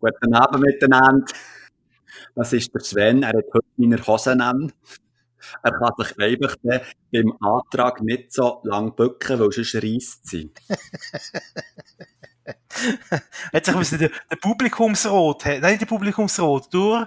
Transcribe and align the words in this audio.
Guten 0.00 0.34
Abend 0.34 0.64
miteinander. 0.64 1.32
Das 2.34 2.52
ist 2.52 2.72
der 2.74 2.80
Sven. 2.80 3.22
Er 3.22 3.30
hat 3.30 3.46
heute 3.52 3.66
meine 3.76 4.06
Hosen 4.06 4.40
an. 4.40 4.72
Er 5.62 5.72
kann 5.72 5.92
sich 5.98 6.18
einfach 6.18 6.56
beim 6.62 7.32
Antrag 7.40 8.00
nicht 8.02 8.32
so 8.32 8.60
lang 8.64 8.94
bücken, 8.94 9.38
weil 9.38 9.52
sonst 9.52 9.74
reisst 9.76 10.26
sie. 10.28 10.52
hat 13.52 13.64
sich 13.64 13.74
müssen 13.74 13.98
der, 13.98 14.10
der 14.30 14.36
Publikumsrot, 14.36 15.44
nein, 15.46 15.78
der 15.78 15.86
Publikumsrot, 15.86 16.72
durch, 16.72 17.06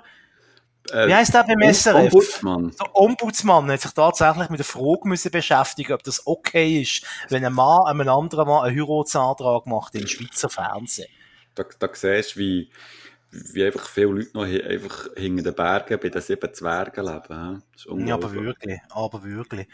Äh, 0.92 1.08
wie 1.08 1.16
heisst 1.16 1.34
der 1.34 1.44
beim 1.44 1.62
SRF? 1.74 2.14
Ombudsmann. 2.14 2.72
Der 2.80 2.96
Ombudsmann 2.96 3.72
hat 3.72 3.82
sich 3.82 3.92
tatsächlich 3.92 4.50
mit 4.50 4.60
der 4.60 4.66
Frage 4.66 5.08
müssen 5.08 5.32
beschäftigen, 5.32 5.94
ob 5.94 6.04
das 6.04 6.26
okay 6.26 6.82
ist, 6.82 7.06
wenn 7.30 7.46
ein 7.46 7.54
Mann 7.54 7.86
einem 7.86 8.10
anderen 8.10 8.48
Mann 8.48 8.66
einen 8.66 8.78
Heiratsantrag 8.80 9.68
macht 9.68 9.96
im 9.96 10.08
Schweizer 10.08 10.50
Fernsehen. 10.50 11.08
Da, 11.56 11.64
da 11.80 11.90
siehst 11.94 12.36
du, 12.36 12.40
wie, 12.40 12.72
wie 13.32 13.66
einfach 13.66 13.88
viele 13.88 14.08
Leute 14.08 14.32
noch 14.34 14.46
einfach 14.46 15.08
hinter 15.16 15.44
den 15.44 15.56
Bergen 15.56 16.00
bei 16.00 16.10
den 16.10 16.22
sieben 16.22 16.54
Zwergen 16.54 17.06
leben. 17.06 17.56
hä? 17.56 17.62
Das 17.74 17.86
ist 17.86 18.08
Ja, 18.08 18.16
aber 18.16 18.34
wirklich, 18.34 18.80
aber 18.90 19.24
wirklich. 19.24 19.68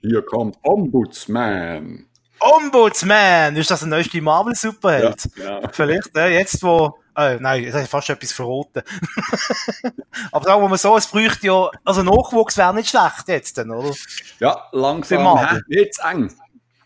Hier 0.00 0.22
kommt 0.22 0.58
Ombudsman. 0.62 2.06
Ombudsman! 2.40 3.56
Ist 3.56 3.70
das 3.70 3.80
der 3.80 3.88
neueste 3.88 4.20
Marvel-Superheld? 4.20 5.30
Ja, 5.36 5.60
ja. 5.60 5.68
Vielleicht, 5.72 6.14
äh, 6.16 6.28
jetzt 6.28 6.62
wo, 6.62 6.98
äh, 7.16 7.36
nein, 7.40 7.62
jetzt 7.62 7.74
habe 7.74 7.84
ich 7.84 7.90
fast 7.90 8.10
etwas 8.10 8.32
verraten. 8.32 8.82
aber 10.32 10.44
sagen 10.44 10.62
wir 10.62 10.68
mal 10.68 10.76
so, 10.76 10.96
es 10.96 11.06
bräuchte 11.06 11.46
ja, 11.46 11.70
also 11.84 12.02
Nachwuchs 12.02 12.58
wäre 12.58 12.74
nicht 12.74 12.90
schlecht 12.90 13.28
jetzt, 13.28 13.58
oder? 13.58 13.94
ja 14.40 14.68
langsam 14.72 15.24
wird's 15.68 15.98
eng. 15.98 16.32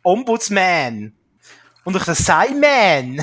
Ombudsman! 0.03 1.18
Und 1.89 1.95
durch 1.95 2.05
den 2.05 2.15
Simon! 2.17 3.23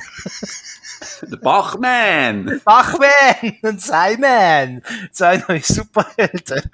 Der 1.21 1.37
Bachman. 1.37 2.59
Bachman 2.65 3.59
und 3.61 3.79
Simon! 3.79 4.81
Zwei 5.11 5.37
neue 5.47 5.61
Superhelden. 5.61 6.71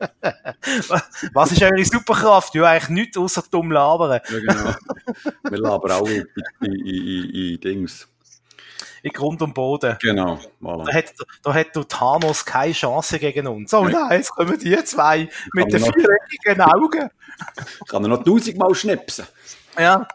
Was 1.34 1.52
ist 1.52 1.62
eure 1.62 1.84
Superkraft? 1.84 2.56
Ja, 2.56 2.64
eigentlich 2.64 2.88
nichts 2.88 3.16
außer 3.16 3.44
dumm 3.48 3.70
labern. 3.70 4.20
Ja, 4.28 4.38
genau. 4.40 4.74
Wir 5.48 5.58
labern 5.58 5.92
alle 5.92 6.14
in, 6.14 6.26
in, 6.62 6.72
in, 6.72 6.84
in, 6.84 7.30
in 7.30 7.60
Dings. 7.60 8.08
In 9.04 9.12
Grund 9.12 9.40
und 9.40 9.54
Boden. 9.54 9.96
Genau, 10.00 10.40
Da 10.60 10.68
voilà. 10.68 10.92
hat, 10.92 11.14
da 11.44 11.54
hat 11.54 11.76
der 11.76 11.86
Thanos 11.86 12.44
keine 12.44 12.72
Chance 12.72 13.20
gegen 13.20 13.46
uns. 13.46 13.72
Oh 13.72 13.84
nein, 13.84 14.18
jetzt 14.18 14.30
kommen 14.30 14.58
die 14.58 14.82
zwei 14.82 15.28
mit 15.52 15.72
den 15.72 15.78
viereckigen 15.80 16.60
Augen. 16.60 17.08
Kann 17.88 18.02
er 18.04 18.08
noch 18.08 18.24
tausendmal 18.24 18.74
schnipsen. 18.74 19.26
Ja. 19.78 20.08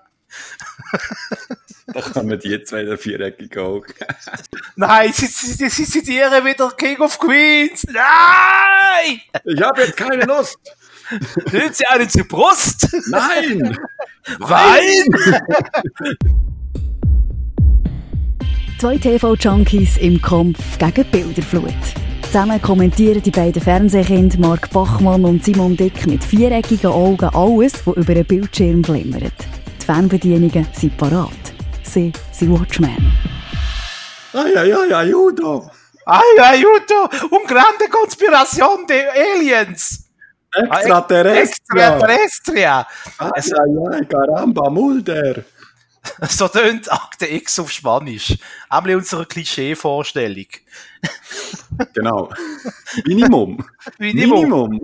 Da 1.94 2.02
kommen 2.02 2.38
die 2.38 2.62
zwei 2.64 2.84
der 2.84 2.98
viereckigen 2.98 3.64
Augen. 3.64 3.94
Nein, 4.76 5.12
sie, 5.14 5.26
sie, 5.26 5.70
sie 5.70 5.86
zitieren 5.86 6.44
wieder 6.44 6.70
King 6.72 7.00
of 7.00 7.18
Queens. 7.18 7.86
Nein! 7.86 9.22
Ich 9.46 9.62
habe 9.62 9.82
jetzt 9.82 9.96
keine 9.96 10.26
Lust. 10.26 10.58
Nimmt 11.52 11.76
sie 11.76 11.86
einen 11.88 12.10
zur 12.10 12.28
Brust. 12.28 12.90
Nein! 13.08 13.78
Wein! 14.40 15.40
Zwei 18.80 18.98
TV-Junkies 18.98 19.98
im 19.98 20.22
Kampf 20.22 20.78
gegen 20.78 21.06
Bilderflut. 21.10 21.74
Zusammen 22.24 22.62
kommentieren 22.62 23.24
die 23.24 23.32
beiden 23.32 23.62
Fernsehkinder 23.62 24.38
Mark 24.40 24.70
Bachmann 24.72 25.24
und 25.24 25.46
Simon 25.46 25.78
Dick 25.78 26.06
mit 26.06 26.24
viereckigen 26.24 26.92
Augen 26.92 27.30
alles, 27.34 27.88
was 27.88 27.96
über 27.96 28.12
einen 28.12 28.26
Bildschirm 28.26 28.84
flimmert. 28.84 29.34
Die 29.88 29.94
Fernbedienungen 29.94 30.68
sind 30.74 30.98
parat. 30.98 31.32
Sie 31.82 32.12
sind 32.34 32.52
Watchmen. 32.52 33.14
Ay, 34.34 34.58
ay, 34.58 34.74
ay, 34.74 34.94
ayudo. 34.94 35.72
Ay, 36.06 36.38
aiuto! 36.38 37.08
Un 37.32 37.46
grande 37.48 37.88
conspiración 37.90 38.86
de 38.86 39.08
aliens! 39.10 40.10
Extraterrestre. 40.54 41.40
Extraterrestria! 41.42 42.86
Ay, 43.18 43.32
ay, 43.38 43.94
ay, 43.94 44.06
caramba, 44.08 44.70
Mulder. 44.70 45.46
So 46.30 46.50
tönt 46.50 46.92
Akte 46.92 47.26
X 47.26 47.58
auf 47.60 47.72
Spanisch. 47.72 48.38
Einmal 48.70 48.96
unsere 48.96 49.26
Klischee-Vorstellung. 49.26 50.48
Genau. 51.94 52.30
Minimum. 53.06 53.64
Minimum. 54.00 54.42
Minimum. 54.42 54.80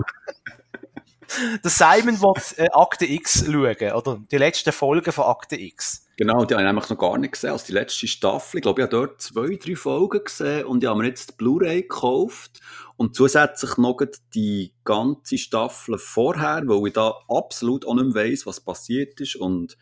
Der 1.64 1.72
Simon 1.72 2.22
will 2.22 2.42
äh, 2.58 2.70
Akte 2.72 3.06
X 3.06 3.46
schauen, 3.46 3.92
oder? 3.94 4.22
Die 4.32 4.38
letzten 4.38 4.72
Folgen 4.72 5.12
von 5.12 5.26
Akte 5.26 5.60
X. 5.60 6.08
Genau, 6.16 6.46
die 6.46 6.54
habe 6.54 6.64
ich 6.64 6.68
nämlich 6.68 6.90
noch 6.90 6.98
gar 6.98 7.18
nicht 7.18 7.34
gesehen. 7.34 7.52
Also 7.52 7.66
die 7.66 7.72
letzte 7.72 8.08
Staffel, 8.08 8.58
ich 8.58 8.62
glaube, 8.62 8.82
ich 8.82 8.84
habe 8.88 9.08
dort 9.08 9.22
zwei, 9.22 9.56
drei 9.56 9.76
Folgen 9.76 10.24
gesehen 10.24 10.66
und 10.66 10.84
ich 10.84 10.90
habe 10.90 11.00
mir 11.00 11.08
jetzt 11.08 11.32
die 11.32 11.36
Blu-ray 11.38 11.82
gekauft 11.82 12.62
und 12.98 13.16
zusätzlich 13.16 13.78
noch 13.78 14.00
die 14.36 14.74
ganze 14.84 15.40
Staffel 15.40 15.98
vorher, 15.98 16.62
weil 16.68 16.88
ich 16.88 16.94
da 16.94 17.16
absolut 17.28 17.88
auch 17.88 17.96
nicht 17.96 18.14
weiss, 18.14 18.46
was 18.46 18.62
passiert 18.62 19.20
ist 19.22 19.36
und 19.36 19.78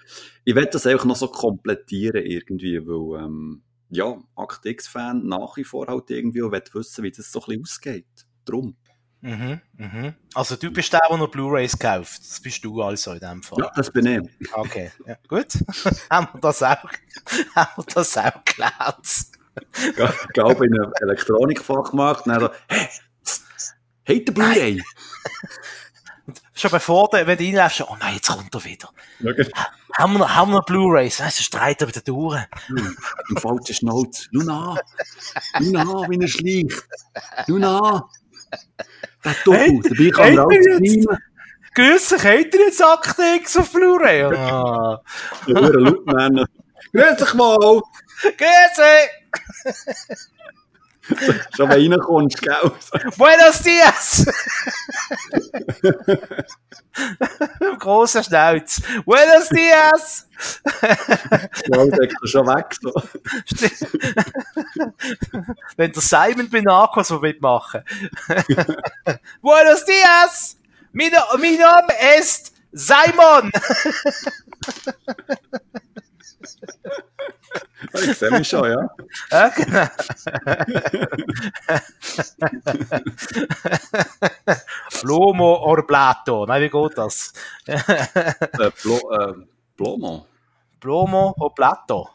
ich 0.45 0.55
werde 0.55 0.69
das 0.69 0.87
einfach 0.87 1.05
noch 1.05 1.17
so 1.17 1.27
komplettieren 1.27 2.25
irgendwie, 2.25 2.79
weil, 2.87 3.23
ähm, 3.25 3.63
ja, 3.89 4.17
Act 4.37 4.65
X-Fan 4.65 5.27
nach 5.27 5.57
wie 5.57 5.65
vor 5.65 5.87
halt 5.87 6.09
irgendwie 6.09 6.41
und 6.41 6.53
will 6.53 6.63
wissen, 6.73 7.03
wie 7.03 7.11
das 7.11 7.29
so 7.29 7.41
ein 7.41 7.45
bisschen 7.45 7.61
ausgeht. 7.63 8.25
Drum. 8.45 8.77
Mhm, 9.21 9.61
mhm. 9.77 10.13
Also 10.33 10.55
du 10.55 10.71
bist 10.71 10.91
der, 10.93 11.01
der 11.07 11.17
noch 11.17 11.29
Blu-Rays 11.29 11.77
kauft. 11.77 12.19
Das 12.19 12.39
bist 12.39 12.63
du 12.65 12.81
also 12.81 13.13
in 13.13 13.19
dem 13.19 13.43
Fall. 13.43 13.59
Ja, 13.59 13.71
das 13.75 13.91
bin 13.91 14.05
ich. 14.07 14.49
Okay, 14.51 14.91
ja, 15.05 15.15
gut. 15.27 15.53
haben 16.09 16.27
wir 16.33 16.41
das 16.41 16.63
auch, 16.63 16.77
haben 17.55 17.71
wir 17.77 17.85
das 17.93 18.17
auch 18.17 18.43
gelernt. 18.45 19.25
Ich 19.75 20.33
glaube, 20.33 20.65
in 20.65 20.79
einem 20.79 20.93
Elektronikfachmarkt, 21.01 22.25
dann 22.25 22.39
so, 22.39 22.49
hey, 22.67 22.87
hey, 24.03 24.25
der 24.25 24.33
Blu-ray. 24.33 24.81
Schon 26.53 26.71
bevor 26.71 27.09
du, 27.09 27.25
wenn 27.25 27.37
du 27.37 27.43
reinläufst, 27.43 27.81
oh 27.81 27.97
nein, 27.99 28.15
jetzt 28.15 28.29
kommt 28.29 28.53
er 28.53 28.63
wieder. 28.63 28.89
Genau. 29.19 29.49
Haben 29.97 30.13
wir 30.13 30.19
noch, 30.19 30.29
haben 30.29 30.51
wir 30.51 30.57
noch 30.57 30.65
Blu-Rays? 30.65 31.19
Nein, 31.19 31.29
sonst 31.29 31.45
streiten 31.45 31.81
wir 31.81 31.87
wieder 31.89 32.01
durch. 32.01 32.43
Im 32.69 33.37
falschen 33.37 33.75
Schnauz. 33.75 34.27
Nun 34.31 34.49
an. 34.49 34.79
Nun 35.59 35.75
an, 35.75 36.09
wie 36.09 36.19
er 36.19 36.27
schleicht. 36.27 36.87
Nun 37.47 37.63
an. 37.63 38.01
Der 39.23 39.35
Doppel. 39.45 39.81
Dabei 39.83 40.09
kann 40.09 40.37
er 40.37 40.45
alles 40.45 40.65
streamen. 40.65 41.17
Grüß 41.73 42.11
habt 42.11 42.53
ihr 42.53 42.65
jetzt 42.65 42.83
Akte 42.83 43.23
X 43.37 43.55
auf 43.57 43.71
Blu-ray? 43.71 44.23
Ah. 44.23 45.01
Ja. 45.47 45.59
Grüß 46.91 47.15
dich 47.17 47.33
mal. 47.33 47.81
Grüß! 48.21 48.79
Schon 51.55 51.69
wenn 51.69 51.89
du 51.89 51.97
reinkommst, 51.97 52.41
gell? 52.41 52.71
Buenos 53.17 53.61
dias! 53.61 54.25
Grosser 57.79 58.23
Schnauz. 58.23 58.81
Buenos 59.05 59.49
dias! 59.49 60.27
Ja, 61.67 61.77
er 61.77 62.27
schon 62.27 62.47
weg. 62.47 62.75
So. 62.81 62.93
Wenn 65.77 65.91
der 65.91 66.01
Simon 66.01 66.49
Benacos 66.49 67.07
so 67.07 67.19
mitmachen. 67.19 67.83
Buenos 69.41 69.85
dias! 69.85 70.57
Mein, 70.93 71.11
mein 71.39 71.57
Name 71.57 71.93
ist 72.19 72.53
Simon! 72.71 73.51
Ich 77.93 78.17
sehe 78.17 78.31
mich 78.31 78.47
schon, 78.47 78.69
ja. 78.69 78.89
Ja, 79.31 79.49
genau. 79.49 79.87
Plomo 85.01 85.55
or 85.63 85.85
Plato. 85.85 86.45
Nein, 86.45 86.61
wie 86.63 86.69
geht 86.69 86.97
das? 86.97 87.33
Äh, 87.65 88.71
Blo, 88.83 88.97
äh, 89.11 89.33
Blomo. 89.75 90.25
Plomo 90.79 91.33
or 91.37 91.53
Plato. 91.53 92.09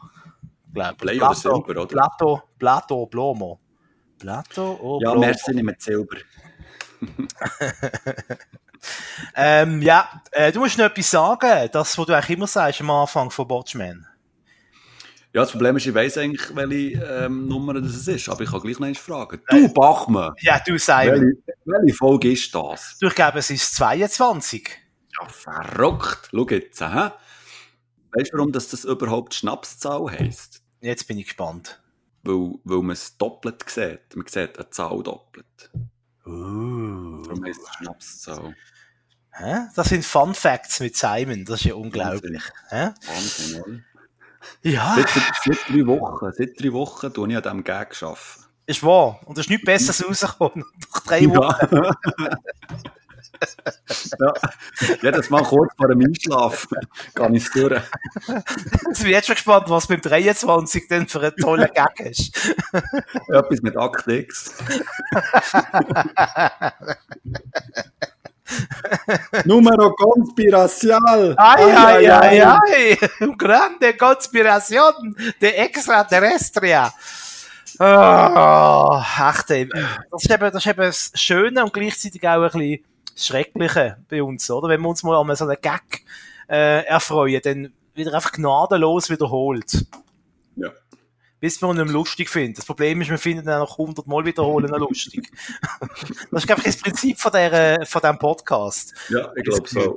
Glaub, 0.73 0.97
Blei 0.97 1.17
oder 1.17 1.33
Silber, 1.33 1.69
oder? 1.69 1.85
Plato, 1.87 2.41
Plato, 2.59 3.05
Plomo. 3.07 3.59
Plato 4.19 4.73
or 4.81 5.01
Ja, 5.01 5.11
Plomo. 5.11 5.25
merci, 5.25 5.53
nicht 5.53 5.63
mit 5.63 5.81
Silber. 5.81 6.17
Ähm, 9.35 9.81
ja, 9.81 10.21
äh, 10.31 10.51
du 10.51 10.59
musst 10.59 10.77
noch 10.77 10.85
etwas 10.85 11.11
sagen, 11.11 11.69
das, 11.71 11.97
was 11.97 12.05
du 12.05 12.13
eigentlich 12.13 12.37
immer 12.37 12.47
sagst 12.47 12.81
am 12.81 12.89
Anfang 12.89 13.29
von 13.31 13.49
Watchmen. 13.49 14.07
Ja, 15.33 15.41
das 15.41 15.51
Problem 15.51 15.77
ist, 15.77 15.85
ich 15.85 15.93
weiss 15.93 16.17
eigentlich, 16.17 16.55
welche 16.55 16.99
ähm, 17.03 17.47
Nummer 17.47 17.73
das 17.79 18.07
ist, 18.07 18.29
aber 18.29 18.41
ich 18.41 18.49
kann 18.49 18.61
gleich 18.61 18.79
noch 18.79 18.87
eins 18.87 18.97
fragen. 18.97 19.39
Du, 19.49 19.71
Bachmann, 19.73 20.33
Ja, 20.39 20.59
du 20.65 20.77
Simon. 20.79 21.21
welche, 21.21 21.57
welche 21.65 21.93
Folge 21.95 22.31
ist 22.31 22.55
das? 22.55 22.97
Du, 22.99 23.07
ich 23.07 23.15
glaube, 23.15 23.39
es 23.39 23.49
ist 23.51 23.75
22. 23.75 24.69
Ja, 25.19 25.27
verrückt. 25.27 26.29
Schau 26.31 26.47
jetzt, 26.49 26.81
hä? 26.81 27.11
Weißt 28.13 28.33
du, 28.33 28.37
warum 28.37 28.51
das, 28.51 28.69
das 28.69 28.85
überhaupt 28.85 29.33
Schnapszahl 29.35 30.09
heisst? 30.09 30.61
Jetzt 30.81 31.07
bin 31.07 31.17
ich 31.19 31.25
gespannt. 31.25 31.81
Weil, 32.23 32.53
weil 32.63 32.79
man 32.79 32.91
es 32.91 33.17
doppelt 33.17 33.63
sieht. 33.69 34.15
Man 34.15 34.25
sieht 34.27 34.57
eine 34.57 34.69
Zahl 34.69 35.03
doppelt. 35.03 35.69
Uh. 36.27 37.21
Darum 37.23 37.43
heisst 37.45 37.61
es 37.61 37.73
Schnapszahl. 37.77 38.55
Das 39.75 39.89
sind 39.89 40.03
Fun 40.03 40.33
Facts 40.33 40.79
mit 40.79 40.95
Simon, 40.97 41.45
das 41.45 41.59
ist 41.61 41.65
ja 41.65 41.75
unglaublich. 41.75 42.41
Wahnsinn, 42.71 43.61
oder? 43.61 43.79
Ja, 44.63 44.95
Seit, 44.95 45.09
seit 45.43 45.69
drei 45.69 45.85
Wochen, 45.85 46.31
seit 46.33 46.59
drei 46.59 46.71
Wochen 46.73 47.13
tue 47.13 47.29
ich 47.29 47.35
an 47.37 47.43
diesem 47.43 47.63
Gag 47.63 48.01
arbeiten. 48.01 48.19
ist 48.65 48.83
wahr. 48.83 49.19
Und 49.25 49.37
es 49.37 49.45
ist 49.45 49.49
nichts 49.49 49.65
Besseres 49.65 50.07
rausgekommen. 50.25 50.65
Nach 50.93 50.99
drei 51.01 51.25
Wochen. 51.27 51.75
Ja. 51.75 51.91
ja. 54.19 54.33
Jedes 55.01 55.29
Mal 55.29 55.43
kurz 55.43 55.73
vor 55.75 55.87
dem 55.87 56.01
Einschlafen 56.01 56.77
gehe 57.15 57.29
ich 57.33 57.45
es 57.45 57.51
durch. 57.51 57.81
Ich 58.91 58.99
bin 58.99 59.11
jetzt 59.11 59.27
schon 59.27 59.35
gespannt, 59.35 59.69
was 59.69 59.87
beim 59.87 60.01
23 60.01 60.87
denn 60.87 61.07
für 61.07 61.19
einen 61.19 61.35
tollen 61.35 61.69
Gag 61.73 61.99
ist. 61.99 62.55
Etwas 63.27 63.61
mit 63.61 63.77
Akt 63.77 64.07
X. 64.07 64.53
Numero 69.45 69.93
conspiracial. 69.93 71.35
Ay, 71.37 71.63
ay, 71.63 72.09
ay, 72.09 72.41
ay. 72.41 72.97
Grande 73.37 73.93
Conspiration 73.97 75.15
de 75.41 75.51
Extraterrestria. 75.51 76.93
Oh, 77.79 79.01
echt, 79.29 79.51
ey. 79.51 79.69
das, 80.11 80.23
ist 80.23 80.31
eben, 80.31 80.51
das 80.51 80.55
ist 80.55 80.67
eben 80.67 80.81
das 80.81 81.11
Schöne 81.13 81.63
und 81.63 81.73
gleichzeitig 81.73 82.27
auch 82.27 82.41
ein 82.41 82.49
bisschen 82.51 82.83
das 83.17 83.25
Schreckliche 83.25 83.97
bei 84.09 84.21
uns, 84.23 84.49
oder? 84.49 84.69
Wenn 84.69 84.81
wir 84.81 84.89
uns 84.89 85.03
mal 85.03 85.19
an 85.19 85.35
so 85.35 85.45
einen 85.45 85.57
Gag 85.61 86.03
äh, 86.49 86.85
erfreuen, 86.85 87.41
dann 87.43 87.73
wieder 87.95 88.13
einfach 88.13 88.31
gnadenlos 88.31 89.09
wiederholt. 89.09 89.85
Ja. 90.55 90.69
Bis 91.39 91.61
wir 91.61 91.69
ihn 91.69 91.75
nicht 91.77 91.85
mehr 91.85 91.93
lustig 91.93 92.29
finden. 92.29 92.55
Das 92.55 92.65
Problem 92.65 93.01
ist, 93.01 93.09
wir 93.09 93.17
finden 93.17 93.43
ihn 93.43 93.45
nach 93.45 93.71
100 93.71 94.07
Mal 94.07 94.25
wiederholen 94.25 94.69
noch 94.69 94.79
lustig. 94.79 95.29
das 96.31 96.43
ist, 96.43 96.47
glaube 96.47 96.61
ich, 96.61 96.67
das 96.67 96.77
Prinzip 96.77 97.19
von, 97.19 97.31
der, 97.31 97.85
von 97.85 98.01
diesem 98.01 98.19
Podcast. 98.19 98.93
Ja, 99.09 99.31
ich 99.35 99.43
glaube 99.43 99.67
so. 99.67 99.95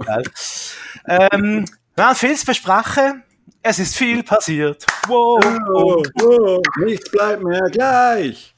Ähm, 1.06 1.66
wir 1.94 2.06
haben 2.06 2.16
viel 2.16 2.36
zu 2.36 2.46
besprechen. 2.46 3.22
Es 3.62 3.78
ist 3.78 3.96
viel 3.96 4.22
passiert. 4.22 4.86
Wow. 5.06 5.44
Oh, 5.74 6.02
oh, 6.22 6.62
nichts 6.78 7.10
bleibt 7.10 7.42
mehr 7.42 7.68
gleich. 7.70 8.54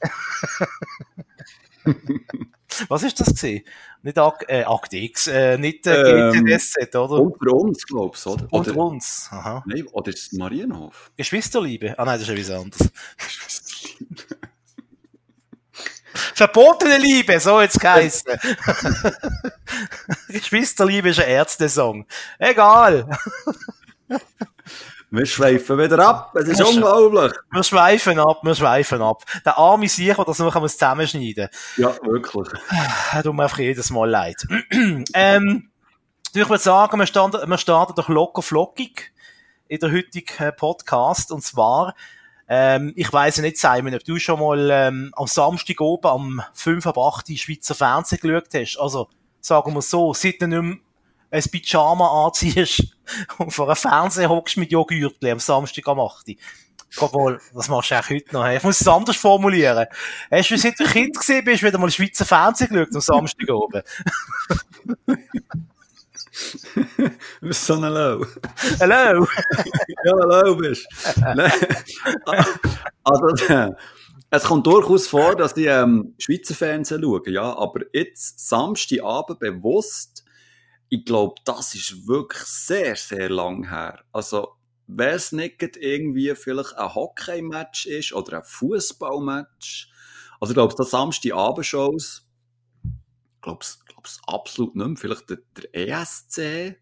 Was 2.87 3.03
ist 3.03 3.19
das 3.19 3.27
gesehen? 3.27 3.63
Nicht 4.03 4.17
äh, 4.17 4.63
Akt 4.65 4.93
X, 4.93 5.27
äh, 5.27 5.57
nicht 5.57 5.87
äh, 5.87 6.29
Ähm, 6.29 6.45
GTSZ, 6.45 6.93
oder? 6.95 7.21
Unter 7.21 7.53
uns, 7.53 7.85
glaubst 7.85 8.25
du, 8.25 8.31
oder? 8.31 8.47
Unter 8.51 8.71
oder, 8.71 8.81
uns. 8.81 9.29
Aha. 9.31 9.63
Nein, 9.65 9.87
oder 9.93 10.09
ist 10.09 10.19
es 10.19 10.31
Marienhof? 10.33 11.11
Geschwisterliebe. 11.15 11.97
Ah 11.97 12.03
nein, 12.03 12.19
das 12.19 12.27
ist 12.27 12.37
ja 12.37 12.55
was 12.55 12.61
anderes. 12.61 12.91
Verbotene 16.35 16.97
Liebe, 16.97 17.39
so 17.39 17.61
jetzt 17.61 17.79
geheißen. 17.79 18.33
Geschwisterliebe 20.27 21.09
ist 21.09 21.19
ein 21.19 21.29
Ärzte-Song. 21.29 22.05
Egal. 22.37 23.07
Wir 25.15 25.27
schweifen 25.27 25.77
wieder 25.77 25.99
ab, 25.99 26.35
es 26.35 26.47
ist 26.47 26.63
unglaublich. 26.63 27.33
Wir 27.51 27.63
schweifen 27.63 28.17
ab, 28.17 28.39
wir 28.41 28.55
schweifen 28.55 28.99
ab. 29.03 29.23
Der 29.45 29.59
arme 29.59 29.87
Sieg, 29.87 30.15
der 30.15 30.25
das 30.25 30.39
noch 30.39 30.59
muss 30.59 30.71
zusammenschneiden 30.71 31.49
Ja, 31.77 31.95
wirklich. 32.01 32.49
Das 33.11 33.21
tut 33.21 33.35
mir 33.35 33.43
einfach 33.43 33.59
jedes 33.59 33.91
Mal 33.91 34.09
leid. 34.09 34.43
ähm, 35.13 35.69
ich 36.33 36.49
würde 36.49 36.57
sagen, 36.57 36.97
wir 36.97 37.05
starten, 37.05 37.47
wir 37.47 37.57
starten 37.59 37.93
doch 37.93 38.09
locker 38.09 38.41
flockig 38.41 39.13
in 39.67 39.79
der 39.79 39.91
heutigen 39.91 40.35
äh, 40.39 40.51
Podcast. 40.51 41.31
Und 41.31 41.43
zwar, 41.43 41.93
ähm, 42.47 42.91
ich 42.95 43.13
weiss 43.13 43.37
nicht, 43.37 43.59
Simon, 43.59 43.93
ob 43.93 44.03
du 44.03 44.17
schon 44.17 44.39
mal 44.39 44.67
ähm, 44.71 45.11
am 45.15 45.27
Samstag 45.27 45.79
oben 45.79 46.07
am 46.07 46.41
5 46.55 46.87
ab 46.87 46.97
8 46.97 47.29
Uhr 47.29 47.37
Schweizer 47.37 47.75
Fernsehen 47.75 48.17
geschaut 48.19 48.49
hast. 48.55 48.77
Also, 48.79 49.09
sagen 49.41 49.75
wir 49.75 49.83
so, 49.83 50.15
seit 50.15 50.41
du 50.41 50.47
nicht 50.47 50.59
mehr 50.59 50.77
ein 51.33 51.43
Pyjama 51.43 52.25
anziehst 52.25 52.83
und 53.39 53.51
vor 53.51 53.65
einem 53.65 53.75
Fernseher 53.75 54.29
hockst 54.29 54.57
mit 54.57 54.71
Joghurtli 54.71 55.31
am 55.31 55.39
Samstag 55.39 55.87
am 55.87 55.99
8 55.99 56.29
Uhr. 56.29 56.35
Mal, 57.11 57.39
was 57.53 57.69
machst 57.69 57.89
du 57.89 57.95
eigentlich 57.95 58.21
heute 58.21 58.33
noch? 58.35 58.47
Ich 58.47 58.61
muss 58.61 58.79
es 58.79 58.87
anders 58.87 59.15
formulieren. 59.15 59.87
Hast 60.29 60.51
du, 60.51 60.57
seit 60.59 60.79
du 60.79 60.83
Kind 60.83 61.17
gesehen 61.17 61.43
bist, 61.43 61.63
wieder 61.63 61.79
mal 61.79 61.89
Schweizer 61.89 62.23
Fernsehen 62.23 62.69
geschaut 62.69 62.93
am 62.93 63.01
Samstag 63.01 63.49
oben? 63.49 63.81
Bist 67.41 67.65
so 67.65 67.73
ein 67.73 67.81
Low. 67.81 68.27
Hallo? 68.79 69.27
Ja, 70.05 70.13
hallo 70.19 70.55
bist. 70.55 70.87
Also, 73.03 73.65
es 74.29 74.43
kommt 74.43 74.67
durchaus 74.67 75.07
vor, 75.07 75.35
dass 75.35 75.53
die 75.53 75.65
ähm, 75.65 76.13
Schweizer 76.19 76.53
Fernsehen 76.53 77.01
schauen, 77.01 77.33
ja, 77.33 77.57
aber 77.57 77.81
jetzt 77.91 78.47
Samstagabend 78.47 79.39
bewusst, 79.39 80.22
ich 80.93 81.05
glaube, 81.05 81.33
das 81.43 81.73
ist 81.73 82.07
wirklich 82.07 82.43
sehr, 82.43 82.95
sehr 82.95 83.27
lang 83.27 83.67
her. 83.67 84.03
Also, 84.11 84.49
wenn 84.85 85.15
es 85.15 85.31
nicht 85.31 85.59
irgendwie 85.75 86.35
vielleicht 86.35 86.77
ein 86.77 86.93
Hockey-Match 86.93 87.87
ist 87.87 88.13
oder 88.13 88.37
ein 88.37 88.43
Fußballmatch, 88.43 89.89
also 90.39 90.51
ich 90.51 90.55
glaube, 90.55 90.75
das 90.77 90.91
Samstagabendshows, 90.91 92.27
ich 92.83 93.41
glaube 93.41 93.63
es 93.63 94.21
absolut 94.27 94.75
nicht 94.75 94.85
mehr, 94.85 94.97
vielleicht 94.97 95.31
der, 95.31 95.39
der 95.57 95.99
ESC 95.99 96.79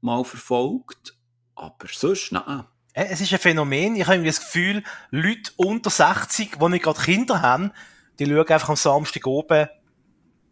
mal 0.00 0.24
verfolgt, 0.24 1.14
aber 1.54 1.86
sonst, 1.92 2.32
nein. 2.32 2.64
Äh, 2.94 3.08
Es 3.10 3.20
ist 3.20 3.30
ein 3.30 3.38
Phänomen. 3.40 3.96
Ich 3.96 4.04
habe 4.04 4.14
irgendwie 4.14 4.30
das 4.30 4.40
Gefühl, 4.40 4.82
Leute 5.10 5.52
unter 5.56 5.90
60, 5.90 6.56
die 6.58 6.68
nicht 6.70 6.82
gerade 6.82 7.02
Kinder 7.02 7.42
haben, 7.42 7.72
die 8.18 8.24
schauen 8.24 8.48
einfach 8.48 8.70
am 8.70 8.76
Samstag 8.76 9.26
oben 9.26 9.68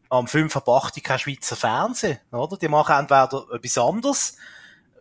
am 0.08 0.26
5 0.26 0.56
ab 0.56 0.68
8 0.68 0.96
Uhr 0.96 1.02
kein 1.02 1.18
Schweizer 1.18 1.56
Fernsehen, 1.56 2.18
oder? 2.32 2.56
Die 2.56 2.68
machen 2.68 2.94
entweder 2.96 3.44
etwas 3.52 3.78
anderes 3.78 4.36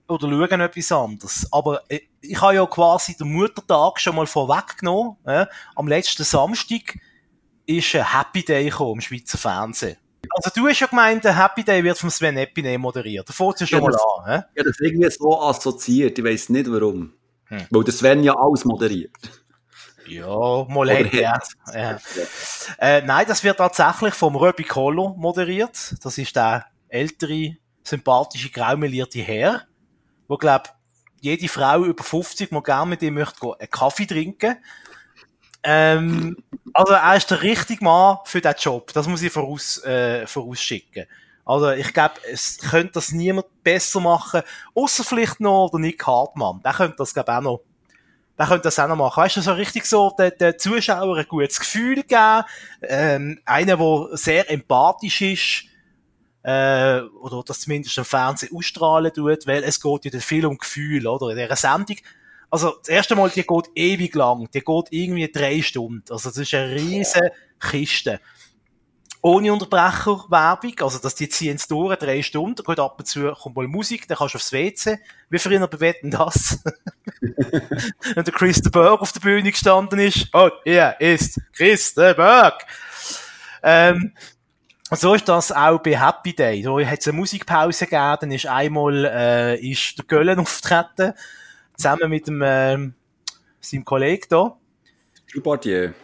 oder 0.07 0.29
schauen 0.29 0.61
etwas 0.61 0.91
anderes. 0.91 1.47
Aber 1.51 1.81
äh, 1.89 1.99
ich 2.21 2.39
habe 2.39 2.55
ja 2.55 2.65
quasi 2.65 3.15
den 3.17 3.31
Muttertag 3.33 3.99
schon 3.99 4.15
mal 4.15 4.27
vorweggenommen. 4.27 5.15
Äh? 5.25 5.45
Am 5.75 5.87
letzten 5.87 6.23
Samstag 6.23 6.97
ist 7.65 7.95
ein 7.95 8.11
Happy 8.17 8.43
Day 8.43 8.65
gekommen 8.65 8.95
im 8.95 9.01
Schweizer 9.01 9.37
Fernsehen. 9.37 9.97
Also 10.31 10.49
du 10.55 10.67
hast 10.67 10.79
ja 10.79 10.87
gemeint, 10.87 11.23
der 11.23 11.35
Happy 11.37 11.63
Day 11.63 11.83
wird 11.83 11.97
vom 11.97 12.09
Sven 12.09 12.37
Epine 12.37 12.77
moderiert. 12.77 13.29
Da 13.29 13.33
fängt 13.33 13.59
ja 13.59 13.67
schon 13.67 13.79
Ja, 13.79 13.83
mal 13.85 13.91
das- 13.91 14.01
an. 14.25 14.43
Ja, 14.55 14.63
das 14.63 14.79
irgendwie 14.79 15.09
so 15.11 15.39
assoziiert, 15.41 16.17
ich 16.17 16.25
weiß 16.25 16.49
nicht 16.49 16.71
warum. 16.71 17.13
Hm. 17.45 17.67
Weil 17.69 17.83
der 17.83 17.93
Sven 17.93 18.23
ja 18.23 18.33
alles 18.35 18.65
moderiert. 18.65 19.11
Ja, 20.07 20.65
mal 20.69 20.89
ja. 21.13 21.39
ja. 21.73 21.99
Äh, 22.77 23.01
nein, 23.01 23.25
das 23.27 23.43
wird 23.43 23.57
tatsächlich 23.57 24.13
vom 24.13 24.35
Röbi 24.35 24.63
Kollo 24.63 25.15
moderiert. 25.17 25.95
Das 26.03 26.17
ist 26.17 26.35
der 26.35 26.65
ältere, 26.87 27.57
sympathische, 27.83 28.49
graumelierte 28.49 29.19
Herr, 29.19 29.63
wo, 30.27 30.37
glaub, 30.37 30.73
jede 31.21 31.47
Frau 31.47 31.83
über 31.83 32.03
50 32.03 32.51
mal 32.51 32.61
gerne 32.61 32.91
mit 32.91 33.01
ihm 33.01 33.15
möchte 33.15 33.53
einen 33.59 33.69
Kaffee 33.69 34.05
trinken. 34.05 34.57
Ähm, 35.63 36.37
also 36.73 36.93
er 36.93 37.15
ist 37.15 37.31
der 37.31 37.41
richtige 37.41 37.83
Mann 37.83 38.19
für 38.25 38.41
den 38.41 38.53
Job. 38.59 38.93
Das 38.93 39.07
muss 39.07 39.23
ich 39.23 39.31
voraus, 39.31 39.83
äh, 39.83 40.27
vorausschicken. 40.27 41.07
Also 41.43 41.71
ich 41.71 41.93
glaube, 41.93 42.15
es 42.31 42.57
könnte 42.57 42.93
das 42.93 43.11
niemand 43.11 43.47
besser 43.63 43.99
machen, 43.99 44.41
außer 44.73 45.03
vielleicht 45.03 45.39
noch 45.39 45.69
der 45.71 45.79
Nick 45.79 46.05
Hartmann. 46.05 46.61
Der 46.63 46.73
könnte 46.73 46.97
das 46.97 47.13
glaube 47.13 47.35
auch 47.35 47.41
noch 47.41 47.61
der 48.37 48.47
könnte 48.47 48.63
das 48.63 48.79
auch 48.79 48.87
noch 48.87 48.95
machen. 48.95 49.21
Weißt 49.23 49.37
du, 49.37 49.41
so 49.41 49.53
richtig 49.53 49.85
so 49.85 50.13
den, 50.17 50.31
den 50.39 50.59
Zuschauern 50.59 51.17
ein 51.17 51.27
gutes 51.27 51.59
Gefühl 51.59 52.03
geben. 52.03 52.43
Ähm, 52.81 53.39
einer, 53.45 53.77
der 53.77 54.07
sehr 54.17 54.51
empathisch 54.51 55.21
ist, 55.21 55.63
äh, 56.43 57.01
oder 57.21 57.43
das 57.45 57.61
zumindest 57.61 57.97
im 57.97 58.05
Fernsehen 58.05 58.55
ausstrahlen 58.55 59.11
tut, 59.13 59.47
weil 59.47 59.63
es 59.63 59.81
geht 59.81 60.05
ja 60.05 60.19
viel 60.19 60.45
um 60.45 60.57
Gefühl, 60.57 61.07
oder? 61.07 61.29
In 61.29 61.37
dieser 61.37 61.55
Sendung. 61.55 61.97
Also, 62.51 62.75
das 62.79 62.89
erste 62.89 63.15
Mal, 63.15 63.29
die 63.29 63.43
geht 63.43 63.69
ewig 63.73 64.13
lang. 64.13 64.47
Die 64.53 64.61
geht 64.61 64.85
irgendwie 64.91 65.31
drei 65.31 65.61
Stunden. 65.61 66.03
Also, 66.09 66.29
das 66.29 66.37
ist 66.37 66.53
eine 66.53 66.75
riesen 66.75 67.29
Kiste. 67.59 68.19
Ohne 69.27 69.51
Unterbrecherwerbung, 69.51 70.73
also, 70.81 70.99
dass 70.99 71.15
die 71.15 71.27
ziehen 71.27 71.55
es 71.55 71.67
durch, 71.67 71.97
drei 71.97 72.21
Stunden, 72.21 72.63
geht 72.63 72.79
ab 72.79 72.99
und 72.99 73.05
zu, 73.07 73.31
kommt 73.31 73.55
mal 73.55 73.67
Musik, 73.67 74.07
dann 74.07 74.19
kannst 74.19 74.35
du 74.35 74.37
aufs 74.37 74.51
WC. 74.51 74.99
Wie 75.31 75.39
früher 75.39 75.67
bewetten 75.67 76.11
das? 76.11 76.59
wenn 77.21 78.23
der 78.23 78.31
Chris 78.31 78.61
de 78.61 78.71
Berg 78.71 79.01
auf 79.01 79.11
der 79.13 79.21
Bühne 79.21 79.49
gestanden 79.49 79.97
ist. 79.97 80.29
Oh, 80.31 80.51
hier 80.63 80.95
ist 80.99 81.41
Chris 81.53 81.95
de 81.95 82.13
Berg. 82.13 82.67
Ähm, 83.63 84.13
und 84.91 84.99
so 84.99 85.15
ist 85.15 85.27
das 85.27 85.51
auch 85.51 85.79
bei 85.79 85.99
Happy 85.99 86.35
Day. 86.35 86.61
Da 86.61 86.79
hat 86.85 86.99
es 86.99 87.07
eine 87.07 87.17
Musikpause 87.17 87.85
gegeben, 87.85 88.17
dann 88.21 88.31
ist 88.31 88.45
einmal 88.45 89.05
äh, 89.05 89.55
ist 89.59 89.97
der 89.97 90.05
Göllen 90.05 90.37
auftreten, 90.39 91.13
zusammen 91.75 92.11
mit 92.11 92.27
dem, 92.27 92.43
ähm, 92.45 92.93
seinem 93.59 93.85
Kollegen 93.85 94.27
da. 94.29 94.55
Drew 95.33 95.41
Bardier. 95.41 95.95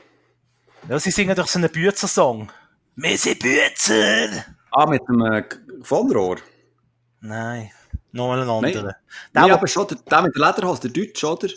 Ja, 0.89 0.97
sie 0.97 1.11
singen 1.11 1.35
doch 1.35 1.45
so 1.45 1.59
einen 1.59 1.69
Bützer-Song. 1.69 2.51
Wir 3.03 3.17
sind 3.17 3.39
Bützer! 3.39 4.45
Ah, 4.69 4.85
mit 4.85 5.01
dem 5.07 5.21
äh, 5.21 5.43
von 5.81 6.11
Rohr. 6.11 6.37
Nein, 7.21 7.71
noch 8.11 8.31
einen 8.31 8.47
anderen. 8.47 8.93
Nein, 9.33 9.47
Der, 9.47 9.55
aber 9.55 9.67
schon 9.67 9.87
der, 9.87 9.97
der 9.97 10.21
mit 10.21 10.35
der 10.35 10.47
Lederhose, 10.47 10.81
der 10.81 10.91
Deutsche, 10.91 11.27
oder? 11.27 11.47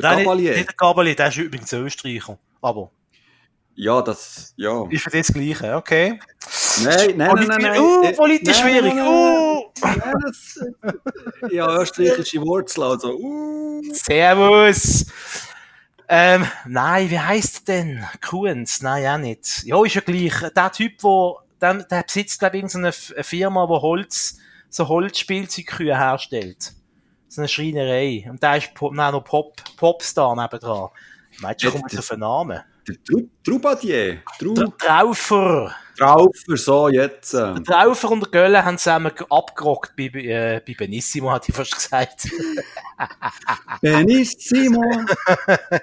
Der 0.00 0.16
nicht, 0.16 0.34
nicht 0.34 0.68
der 0.68 0.74
Gabalier, 0.76 1.14
der 1.14 1.28
ist 1.28 1.36
übrigens 1.36 1.72
Österreicher. 1.72 2.36
Aber 2.60 2.90
Ja, 3.76 4.02
das, 4.02 4.52
ja. 4.56 4.84
ist 4.90 5.04
für 5.04 5.10
das 5.10 5.28
Gleiche, 5.28 5.76
okay. 5.76 6.18
Nein, 6.82 7.16
nein, 7.16 7.28
Politi 7.30 7.48
nein, 7.48 7.62
nein. 7.62 7.80
Uh, 7.80 8.12
politisch 8.16 8.58
schwierig. 8.58 8.94
Uh. 8.94 9.70
Das, 9.80 10.58
ja, 11.52 11.80
österreichische 11.80 12.40
Wurzeln, 12.40 12.90
also, 12.90 13.14
uh. 13.16 13.80
Servus. 13.92 15.06
Ähm, 16.12 16.44
nein, 16.66 17.08
wie 17.08 17.20
heisst 17.20 17.68
denn? 17.68 18.04
Kuhns? 18.20 18.82
Nein, 18.82 19.06
auch 19.06 19.16
nicht. 19.16 19.62
Ja, 19.62 19.84
ist 19.84 19.94
ja 19.94 20.00
gleich. 20.00 20.34
Der 20.56 20.72
Typ, 20.72 20.94
wo, 21.04 21.38
der, 21.60 21.74
der 21.84 22.02
besitzt, 22.02 22.40
glaube 22.40 22.56
ich, 22.56 22.64
irgendeine 22.64 22.90
Firma, 22.90 23.64
die 23.64 23.80
Holz, 23.80 24.36
so 24.68 24.88
Holzspielzeugkühe 24.88 25.96
herstellt. 25.96 26.72
So 27.28 27.42
eine 27.42 27.46
Schreinerei. 27.46 28.26
Und 28.28 28.42
der 28.42 28.56
ist 28.56 28.74
Pop, 28.74 28.92
nein, 28.92 29.12
noch 29.12 29.22
Pop, 29.22 29.62
Popstar 29.76 30.34
nebendran. 30.34 30.88
Meinst 31.40 31.64
du, 31.64 31.70
das- 31.70 31.98
auf 31.98 32.10
einen 32.12 32.20
Namen? 32.20 32.60
Der 32.88 32.94
Trou- 33.04 33.28
Troubadier. 33.44 34.22
Trou 34.38 34.54
Der 34.54 34.76
Traufer. 34.78 35.74
Traufer, 35.98 36.56
so, 36.56 36.88
jetzt. 36.88 37.34
äh. 37.34 37.54
Der 37.54 37.62
Traufer 37.62 38.10
und 38.10 38.20
der 38.20 38.30
Gölle 38.30 38.64
haben 38.64 38.78
zusammen 38.78 39.12
ge- 39.14 39.26
abgerockt 39.28 39.94
bei, 39.96 40.04
äh, 40.04 40.60
bei 40.66 40.74
Benissimo, 40.74 41.30
hat 41.30 41.46
ich 41.48 41.54
fast 41.54 41.74
gesagt. 41.74 42.26
Benissimo. 43.82 44.80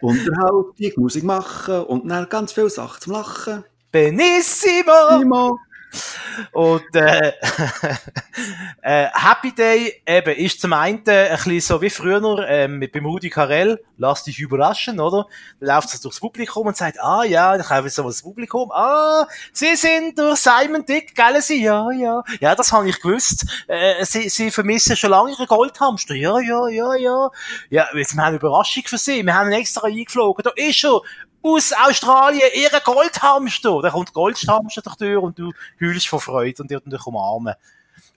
Unterhaltung, 0.02 0.74
Musik 0.98 1.24
machen 1.24 1.82
und 1.86 2.08
dann 2.08 2.28
ganz 2.30 2.52
viele 2.54 2.70
Sachen 2.70 3.02
zum 3.02 3.14
Lachen. 3.14 3.64
Benissimo! 3.92 5.20
Simo. 5.20 5.60
Und 6.52 6.96
äh, 6.96 7.32
äh, 8.82 9.08
Happy 9.14 9.54
Day 9.54 10.02
eben 10.06 10.36
ist 10.36 10.62
zum 10.62 10.74
einen 10.74 11.00
ein 11.08 11.30
bisschen 11.30 11.62
so 11.62 11.82
wie 11.82 11.90
früher 11.90 12.48
ähm, 12.48 12.78
mit 12.78 12.92
beim 12.92 13.06
Rudi 13.06 13.30
Carell, 13.30 13.84
lass 13.98 14.24
dich 14.24 14.40
überraschen, 14.40 15.00
oder? 15.00 15.28
Dann 15.60 15.76
läuft 15.76 15.94
es 15.94 16.02
durchs 16.02 16.20
Publikum 16.20 16.68
und 16.68 16.78
sagt, 16.78 17.02
ah 17.02 17.24
ja, 17.24 17.58
dann 17.58 17.66
kommt 17.66 17.92
so 17.92 18.04
das 18.04 18.22
Publikum, 18.22 18.72
ah, 18.72 19.28
Sie 19.52 19.76
sind 19.76 20.18
durch 20.20 20.40
Simon 20.40 20.86
Dick, 20.86 21.16
gell 21.16 21.42
Sie? 21.42 21.64
Ja, 21.64 21.90
ja. 21.92 22.24
Ja, 22.40 22.56
das 22.56 22.72
habe 22.72 22.90
ich 22.90 23.00
gewusst. 23.00 23.46
Äh, 23.68 24.06
Sie, 24.06 24.30
Sie 24.30 24.52
vermissen 24.52 24.96
schon 24.96 25.12
lange 25.12 25.32
Ihren 25.32 25.48
Goldhamster. 25.48 26.16
Ja, 26.16 26.40
ja, 26.40 26.68
ja, 26.68 26.96
ja. 26.96 27.30
Ja, 27.70 27.88
jetzt, 27.94 28.16
wir 28.16 28.22
haben 28.22 28.28
eine 28.30 28.38
Überraschung 28.38 28.84
für 28.86 28.98
Sie. 28.98 29.24
Wir 29.24 29.34
haben 29.34 29.52
ihn 29.52 29.60
extra 29.60 29.88
eingeflogen. 29.88 30.44
Da 30.44 30.52
ist 30.56 30.84
er 30.84 31.02
aus 31.48 31.72
Australien, 31.74 32.50
ihre 32.54 32.82
Goldhamster. 32.82 33.82
Da 33.82 33.90
kommt 33.90 34.10
der 34.10 34.14
Goldhamster 34.14 34.82
durch 34.82 34.96
die 34.96 35.06
Tür 35.06 35.24
und 35.24 35.40
du 35.40 35.52
heulst 35.82 36.08
vor 36.08 36.22
Freude 36.22 36.62
und 36.64 36.72
dich 36.72 37.06
umarmen. 37.06 37.56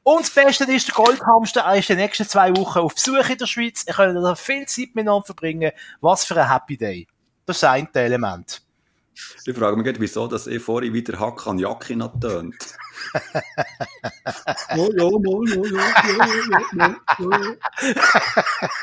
Und 0.03 0.23
das 0.23 0.31
Beste 0.31 0.65
ist, 0.65 0.89
der 0.89 0.95
Goldhamster 0.95 1.61
er 1.61 1.77
ist 1.77 1.91
in 1.91 1.97
den 1.97 2.07
nächsten 2.07 2.27
zwei 2.27 2.55
Wochen 2.57 2.79
auf 2.81 2.95
Besuch 2.95 3.29
in 3.29 3.39
der 3.39 3.47
Schweiz. 3.47 3.85
Ihr 3.87 3.95
könnt 3.95 4.17
da 4.17 4.35
viel 4.35 4.67
Zeit 4.67 4.95
miteinander 4.95 5.25
verbringen. 5.25 5.73
Was 6.01 6.25
für 6.25 6.41
ein 6.41 6.51
Happy 6.51 6.77
Day. 6.77 7.07
Das 7.47 7.57
ist 7.57 7.63
das 7.63 7.71
eine 7.71 7.89
Element. 7.95 8.63
Ich 9.45 9.57
frage 9.57 9.77
mich, 9.77 9.85
gerade, 9.85 10.01
wieso 10.01 10.27
dass 10.27 10.47
ich 10.47 10.63
vorhin 10.63 10.95
wieder 10.95 11.19
Hack 11.19 11.47
an 11.47 11.59
Jacke 11.59 11.95
noch 11.97 12.19
tönt. 12.19 12.57
oh, 14.77 14.91
ja, 14.97 15.11
mal, 15.11 15.49
ja, 15.49 15.63
ja, 15.67 15.83
ja, 16.17 16.63
ja, 16.73 16.97
ja, 17.19 17.39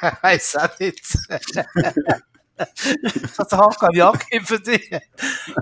ja. 0.01 0.18
Weiss 0.22 0.56
auch 0.56 0.80
nicht. 0.80 1.18
das 3.38 3.52
hat 3.52 3.80
keine 3.80 3.98
Jacke 3.98 4.42
für 4.44 4.60
dich. 4.60 4.90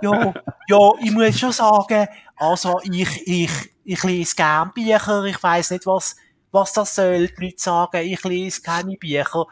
Ja, 0.02 0.34
ja, 0.68 0.92
ich 1.02 1.12
muss 1.12 1.40
schon 1.40 1.52
sagen, 1.52 2.08
also 2.36 2.80
ich, 2.84 3.28
ich, 3.28 3.52
ich 3.84 4.04
lese 4.04 4.36
gern 4.36 4.72
Bücher. 4.74 5.24
Ich 5.25 5.42
weiss 5.42 5.72
nicht, 5.72 5.86
was, 5.86 6.16
was 6.52 6.74
das 6.74 6.96
soll. 6.96 7.28
Die 7.28 7.46
Leute 7.46 7.62
sagen, 7.62 8.06
ich 8.06 8.24
lese 8.24 8.62
keine 8.62 8.96
Bücher. 8.96 9.46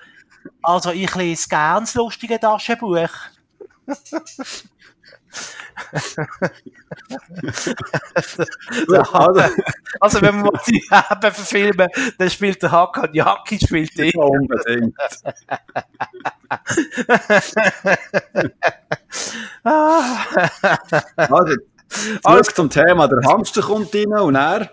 Also 0.61 0.91
ich 0.91 1.13
lese 1.15 1.49
gern 1.49 1.83
das 1.83 1.95
lustige 1.95 2.39
Taschenbuch. 2.39 3.09
Also, 9.13 9.41
Also 9.99 10.21
wenn 10.21 10.41
mal 10.41 10.51
die 10.67 10.83
Werbe 10.89 11.31
verfilmen, 11.31 11.87
dann 12.17 12.29
spielt 12.29 12.61
der 12.61 12.71
Hakan 12.71 13.13
Jaki, 13.13 13.59
spielt 13.63 13.97
die. 13.97 14.11
ja, 14.13 14.21
unbedingt. 14.21 14.95
Also, 21.15 21.55
zurück 22.21 22.55
zum 22.55 22.69
Thema. 22.69 23.07
Der 23.07 23.19
Hamster 23.29 23.61
kommt 23.61 23.93
rein 23.95 24.13
und 24.13 24.35
er. 24.35 24.69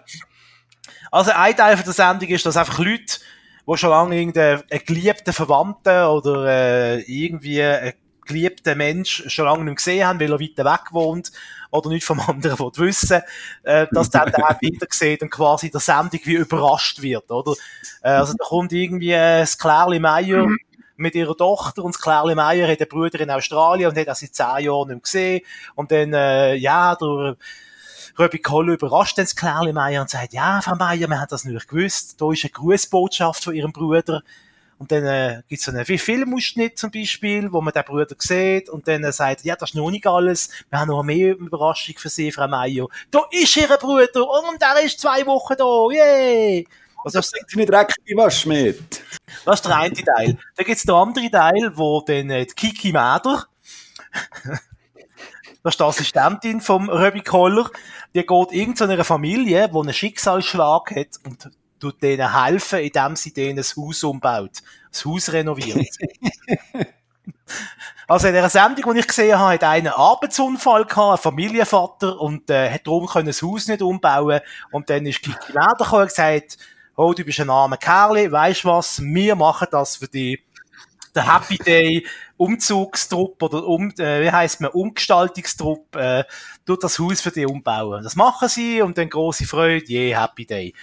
Also 1.11 1.33
ein 1.35 1.57
Teil 1.57 1.76
der 1.76 1.93
Sendung 1.93 2.29
ist, 2.29 2.47
dass 2.47 2.57
einfach 2.57 2.79
Leute, 2.79 3.19
die 3.67 3.76
schon 3.76 3.90
lange 3.90 4.17
irgendeinen 4.17 4.62
einen 4.71 4.85
geliebten 4.87 5.33
Verwandten 5.33 6.05
oder 6.05 6.47
äh, 6.47 7.00
irgendwie 7.02 7.62
einen 7.62 7.93
geliebten 8.27 8.79
Mensch 8.79 9.25
schon 9.29 9.47
lange 9.47 9.65
nicht 9.65 9.77
gesehen 9.77 10.07
haben, 10.07 10.21
weil 10.21 10.33
er 10.33 10.41
weiter 10.41 10.65
weg 10.65 10.93
wohnt 10.93 11.33
oder 11.71 11.89
nicht 11.89 12.05
vom 12.05 12.21
anderen 12.27 12.59
will 12.59 12.73
wissen, 12.77 13.23
äh, 13.62 13.87
dass 13.91 14.11
der 14.11 14.27
dann 14.27 14.57
wieder 14.61 14.87
sieht 14.91 15.23
und 15.23 15.31
quasi 15.31 15.71
der 15.71 15.81
Sendung 15.81 16.21
wie 16.25 16.35
überrascht 16.35 17.03
wird, 17.03 17.31
oder? 17.31 17.55
Äh, 18.03 18.11
also 18.11 18.35
da 18.39 18.45
kommt 18.45 18.73
irgendwie 18.73 19.12
äh, 19.12 19.41
das 19.41 19.59
Klärli 19.59 19.99
Meier 19.99 20.47
mit 20.97 21.15
ihrer 21.15 21.37
Tochter 21.37 21.83
und 21.83 21.95
das 21.95 22.03
Klärli 22.03 22.35
Meier 22.35 22.69
hat 22.69 22.81
einen 22.81 22.89
Bruder 22.89 23.21
in 23.21 23.31
Australien 23.31 23.91
und 23.91 23.99
hat 23.99 24.09
das 24.09 24.21
seit 24.21 24.35
zehn 24.35 24.67
Jahren 24.67 24.89
nicht 24.89 25.05
gesehen 25.05 25.41
und 25.75 25.91
dann, 25.91 26.12
äh, 26.12 26.55
ja, 26.55 26.95
der 26.95 27.37
Röbi 28.19 28.39
Koller 28.39 28.75
überrascht 28.75 29.17
dann 29.17 29.25
das 29.25 29.35
Klärli 29.35 29.73
Meier 29.73 30.03
und 30.03 30.11
sagt, 30.11 30.35
ja, 30.35 30.61
Frau 30.61 30.75
Meier, 30.75 31.09
wir 31.09 31.19
haben 31.19 31.27
das 31.31 31.45
nicht 31.45 31.69
gewusst, 31.69 32.21
da 32.21 32.31
ist 32.31 32.45
eine 32.45 32.50
Grußbotschaft 32.50 33.45
von 33.45 33.55
ihrem 33.55 33.73
Bruder. 33.73 34.23
Und 34.80 34.90
dann 34.92 35.04
äh, 35.04 35.42
gibt 35.46 35.58
es 35.58 35.66
so 35.66 35.72
einen 35.72 35.84
Filmausschnitt 35.84 36.78
zum 36.78 36.90
Beispiel, 36.90 37.52
wo 37.52 37.60
man 37.60 37.75
den 37.75 37.84
Bruder 37.84 38.16
sieht 38.18 38.70
und 38.70 38.88
dann 38.88 39.04
äh, 39.04 39.12
sagt, 39.12 39.44
ja, 39.44 39.54
das 39.54 39.70
ist 39.70 39.75
noch 39.75 39.90
nicht 39.90 40.06
alles, 40.06 40.49
wir 40.70 40.80
haben 40.80 40.88
noch 40.88 41.02
mehr 41.02 41.37
Überraschung 41.37 41.96
für 41.99 42.08
Sie, 42.08 42.32
Frau 42.32 42.49
Meier. 42.49 42.87
Da 43.10 43.20
ist 43.30 43.54
Ihr 43.58 43.68
Bruder 43.68 44.26
und 44.26 44.62
er 44.62 44.82
ist 44.82 44.99
zwei 44.99 45.26
Wochen 45.26 45.54
da, 45.58 45.87
yay! 45.92 46.66
Also 47.04 47.18
das, 47.18 47.28
Sind 47.28 47.50
Sie 47.50 47.58
nicht 47.58 47.70
dreckig, 47.70 48.16
was 48.16 48.46
mit? 48.46 49.02
das 49.44 49.56
ist 49.56 49.66
der 49.66 49.76
eine 49.76 49.94
Teil. 49.94 50.38
Dann 50.56 50.66
gibt's 50.66 50.84
den 50.84 50.94
anderen 50.94 51.30
Teil, 51.30 51.72
wo 51.75 52.00
dann 52.00 52.30
äh, 52.30 52.46
die 52.46 52.54
Kiki 52.54 52.90
Mäder, 52.90 53.44
das 55.62 55.75
ist 55.75 55.78
die 55.78 55.84
Assistentin 55.84 56.62
vom 56.62 56.88
Röbi 56.88 57.20
Koller, 57.20 57.70
die 58.14 58.25
geht 58.25 58.52
irgendeiner 58.52 59.04
Familie, 59.04 59.68
die 59.68 59.78
einen 59.78 59.92
Schicksalsschlag 59.92 60.96
hat 60.96 61.20
und 61.26 61.50
tut 61.80 62.02
denen 62.02 62.44
helfen, 62.44 62.80
indem 62.80 63.16
sie 63.16 63.32
denen 63.32 63.58
ein 63.58 63.64
Haus 63.64 64.04
umbaut, 64.04 64.62
das 64.90 65.04
Haus 65.04 65.32
renoviert. 65.32 65.96
Also 68.06 68.26
in 68.26 68.34
der 68.34 68.49
Sendung, 68.50 68.92
die 68.92 69.00
ich 69.00 69.06
gesehen 69.06 69.38
habe, 69.38 69.54
hat 69.54 69.62
einer 69.62 69.72
einen 69.72 69.88
Arbeitsunfall 69.88 70.84
gehabt, 70.84 71.18
ein 71.18 71.22
Familienvater, 71.22 72.20
und 72.20 72.50
äh, 72.50 72.68
hat 72.68 72.84
darum 72.84 73.06
können 73.06 73.26
das 73.28 73.40
Haus 73.40 73.68
nicht 73.68 73.82
umbauen. 73.82 74.40
Und 74.72 74.90
dann 74.90 75.06
ist 75.06 75.22
Kiki 75.22 75.52
Mäder 75.52 75.76
gekommen 75.78 76.02
und 76.02 76.08
gesagt, 76.08 76.58
oh, 76.96 77.12
du 77.12 77.25
bist 77.25 77.38
ein 77.38 77.50
armer 77.50 77.76
Kerl, 77.76 78.32
weisst 78.32 78.64
was, 78.64 79.00
wir 79.00 79.37
machen 79.37 79.68
das 79.70 79.96
für 79.96 80.08
dich. 80.08 80.42
Der 81.14 81.32
Happy 81.32 81.58
Day 81.58 82.06
Umzugstrupp 82.37 83.42
oder 83.42 83.64
um, 83.66 83.90
äh, 83.99 84.22
wie 84.22 84.30
heisst 84.30 84.60
man, 84.60 84.70
Umgestaltungstrupp, 84.70 85.94
äh, 85.94 86.25
tut 86.64 86.82
das 86.82 86.99
Haus 86.99 87.20
für 87.20 87.30
dich 87.30 87.46
umbauen. 87.46 88.02
Das 88.02 88.16
machen 88.16 88.49
sie 88.49 88.80
und 88.82 88.96
dann 88.96 89.08
große 89.08 89.44
Freude, 89.44 89.84
je 89.87 90.16
Happy 90.16 90.46
Day. 90.46 90.75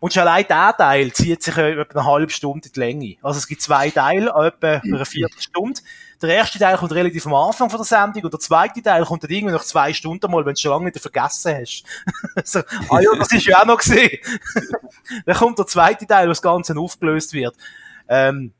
Und 0.00 0.12
schon 0.12 0.22
allein 0.22 0.46
der 0.46 0.74
Teil 0.76 1.12
zieht 1.12 1.42
sich 1.42 1.56
äh, 1.56 1.80
etwa 1.80 2.00
eine 2.00 2.08
halbe 2.08 2.32
Stunde 2.32 2.68
in 2.68 2.72
die 2.72 2.80
Länge. 2.80 3.16
Also 3.22 3.38
es 3.38 3.46
gibt 3.46 3.62
zwei 3.62 3.90
Teile, 3.90 4.30
etwa 4.30 4.80
eine 4.84 5.04
Viertelstunde. 5.04 5.80
Der 6.22 6.30
erste 6.30 6.58
Teil 6.58 6.76
kommt 6.76 6.92
relativ 6.92 7.26
am 7.26 7.34
Anfang 7.34 7.68
von 7.68 7.78
der 7.78 7.84
Sendung 7.84 8.24
und 8.24 8.32
der 8.32 8.40
zweite 8.40 8.82
Teil 8.82 9.04
kommt 9.04 9.22
dann 9.22 9.30
irgendwie 9.30 9.52
nach 9.52 9.64
zwei 9.64 9.92
Stunden 9.92 10.30
mal, 10.30 10.38
wenn 10.38 10.44
du 10.46 10.52
es 10.52 10.60
schon 10.60 10.70
lange 10.70 10.86
wieder 10.86 11.00
vergessen 11.00 11.56
hast. 11.60 11.84
so, 12.44 12.60
ah 12.88 13.00
ja, 13.00 13.10
das 13.18 13.32
ist 13.32 13.46
ja 13.46 13.60
auch 13.60 13.66
noch 13.66 13.78
gesehen. 13.78 14.18
dann 15.26 15.36
kommt 15.36 15.58
der 15.58 15.66
zweite 15.66 16.06
Teil, 16.06 16.26
wo 16.26 16.30
das 16.30 16.42
Ganze 16.42 16.76
aufgelöst 16.76 17.32
wird. 17.32 17.54
Ähm, 18.08 18.54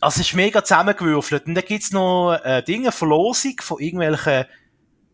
also 0.00 0.20
es 0.20 0.28
ist 0.28 0.34
mega 0.34 0.64
zusammengewürfelt. 0.64 1.46
Und 1.46 1.54
dann 1.54 1.64
gibt's 1.64 1.92
noch 1.92 2.34
äh, 2.42 2.62
Dinge, 2.62 2.90
Verlosung 2.90 3.54
von 3.60 3.78
irgendwelchen 3.78 4.46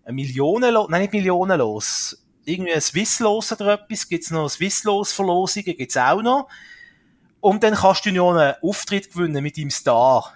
Millionen, 0.09 0.75
nein 0.89 1.03
nicht 1.03 1.13
Millionen 1.13 1.59
los, 1.59 2.26
irgendwie 2.47 2.73
ein 2.73 2.81
Swisslos 2.81 3.53
oder 3.53 3.75
etwas, 3.75 4.09
gibt's 4.09 4.31
noch 4.31 4.49
Swisslos-Verlosungen, 4.49 5.77
gibt's 5.77 5.97
auch 5.97 6.23
noch. 6.23 6.49
Und 7.41 7.63
dann 7.63 7.75
kannst 7.75 8.07
du 8.07 8.13
noch 8.13 8.35
einen 8.35 8.55
Auftritt 8.63 9.13
gewinnen 9.13 9.43
mit 9.43 9.59
deinem 9.59 9.71
Star. 9.71 10.35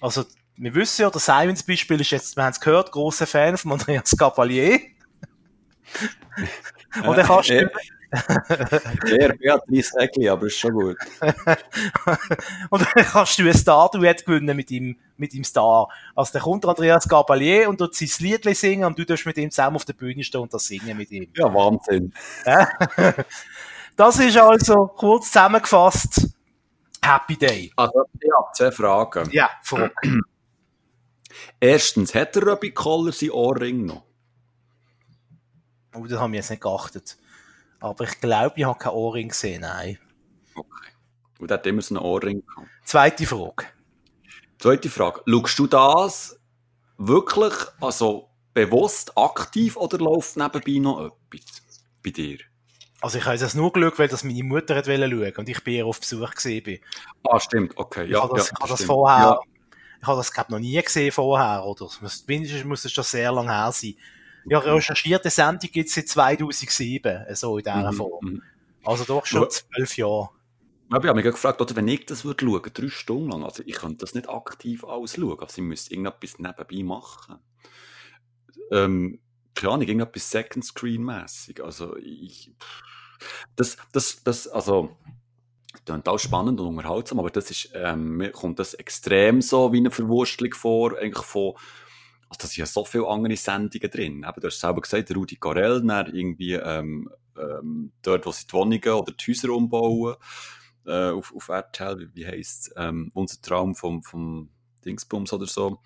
Also, 0.00 0.24
wir 0.56 0.74
wissen 0.74 1.02
ja, 1.02 1.10
der 1.10 1.20
Simon 1.20 1.56
zum 1.56 1.66
Beispiel 1.66 2.00
ist 2.00 2.10
jetzt, 2.10 2.36
wir 2.36 2.44
haben 2.44 2.52
es 2.52 2.60
gehört, 2.60 2.90
grosser 2.90 3.26
Fan 3.26 3.56
von 3.56 3.72
Andreas 3.72 4.16
Cavalier. 4.16 4.80
Und 7.04 7.16
dann 7.16 7.26
kannst 7.26 7.50
du, 7.50 7.70
Eher 8.10 9.36
Beatrice 9.36 9.92
Egli, 9.98 10.28
aber 10.28 10.46
ist 10.46 10.58
schon 10.58 10.72
gut. 10.72 10.96
und 12.70 12.82
dann 12.82 13.04
kannst 13.04 13.38
du 13.38 13.46
ein 13.46 13.54
Star-Duett 13.54 14.24
gewinnen 14.24 14.56
mit 14.56 14.70
ihm, 14.70 14.96
mit 15.16 15.34
ihm 15.34 15.44
Star. 15.44 15.88
Also 16.14 16.32
dann 16.32 16.42
kommt 16.42 16.64
der 16.64 16.70
Andreas 16.70 17.08
Gabalier 17.08 17.68
und 17.68 17.78
tut 17.78 17.94
sein 17.94 18.08
Liedli 18.18 18.54
singen 18.54 18.84
und 18.84 18.98
du 18.98 19.04
darfst 19.04 19.26
mit 19.26 19.36
ihm 19.36 19.50
zusammen 19.50 19.76
auf 19.76 19.84
der 19.84 19.92
Bühne 19.92 20.24
stehen 20.24 20.40
und 20.40 20.54
das 20.54 20.66
singen 20.66 20.96
mit 20.96 21.10
ihm. 21.10 21.28
Ja, 21.34 21.52
Wahnsinn. 21.52 22.12
Das 23.96 24.16
ist 24.20 24.36
also 24.36 24.86
kurz 24.86 25.26
zusammengefasst 25.26 26.28
Happy 27.02 27.36
Day. 27.36 27.72
Also, 27.74 28.04
ich 28.20 28.30
habe 28.30 28.48
zwei 28.52 28.70
Fragen. 28.70 29.28
Ja, 29.32 29.50
Frage. 29.62 29.92
Erstens, 31.60 32.14
hat 32.14 32.36
der 32.36 32.46
Röbi 32.46 32.70
Koller 32.70 33.10
sein 33.10 33.30
Ohrring 33.30 33.86
noch? 33.86 34.04
Oh, 35.94 36.06
das 36.06 36.20
haben 36.20 36.32
wir 36.32 36.38
jetzt 36.38 36.50
nicht 36.50 36.62
geachtet. 36.62 37.16
Aber 37.80 38.04
ich 38.04 38.20
glaube, 38.20 38.54
ich 38.56 38.64
habe 38.64 38.78
keinen 38.78 38.92
Ohrring 38.94 39.28
gesehen, 39.28 39.60
nein. 39.62 39.98
Okay. 40.54 40.90
Und 41.38 41.50
der 41.50 41.58
hat 41.58 41.66
immer 41.66 41.82
so 41.82 41.94
einen 41.96 42.04
Ohrring 42.04 42.44
gehabt. 42.44 42.66
Zweite 42.84 43.26
Frage. 43.26 43.66
Zweite 44.58 44.90
Frage. 44.90 45.22
Schaust 45.26 45.58
du 45.58 45.66
das 45.68 46.40
wirklich, 46.96 47.54
also 47.80 48.28
bewusst 48.54 49.16
aktiv 49.16 49.76
oder 49.76 49.98
läuft 49.98 50.36
nebenbei 50.36 50.78
noch 50.80 51.04
etwas 51.30 51.84
bei 52.02 52.10
dir? 52.10 52.38
Also 53.00 53.18
ich 53.18 53.24
habe 53.26 53.38
das 53.38 53.54
nur 53.54 53.72
geschaut, 53.72 53.98
weil 54.00 54.08
das 54.08 54.24
meine 54.24 54.42
Mutter 54.42 54.74
hat 54.74 54.86
schauen 54.86 55.32
und 55.36 55.48
ich 55.48 55.62
bei 55.62 55.70
ihr 55.70 55.86
auf 55.86 56.00
Besuch 56.00 56.32
gesehen 56.34 56.64
bin. 56.64 56.80
Ah, 57.22 57.38
stimmt, 57.38 57.76
okay. 57.76 58.06
Ich 58.06 58.10
Ja, 58.10 58.22
habe 58.22 58.34
das, 58.36 58.48
ja, 58.50 58.54
ich 58.60 58.66
das 58.68 58.78
stimmt. 58.78 58.86
vorher, 58.88 59.18
Ja. 59.24 59.40
ich 60.00 60.06
habe 60.08 60.16
das 60.16 60.32
glaub, 60.32 60.50
noch 60.50 60.58
nie 60.58 60.82
gesehen 60.82 61.12
vorher, 61.12 61.64
oder? 61.64 61.86
Es 61.86 62.00
muss- 62.00 62.26
Mindestens 62.26 62.64
muss 62.64 62.84
es 62.84 62.90
schon 62.90 63.04
sehr 63.04 63.30
lange 63.30 63.52
her 63.52 63.70
sein. 63.70 63.94
Ja, 64.50 64.58
recherchierte 64.58 65.30
Sendung 65.30 65.70
gibt 65.70 65.88
es 65.88 65.94
seit 65.94 66.08
2007, 66.08 67.34
so 67.34 67.58
in 67.58 67.64
dieser 67.64 67.92
Mhm, 67.92 67.96
Form. 67.96 68.24
mhm. 68.24 68.42
Also 68.84 69.04
doch 69.04 69.26
schon 69.26 69.48
zwölf 69.50 69.96
Jahre. 69.96 70.30
Aber 70.90 71.04
ich 71.04 71.08
habe 71.08 71.16
mich 71.20 71.24
gefragt, 71.24 71.60
oder, 71.60 71.76
wenn 71.76 71.88
ich 71.88 72.06
das 72.06 72.24
würde 72.24 72.46
schauen, 72.46 72.62
drei 72.72 72.88
Stunden 72.88 73.30
lang, 73.30 73.44
also 73.44 73.62
ich 73.66 73.74
könnte 73.74 73.98
das 73.98 74.14
nicht 74.14 74.28
aktiv 74.28 74.84
alles 74.84 75.16
schauen, 75.16 75.38
also 75.38 75.60
ich 75.60 75.68
müsste 75.68 75.92
irgendetwas 75.92 76.38
nebenbei 76.38 76.82
machen. 76.82 77.38
Ähm, 78.70 79.20
keine 79.54 79.72
Ahnung, 79.72 79.86
irgendetwas 79.86 80.30
Second 80.30 80.64
Screen-mässig, 80.64 81.62
also 81.62 81.96
ich, 81.98 82.52
das, 83.56 83.76
das, 83.92 84.22
das, 84.24 84.48
also, 84.48 84.96
das 85.84 85.98
ist 85.98 86.08
auch 86.08 86.18
spannend 86.18 86.60
und 86.60 86.68
unterhaltsam, 86.68 87.18
aber 87.18 87.30
das 87.30 87.50
ist, 87.50 87.70
ähm, 87.74 88.16
mir 88.16 88.30
kommt 88.30 88.58
das 88.58 88.72
extrem 88.74 89.42
so 89.42 89.72
wie 89.72 89.78
eine 89.78 89.90
Verwurstelung 89.90 90.54
vor, 90.54 90.96
eigentlich 90.96 91.24
von, 91.24 91.54
also 92.28 92.38
da 92.38 92.46
sind 92.46 92.56
ja 92.56 92.66
so 92.66 92.84
viele 92.84 93.08
andere 93.08 93.36
Sendungen 93.36 93.90
drin. 93.90 94.24
Eben, 94.28 94.40
du 94.40 94.46
hast 94.46 94.60
selber 94.60 94.80
gesagt, 94.80 95.14
Rudi 95.14 95.36
Carell, 95.36 95.82
dann 95.82 96.14
irgendwie 96.14 96.54
ähm, 96.54 97.10
ähm, 97.38 97.92
dort, 98.02 98.26
wo 98.26 98.32
sie 98.32 98.46
die 98.46 98.52
Wohnungen 98.52 98.88
oder 98.88 99.12
die 99.12 99.30
Häuser 99.30 99.50
umbauen, 99.50 100.16
äh, 100.86 101.10
auf, 101.10 101.34
auf 101.34 101.48
RTL, 101.48 101.98
wie, 101.98 102.14
wie 102.14 102.26
heisst 102.26 102.68
es, 102.68 102.74
ähm, 102.76 103.10
unser 103.14 103.40
Traum 103.40 103.74
vom, 103.74 104.02
vom 104.02 104.50
Dingsbums 104.84 105.32
oder 105.32 105.46
so. 105.46 105.80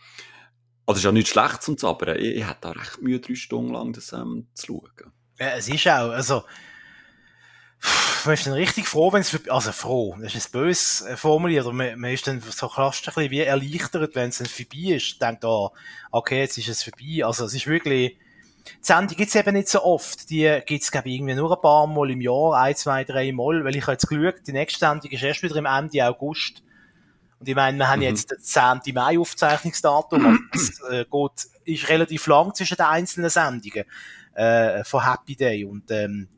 Also 0.87 0.99
ist 0.99 1.05
ja 1.05 1.13
nichts 1.13 1.31
Schlechtes 1.31 1.69
und 1.69 1.81
so, 1.81 1.89
aber 1.89 2.17
ich, 2.19 2.37
ich 2.37 2.47
hätte 2.47 2.59
da 2.63 2.71
recht 2.71 3.01
Mühe, 3.01 3.21
drei 3.21 3.35
Stunden 3.35 3.73
lang 3.73 3.93
das 3.93 4.13
ähm, 4.13 4.49
zu 4.55 4.67
schauen. 4.67 5.13
Ja, 5.39 5.57
es 5.57 5.69
ist 5.69 5.87
auch, 5.87 6.11
also, 6.11 6.43
man 8.25 8.35
ist 8.35 8.47
dann 8.47 8.55
richtig 8.55 8.87
froh, 8.87 9.13
wenn 9.13 9.23
es, 9.23 9.49
also 9.49 9.73
froh, 9.73 10.15
das 10.19 10.29
ist 10.29 10.35
jetzt 10.35 10.53
böse 10.53 11.09
äh, 11.09 11.17
formuliert, 11.17 11.65
aber 11.65 11.75
man, 11.75 11.99
man 11.99 12.13
ist 12.13 12.27
dann 12.27 12.41
so 12.41 12.69
fast 12.69 13.09
ein 13.09 13.15
bisschen 13.15 13.31
wie 13.31 13.41
erleichtert, 13.41 14.15
wenn 14.15 14.29
es 14.29 14.39
dann 14.39 14.47
vorbei 14.47 14.95
ist, 14.95 15.21
denkt, 15.21 15.45
ah, 15.45 15.71
okay, 16.11 16.41
jetzt 16.41 16.59
ist 16.59 16.69
es 16.69 16.83
vorbei, 16.85 17.25
also 17.25 17.45
es 17.45 17.55
ist 17.55 17.67
wirklich, 17.67 18.17
die 18.65 18.77
Sendung 18.81 19.17
gibt's 19.17 19.35
eben 19.35 19.55
nicht 19.55 19.69
so 19.69 19.83
oft, 19.83 20.31
die 20.31 20.61
gibt's 20.65 20.93
glaube 20.93 21.09
ich 21.09 21.17
irgendwie 21.17 21.35
nur 21.35 21.51
ein 21.57 21.61
paar 21.61 21.87
Mal 21.87 22.11
im 22.11 22.21
Jahr, 22.21 22.55
ein, 22.55 22.77
zwei, 22.77 23.03
drei 23.05 23.33
Mal, 23.33 23.65
weil 23.65 23.75
ich 23.75 23.83
habe 23.83 23.93
jetzt 23.93 24.07
geschaut, 24.09 24.47
die 24.47 24.53
nächste 24.53 24.79
Sendung 24.79 25.11
ist 25.11 25.23
erst 25.23 25.43
wieder 25.43 25.57
im 25.57 25.67
Ende 25.67 26.07
August, 26.07 26.63
und 27.41 27.49
ich 27.49 27.57
meine, 27.57 27.77
wir 27.77 27.89
haben 27.89 27.99
Mhm. 27.99 28.05
jetzt 28.05 28.31
den 28.31 28.39
10. 28.39 28.95
Mai 28.95 29.19
Aufzeichnungsdatum, 29.19 30.49
also 30.53 30.69
es 30.71 30.81
äh, 30.93 31.05
geht, 31.11 31.49
ist 31.65 31.89
relativ 31.89 32.29
lang 32.29 32.55
zwischen 32.55 32.77
den 32.77 32.87
einzelnen 32.87 33.31
Sendungen 33.31 33.85
äh, 34.35 34.85
von 34.85 35.05
Happy 35.11 35.35
Day. 35.35 35.65
Und 35.65 35.91
ähm, 35.91 36.29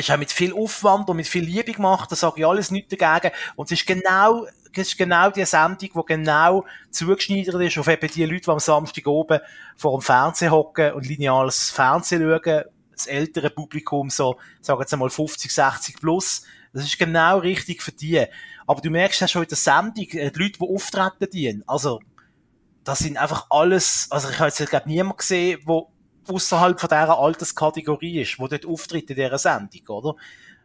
ist 0.00 0.10
auch 0.10 0.18
mit 0.18 0.32
viel 0.32 0.52
Aufwand 0.52 1.08
und 1.08 1.16
mit 1.16 1.26
viel 1.26 1.44
Liebe 1.44 1.72
gemacht, 1.72 2.10
da 2.10 2.16
sage 2.16 2.40
ich 2.40 2.46
alles 2.46 2.70
nicht 2.70 2.92
dagegen. 2.92 3.34
Und 3.54 3.66
es 3.66 3.80
ist 3.80 3.86
genau, 3.86 4.46
es 4.72 4.88
ist 4.88 4.98
genau 4.98 5.30
die 5.30 5.44
Sendung, 5.44 5.78
die 5.78 6.14
genau 6.14 6.64
zugeschneidert 6.90 7.62
ist 7.62 7.78
auf 7.78 7.88
eben 7.88 8.10
die 8.10 8.24
Leute, 8.24 8.42
die 8.42 8.50
am 8.50 8.58
Samstag 8.58 9.06
oben 9.06 9.40
vor 9.76 9.98
dem 9.98 10.02
Fernsehen 10.02 10.50
hocken 10.50 10.92
und 10.92 11.06
lineales 11.06 11.70
Fernsehen 11.70 12.22
schauen, 12.22 12.64
das 12.92 13.06
ältere 13.06 13.50
Publikum, 13.50 14.10
so, 14.10 14.36
sagen 14.60 14.80
jetzt 14.80 14.92
einmal 14.92 15.10
50, 15.10 15.52
60 15.52 16.00
plus. 16.00 16.42
Das 16.72 16.84
ist 16.84 16.98
genau 16.98 17.38
richtig 17.38 17.82
für 17.82 17.92
die. 17.92 18.24
Aber 18.66 18.80
du 18.80 18.90
merkst 18.90 19.20
ja 19.20 19.28
schon 19.28 19.42
in 19.42 19.48
der 19.48 19.56
Sendung, 19.56 20.08
äh, 20.10 20.30
die 20.30 20.38
Leute, 20.38 20.58
die 20.58 20.74
auftreten, 20.74 21.28
die, 21.32 21.62
also, 21.66 22.00
das 22.84 23.00
sind 23.00 23.16
einfach 23.16 23.46
alles, 23.50 24.06
also 24.10 24.30
ich 24.30 24.38
habe 24.38 24.48
jetzt, 24.48 24.70
glaube 24.70 24.88
niemand 24.88 25.18
gesehen, 25.18 25.60
wo 25.64 25.90
außerhalb 26.28 26.80
von 26.80 26.88
dieser 26.88 27.18
Alterskategorie 27.18 28.20
ist, 28.22 28.38
wo 28.38 28.48
dort 28.48 28.66
auftritt 28.66 29.10
in 29.10 29.16
dieser 29.16 29.38
Sendung, 29.38 29.86
oder? 29.88 30.14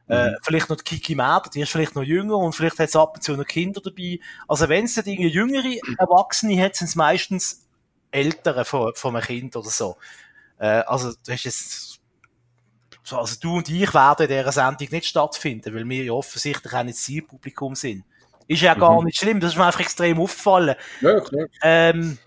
Äh, 0.08 0.32
vielleicht 0.44 0.70
noch 0.70 0.76
die 0.78 0.84
Kiki 0.84 1.16
Mäder, 1.16 1.44
die 1.54 1.62
ist 1.62 1.72
vielleicht 1.72 1.96
noch 1.96 2.04
jünger 2.04 2.38
und 2.38 2.54
vielleicht 2.54 2.80
hat 2.80 2.90
es 2.90 2.96
ab 2.96 3.16
und 3.16 3.22
zu 3.22 3.38
noch 3.38 3.46
Kinder 3.46 3.80
dabei. 3.82 4.20
Also 4.48 4.68
wenn 4.68 4.86
es 4.86 4.96
dann 4.96 5.06
irgendwie 5.06 5.30
jüngere 5.32 5.78
Erwachsene 5.98 6.62
hat, 6.62 6.76
sind 6.76 6.88
es 6.88 6.96
meistens 6.96 7.66
Ältere 8.12 8.66
von, 8.66 8.94
von 8.96 9.16
einem 9.16 9.24
Kind 9.26 9.56
oder 9.56 9.70
so. 9.70 9.96
Äh, 10.60 10.66
also 10.66 11.14
das 11.26 11.36
ist 11.36 11.44
jetzt 11.46 12.00
so, 13.04 13.18
also 13.18 13.36
du 13.40 13.58
und 13.58 13.70
ich 13.70 13.94
werden 13.94 14.24
in 14.24 14.38
dieser 14.38 14.52
Sendung 14.52 14.88
nicht 14.92 15.06
stattfinden, 15.06 15.74
weil 15.74 15.88
wir 15.88 16.04
ja 16.04 16.12
offensichtlich 16.12 16.74
auch 16.74 16.84
nicht 16.84 16.98
Zielpublikum 16.98 17.76
sind. 17.76 18.04
Ist 18.48 18.62
ja 18.62 18.74
gar 18.74 19.00
Mhm. 19.00 19.06
nicht 19.06 19.18
schlimm, 19.20 19.40
das 19.40 19.52
ist 19.54 19.58
mir 19.58 19.66
einfach 19.66 19.80
extrem 19.80 20.20
aufgefallen. 20.20 20.76
Ja, 21.00 21.20
klar. 21.22 21.46
Ähm, 21.62 22.18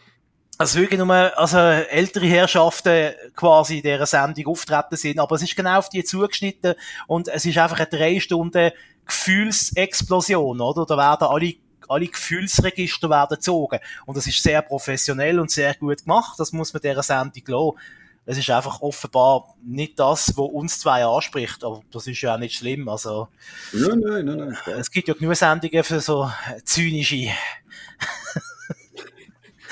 also 0.58 0.78
wirklich 0.78 0.98
nur, 0.98 1.38
also 1.38 1.58
ältere 1.58 2.26
Herrschaften 2.26 3.12
quasi 3.34 3.78
in 3.78 3.82
dieser 3.82 4.06
Sendung 4.06 4.46
auftreten 4.46 4.96
sind, 4.96 5.18
aber 5.18 5.36
es 5.36 5.42
ist 5.42 5.56
genau 5.56 5.78
auf 5.78 5.88
die 5.88 6.04
zugeschnitten 6.04 6.74
und 7.06 7.28
es 7.28 7.44
ist 7.44 7.58
einfach 7.58 7.78
eine 7.78 7.86
drei 7.86 8.20
Stunden 8.20 8.70
Gefühlsexplosion, 9.06 10.60
oder? 10.60 10.86
Da 10.86 10.96
werden 10.96 11.28
alle 11.28 11.54
alle 11.88 12.06
Gefühlsregister 12.06 13.10
werden 13.10 13.36
gezogen. 13.36 13.78
Und 14.06 14.16
das 14.16 14.26
ist 14.26 14.42
sehr 14.42 14.62
professionell 14.62 15.38
und 15.38 15.50
sehr 15.50 15.74
gut 15.74 16.04
gemacht. 16.04 16.38
Das 16.38 16.52
muss 16.52 16.72
man 16.72 16.80
dieser 16.80 17.02
Sendung 17.02 17.42
lassen. 17.46 17.78
Es 18.26 18.38
ist 18.38 18.48
einfach 18.48 18.80
offenbar 18.80 19.54
nicht 19.62 19.98
das, 19.98 20.28
was 20.36 20.50
uns 20.50 20.80
zwei 20.80 21.04
anspricht. 21.04 21.62
Aber 21.62 21.82
das 21.92 22.06
ist 22.06 22.20
ja 22.22 22.34
auch 22.34 22.38
nicht 22.38 22.54
schlimm. 22.56 22.88
Also, 22.88 23.28
Nein, 23.72 24.00
nein, 24.00 24.24
nein, 24.24 24.56
nein. 24.66 24.78
es 24.78 24.90
gibt 24.90 25.08
ja 25.08 25.14
genug 25.14 25.36
Sendungen 25.36 25.84
für 25.84 26.00
so 26.00 26.30
zynische 26.64 27.28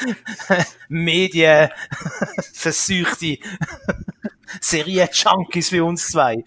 Medien 0.89 1.71
versuchte 2.53 3.39
Serien-Junkies 4.61 5.73
wie 5.73 5.81
uns 5.81 6.09
zwei. 6.09 6.45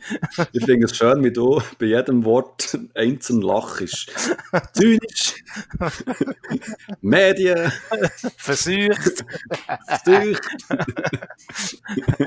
Ich 0.51 0.63
finde 0.63 0.85
es 0.85 0.95
schön, 0.95 1.23
wie 1.23 1.31
du 1.31 1.61
bei 1.79 1.87
jedem 1.87 2.23
Wort 2.25 2.77
einzeln 2.93 3.41
lachst. 3.41 4.11
Zynisch, 4.73 5.43
Medien, 7.01 7.71
Versucht. 8.37 9.25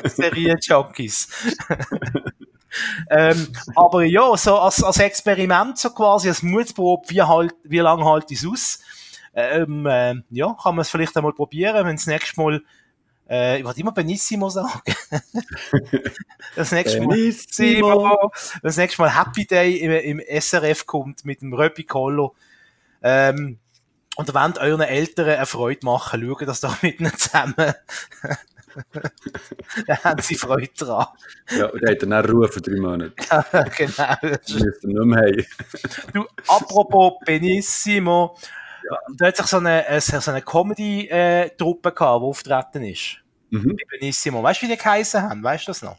Serien-Junkies. 0.04 1.28
ähm, 3.10 3.48
aber 3.74 4.04
ja, 4.04 4.36
so 4.36 4.56
als, 4.58 4.82
als 4.82 4.98
Experiment 4.98 5.78
so 5.78 5.90
quasi, 5.90 6.28
als 6.28 6.42
Mutprobe, 6.42 7.08
wie 7.08 7.22
halt, 7.22 7.54
wie 7.64 7.78
lange 7.78 8.04
halt 8.04 8.30
es 8.30 8.46
aus? 8.46 8.80
Ähm, 9.40 9.86
ähm, 9.88 10.24
ja, 10.30 10.52
kann 10.60 10.74
man 10.74 10.82
es 10.82 10.90
vielleicht 10.90 11.16
einmal 11.16 11.32
probieren, 11.32 11.86
wenn 11.86 11.94
das 11.94 12.08
nächste 12.08 12.40
Mal, 12.40 12.60
äh, 13.30 13.60
ich 13.60 13.64
wollte 13.64 13.80
immer 13.80 13.92
Benissimo 13.92 14.48
sagen. 14.48 14.80
das 16.56 16.72
nächste 16.72 17.00
Mal, 17.00 17.06
Benissimo. 17.06 18.32
wenn 18.32 18.60
das 18.62 18.76
nächste 18.78 19.00
Mal 19.00 19.16
Happy 19.16 19.46
Day 19.46 19.76
im, 19.76 20.18
im 20.18 20.40
SRF 20.40 20.86
kommt 20.86 21.24
mit 21.24 21.40
dem 21.40 21.52
Röpi 21.52 21.84
Collo. 21.84 22.34
Ähm, 23.00 23.60
und 24.16 24.34
wollt 24.34 24.58
euren 24.58 24.80
Eltern 24.80 25.28
eine 25.28 25.46
Freude 25.46 25.86
machen, 25.86 26.26
schauen 26.26 26.46
das 26.46 26.60
doch 26.60 26.82
mit 26.82 26.98
ihnen 26.98 27.16
zusammen. 27.16 27.54
da 29.86 30.02
haben 30.02 30.20
sie 30.20 30.34
Freude 30.34 30.70
dran. 30.76 31.06
Ja, 31.56 31.66
und 31.66 31.88
hat 31.88 32.02
dann 32.02 32.12
auch 32.12 32.28
Ruhe 32.28 32.48
für 32.48 32.60
drei 32.60 32.80
Monate. 32.80 33.12
genau. 33.76 34.16
Das 34.20 34.52
müsst 34.52 34.82
ihr 34.82 34.88
nicht 34.88 35.04
mehr 35.04 35.20
haben. 35.20 35.46
Du, 36.12 36.26
apropos 36.48 37.12
Benissimo, 37.24 38.36
da 39.16 39.26
hat 39.26 39.36
sich 39.36 39.46
so 39.46 39.58
eine, 39.58 39.86
äh, 39.86 40.00
so 40.00 40.30
eine 40.30 40.42
Comedy-Truppe 40.42 41.92
gehabt, 41.92 42.22
die 42.22 42.24
auftreten 42.24 42.84
ist. 42.84 43.18
Mhm. 43.50 43.76
Benissimo. 43.90 44.42
Weißt 44.42 44.62
du, 44.62 44.66
wie 44.66 44.70
die 44.70 44.76
geheißen 44.76 45.22
haben? 45.22 45.42
Weißt 45.42 45.66
du 45.66 45.70
das 45.70 45.82
noch? 45.82 45.98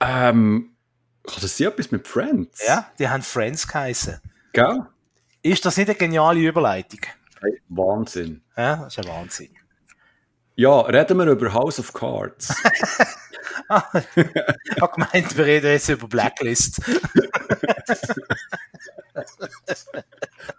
Ähm, 0.00 0.74
kann 1.24 1.38
das 1.40 1.56
sein, 1.56 1.68
etwas 1.68 1.90
mit 1.90 2.06
Friends? 2.06 2.66
Ja, 2.66 2.90
die 2.98 3.08
haben 3.08 3.22
Friends 3.22 3.66
geheißen. 3.66 4.20
Gell? 4.52 4.86
Ist 5.42 5.64
das 5.64 5.76
nicht 5.76 5.88
eine 5.88 5.98
geniale 5.98 6.40
Überleitung? 6.40 7.00
Hey, 7.40 7.60
Wahnsinn. 7.68 8.42
Ja, 8.56 8.76
das 8.76 8.96
ist 8.96 9.04
ein 9.04 9.12
Wahnsinn. 9.12 9.50
Ja, 10.54 10.80
reden 10.80 11.18
wir 11.18 11.26
über 11.26 11.52
House 11.52 11.78
of 11.78 11.92
Cards. 11.92 12.54
Ich 14.14 14.82
habe 14.82 14.92
gemeint, 14.94 15.36
wir 15.36 15.46
reden 15.46 15.70
jetzt 15.70 15.88
über 15.88 16.06
Blacklist. 16.06 16.80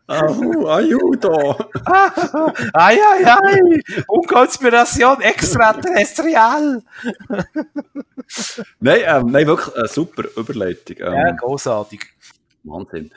oh, 0.08 0.68
Ayudo. 0.68 1.56
Ai, 2.74 2.98
ai, 2.98 3.26
ai! 3.26 3.82
Und 4.08 4.28
Konspiration 4.28 5.22
extraterrestrial! 5.22 6.84
Nein, 8.80 9.00
ähm, 9.06 9.28
nein, 9.28 9.48
wirklich 9.48 9.76
eine 9.76 9.88
super 9.88 10.24
Überleitung. 10.38 10.98
Ähm, 11.00 11.14
Ja, 11.14 11.32
großartig. 11.32 12.02
Wahnsinn. 12.64 13.12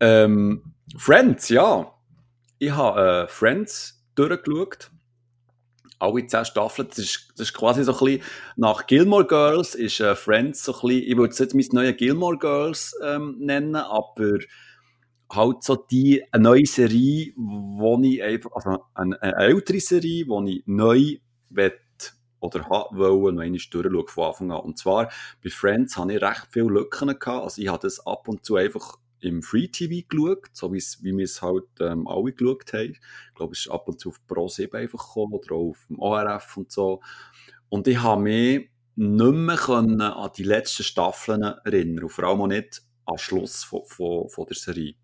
Ähm, 0.00 0.62
Friends, 0.96 1.48
ja. 1.50 1.92
Ich 2.58 2.70
habe 2.70 3.24
äh, 3.24 3.28
Friends 3.28 4.02
durchgeschaut. 4.14 4.90
alle 6.00 6.26
zehn 6.26 6.44
Staffeln, 6.44 6.88
das 6.88 6.98
ist, 6.98 7.28
das 7.36 7.48
ist 7.48 7.54
quasi 7.54 7.84
so 7.84 7.92
ein 7.92 7.98
bisschen, 7.98 8.22
nach 8.56 8.86
Gilmore 8.86 9.26
Girls 9.26 9.74
ist 9.74 10.00
äh, 10.00 10.14
Friends 10.16 10.64
so 10.64 10.72
ein 10.72 10.80
bisschen, 10.80 11.02
ich 11.10 11.16
würde 11.16 11.32
es 11.32 11.38
jetzt 11.38 11.54
mein 11.54 11.66
neue 11.72 11.94
Gilmore 11.94 12.38
Girls 12.38 12.96
ähm, 13.04 13.36
nennen, 13.38 13.76
aber 13.76 14.38
halt 15.30 15.62
so 15.62 15.76
die, 15.76 16.24
eine 16.32 16.42
neue 16.42 16.66
Serie, 16.66 17.32
wo 17.36 18.00
ich 18.02 18.22
einfach, 18.22 18.50
also 18.52 18.84
eine, 18.94 19.20
eine 19.22 19.36
ältere 19.36 19.80
Serie, 19.80 20.24
die 20.24 20.58
ich 20.58 20.62
neu 20.66 21.16
will 21.50 21.72
oder 22.40 22.64
wollen, 22.92 23.34
noch 23.36 23.42
einmal 23.42 23.60
durchschauen 23.70 24.06
von 24.06 24.24
Anfang 24.24 24.52
an. 24.52 24.60
Und 24.60 24.78
zwar, 24.78 25.10
bei 25.42 25.50
Friends 25.50 25.96
hatte 25.96 26.14
ich 26.14 26.22
recht 26.22 26.48
viele 26.50 26.66
Lücken 26.66 27.08
gehabt, 27.08 27.26
also 27.26 27.60
ich 27.60 27.68
habe 27.68 27.82
das 27.82 28.04
ab 28.06 28.28
und 28.28 28.44
zu 28.44 28.56
einfach 28.56 28.96
im 29.20 29.42
Free 29.42 29.68
TV 29.68 30.06
geschaut, 30.08 30.46
so 30.52 30.72
wie 30.72 31.16
wir 31.16 31.24
es 31.24 31.42
halt 31.42 31.66
ähm, 31.80 32.06
alle 32.06 32.32
geschaut 32.32 32.72
haben. 32.72 32.92
Ich 32.92 33.34
glaube, 33.34 33.52
es 33.52 33.66
ist 33.66 33.70
ab 33.70 33.88
und 33.88 33.98
zu 33.98 34.10
auf 34.10 34.26
Pro 34.26 34.48
7 34.48 34.76
einfach 34.76 35.06
gekommen 35.06 35.34
oder 35.34 35.54
auch 35.54 35.70
auf 35.70 35.86
dem 35.88 35.98
ORF 35.98 36.56
und 36.56 36.70
so. 36.70 37.00
Und 37.68 37.88
ich 37.88 38.00
habe 38.00 38.22
mich 38.22 38.70
nicht 38.94 39.32
mehr 39.32 39.56
können 39.56 40.00
an 40.00 40.30
die 40.36 40.44
letzten 40.44 40.84
Staffeln 40.84 41.42
erinnern 41.42 42.04
und 42.04 42.10
vor 42.10 42.24
allem 42.24 42.40
auch 42.40 42.46
nicht 42.46 42.82
den 43.08 43.18
Schluss 43.18 43.64
von, 43.64 43.84
von, 43.84 44.28
von 44.28 44.46
der 44.46 44.56
Serie. 44.56 44.94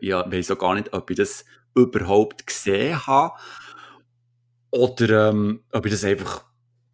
Ich 0.00 0.12
weiß 0.12 0.50
auch 0.52 0.58
gar 0.58 0.74
nicht, 0.74 0.92
ob 0.92 1.10
ich 1.10 1.16
das 1.16 1.44
überhaupt 1.74 2.46
gesehen 2.46 3.06
habe 3.06 3.34
oder 4.70 5.30
ähm, 5.30 5.64
ob 5.72 5.86
ich 5.86 5.92
das 5.92 6.04
einfach 6.04 6.44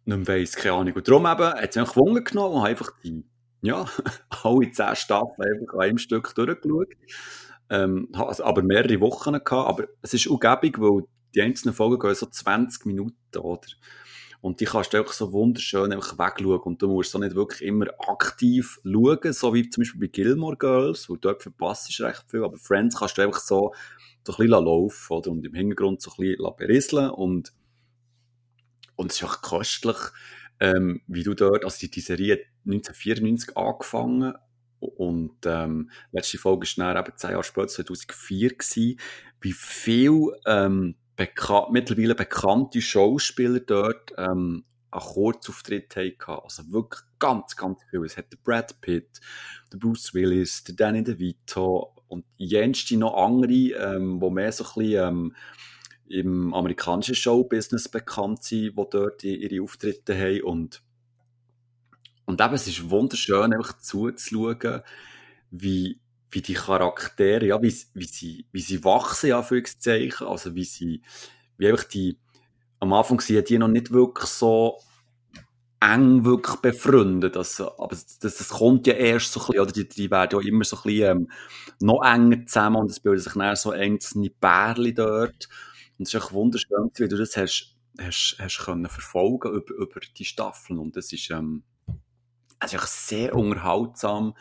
nicht 0.05 0.17
mehr 0.17 0.27
weiss, 0.27 0.55
keine 0.55 0.75
Ahnung. 0.75 0.93
Und 0.93 1.07
darum 1.07 1.25
eben, 1.25 1.53
hat 1.53 1.69
es 1.69 1.75
mich 1.75 1.93
gewonnen 1.93 2.23
genommen 2.23 2.55
und 2.55 2.65
einfach 2.65 2.91
die 3.03 3.25
ja, 3.61 3.85
alle 4.43 4.71
zehn 4.71 4.95
Staffeln 4.95 5.61
einfach 5.61 5.73
an 5.73 5.81
einem 5.81 5.97
Stück 5.97 6.33
durchgeschaut. 6.35 6.93
Ähm, 7.69 8.09
also, 8.13 8.43
aber 8.43 8.61
mehrere 8.63 8.99
Wochen 9.01 9.33
gehabt. 9.33 9.51
Aber 9.51 9.87
es 10.01 10.13
ist 10.13 10.27
ungäbig, 10.27 10.79
weil 10.79 11.03
die 11.35 11.41
einzelnen 11.41 11.75
Folgen 11.75 11.99
gehen 11.99 12.15
so 12.15 12.25
20 12.25 12.85
Minuten, 12.85 13.37
oder? 13.37 13.67
Und 14.41 14.59
die 14.59 14.65
kannst 14.65 14.93
du 14.93 14.97
einfach 14.97 15.13
so 15.13 15.33
wunderschön 15.33 15.91
einfach 15.91 16.17
wegschauen. 16.17 16.61
Und 16.61 16.81
du 16.81 16.87
musst 16.87 17.11
so 17.11 17.19
nicht 17.19 17.35
wirklich 17.35 17.63
immer 17.63 17.87
aktiv 18.07 18.79
schauen, 18.83 19.33
so 19.33 19.53
wie 19.53 19.69
zum 19.69 19.81
Beispiel 19.81 20.01
bei 20.01 20.07
Gilmore 20.07 20.57
Girls, 20.57 21.09
wo 21.09 21.15
dort 21.15 21.41
verpasst 21.41 21.89
ist 21.89 22.01
recht 22.01 22.23
viel. 22.29 22.43
Aber 22.43 22.57
Friends 22.57 22.97
kannst 22.97 23.17
du 23.17 23.23
einfach 23.23 23.39
so, 23.39 23.73
so 24.23 24.33
ein 24.33 24.37
bisschen 24.37 24.65
laufen, 24.65 25.13
oder? 25.13 25.31
Und 25.31 25.45
im 25.45 25.53
Hintergrund 25.53 26.01
so 26.01 26.11
ein 26.11 26.17
bisschen 26.17 26.55
berieseln. 26.55 27.09
Und, 27.09 27.51
und 28.95 29.11
es 29.11 29.17
ist 29.17 29.23
auch 29.23 29.41
köstlich 29.41 29.97
ähm, 30.59 31.01
wie 31.07 31.23
du 31.23 31.33
dort, 31.33 31.63
also 31.63 31.77
die, 31.79 31.91
die 31.91 32.01
Serie 32.01 32.33
hat 32.33 32.39
1994 32.65 33.55
angefangen 33.57 34.33
und 34.79 35.37
ähm, 35.45 35.89
letzte 36.11 36.37
Folge 36.37 36.65
ist 36.65 36.77
dann 36.77 36.97
eben 36.97 37.15
zehn 37.15 37.31
Jahre 37.31 37.43
später, 37.43 37.67
2004 37.67 38.49
gewesen, 38.49 38.99
wie 39.41 39.53
viel 39.53 40.31
ähm, 40.45 40.95
beka 41.17 41.67
mittlerweile 41.71 42.15
bekannte 42.15 42.81
Schauspieler 42.81 43.59
dort 43.59 44.13
ähm, 44.17 44.63
einen 44.91 45.01
Kurzauftritt 45.01 45.95
hatten. 45.95 46.41
Also 46.43 46.71
wirklich 46.71 47.01
ganz, 47.19 47.55
ganz 47.57 47.79
viel. 47.89 48.05
Es 48.05 48.15
hat 48.15 48.31
der 48.31 48.37
Brad 48.37 48.79
Pitt, 48.79 49.19
der 49.73 49.77
Bruce 49.77 50.13
Willis, 50.13 50.63
der 50.63 50.75
Danny 50.75 51.03
DeVito 51.03 51.93
und 52.07 52.23
jenste 52.37 52.95
noch 52.95 53.15
andere, 53.15 53.51
ähm, 53.51 54.21
wo 54.21 54.29
mehr 54.29 54.51
so 54.51 54.63
ein 54.63 54.73
bisschen 54.75 55.07
ähm, 55.07 55.35
im 56.07 56.53
amerikanischen 56.53 57.15
Showbusiness 57.15 57.89
bekannt 57.89 58.43
sind, 58.43 58.77
die 58.77 58.85
dort 58.89 59.23
ihre 59.23 59.61
Auftritte 59.61 60.17
haben. 60.17 60.43
Und, 60.43 60.83
und 62.25 62.39
eben, 62.39 62.53
es 62.53 62.67
ist 62.67 62.89
wunderschön, 62.89 63.53
einfach 63.53 63.79
zuzuschauen, 63.79 64.83
wie, 65.49 65.99
wie 66.31 66.41
die 66.41 66.53
Charaktere, 66.53 67.45
ja, 67.45 67.61
wie, 67.61 67.73
wie, 67.93 68.05
sie, 68.05 68.45
wie 68.51 68.61
sie 68.61 68.83
wachsen, 68.83 69.29
ja, 69.29 69.43
Zeichen, 69.43 70.27
also 70.27 70.55
wie 70.55 70.65
sie, 70.65 71.01
wie 71.57 71.67
einfach 71.67 71.85
die, 71.85 72.17
am 72.79 72.93
Anfang 72.93 73.19
sind 73.21 73.49
die 73.49 73.57
noch 73.57 73.67
nicht 73.69 73.91
wirklich 73.91 74.29
so 74.29 74.79
eng 75.79 76.25
wirklich 76.25 76.57
befreundet. 76.57 77.37
Also, 77.37 77.77
aber 77.77 77.95
das, 77.95 78.19
das 78.19 78.49
kommt 78.49 78.87
ja 78.87 78.93
erst 78.93 79.33
so 79.33 79.39
ein 79.39 79.45
bisschen, 79.47 79.61
oder 79.61 79.71
die, 79.71 79.87
die 79.87 80.11
werden 80.11 80.39
ja 80.39 80.47
immer 80.47 80.63
so 80.63 80.77
ein 80.77 80.83
bisschen 80.83 81.17
ähm, 81.17 81.31
noch 81.79 82.03
enger 82.03 82.45
zusammen 82.45 82.77
und 82.77 82.91
es 82.91 82.99
bilden 82.99 83.19
sich 83.19 83.33
dann 83.33 83.55
so 83.55 83.71
einzelne 83.71 84.29
Pärchen 84.29 84.95
dort. 84.95 85.49
Und 85.97 86.07
es 86.07 86.13
ist 86.13 86.21
auch 86.21 86.31
wunderschön, 86.31 86.91
wie 86.95 87.07
du 87.07 87.17
das 87.17 87.37
hast, 87.37 87.75
hast, 87.99 88.37
hast 88.39 88.59
können 88.59 88.89
verfolgen 88.89 89.53
über, 89.53 89.73
über 89.75 89.99
die 90.17 90.25
Staffeln. 90.25 90.79
Und 90.79 90.97
es 90.97 91.13
ist, 91.13 91.29
ähm, 91.31 91.63
es 92.59 92.73
ist 92.73 93.07
sehr 93.07 93.35
unterhaltsam. 93.35 94.33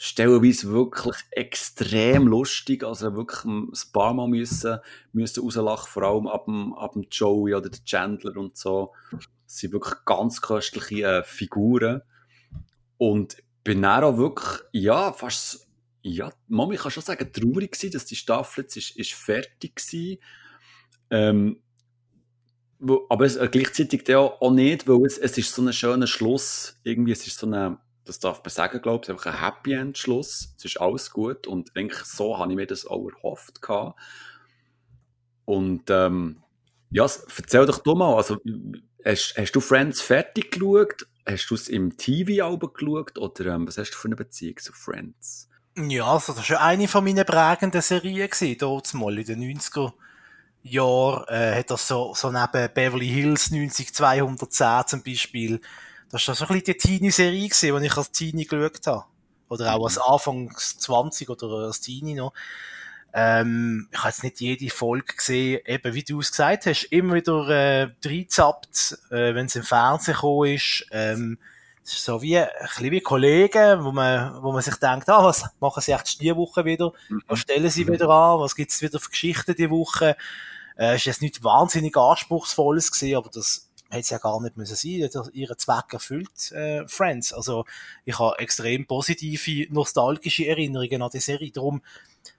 Stellenweise 0.00 0.70
wirklich 0.70 1.16
extrem 1.32 2.28
lustig. 2.28 2.84
Also 2.84 3.16
wirklich 3.16 3.44
ein 3.44 3.72
paar 3.92 4.14
Mal 4.14 4.28
müssen, 4.28 4.78
müssen 5.12 5.42
rauslachen, 5.42 5.88
vor 5.90 6.02
allem 6.04 6.28
ab 6.28 6.44
dem, 6.44 6.72
ab 6.74 6.92
dem 6.92 7.06
Joey 7.10 7.54
oder 7.54 7.68
der 7.68 7.84
Chandler 7.84 8.36
und 8.36 8.56
so. 8.56 8.94
Das 9.10 9.58
sind 9.58 9.72
wirklich 9.72 9.96
ganz 10.04 10.40
köstliche 10.40 11.02
äh, 11.02 11.24
Figuren. 11.24 12.02
Und 12.96 13.38
bin 13.64 13.82
dann 13.82 14.04
auch 14.04 14.18
wirklich, 14.18 14.60
ja, 14.72 15.12
fast, 15.12 15.68
ja, 16.02 16.32
Mami 16.46 16.76
kann 16.76 16.92
schon 16.92 17.02
sagen, 17.02 17.32
traurig 17.32 17.72
gewesen, 17.72 17.92
dass 17.92 18.04
die 18.04 18.16
Staffel 18.16 18.62
jetzt 18.62 18.76
ist, 18.76 18.96
ist 18.96 19.14
fertig 19.14 19.74
war. 19.76 20.16
Ähm, 21.10 21.60
aber 23.08 23.24
es, 23.24 23.34
äh, 23.34 23.48
gleichzeitig 23.50 24.14
auch, 24.14 24.40
auch 24.40 24.52
nicht, 24.52 24.86
weil 24.86 25.04
es, 25.04 25.18
es 25.18 25.36
ist 25.36 25.52
so 25.52 25.62
ein 25.62 25.72
schöner 25.72 26.06
Schluss. 26.06 26.78
Irgendwie, 26.84 27.12
es 27.12 27.26
ist 27.26 27.38
so 27.38 27.46
eine, 27.46 27.78
das 28.08 28.18
darf 28.18 28.42
man 28.42 28.50
sagen, 28.50 28.80
glaube 28.80 29.04
ich, 29.04 29.10
einfach 29.10 29.26
ein 29.26 29.40
Happy 29.40 29.74
End 29.74 29.98
Schluss. 29.98 30.54
Es 30.56 30.64
ist 30.64 30.80
alles 30.80 31.10
gut 31.10 31.46
und 31.46 31.76
eigentlich 31.76 32.04
so 32.04 32.38
habe 32.38 32.52
ich 32.52 32.56
mir 32.56 32.66
das 32.66 32.86
auch 32.86 33.08
erhofft 33.08 33.62
gehabt. 33.62 34.00
Und 35.44 35.90
ähm, 35.90 36.42
ja, 36.90 37.02
erzähl 37.04 37.66
doch 37.66 37.78
du 37.78 37.94
mal, 37.94 38.16
also 38.16 38.38
hast, 39.04 39.34
hast 39.36 39.52
du 39.52 39.60
Friends 39.60 40.00
fertig 40.00 40.52
geschaut? 40.52 41.06
Hast 41.26 41.50
du 41.50 41.54
es 41.54 41.68
im 41.68 41.96
TV-Album 41.96 42.72
geschaut 42.72 43.18
oder 43.18 43.54
ähm, 43.54 43.68
was 43.68 43.76
hast 43.78 43.90
du 43.90 43.96
für 43.96 44.08
eine 44.08 44.16
Beziehung 44.16 44.56
zu 44.56 44.72
Friends? 44.72 45.48
Ja, 45.76 46.06
also 46.12 46.32
das 46.32 46.48
war 46.50 46.62
eine 46.62 46.88
von 46.88 47.04
meinen 47.04 47.24
prägenden 47.24 47.82
Serien 47.82 48.28
dort 48.58 48.92
mal 48.94 49.18
in 49.18 49.24
den 49.24 49.58
90er 49.58 49.92
Jahr 50.62 51.24
äh, 51.30 51.58
hat 51.58 51.70
er 51.70 51.76
so, 51.76 52.14
so 52.14 52.30
neben 52.30 52.72
Beverly 52.74 53.08
Hills 53.08 53.50
90210 53.50 54.86
zum 54.86 55.02
Beispiel, 55.02 55.60
das 56.10 56.26
war 56.28 56.34
so 56.34 56.44
ein 56.44 56.48
bisschen 56.48 56.64
die 56.64 56.74
Teenie-Serie 56.74 57.48
gewesen, 57.48 57.80
die 57.80 57.86
ich 57.86 57.96
als 57.96 58.10
Teenie 58.10 58.46
geschaut 58.46 58.86
habe. 58.86 59.04
Oder 59.48 59.74
auch 59.74 59.84
als 59.84 59.96
mhm. 59.96 60.02
Anfang 60.06 60.56
20 60.56 61.28
oder 61.30 61.66
als 61.66 61.80
Teenie 61.80 62.14
noch. 62.14 62.32
Ähm, 63.14 63.88
ich 63.90 63.98
habe 63.98 64.08
jetzt 64.08 64.22
nicht 64.22 64.40
jede 64.40 64.70
Folge 64.70 65.14
gesehen, 65.14 65.60
eben 65.64 65.94
wie 65.94 66.02
du 66.02 66.20
es 66.20 66.30
gesagt 66.30 66.66
hast, 66.66 66.84
immer 66.84 67.14
wieder 67.14 67.48
äh, 67.48 67.88
reingezappt, 68.04 68.98
äh, 69.10 69.34
wenn 69.34 69.46
es 69.46 69.56
im 69.56 69.62
Fernsehen 69.62 70.14
gekommen 70.14 70.54
ist. 70.54 70.86
Ähm, 70.90 71.38
so 71.82 72.20
wie, 72.20 72.36
ein 72.38 72.48
bisschen 72.60 72.90
wie 72.90 73.00
Kollegen, 73.00 73.82
wo 73.82 73.92
man, 73.92 74.42
wo 74.42 74.52
man 74.52 74.60
sich 74.60 74.76
denkt, 74.76 75.08
ah, 75.08 75.24
was 75.24 75.46
machen 75.58 75.80
sie 75.80 75.92
echt 75.92 76.20
diese 76.20 76.36
Woche 76.36 76.66
wieder? 76.66 76.92
Was 77.26 77.38
mhm. 77.38 77.42
stellen 77.42 77.70
sie 77.70 77.88
wieder 77.88 78.10
an? 78.10 78.40
Was 78.40 78.54
gibt's 78.54 78.82
wieder 78.82 79.00
für 79.00 79.08
Geschichten 79.08 79.54
diese 79.56 79.70
Woche? 79.70 80.14
Äh, 80.76 80.96
ist 80.96 81.06
jetzt 81.06 81.22
nicht 81.22 81.42
wahnsinnig 81.42 81.96
anspruchsvolles 81.96 82.92
gesehen, 82.92 83.16
aber 83.16 83.30
das 83.30 83.67
hätte 83.88 84.00
es 84.00 84.10
ja 84.10 84.18
gar 84.18 84.40
nicht 84.40 84.56
müssen 84.56 84.76
sein. 84.76 85.08
Das 85.12 85.30
ihren 85.32 85.58
Zweck 85.58 85.92
erfüllt, 85.92 86.52
äh, 86.52 86.86
Friends. 86.86 87.32
Also, 87.32 87.64
ich 88.04 88.18
habe 88.18 88.38
extrem 88.38 88.86
positive, 88.86 89.72
nostalgische 89.72 90.46
Erinnerungen 90.46 91.02
an 91.02 91.10
die 91.12 91.20
Serie. 91.20 91.50
Darum 91.50 91.82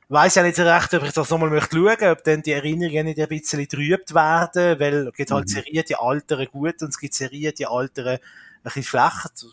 weiß 0.09 0.35
ja 0.35 0.43
nicht 0.43 0.55
so 0.55 0.63
recht, 0.63 0.93
ob 0.93 1.03
ich 1.03 1.13
das 1.13 1.29
nochmal 1.29 1.49
möchte 1.49 1.77
schauen, 1.77 2.11
ob 2.11 2.23
dann 2.23 2.41
die 2.41 2.51
Erinnerungen 2.51 3.05
nicht 3.05 3.19
ein 3.19 3.27
bisschen 3.27 3.67
trübt 3.67 4.13
werden, 4.13 4.79
weil 4.79 5.07
es 5.07 5.13
gibt 5.13 5.31
halt 5.31 5.47
mhm. 5.47 5.51
Serien, 5.51 5.83
die 5.87 5.95
alteren 5.95 6.47
gut 6.47 6.81
und 6.81 6.89
es 6.89 6.99
gibt 6.99 7.13
Serien, 7.13 7.53
die 7.57 7.67
alteren 7.67 8.15
ein 8.15 8.19
bisschen 8.63 8.83
schlecht. 8.83 9.45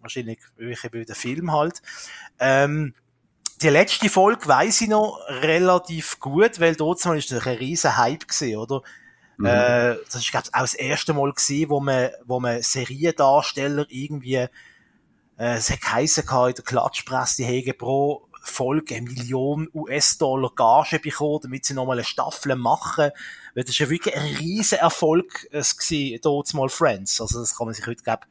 Wahrscheinlich 0.00 0.38
wie 0.58 1.04
den 1.04 1.14
Film 1.14 1.52
halt. 1.52 1.80
Ähm, 2.38 2.94
die 3.62 3.68
letzte 3.68 4.08
Folge 4.10 4.46
weiß 4.46 4.82
ich 4.82 4.88
noch 4.88 5.20
relativ 5.28 6.18
gut, 6.20 6.60
weil 6.60 6.74
dort 6.74 7.02
mal 7.04 7.16
ist 7.16 7.30
das 7.30 7.46
ein 7.46 7.56
riesen 7.56 7.96
Hype 7.96 8.26
gewesen, 8.26 8.56
oder? 8.56 8.82
Mhm. 9.36 9.46
Äh, 9.46 9.96
das 10.04 10.16
ist, 10.16 10.30
glaube 10.30 10.46
ich, 10.48 10.54
auch 10.54 10.60
das 10.60 10.74
erste 10.74 11.12
Mal 11.14 11.32
gewesen, 11.32 11.70
wo 11.70 11.80
man, 11.80 12.10
wo 12.24 12.40
man 12.40 12.62
Seriendarsteller 12.62 13.86
irgendwie, 13.88 14.34
äh, 14.34 14.48
es 15.36 15.70
hat 15.70 15.80
geheissen 15.80 16.24
in 16.24 16.54
der 16.54 16.64
Klatschpresse, 16.64 17.42
die 17.42 17.46
haben 17.70 17.78
pro 17.78 18.28
Folge 18.46 18.94
eine 18.94 19.06
Million 19.06 19.68
US-Dollar 19.72 20.52
Gage 20.54 20.98
bekommen, 20.98 21.40
damit 21.42 21.64
sie 21.64 21.74
nochmal 21.74 21.96
eine 21.96 22.04
Staffel 22.04 22.54
machen. 22.56 23.10
Weil 23.54 23.64
das 23.64 23.70
ist 23.70 23.78
ja 23.78 23.88
wirklich 23.88 24.14
ein 24.14 24.36
riesen 24.36 24.78
Erfolg 24.78 25.46
äh, 25.50 25.62
gewesen, 25.62 26.18
dort 26.22 26.52
mal 26.54 26.68
Friends. 26.68 27.20
Also 27.20 27.40
das 27.40 27.56
kann 27.56 27.66
man 27.66 27.74
sich 27.74 27.86
heute, 27.86 28.02
glaube 28.02 28.26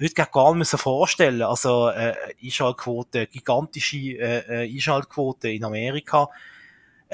heute 0.00 0.14
gar 0.14 0.54
nicht 0.54 0.72
mehr 0.72 0.78
vorstellen. 0.78 1.42
Also 1.42 1.88
äh, 1.88 2.14
Einschaltquote, 2.42 3.26
gigantische 3.26 3.96
äh, 3.96 4.64
äh, 4.64 4.74
Einschaltquote 4.74 5.50
in 5.50 5.64
Amerika. 5.64 6.30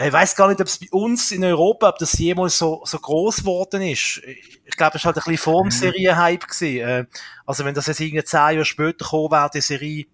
Ich 0.03 0.13
weiß 0.13 0.35
gar 0.35 0.49
nicht, 0.49 0.61
ob 0.61 0.67
es 0.67 0.79
bei 0.79 0.87
uns 0.93 1.31
in 1.31 1.45
Europa, 1.45 1.89
ob 1.89 1.99
das 1.99 2.19
jemals 2.19 2.57
so, 2.57 2.83
so 2.85 2.99
groß 2.99 3.39
geworden 3.39 3.83
ist. 3.83 4.23
Ich 4.65 4.77
glaube, 4.77 4.97
es 4.97 5.05
war 5.05 5.13
halt 5.13 5.19
ein 5.19 5.31
bisschen 5.31 5.39
vor 5.39 5.63
dem 5.63 5.67
mhm. 5.67 5.71
Serienhype 5.71 6.47
gewesen. 6.47 6.89
Äh, 6.89 7.07
also 7.45 7.65
wenn 7.65 7.75
das 7.75 7.87
jetzt 7.87 8.01
irgendwie 8.01 8.25
zehn 8.25 8.39
Jahre 8.39 8.65
später 8.65 9.05
gekommen 9.05 9.33
wäre, 9.33 9.51
die 9.53 9.61
Serie, 9.61 10.07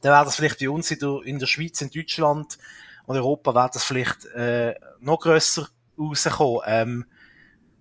dann 0.00 0.12
wäre 0.12 0.24
das 0.24 0.36
vielleicht 0.36 0.60
bei 0.60 0.70
uns 0.70 0.90
in 0.90 0.98
der, 0.98 1.20
in 1.24 1.38
der 1.38 1.46
Schweiz, 1.46 1.80
in 1.80 1.90
Deutschland 1.90 2.58
und 3.06 3.16
Europa 3.16 3.54
wäre 3.54 3.70
das 3.72 3.84
vielleicht 3.84 4.24
äh, 4.26 4.74
noch 5.00 5.20
grösser 5.20 5.68
rausgekommen. 5.98 6.62
Ähm, 6.66 7.04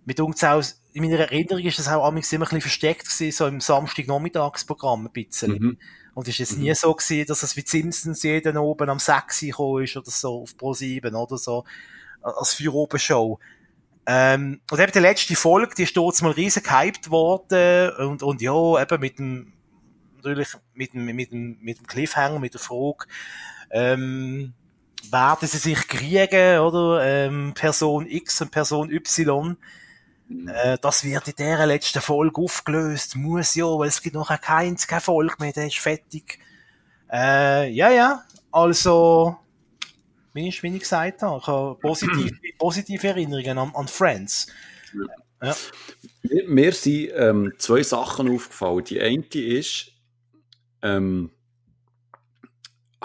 mit 0.05 0.19
uns 0.19 0.43
auch, 0.43 0.61
in 0.93 1.03
meiner 1.03 1.19
Erinnerung 1.19 1.63
ist 1.63 1.79
das 1.79 1.87
auch 1.87 2.07
immer 2.07 2.17
ein 2.17 2.21
bisschen 2.21 2.45
versteckt 2.45 3.05
gewesen, 3.05 3.31
so 3.35 3.47
im 3.47 3.59
Samstagnachmittagsprogramm 3.59 5.07
ein 5.07 5.11
bisschen. 5.11 5.51
Mhm. 5.51 5.77
Und 6.15 6.27
ist 6.27 6.39
es 6.39 6.55
mhm. 6.55 6.63
nie 6.63 6.73
so 6.73 6.93
gewesen, 6.93 7.27
dass 7.27 7.43
es 7.43 7.55
wie 7.55 7.63
Simpsons 7.65 8.23
jeden 8.23 8.57
oben 8.57 8.89
am 8.89 8.99
6 8.99 9.41
gekommen 9.41 9.83
ist 9.83 9.95
oder 9.95 10.09
so, 10.09 10.41
auf 10.41 10.57
Pro 10.57 10.73
7 10.73 11.13
oder 11.13 11.37
so, 11.37 11.65
als 12.21 12.53
für 12.53 12.73
oben 12.73 12.97
Show. 12.97 13.37
Ähm, 14.07 14.61
und 14.71 14.79
eben 14.79 14.91
die 14.91 14.99
letzte 14.99 15.35
Folge, 15.35 15.75
die 15.75 15.83
ist 15.83 15.97
dort 15.97 16.19
mal 16.21 16.31
riesig 16.31 16.63
gehypt 16.63 17.09
worden 17.11 17.91
und, 17.97 18.23
und 18.23 18.41
ja, 18.41 18.81
eben 18.81 18.99
mit 18.99 19.19
dem, 19.19 19.53
natürlich 20.15 20.49
mit 20.73 20.93
dem, 20.93 21.05
mit 21.05 21.31
dem, 21.31 21.57
mit 21.59 21.79
dem 21.79 21.87
Cliffhanger, 21.87 22.39
mit 22.39 22.53
der 22.53 22.61
Frage, 22.61 23.05
ähm, 23.71 24.53
werden 25.11 25.47
sie 25.47 25.57
sich 25.57 25.87
kriegen, 25.87 26.59
oder? 26.59 27.03
Ähm, 27.03 27.53
Person 27.55 28.07
X 28.07 28.41
und 28.41 28.51
Person 28.51 28.91
Y. 28.91 29.57
Äh, 30.29 30.77
das 30.81 31.03
wird 31.03 31.27
in 31.27 31.35
dieser 31.37 31.65
letzten 31.65 32.01
Folge 32.01 32.41
aufgelöst. 32.41 33.15
Muss 33.15 33.55
ja, 33.55 33.65
weil 33.65 33.89
es 33.89 34.01
gibt 34.01 34.15
noch 34.15 34.29
keine, 34.41 34.75
keine 34.75 35.01
Folge 35.01 35.35
mehr, 35.39 35.53
der 35.53 35.67
ist 35.67 35.77
fertig. 35.77 36.39
Äh, 37.11 37.69
ja, 37.71 37.89
ja. 37.91 38.23
Also, 38.51 39.37
wie 40.33 40.47
ich, 40.47 40.63
wie 40.63 40.75
ich 40.75 40.79
gesagt 40.79 41.21
habe, 41.21 41.39
ich 41.39 41.47
habe 41.47 41.75
positive, 41.79 42.31
positive 42.57 43.07
Erinnerungen 43.07 43.57
an, 43.57 43.71
an 43.75 43.87
Friends. 43.87 44.47
Ja. 45.41 45.55
Mir, 46.23 46.47
mir 46.47 46.71
sind 46.71 47.11
ähm, 47.15 47.53
zwei 47.57 47.83
Sachen 47.83 48.33
aufgefallen. 48.33 48.83
Die 48.85 49.01
eine 49.01 49.25
ist, 49.33 49.91
ähm, 50.81 51.31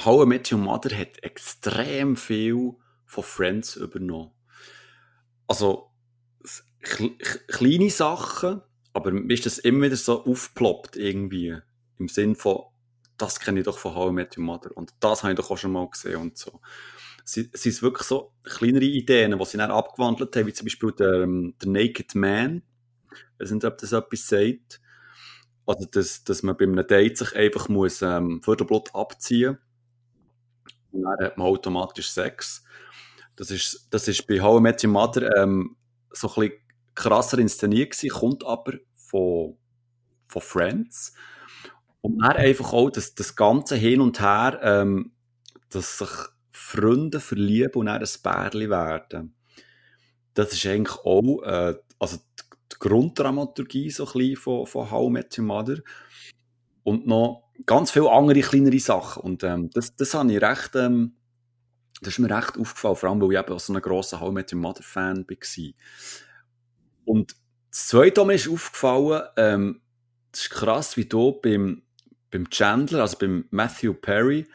How 0.03 0.25
I 0.25 0.27
Met 0.27 0.51
Your 0.51 0.59
Mother 0.59 0.97
hat 0.97 1.23
extrem 1.23 2.17
viel 2.17 2.73
von 3.05 3.25
Friends 3.25 3.77
übernommen. 3.77 4.31
Also, 5.47 5.90
kleine 6.81 7.91
Sachen, 7.91 8.63
aber 8.93 9.13
mir 9.13 9.35
ist 9.35 9.47
das 9.47 9.59
immer 9.59 9.87
wieder 9.87 9.97
so 9.97 10.25
aufgeploppt 10.25 10.97
irgendwie. 10.97 11.59
Im 11.99 12.09
Sinn 12.09 12.35
von, 12.35 12.63
das 13.19 13.41
kenne 13.41 13.61
ich 13.61 13.67
doch 13.67 13.79
von 13.79 13.95
How 13.95 14.11
I 14.11 14.15
Met 14.15 14.39
Your 14.39 14.45
Mother 14.45 14.77
und 14.77 14.93
das 15.01 15.23
habe 15.23 15.33
ich 15.33 15.37
doch 15.37 15.51
auch 15.51 15.59
schon 15.59 15.73
mal 15.73 15.89
gesehen 15.89 16.17
und 16.17 16.39
so. 16.39 16.61
Sie 17.25 17.51
ist 17.53 17.83
wirklich 17.83 18.09
so 18.09 18.33
kleinere 18.43 18.85
Ideen, 18.85 19.39
die 19.39 19.45
sie 19.45 19.59
dann 19.59 19.71
abgewandelt 19.71 20.35
haben, 20.35 20.47
wie 20.47 20.53
zum 20.53 20.65
Beispiel 20.65 20.93
der, 20.93 21.23
ähm, 21.23 21.55
der 21.63 21.69
Naked 21.69 22.15
Man. 22.15 22.63
Ich 23.13 23.41
weiß 23.41 23.51
nicht, 23.53 23.65
ob 23.65 23.79
das 23.79 23.93
etwas 23.93 24.27
sagt. 24.27 24.81
Also, 25.67 25.87
dass, 25.87 26.25
dass 26.25 26.43
man 26.43 26.57
bei 26.57 26.65
einem 26.65 26.85
Date 26.87 27.19
sich 27.19 27.37
einfach 27.37 27.69
muss, 27.69 28.03
ähm, 28.03 28.41
Förderblut 28.43 28.93
abziehen 28.95 29.59
und 30.93 31.03
dann 31.03 31.19
hat 31.25 31.39
man 31.39 31.47
automatisch 31.47 32.11
Sex. 32.11 32.65
Das 33.37 33.51
ist, 33.51 33.87
das 33.91 34.09
ist 34.09 34.27
bei 34.27 34.41
How 34.41 34.59
I 34.59 34.63
Met 34.63 34.85
Your 34.85 34.91
Mother 34.91 35.37
ähm, 35.37 35.77
so 36.11 36.29
ein 36.29 36.35
bisschen 36.35 36.59
krasser 37.01 37.39
inszeniert 37.39 37.93
gewesen, 37.93 38.11
kommt 38.11 38.45
aber 38.45 38.75
von, 38.95 39.57
von 40.29 40.43
Friends. 40.43 41.15
Und 42.01 42.19
dann 42.19 42.37
einfach 42.37 42.73
auch 42.73 42.91
das, 42.91 43.15
das 43.15 43.37
ganze 43.37 43.77
Hin 43.77 44.01
und 44.01 44.21
Her, 44.21 44.61
ähm, 44.63 45.13
dass 45.71 45.99
sich 45.99 46.11
Freunde 46.53 47.21
verlieben 47.21 47.75
und 47.75 47.87
dann 47.87 48.01
ein 48.01 48.09
Bärli 48.23 48.71
werden. 48.71 49.35
Das 50.35 50.53
ist 50.53 50.65
eigentlich 50.67 50.97
auch, 50.99 51.43
äh, 51.43 51.75
also 51.99 52.17
die 52.17 52.79
Grunddramaturgie 52.79 53.91
so 53.91 54.07
ein 54.07 54.13
bisschen 54.13 54.37
von, 54.37 54.67
von 54.67 54.91
How 54.91 55.09
I 55.09 55.11
Met 55.11 55.39
Your 55.39 55.45
Mother. 55.45 55.79
Und 56.83 57.07
noch 57.07 57.51
ganz 57.67 57.91
viele 57.91 58.11
andere 58.11 58.41
kleinere 58.41 58.79
Sachen. 58.79 59.23
Und 59.23 59.43
ähm, 59.43 59.71
das, 59.71 59.95
das 59.97 60.15
habe 60.15 60.33
ich 60.33 60.41
recht, 60.41 60.75
ähm, 60.77 61.17
das 62.01 62.15
ist 62.15 62.19
mir 62.19 62.35
recht 62.35 62.57
aufgefallen, 62.57 62.97
vor 62.97 63.11
allem, 63.11 63.21
weil 63.21 63.33
ich 63.33 63.39
eben 63.39 63.59
so 63.59 63.73
ein 63.73 63.83
grosser 63.83 64.21
How 64.21 64.33
Met 64.33 64.53
Your 64.53 64.61
Mother 64.61 64.83
Fan 64.83 65.27
war. 65.29 65.73
Und 67.11 67.35
das 67.73 67.89
Zweite, 67.89 68.21
was 68.21 68.27
mir 68.29 68.35
ist 68.35 68.49
aufgefallen, 68.49 69.23
ähm, 69.37 69.81
das 70.31 70.43
ist 70.43 70.51
krass, 70.51 70.97
wie 70.97 71.07
du 71.07 71.33
beim, 71.41 71.83
beim 72.31 72.49
Chandler, 72.49 73.01
also 73.01 73.19
beim 73.19 73.47
Matthew 73.51 73.95
Perry, 73.95 74.47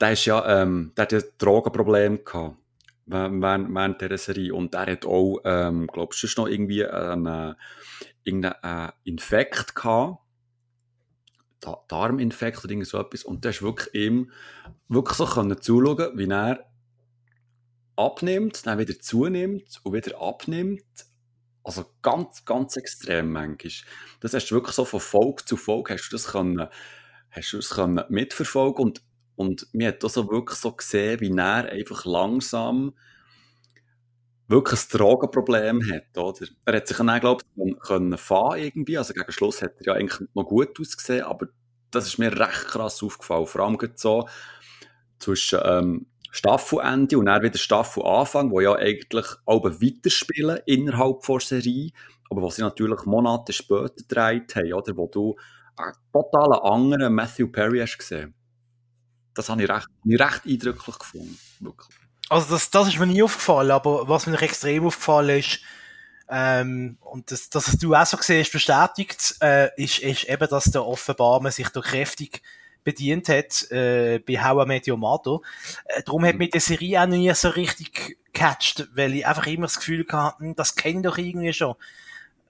der, 0.00 0.12
ist 0.12 0.26
ja, 0.26 0.62
ähm, 0.62 0.92
der 0.96 1.02
hat 1.02 1.12
ja 1.12 1.20
Drogenprobleme 1.38 2.18
gehabt 2.18 2.56
während, 3.06 3.74
während 3.74 4.00
dieser 4.00 4.16
Serie. 4.16 4.54
Und 4.54 4.74
der 4.74 4.86
hat 4.86 5.06
auch, 5.06 5.40
ähm, 5.44 5.88
glaubst 5.88 6.22
du, 6.22 6.40
noch 6.40 6.46
irgendwie 6.46 6.86
einen, 6.86 7.56
irgendeinen 8.22 8.88
äh, 8.88 8.92
Infekt 9.02 9.74
gehabt 9.74 10.20
Darminfekt 11.88 12.62
oder 12.62 12.70
irgend 12.70 12.86
so 12.86 13.00
etwas. 13.00 13.24
Und 13.24 13.44
da 13.44 13.48
ist 13.48 13.62
wirklich 13.62 13.92
ihm 13.92 14.30
wirklich 14.86 15.16
so 15.16 15.26
können 15.26 15.60
zuschauen, 15.60 16.16
wie 16.16 16.30
er 16.30 16.64
abnimmt, 17.96 18.64
dann 18.66 18.78
wieder 18.78 19.00
zunimmt 19.00 19.80
und 19.82 19.92
wieder 19.92 20.20
abnimmt. 20.22 20.84
Also 21.66 21.84
ganz, 22.00 22.44
ganz 22.44 22.76
extrem 22.76 23.32
manchmal. 23.32 23.72
Das 24.20 24.32
hast 24.34 24.48
du 24.48 24.54
wirklich 24.54 24.76
so 24.76 24.84
von 24.84 25.00
Folge 25.00 25.44
zu 25.44 25.56
Folge 25.56 25.94
hast 25.94 26.08
du 26.08 26.14
das 26.14 26.28
können, 26.28 26.68
hast 27.32 27.52
du 27.52 27.56
das 27.56 27.70
können 27.70 28.04
mitverfolgen 28.08 28.84
und, 28.84 29.02
und 29.34 29.66
mir 29.72 29.88
hat 29.88 30.04
das 30.04 30.12
so 30.14 30.30
wirklich 30.30 30.60
so 30.60 30.70
gesehen, 30.70 31.18
wie 31.18 31.36
er 31.36 31.68
einfach 31.68 32.04
langsam 32.04 32.94
wirklich 34.46 34.80
ein 34.80 34.88
Drogenproblem 34.96 35.90
hat, 35.90 36.16
oder? 36.16 36.46
Er 36.66 36.76
hat 36.76 36.86
sich 36.86 36.98
dann, 36.98 37.20
glaube 37.20 37.42
ich, 37.56 37.78
können 37.80 38.16
fahren 38.16 38.60
irgendwie, 38.60 38.96
also 38.96 39.12
gegen 39.12 39.32
Schluss 39.32 39.60
hat 39.60 39.72
er 39.80 39.86
ja 39.86 39.92
eigentlich 39.94 40.28
noch 40.34 40.44
gut 40.44 40.78
ausgesehen, 40.78 41.24
aber 41.24 41.48
das 41.90 42.06
ist 42.06 42.18
mir 42.18 42.30
recht 42.30 42.68
krass 42.68 43.02
aufgefallen, 43.02 43.48
vor 43.48 43.62
allem 43.62 43.76
so 43.96 44.28
zwischen 45.18 45.58
ähm, 45.64 46.06
Staffelende 46.36 47.18
und 47.18 47.26
dann 47.26 47.42
wieder 47.42 47.58
Staffelanfang, 47.58 48.50
wo 48.50 48.60
ja 48.60 48.74
eigentlich 48.74 49.26
auch 49.46 49.64
weiterspielen 49.64 50.58
innerhalb 50.66 51.22
der 51.22 51.40
Serie, 51.40 51.92
aber 52.30 52.42
was 52.42 52.56
sie 52.56 52.62
natürlich 52.62 53.04
Monate 53.06 53.52
später 53.52 53.88
gedreht 53.88 54.54
haben, 54.54 54.72
oder? 54.72 54.96
Wo 54.96 55.06
du 55.06 55.36
einen 55.76 55.94
total 56.12 56.60
anderen 56.60 57.14
Matthew 57.14 57.48
Perry 57.48 57.80
hast 57.80 57.98
gesehen. 57.98 58.34
Das 59.34 59.48
habe 59.48 59.62
ich 59.62 59.68
recht, 59.68 59.88
recht 60.06 60.46
eindrücklich 60.46 60.98
gefunden, 60.98 61.38
wirklich. 61.60 61.96
Also 62.28 62.54
das, 62.54 62.70
das 62.70 62.88
ist 62.88 62.98
mir 62.98 63.06
nie 63.06 63.22
aufgefallen, 63.22 63.70
aber 63.70 64.08
was 64.08 64.26
mir 64.26 64.40
extrem 64.40 64.86
aufgefallen 64.86 65.38
ist, 65.38 65.60
ähm, 66.28 66.98
und 67.00 67.30
das, 67.30 67.50
dass 67.50 67.78
du 67.78 67.94
auch 67.94 68.04
so 68.04 68.18
siehst, 68.20 68.52
bestätigt, 68.52 69.36
äh, 69.40 69.70
ist, 69.80 70.00
ist 70.00 70.24
eben, 70.24 70.48
dass 70.48 70.64
der 70.64 70.84
offenbar 70.84 71.40
man 71.40 71.52
sich 71.52 71.68
da 71.68 71.80
kräftig 71.80 72.42
bedient 72.86 73.28
hat 73.28 73.70
äh, 73.72 74.20
bei 74.20 74.42
How 74.42 74.64
I 74.64 74.68
Met 74.68 74.88
Your 74.88 74.96
Mother. 74.96 75.40
Äh, 75.86 76.02
darum 76.04 76.24
hat 76.24 76.36
mich 76.36 76.50
die 76.50 76.60
Serie 76.60 77.02
auch 77.02 77.06
nie 77.06 77.34
so 77.34 77.48
richtig 77.48 78.16
gecatcht, 78.32 78.88
weil 78.94 79.12
ich 79.14 79.26
einfach 79.26 79.46
immer 79.48 79.66
das 79.66 79.76
Gefühl 79.76 80.06
hatte, 80.08 80.38
hm, 80.38 80.54
das 80.54 80.76
kenne 80.76 81.00
ich 81.00 81.02
doch 81.04 81.18
irgendwie 81.18 81.52
schon. 81.52 81.74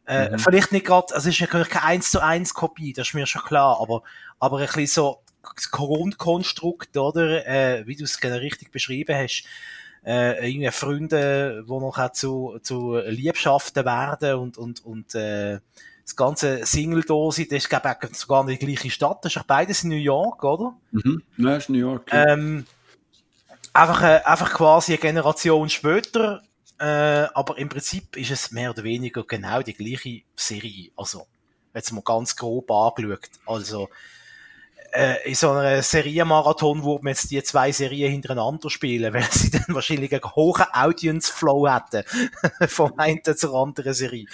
Äh, 0.06 0.30
mhm. 0.30 0.38
Vielleicht 0.38 0.72
nicht 0.72 0.86
gerade, 0.86 1.14
also 1.14 1.28
es 1.28 1.34
ist 1.34 1.40
natürlich 1.40 1.70
keine 1.70 1.86
1 1.86 2.10
zu 2.10 2.22
1 2.22 2.54
Kopie, 2.54 2.92
das 2.92 3.08
ist 3.08 3.14
mir 3.14 3.26
schon 3.26 3.42
klar, 3.42 3.80
aber, 3.80 4.02
aber 4.38 4.58
ein 4.58 4.66
bisschen 4.66 4.86
so 4.86 5.22
das 5.54 5.70
Grundkonstrukt, 5.70 6.96
oder, 6.96 7.46
äh, 7.46 7.86
wie 7.86 7.96
du 7.96 8.04
es 8.04 8.20
genau 8.20 8.36
richtig 8.36 8.70
beschrieben 8.70 9.16
hast, 9.16 9.44
äh, 10.04 10.48
irgendwie 10.48 10.70
Freunde, 10.70 11.64
die 11.66 11.72
noch 11.72 12.12
zu, 12.12 12.58
zu 12.62 12.98
Liebschaften 12.98 13.84
werden 13.84 14.38
und, 14.38 14.58
und, 14.58 14.84
und 14.84 15.14
äh, 15.14 15.60
das 16.06 16.14
ganze 16.14 16.64
Single-Dose, 16.64 17.46
das 17.46 17.64
ist, 17.64 17.68
glaube 17.68 17.96
ich, 18.00 18.16
sogar 18.16 18.42
in 18.42 18.56
die 18.56 18.64
gleiche 18.64 18.90
Stadt. 18.90 19.24
Das 19.24 19.34
ist 19.34 19.42
auch 19.42 19.46
beides 19.46 19.82
in 19.82 19.90
New 19.90 19.96
York, 19.96 20.42
oder? 20.44 20.76
Mhm, 20.92 21.20
ja, 21.36 21.56
ist 21.56 21.68
New 21.68 21.78
York. 21.78 22.12
Ja. 22.12 22.28
Ähm, 22.28 22.64
einfach, 23.72 24.02
äh, 24.02 24.20
einfach 24.24 24.54
quasi 24.54 24.92
eine 24.92 25.00
Generation 25.00 25.68
später, 25.68 26.42
äh, 26.78 26.84
aber 27.34 27.58
im 27.58 27.68
Prinzip 27.68 28.16
ist 28.16 28.30
es 28.30 28.52
mehr 28.52 28.70
oder 28.70 28.84
weniger 28.84 29.24
genau 29.24 29.62
die 29.62 29.74
gleiche 29.74 30.22
Serie. 30.36 30.90
Also, 30.96 31.26
jetzt 31.74 31.90
mal 31.90 32.02
ganz 32.04 32.36
grob 32.36 32.70
angeschaut. 32.70 33.28
Also, 33.44 33.88
äh, 34.96 35.28
in 35.28 35.34
so 35.34 35.50
einer 35.50 35.82
Serienmarathon 35.82 36.82
würde 36.82 37.04
man 37.04 37.12
jetzt 37.12 37.30
die 37.30 37.42
zwei 37.42 37.70
Serien 37.70 38.10
hintereinander 38.10 38.70
spielen, 38.70 39.12
weil 39.12 39.30
sie 39.30 39.50
dann 39.50 39.64
wahrscheinlich 39.68 40.12
einen 40.12 40.34
hohen 40.34 40.64
Audience-Flow 40.72 41.68
hätten. 41.68 42.04
Vom 42.68 42.98
einen 42.98 43.22
zur 43.22 43.54
anderen 43.54 43.94
Serie. 43.94 44.26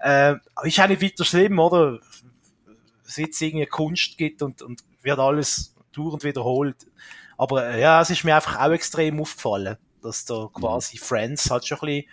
Äh, 0.00 0.34
ist 0.64 0.80
auch 0.80 0.88
nicht 0.88 1.02
weiter 1.02 1.24
schlimm, 1.24 1.58
oder? 1.58 2.00
Seit 3.04 3.30
es 3.30 3.40
irgendwie 3.40 3.66
Kunst 3.66 4.18
gibt 4.18 4.42
und, 4.42 4.60
und 4.60 4.82
wird 5.02 5.18
alles 5.18 5.74
dauernd 5.94 6.24
wiederholt. 6.24 6.86
Aber 7.36 7.68
äh, 7.68 7.80
ja, 7.80 8.00
es 8.02 8.10
ist 8.10 8.24
mir 8.24 8.34
einfach 8.34 8.60
auch 8.60 8.72
extrem 8.72 9.20
aufgefallen, 9.20 9.76
dass 10.02 10.24
da 10.24 10.48
quasi 10.52 10.96
mhm. 10.96 11.02
Friends 11.02 11.50
halt 11.50 11.66
schon 11.66 11.78
ein 11.78 11.86
bisschen 11.86 12.10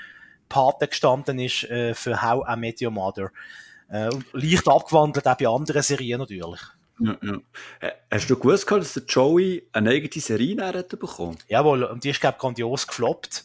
Pate 0.48 0.88
gestanden 0.88 1.40
ist 1.40 1.64
äh, 1.64 1.94
für 1.96 2.22
How 2.22 2.46
I 2.48 2.56
Met 2.56 2.82
Your 2.82 2.92
Mother. 2.92 3.32
Äh, 3.90 4.10
leicht 4.34 4.68
abgewandelt 4.68 5.28
auch 5.28 5.38
bei 5.38 5.48
anderen 5.48 5.82
Serien 5.82 6.20
natürlich. 6.20 6.62
Ja, 7.00 7.18
ja. 7.22 7.42
Hast 8.12 8.30
du 8.30 8.38
gewusst, 8.38 8.70
dass 8.72 8.94
der 8.94 9.04
Joey 9.04 9.68
eine 9.74 9.90
eigene 9.90 10.22
Serie 10.22 10.66
hat 10.66 10.90
bekommen? 10.90 11.38
Jawohl, 11.48 11.84
und 11.84 12.04
die 12.04 12.10
ist, 12.10 12.22
glaube 12.22 12.36
ich, 12.38 12.42
grandios 12.42 12.88
gefloppt. 12.88 13.44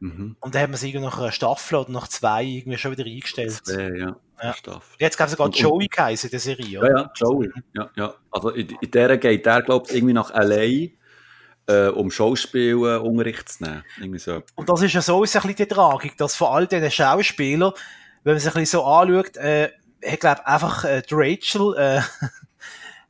Mhm. 0.00 0.36
Und 0.40 0.54
dann 0.54 0.62
hat 0.62 0.70
man 0.70 0.78
sie 0.78 0.98
nach 0.98 1.18
einer 1.18 1.32
Staffel 1.32 1.76
oder 1.76 1.90
nach 1.90 2.08
zwei 2.08 2.44
irgendwie 2.44 2.78
schon 2.78 2.92
wieder 2.92 3.04
eingestellt. 3.04 3.60
Zwei, 3.64 3.90
ja. 3.96 4.16
ja. 4.42 4.54
Staffel. 4.54 4.96
Jetzt 4.98 5.16
gab 5.16 5.26
es 5.26 5.32
sogar 5.32 5.50
Joey 5.50 5.88
geheißen 5.88 6.28
in 6.28 6.30
der 6.30 6.40
Serie, 6.40 6.78
oder? 6.78 6.90
Ja, 6.90 6.98
ja, 6.98 7.12
Joey. 7.16 7.50
Ja, 7.74 7.90
ja. 7.96 8.14
Also 8.30 8.50
in, 8.50 8.68
in 8.80 8.90
der 8.90 9.18
geht 9.18 9.44
der, 9.44 9.62
glaube 9.62 9.86
ich, 9.88 9.96
irgendwie 9.96 10.14
nach 10.14 10.30
L.A. 10.30 11.72
äh, 11.72 11.88
um 11.88 12.10
Schauspielen 12.10 13.00
Unterricht 13.00 13.48
zu 13.48 13.64
nehmen. 13.64 13.84
Irgendwie 13.98 14.20
so. 14.20 14.42
Und 14.54 14.68
das 14.68 14.82
ist 14.82 14.94
ja 14.94 15.02
so 15.02 15.22
ist 15.24 15.34
ein 15.36 15.42
bisschen 15.42 15.56
die 15.56 15.66
Tragik, 15.66 16.16
dass 16.16 16.36
von 16.36 16.48
all 16.48 16.66
diesen 16.66 16.90
Schauspielern, 16.90 17.72
wenn 18.22 18.34
man 18.34 18.40
sich 18.40 18.54
ein 18.54 18.60
bisschen 18.60 18.80
so 18.80 18.86
anschaut, 18.86 19.36
äh, 19.36 19.70
ich 20.00 20.20
glaube 20.20 20.46
einfach 20.46 20.84
äh, 20.84 21.02
die 21.02 21.14
Rachel 21.14 21.74
äh, 21.76 22.00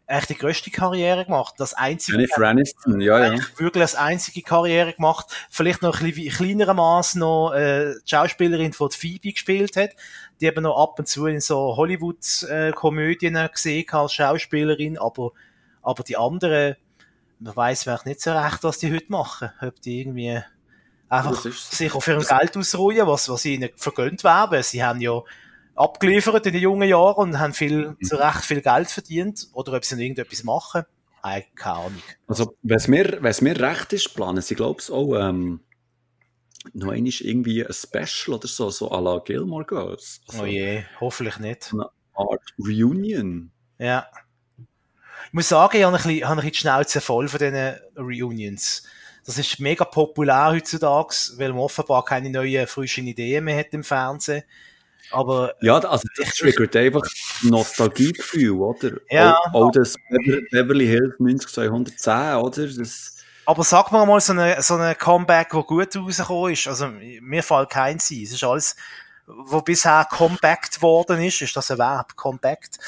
echt 0.09 0.31
die 0.31 0.35
größte 0.35 0.71
Karriere 0.71 1.27
gemacht. 1.27 1.55
Das 1.59 1.75
einzige. 1.75 2.16
Jennifer 2.16 2.42
Aniston, 2.42 3.01
ja, 3.01 3.35
ja. 3.35 3.40
Wirklich 3.59 3.83
das 3.83 3.94
einzige 3.94 4.42
Karriere 4.42 4.94
gemacht. 4.94 5.27
Vielleicht 5.51 5.83
noch 5.83 6.01
ein 6.01 6.07
bisschen 6.07 6.25
in 6.25 6.33
kleinerem 6.33 6.79
Maß 6.79 7.16
noch 7.16 7.53
äh, 7.53 7.92
die 7.92 8.11
Schauspielerin, 8.11 8.73
die, 8.73 8.88
die 8.88 8.97
Phoebe 8.97 9.33
gespielt 9.33 9.77
hat. 9.77 9.90
Die 10.40 10.47
eben 10.47 10.62
noch 10.62 10.81
ab 10.81 10.99
und 10.99 11.07
zu 11.07 11.27
in 11.27 11.40
so 11.40 11.77
Hollywood-Komödien 11.77 13.49
gesehen 13.53 13.87
als 13.90 14.14
Schauspielerin, 14.14 14.97
aber, 14.99 15.33
aber 15.83 16.03
die 16.05 16.16
anderen, 16.16 16.77
man 17.40 17.55
weiß 17.55 17.83
vielleicht 17.83 18.07
nicht 18.07 18.21
so 18.21 18.33
recht, 18.33 18.64
was 18.64 18.79
die 18.79 18.92
heute 18.92 19.11
machen. 19.11 19.51
Ob 19.61 19.81
die 19.83 20.01
irgendwie 20.01 20.40
einfach 21.09 21.44
sich 21.44 21.94
auf 21.94 22.07
ihrem 22.09 22.23
Geld 22.23 22.57
ausruhen, 22.57 23.07
was, 23.07 23.29
was 23.29 23.44
ihnen 23.44 23.71
vergönnt 23.77 24.25
werden. 24.25 24.62
Sie 24.62 24.83
haben 24.83 25.01
ja 25.01 25.21
abgeliefert 25.79 26.47
in 26.47 26.53
den 26.53 26.62
jungen 26.62 26.88
Jahren 26.88 27.31
und 27.31 27.38
haben 27.38 27.55
viel, 27.55 27.91
mhm. 27.91 28.03
zu 28.03 28.17
Recht 28.17 28.45
viel 28.45 28.61
Geld 28.61 28.91
verdient. 28.91 29.49
Oder 29.53 29.75
ob 29.75 29.85
sie 29.85 29.95
noch 29.95 30.03
irgendetwas 30.03 30.45
machen, 30.45 30.85
keine 31.23 31.77
Ahnung. 31.77 32.03
Also, 32.27 32.55
wenn 32.62 32.77
es 32.77 32.88
mir, 32.88 33.21
mir 33.21 33.61
recht 33.61 33.93
ist, 33.93 34.14
planen 34.14 34.43
sie, 34.43 34.55
glaube 34.55 34.81
ich, 34.81 34.91
auch 34.91 35.14
ähm, 35.14 35.61
noch 36.73 36.93
einmal 36.93 37.12
irgendwie 37.21 37.64
ein 37.64 37.73
Special 37.73 38.37
oder 38.37 38.49
so, 38.49 38.71
so 38.71 38.91
à 38.91 39.01
la 39.01 39.19
Gilmore 39.19 39.64
Girls. 39.64 40.21
Also, 40.29 40.43
oh 40.43 40.47
je, 40.47 40.85
hoffentlich 41.01 41.38
nicht. 41.38 41.73
Eine 41.73 41.88
Art 42.14 42.55
Reunion. 42.59 43.51
Ja. 43.79 44.07
Ich 45.27 45.33
muss 45.33 45.49
sagen, 45.49 45.77
ich 45.77 45.85
habe 45.85 45.97
ein 45.97 46.03
bisschen, 46.03 46.25
habe 46.29 46.33
ein 46.33 46.37
bisschen 46.37 46.53
die 46.53 46.59
Schnauze 46.59 47.01
voll 47.01 47.29
von 47.29 47.38
diesen 47.38 47.75
Reunions. 47.97 48.85
Das 49.27 49.37
ist 49.37 49.61
mega 49.61 49.85
populär 49.85 50.53
heutzutage, 50.53 51.14
weil 51.37 51.51
man 51.51 51.59
offenbar 51.59 52.05
keine 52.05 52.31
neuen, 52.31 52.67
frischen 52.67 53.07
Ideen 53.07 53.45
mehr 53.45 53.59
hat 53.59 53.75
im 53.75 53.85
Fernsehen. 53.85 54.43
Aber, 55.11 55.55
ja, 55.61 55.79
also 55.79 56.07
das 56.17 56.35
triggert 56.35 56.77
einfach 56.77 57.03
Nostalgiegefühl, 57.43 58.53
oder? 58.53 58.93
Ja. 59.11 59.37
Auch, 59.53 59.55
auch 59.55 59.71
das 59.71 59.97
Beverly 60.51 60.87
Hills 60.87 61.15
90210, 61.19 62.37
oder? 62.37 62.67
Das, 62.67 63.17
aber 63.47 63.65
sag 63.65 63.91
mal 63.93 64.05
mal 64.05 64.21
so 64.21 64.35
eine, 64.35 64.61
so 64.61 64.75
eine 64.75 64.95
Comeback, 64.95 65.55
wo 65.55 65.63
gut 65.63 65.97
rausgekommen 65.97 66.53
ist. 66.53 66.69
Also, 66.69 66.89
mir 67.23 67.43
fällt 67.43 67.71
kein 67.71 67.99
sein. 67.99 68.23
Es 68.23 68.33
ist 68.33 68.45
alles, 68.45 68.77
wo 69.27 69.63
bisher 69.63 70.07
Compact 70.11 70.83
worden 70.83 71.23
ist. 71.23 71.41
Ist 71.41 71.57
das 71.57 71.71
ein 71.71 71.79
Verb? 71.79 72.15
Compact? 72.15 72.79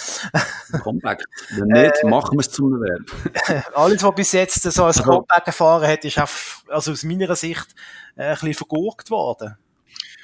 Compact. 0.83 1.25
Wenn 1.51 1.69
nicht, 1.69 2.03
äh, 2.03 2.07
machen 2.07 2.37
wir 2.37 2.41
es 2.41 2.51
zum 2.51 2.79
Verb. 2.79 3.65
alles, 3.75 4.03
was 4.03 4.15
bis 4.15 4.33
jetzt 4.33 4.63
so 4.63 4.85
als 4.85 4.99
also, 4.99 5.11
Comeback 5.11 5.47
erfahren 5.47 5.89
hat, 5.89 6.05
ist 6.05 6.19
auch, 6.19 6.29
also 6.69 6.93
aus 6.93 7.05
meiner 7.05 7.35
Sicht, 7.37 7.69
äh, 8.17 8.25
ein 8.25 8.35
bisschen 8.35 8.53
vergurkt 8.55 9.11
worden. 9.11 9.57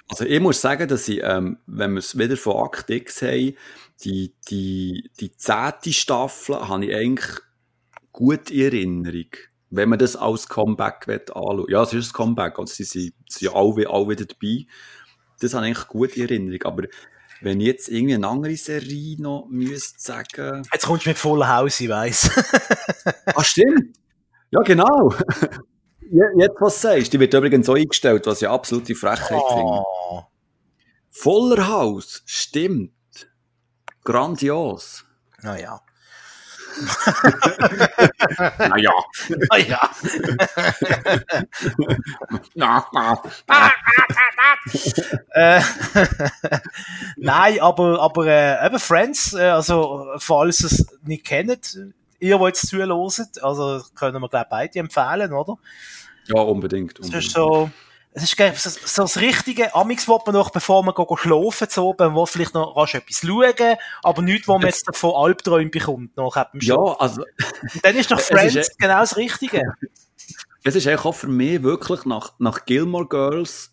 Also 0.08 0.24
ich 0.24 0.40
muss 0.40 0.60
sagen, 0.60 0.88
dass 0.88 1.08
ich, 1.08 1.20
ähm, 1.22 1.58
wenn 1.66 1.92
wir 1.92 1.98
es 1.98 2.16
wieder 2.16 2.36
von 2.36 2.64
Akt 2.64 2.90
X 2.90 3.22
haben, 3.22 3.56
die, 4.04 4.34
die, 4.48 5.10
die 5.18 5.36
zehnte 5.36 5.92
Staffel 5.92 6.68
habe 6.68 6.86
ich 6.86 6.94
eigentlich 6.94 7.40
gut 8.12 8.50
in 8.50 8.60
Erinnerung. 8.60 9.30
Wenn 9.70 9.88
man 9.88 9.98
das 9.98 10.14
als 10.14 10.48
Comeback 10.48 11.06
anschaut. 11.08 11.70
Ja, 11.70 11.82
es 11.82 11.92
ist 11.92 12.10
ein 12.10 12.12
Comeback, 12.12 12.58
also 12.58 12.72
sie 12.72 12.84
sind, 12.84 13.14
sind 13.28 13.54
alle, 13.54 13.90
alle 13.90 14.08
wieder 14.08 14.24
dabei. 14.24 14.66
Das 15.40 15.54
habe 15.54 15.66
ich 15.68 15.76
eigentlich 15.76 15.88
gut 15.88 16.16
in 16.16 16.22
Erinnerung. 16.22 16.62
Aber 16.62 16.84
wenn 17.40 17.60
ich 17.60 17.66
jetzt 17.66 17.88
irgendwie 17.88 18.14
eine 18.14 18.28
andere 18.28 18.56
Serie 18.56 19.20
noch 19.20 19.48
müsste 19.50 20.00
sagen... 20.00 20.62
Jetzt 20.72 20.86
kommst 20.86 21.04
du 21.04 21.10
mit 21.10 21.18
Full 21.18 21.46
House, 21.46 21.80
ich 21.80 21.88
weiss. 21.88 22.30
ah, 23.34 23.44
stimmt. 23.44 23.96
Ja, 24.50 24.60
genau. 24.60 25.12
Jetzt, 26.10 26.56
was 26.60 26.80
du 26.80 26.88
sagst, 26.88 27.12
die 27.12 27.20
wird 27.20 27.34
übrigens 27.34 27.66
so 27.66 27.74
eingestellt, 27.74 28.26
was 28.26 28.42
ich 28.42 28.48
absolute 28.48 28.94
Frechheit 28.94 29.40
oh. 29.40 29.54
finde. 29.54 30.26
Voller 31.10 31.68
Haus, 31.68 32.22
stimmt. 32.26 32.92
Grandios. 34.04 35.04
Naja. 35.42 35.80
naja. 38.58 38.92
Naja. 39.50 39.90
na, 42.54 42.86
na. 42.92 43.22
äh, 45.30 45.60
Nein, 47.16 47.60
aber, 47.60 48.00
aber 48.00 48.26
äh, 48.26 48.66
eben 48.66 48.78
Friends, 48.78 49.32
äh, 49.32 49.42
also 49.42 50.06
falls 50.18 50.60
ihr 50.60 50.66
es 50.66 50.86
nicht 51.04 51.24
kennt, 51.24 51.78
ihr 52.18 52.38
wollt 52.40 52.56
es 52.56 52.62
zuhören, 52.62 52.90
also 53.42 53.82
können 53.94 54.20
wir 54.20 54.28
glaube 54.28 54.46
beide 54.48 54.78
empfehlen, 54.78 55.32
oder? 55.32 55.56
Ja, 56.26 56.40
unbedingt. 56.40 56.98
unbedingt. 56.98 57.14
Es 57.14 57.26
ist 57.26 57.32
so, 57.32 57.70
es 58.12 58.22
ist 58.22 58.62
so, 58.62 58.70
so 58.70 59.02
das 59.02 59.20
richtige, 59.20 59.74
amix 59.74 60.08
man 60.26 60.34
noch, 60.34 60.50
bevor 60.50 60.82
man 60.82 60.94
go 60.94 61.16
schlafen 61.16 61.68
zu 61.68 61.82
oben, 61.82 62.14
wo 62.14 62.24
vielleicht 62.24 62.54
noch 62.54 62.74
rasch 62.74 62.94
etwas 62.94 63.20
schauen, 63.20 63.76
aber 64.02 64.22
nichts, 64.22 64.48
wo 64.48 64.54
man 64.54 64.68
jetzt 64.68 64.88
davon 64.88 65.14
Albträume 65.14 65.68
bekommt, 65.68 66.16
noch 66.16 66.34
Ja, 66.60 66.76
also. 66.98 67.22
Und 67.22 67.84
dann 67.84 67.94
ist 67.94 68.10
doch 68.10 68.20
Friends 68.22 68.54
ist, 68.54 68.78
genau 68.78 69.00
das 69.00 69.16
Richtige. 69.16 69.62
Es 70.64 70.74
ist 70.74 70.88
eigentlich 70.88 71.04
auch 71.04 71.14
für 71.14 71.28
mich 71.28 71.62
wirklich 71.62 72.04
nach, 72.06 72.32
nach 72.40 72.64
Gilmore 72.64 73.06
Girls, 73.06 73.70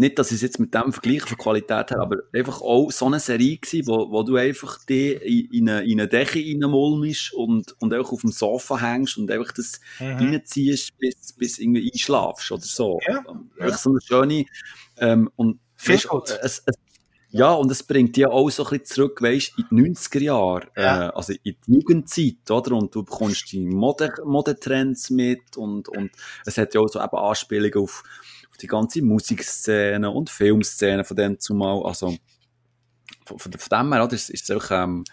nicht, 0.00 0.18
dass 0.18 0.30
ich 0.30 0.36
es 0.36 0.42
jetzt 0.42 0.58
mit 0.58 0.74
dem 0.74 0.92
Vergleich 0.92 1.22
von 1.22 1.38
Qualität 1.38 1.92
habe, 1.92 2.00
aber 2.00 2.16
einfach 2.32 2.60
auch 2.60 2.90
so 2.90 3.06
eine 3.06 3.20
Serie 3.20 3.58
gewesen, 3.58 3.86
wo, 3.86 4.10
wo 4.10 4.22
du 4.22 4.36
einfach 4.36 4.78
die 4.86 5.12
in, 5.52 5.68
eine, 5.68 5.84
in 5.84 6.00
eine 6.00 6.08
Decke 6.08 6.40
reinmulmst 6.40 7.34
und, 7.34 7.76
und 7.80 7.92
einfach 7.92 8.12
auf 8.12 8.22
dem 8.22 8.32
Sofa 8.32 8.80
hängst 8.80 9.18
und 9.18 9.30
einfach 9.30 9.52
das 9.52 9.80
mhm. 10.00 10.16
reinziehst, 10.16 10.98
bis, 10.98 11.32
bis 11.34 11.58
irgendwie 11.58 11.90
einschlafst 11.92 12.50
oder 12.50 12.62
so. 12.62 12.98
Ja. 13.06 13.22
Einfach 13.58 13.78
so 13.78 13.90
eine 13.90 14.00
schöne, 14.00 14.46
ähm, 14.98 15.30
und 15.36 15.60
gut. 16.08 16.30
Es, 16.42 16.62
es, 16.66 16.74
ja, 17.32 17.52
und 17.52 17.70
es 17.70 17.82
bringt 17.84 18.16
dich 18.16 18.26
auch 18.26 18.50
so 18.50 18.64
ein 18.64 18.70
bisschen 18.70 18.86
zurück, 18.86 19.22
weißt, 19.22 19.52
in 19.56 19.64
die 19.70 19.90
90er 19.92 20.20
Jahre, 20.20 20.66
ja. 20.76 21.08
äh, 21.08 21.12
also 21.12 21.32
in 21.32 21.56
die 21.66 21.74
Jugendzeit, 21.74 22.50
oder? 22.50 22.74
Und 22.74 22.94
du 22.94 23.04
bekommst 23.04 23.52
die 23.52 23.60
Mode, 23.60 24.12
Modetrends 24.24 25.10
mit 25.10 25.56
und, 25.56 25.88
und 25.88 26.10
es 26.44 26.58
hat 26.58 26.74
ja 26.74 26.80
auch 26.80 26.88
so 26.88 27.00
eben 27.00 27.16
Anspielungen 27.16 27.76
auf, 27.76 28.02
die 28.62 28.66
ganze 28.66 29.02
Musikszene 29.02 30.10
und 30.10 30.30
Filmszene 30.30 31.04
von 31.04 31.16
dem 31.16 31.38
zumal, 31.38 31.84
also 31.84 32.16
von, 33.26 33.38
von, 33.38 33.52
von 33.52 33.78
dem 33.78 33.92
her, 33.92 34.04
oder, 34.04 34.14
ist, 34.14 34.30
ist 34.30 34.50
es 34.50 34.56
auch, 34.56 34.70
ähm, 34.70 35.04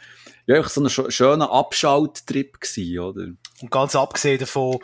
ja, 0.46 0.64
so 0.64 0.82
ein 0.82 0.90
schöner 0.90 1.52
Abschalttrip 1.52 2.60
gewesen, 2.60 3.00
oder? 3.00 3.28
Und 3.62 3.72
ganz 3.72 3.96
abgesehen 3.96 4.40
davon 4.40 4.80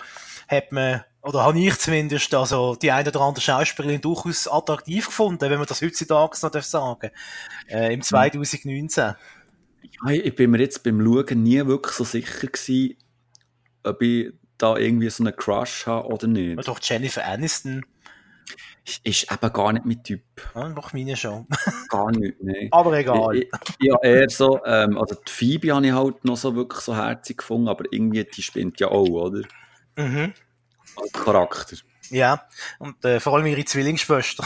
hat 0.48 0.72
man, 0.72 1.04
oder 1.22 1.44
habe 1.44 1.60
ich 1.60 1.78
zumindest, 1.78 2.34
also 2.34 2.76
die 2.76 2.92
eine 2.92 3.10
oder 3.10 3.22
andere 3.22 3.42
Schauspielerin 3.42 4.02
durchaus 4.02 4.48
attraktiv 4.48 5.06
gefunden, 5.06 5.50
wenn 5.50 5.58
man 5.58 5.68
das 5.68 5.82
heutzutage 5.82 6.38
noch 6.42 6.62
sagen 6.62 7.12
äh, 7.70 7.94
im 7.94 8.02
2019. 8.02 9.06
Hm. 9.06 9.16
Ja, 10.06 10.12
ich 10.12 10.36
bin 10.36 10.52
mir 10.52 10.60
jetzt 10.60 10.84
beim 10.84 11.02
Schauen 11.02 11.44
nie 11.44 11.66
wirklich 11.66 11.96
so 11.96 12.04
sicher 12.04 12.48
gewesen, 12.48 12.98
ob 13.84 14.02
ich 14.02 14.34
da 14.58 14.78
irgendwie 14.78 15.10
so 15.10 15.24
einen 15.24 15.36
Crush 15.36 15.88
habe 15.88 16.08
oder 16.08 16.28
nicht. 16.28 16.68
Doch 16.68 16.80
Jennifer 16.82 17.26
Aniston 17.26 17.86
ist 19.04 19.32
eben 19.32 19.54
gar 19.54 19.74
nicht 19.74 19.86
mein 19.86 20.04
Typ. 20.04 20.22
Ja, 20.56 20.74
meine 20.94 21.16
schon. 21.16 21.48
gar 21.90 22.12
nicht, 22.12 22.42
nein. 22.42 22.68
Aber 22.72 22.98
egal. 22.98 23.38
Ich, 23.38 23.50
ich, 23.80 23.88
ja, 23.88 23.98
eher 24.02 24.30
so, 24.30 24.64
ähm, 24.66 24.98
also 24.98 25.16
die 25.16 25.32
Phoebe 25.32 25.74
habe 25.74 25.86
ich 25.86 25.94
halt 25.94 26.26
noch 26.26 26.38
so 26.38 26.56
wirklich 26.56 26.82
so 26.82 26.96
herzig 26.96 27.38
gefunden, 27.38 27.68
aber 27.68 27.86
irgendwie, 27.92 28.24
die 28.24 28.42
spinnt 28.42 28.80
ja 28.80 28.90
auch, 28.90 29.08
oder? 29.08 29.44
Mhm. 29.96 30.34
Als 30.96 31.12
Charakter. 31.14 31.78
Ja, 32.10 32.48
und 32.80 33.04
äh, 33.06 33.20
vor 33.20 33.36
allem 33.36 33.46
ihre 33.46 33.66
Zwillingsschwester. 33.66 34.46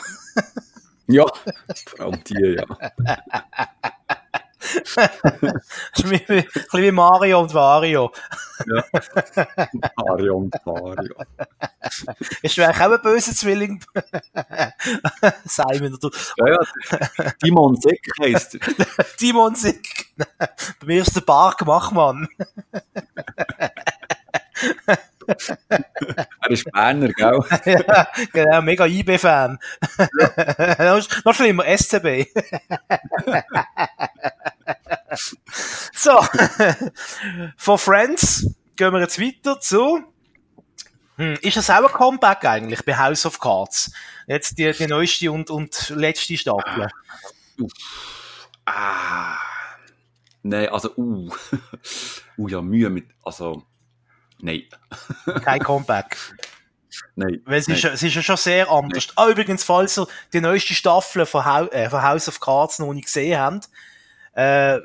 ja, 1.07 1.25
vor 1.87 2.05
allem 2.05 2.23
die, 2.23 2.57
ja. 2.57 2.65
ein 4.97 6.09
bisschen 6.09 6.45
wie 6.73 6.91
Mario 6.91 7.41
und 7.41 7.53
Wario. 7.53 8.11
ja. 8.65 8.83
Mario 9.97 10.37
und 10.37 10.53
Wario. 10.65 11.15
Ist 12.41 12.57
du 12.57 12.65
eigentlich 12.65 12.85
auch 12.85 12.91
ein 12.91 13.01
böser 13.01 13.33
Zwilling? 13.33 13.83
Simon 15.45 15.93
oder 15.95 16.09
Ja, 16.37 16.47
ja. 16.47 17.31
Timon 17.43 17.75
Sick 17.75 18.07
heisst 18.21 18.55
er. 18.55 19.05
Timon 19.17 19.55
Sick. 19.55 20.13
Bei 20.17 20.85
mir 20.85 21.01
ist 21.01 21.15
der 21.15 21.21
Bark 21.21 21.65
Machmann. 21.65 22.27
er 25.69 26.49
ist 26.49 26.71
Berner, 26.71 27.09
gell? 27.09 27.39
ja, 27.65 28.07
genau, 28.31 28.61
mega 28.61 28.85
IB-Fan. 28.85 29.59
Ja. 30.79 30.99
noch 31.25 31.33
schlimmer, 31.33 31.65
SCB. 31.65 32.27
so, 35.93 36.19
von 37.57 37.77
Friends 37.77 38.47
gehen 38.75 38.93
wir 38.93 38.99
jetzt 38.99 39.19
weiter 39.19 39.59
zu. 39.59 40.03
Hm, 41.17 41.37
ist 41.41 41.57
das 41.57 41.69
auch 41.69 41.83
ein 41.83 41.91
Comeback 41.91 42.45
eigentlich 42.45 42.85
bei 42.85 42.97
House 42.97 43.25
of 43.25 43.39
Cards? 43.39 43.91
Jetzt 44.27 44.57
die, 44.57 44.71
die 44.71 44.87
neueste 44.87 45.31
und, 45.31 45.49
und 45.49 45.89
letzte 45.89 46.37
Staffel. 46.37 46.89
Ah. 48.65 49.37
Nein, 50.43 50.69
also, 50.69 50.95
uh. 50.95 51.29
uh, 52.37 52.47
ja, 52.47 52.61
Mühe 52.61 52.89
mit, 52.89 53.07
also, 53.23 53.63
Nein. 54.39 54.63
Kein 55.43 55.59
Comeback. 55.63 56.17
Nein. 57.15 57.41
Weil 57.45 57.59
es, 57.59 57.67
nein. 57.67 57.77
Ist, 57.77 57.85
es 57.85 58.03
ist 58.03 58.15
ja 58.15 58.21
schon 58.21 58.37
sehr 58.37 58.69
anders. 58.71 59.07
Ah, 59.15 59.27
übrigens, 59.29 59.63
falls 59.63 59.97
ihr 59.97 60.07
die 60.33 60.41
neueste 60.41 60.73
Staffel 60.73 61.25
von, 61.25 61.45
Hau 61.45 61.65
äh, 61.67 61.89
von 61.89 62.01
House 62.01 62.27
of 62.27 62.39
Cards 62.39 62.79
noch 62.79 62.93
nicht 62.93 63.05
gesehen 63.05 63.39
habt, 63.39 63.69
äh, 64.33 64.79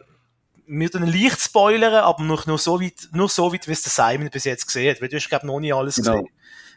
wir 0.66 0.90
tun 0.90 1.06
leicht 1.06 1.40
spoilern, 1.40 1.92
aber 2.04 2.22
nur, 2.22 2.42
nur 2.46 2.58
so 2.58 2.80
weit, 2.80 3.08
nur 3.12 3.28
so 3.28 3.52
weit, 3.52 3.66
wie 3.68 3.72
es 3.72 3.82
der 3.82 3.90
Simon 3.92 4.30
bis 4.30 4.44
jetzt 4.44 4.66
gesehen 4.66 4.94
hat, 4.94 5.02
weil 5.02 5.08
du 5.08 5.16
hast, 5.16 5.28
glaube 5.28 5.46
noch 5.46 5.60
nicht 5.60 5.74
alles 5.74 5.96
Genau. 5.96 6.12
gesehen. 6.22 6.28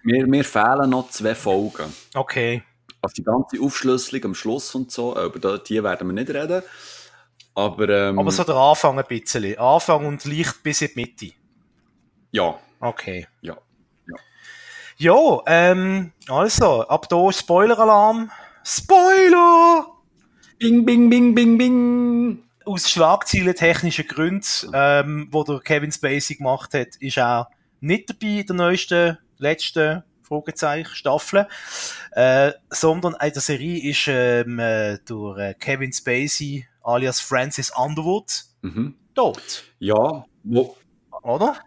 Mir, 0.03 0.27
mir 0.27 0.43
fehlen 0.43 0.89
noch 0.89 1.09
zwei 1.09 1.33
Folgen. 1.35 1.93
Okay. 2.13 2.63
Also 3.01 3.13
die 3.15 3.23
ganze 3.23 3.59
Aufschlüsselung 3.61 4.25
am 4.25 4.35
Schluss 4.35 4.73
und 4.75 4.91
so, 4.91 5.13
über 5.17 5.39
die- 5.57 5.63
die 5.75 5.83
werden 5.83 6.07
wir 6.07 6.13
nicht 6.13 6.29
reden. 6.29 6.61
Aber, 7.53 7.87
ähm, 7.87 8.19
Aber 8.19 8.31
so 8.31 8.43
der 8.43 8.55
Anfang 8.55 8.99
ein 8.99 9.05
bisschen. 9.07 9.57
Anfang 9.57 10.05
und 10.05 10.25
leicht 10.25 10.61
bis 10.61 10.81
in 10.81 10.89
die 10.93 10.99
Mitte. 11.01 11.35
ja, 12.31 12.59
Okay. 12.79 13.27
ja. 13.41 13.57
Ja, 14.97 15.41
ähm, 15.47 16.13
also, 16.29 16.87
ab 16.87 17.09
da 17.09 17.29
Spoiler-Alarm. 17.31 18.31
Spoiler! 18.63 19.87
Bing, 20.57 20.85
bing, 20.85 21.09
bing, 21.09 21.35
bing, 21.35 21.57
bing. 21.57 22.43
Aus 22.65 22.89
schlagzeilen-technischen 22.89 24.07
Gründen, 24.07 24.71
ähm, 24.73 25.27
wo 25.31 25.43
der 25.43 25.59
Kevin 25.59 25.91
Spacey 25.91 26.37
gemacht 26.37 26.73
hat, 26.73 26.95
ist 26.99 27.17
er 27.17 27.49
nicht 27.81 28.09
dabei 28.09 28.39
in 28.39 28.47
der 28.47 28.55
neuesten, 28.55 29.17
letzten 29.37 30.03
Fragezeichen 30.23 30.95
Staffel, 30.95 31.45
äh, 32.11 32.53
sondern 32.69 33.15
in 33.21 33.33
der 33.33 33.41
Serie 33.41 33.91
ist 33.91 34.07
ähm, 34.07 34.59
äh, 34.59 34.97
durch 35.05 35.37
äh, 35.39 35.53
Kevin 35.59 35.91
Spacey 35.91 36.65
alias 36.83 37.19
Francis 37.19 37.69
Underwood 37.77 38.45
Mhm. 38.61 38.95
tot. 39.13 39.65
Ja, 39.77 40.25
wo, 40.43 40.75
oder? 41.21 41.57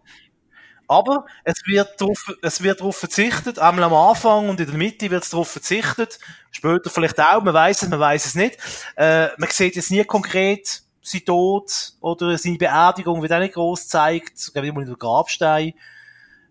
Aber 0.88 1.26
es 1.44 1.60
wird 1.66 2.00
darauf, 2.00 2.34
es 2.40 2.62
wird 2.62 2.80
darauf 2.80 2.96
verzichtet, 2.96 3.58
einmal 3.58 3.84
am 3.84 3.94
Anfang 3.94 4.48
und 4.48 4.58
in 4.58 4.66
der 4.66 4.76
Mitte 4.76 5.10
wird 5.10 5.22
es 5.22 5.30
darauf 5.30 5.48
verzichtet, 5.48 6.18
später 6.50 6.88
vielleicht 6.88 7.20
auch, 7.20 7.42
man 7.42 7.52
weiß 7.52 7.82
es, 7.82 7.88
man 7.90 8.00
weiß 8.00 8.24
es 8.24 8.34
nicht. 8.34 8.58
Äh, 8.96 9.28
man 9.36 9.50
sieht 9.50 9.76
jetzt 9.76 9.90
nie 9.90 10.02
konkret 10.04 10.82
sein 11.02 11.24
Tod 11.24 11.92
oder 12.00 12.36
seine 12.38 12.56
Beerdigung 12.56 13.22
wird 13.22 13.32
auch 13.32 13.38
nicht 13.38 13.54
groß 13.54 13.82
gezeigt, 13.82 14.36
es 14.36 14.52
gibt 14.52 14.74
nur 14.74 14.84
den 14.84 14.98
Grabstein. 14.98 15.74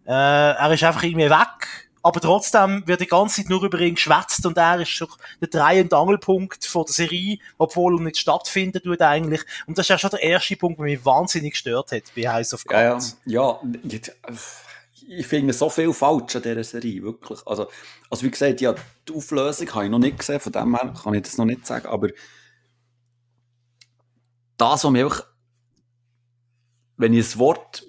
Äh, 0.05 0.11
er 0.11 0.71
ist 0.71 0.83
einfach 0.83 1.03
irgendwie 1.03 1.29
weg, 1.29 1.86
aber 2.08 2.22
trotzdem 2.22 2.88
wird 2.88 3.01
die 3.01 3.05
ganze 3.05 3.41
Zeit 3.41 3.49
nur 3.49 3.62
über 3.64 3.82
ihn 3.82 3.95
geschwätzt 3.95 4.45
und 4.45 4.58
er 4.58 4.80
ist 4.80 5.01
doch 5.01 5.18
der 5.41 5.49
Dreh- 5.49 5.82
und 5.82 5.93
Angelpunkt 5.93 6.64
von 6.64 6.86
der 6.86 6.93
Serie, 6.93 7.38
obwohl 7.58 7.99
er 7.99 8.03
nicht 8.05 8.18
stattfinden 8.18 8.82
tut 8.82 9.01
eigentlich. 9.01 9.41
Und 9.66 9.78
das 9.78 9.84
ist 9.84 9.89
ja 9.89 9.97
schon 9.97 10.12
der 10.12 10.24
erste 10.24 10.55
Punkt, 10.55 10.80
der 10.80 10.86
mich 10.86 11.03
wahnsinnig 11.03 11.51
gestört 11.51 11.91
hat 11.91 12.03
bei 12.16 12.30
House 12.30 12.53
of 12.53 12.64
ja, 12.72 12.82
ja, 12.82 12.89
Cards. 12.91 13.18
ja, 13.26 13.60
jetzt, 13.84 14.08
äh, 14.08 14.34
ich 15.10 15.28
finde 15.28 15.51
so 15.51 15.70
viel 15.70 15.91
falsch 15.91 16.38
an 16.38 16.43
dieser 16.43 16.64
Serie, 16.64 17.03
wirklich. 17.03 17.45
Also, 17.45 17.68
also 18.10 18.24
wie 18.24 18.32
gesagt, 18.32 18.62
ja, 18.62 18.74
die 19.05 19.14
Auflösung 19.14 19.70
habe 19.74 19.84
ich 19.84 19.91
noch 19.91 19.99
nicht 19.99 20.18
gesehen, 20.18 20.39
von 20.39 20.53
dem 20.53 20.78
her 20.78 20.93
kann 21.03 21.14
ich 21.14 21.24
das 21.24 21.38
noch 21.38 21.43
nicht 21.43 21.68
sagen, 21.68 21.88
aber 21.88 22.08
das, 24.55 24.82
was 24.82 24.91
mir 24.91 25.03
einfach, 25.03 25.28
wenn 26.95 27.12
ich 27.12 27.36
ein 27.36 27.39
Wort 27.39 27.84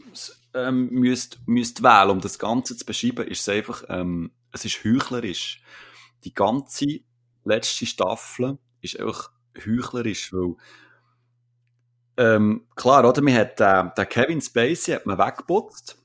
ähm, 0.55 0.91
müsst, 0.91 1.41
müsst 1.47 1.83
wählen, 1.83 2.11
um 2.11 2.21
das 2.21 2.39
Ganze 2.39 2.77
zu 2.77 2.85
beschreiben, 2.85 3.27
ist 3.27 3.41
es 3.41 3.49
einfach, 3.49 3.85
ähm, 3.89 4.33
es 4.53 4.65
ist 4.65 4.85
heuchlerisch. 4.85 5.63
Die 6.25 6.35
ganze 6.35 6.87
letzte 7.45 7.87
Staffel 7.87 8.59
ist 8.81 8.99
einfach 8.99 9.31
heuchlerisch, 9.57 10.33
weil 10.33 10.57
ähm, 12.17 12.67
klar, 12.75 13.09
oder? 13.09 13.23
Man 13.23 13.35
hat 13.35 13.61
äh, 13.61 13.85
den 13.97 14.09
Kevin 14.09 14.41
Spacey 14.41 14.93
hat 14.93 15.07
man 15.07 15.19
weggeputzt. 15.19 15.97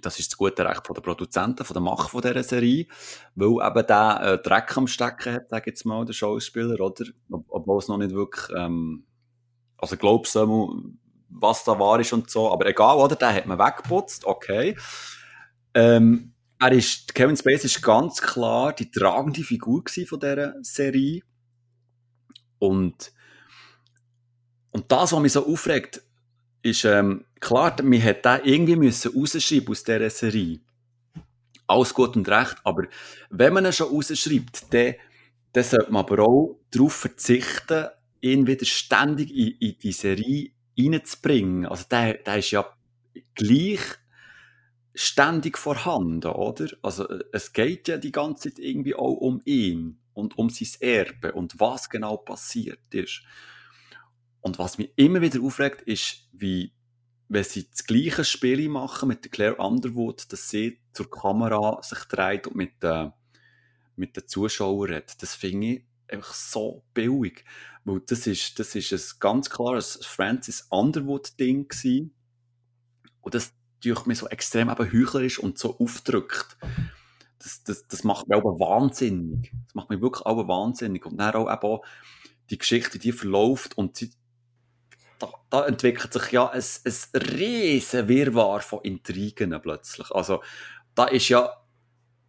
Das 0.00 0.18
ist 0.18 0.32
das 0.32 0.38
gute 0.38 0.64
Recht 0.64 0.86
von 0.86 0.94
der 0.94 1.02
Produzenten, 1.02 1.62
von 1.62 1.74
der 1.74 1.82
Macher 1.82 2.08
von 2.08 2.22
dieser 2.22 2.42
Serie, 2.42 2.86
weil 3.34 3.66
eben 3.66 3.86
der 3.86 4.20
äh, 4.22 4.38
Dreck 4.42 4.74
am 4.78 4.86
Stecken 4.86 5.34
hat, 5.34 5.50
sag 5.50 5.66
ich 5.66 5.72
jetzt 5.72 5.84
mal, 5.84 6.06
der 6.06 6.14
Schauspieler, 6.14 6.80
oder? 6.80 7.04
Ob, 7.30 7.44
obwohl 7.50 7.78
es 7.78 7.88
noch 7.88 7.98
nicht 7.98 8.14
wirklich, 8.14 8.48
ähm, 8.56 9.04
also 9.76 9.98
glaubst 9.98 10.34
du, 10.34 10.96
was 11.30 11.64
da 11.64 11.78
war 11.78 12.00
ist 12.00 12.12
und 12.12 12.30
so, 12.30 12.52
aber 12.52 12.66
egal, 12.66 12.96
oder? 12.96 13.16
Den 13.16 13.34
hat 13.34 13.46
man 13.46 13.58
weggeputzt, 13.58 14.24
okay. 14.24 14.76
Ähm, 15.74 16.32
er 16.58 16.72
ist, 16.72 17.14
Kevin 17.14 17.36
Spacey 17.36 17.66
ist 17.66 17.82
ganz 17.82 18.20
klar 18.20 18.72
die 18.74 18.90
tragende 18.90 19.42
Figur 19.42 19.82
von 20.06 20.20
dieser 20.20 20.54
Serie. 20.62 21.22
Und 22.58 23.12
und 24.70 24.90
das, 24.90 25.12
was 25.12 25.20
mich 25.20 25.32
so 25.32 25.46
aufregt, 25.46 26.02
ist, 26.62 26.84
ähm, 26.84 27.24
klar, 27.40 27.74
man 27.82 28.02
hat 28.02 28.24
den 28.24 28.40
irgendwie 28.44 28.76
müssen 28.76 29.12
rausschreiben 29.12 29.68
aus 29.68 29.82
dieser 29.82 30.10
Serie. 30.10 30.60
Alles 31.66 31.94
gut 31.94 32.16
und 32.16 32.28
recht, 32.28 32.56
aber 32.64 32.84
wenn 33.30 33.52
man 33.52 33.64
ihn 33.64 33.72
schon 33.72 33.88
rausschreibt, 33.88 34.72
dann, 34.72 34.94
dann 35.52 35.64
sollte 35.64 35.90
man 35.90 36.04
aber 36.04 36.22
auch 36.22 36.60
darauf 36.70 36.94
verzichten, 36.94 37.88
ihn 38.20 38.46
wieder 38.46 38.66
ständig 38.66 39.34
in, 39.34 39.56
in 39.58 39.78
die 39.78 39.92
Serie 39.92 40.50
reinzubringen. 40.78 41.66
Also 41.66 41.84
der, 41.90 42.14
der 42.14 42.38
ist 42.38 42.50
ja 42.50 42.66
gleich 43.34 43.80
ständig 44.94 45.58
vorhanden, 45.58 46.28
oder? 46.30 46.68
Also 46.82 47.08
es 47.32 47.52
geht 47.52 47.88
ja 47.88 47.96
die 47.96 48.12
ganze 48.12 48.50
Zeit 48.50 48.58
irgendwie 48.58 48.94
auch 48.94 49.14
um 49.14 49.40
ihn 49.44 50.00
und 50.14 50.36
um 50.36 50.50
sein 50.50 50.68
Erbe 50.80 51.32
und 51.32 51.58
was 51.58 51.88
genau 51.88 52.16
passiert 52.16 52.92
ist. 52.92 53.22
Und 54.40 54.58
was 54.58 54.78
mich 54.78 54.92
immer 54.96 55.20
wieder 55.20 55.40
aufregt, 55.42 55.82
ist, 55.82 56.28
wie, 56.32 56.72
wenn 57.28 57.44
sie 57.44 57.68
das 57.70 57.84
gleiche 57.84 58.24
Spiel 58.24 58.68
machen 58.68 59.08
mit 59.08 59.30
Claire 59.30 59.58
Underwood, 59.58 60.32
dass 60.32 60.48
sie 60.48 60.80
zur 60.92 61.10
Kamera 61.10 61.82
sich 61.82 62.04
dreht 62.04 62.46
und 62.46 62.56
mit, 62.56 62.82
äh, 62.82 63.10
mit 63.96 64.16
den 64.16 64.26
Zuschauern 64.26 64.92
redet. 64.92 65.22
Das 65.22 65.34
finde 65.34 65.66
ich 65.66 65.84
einfach 66.10 66.34
so 66.34 66.84
billig. 66.94 67.44
Weil 67.84 68.00
das 68.06 68.26
ist, 68.26 68.58
das 68.58 68.74
ist 68.74 68.92
ein 68.92 69.18
ganz 69.20 69.50
klares 69.50 70.04
Francis 70.04 70.66
Underwood-Ding. 70.70 71.70
Und 73.22 73.34
das 73.34 73.52
durch 73.82 74.06
mich 74.06 74.18
so 74.18 74.28
extrem 74.28 74.68
eben 74.68 74.92
heuchlerisch 74.92 75.38
und 75.38 75.58
so 75.58 75.78
aufdrückt. 75.78 76.56
Das, 77.38 77.62
das, 77.64 77.88
das 77.88 78.04
macht 78.04 78.28
mich 78.28 78.36
aber 78.36 78.60
wahnsinnig. 78.60 79.52
Das 79.66 79.74
macht 79.74 79.90
mich 79.90 80.00
wirklich 80.00 80.26
aber 80.26 80.46
wahnsinnig. 80.48 81.06
Und 81.06 81.16
dann 81.16 81.34
auch 81.34 81.50
eben 81.50 81.78
die 82.50 82.58
Geschichte, 82.58 82.98
die 82.98 83.12
verläuft 83.12 83.78
und 83.78 83.96
sie, 83.96 84.10
da, 85.18 85.30
da 85.48 85.66
entwickelt 85.66 86.12
sich 86.12 86.32
ja 86.32 86.50
ein, 86.50 86.62
ein 86.62 87.20
riesen 87.22 88.08
Wirrwarr 88.08 88.60
von 88.60 88.80
Intrigen 88.82 89.58
plötzlich. 89.62 90.10
Also, 90.10 90.42
da 90.94 91.06
ist 91.06 91.28
ja 91.28 91.59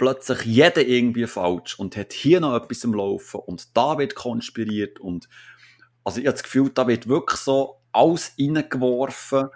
plötzlich 0.02 0.46
jeder 0.46 0.82
irgendwie 0.82 1.28
falsch 1.28 1.78
und 1.78 1.96
hat 1.96 2.12
hier 2.12 2.40
noch 2.40 2.56
etwas 2.56 2.84
im 2.84 2.96
Laufen 2.96 3.40
und 3.40 3.78
da 3.78 4.00
wird 4.00 4.16
konspiriert 4.16 5.00
und 5.00 5.30
also 6.04 6.20
ich 6.20 6.26
habe 6.26 6.34
das 6.34 6.42
Gefühl, 6.42 6.72
da 6.74 6.88
wird 6.88 7.08
wirklich 7.08 7.40
so 7.40 7.76
alles 7.92 8.34
reingeworfen, 8.40 9.50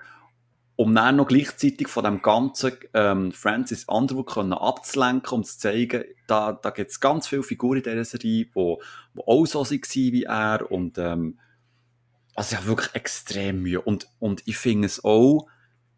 um 0.75 0.93
dann 0.93 1.15
noch 1.15 1.25
gleichzeitig 1.25 1.87
von 1.87 2.03
dem 2.03 2.21
ganzen 2.21 2.73
ähm, 2.93 3.31
Francis 3.31 3.85
Underwood 3.85 4.27
können 4.27 4.53
abzulenken 4.53 5.35
und 5.35 5.47
zu 5.47 5.57
zeigen, 5.57 6.03
da, 6.27 6.51
da 6.51 6.69
gibt 6.69 6.91
es 6.91 6.99
ganz 6.99 7.27
viele 7.27 7.41
Figuren 7.41 7.77
in 7.77 7.83
dieser 7.83 8.05
Serie, 8.05 8.45
die, 8.45 8.51
die 8.53 9.21
auch 9.25 9.45
so 9.47 9.65
waren 9.65 9.81
wie 9.81 10.23
er 10.25 10.71
und 10.71 10.99
ähm, 10.99 11.39
also 12.35 12.51
ich 12.51 12.57
habe 12.57 12.67
wirklich 12.67 12.93
extrem 12.93 13.63
Mühe 13.63 13.81
und, 13.81 14.09
und 14.19 14.43
ich 14.45 14.57
finde 14.57 14.85
es 14.85 15.03
auch 15.03 15.47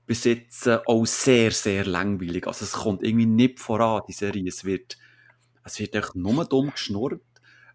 bis 0.07 0.23
jetzt 0.23 0.67
auch 0.67 1.05
sehr, 1.05 1.51
sehr 1.51 1.85
langweilig. 1.85 2.47
Also 2.47 2.65
es 2.65 2.71
kommt 2.71 3.03
irgendwie 3.03 3.25
nicht 3.25 3.59
voran, 3.59 4.03
die 4.07 4.13
Serie. 4.13 4.47
Es 4.47 4.63
wird, 4.63 4.97
es 5.63 5.79
wird 5.79 5.93
echt 5.95 6.15
nur 6.15 6.45
dumm 6.45 6.71
geschnurrt. 6.71 7.21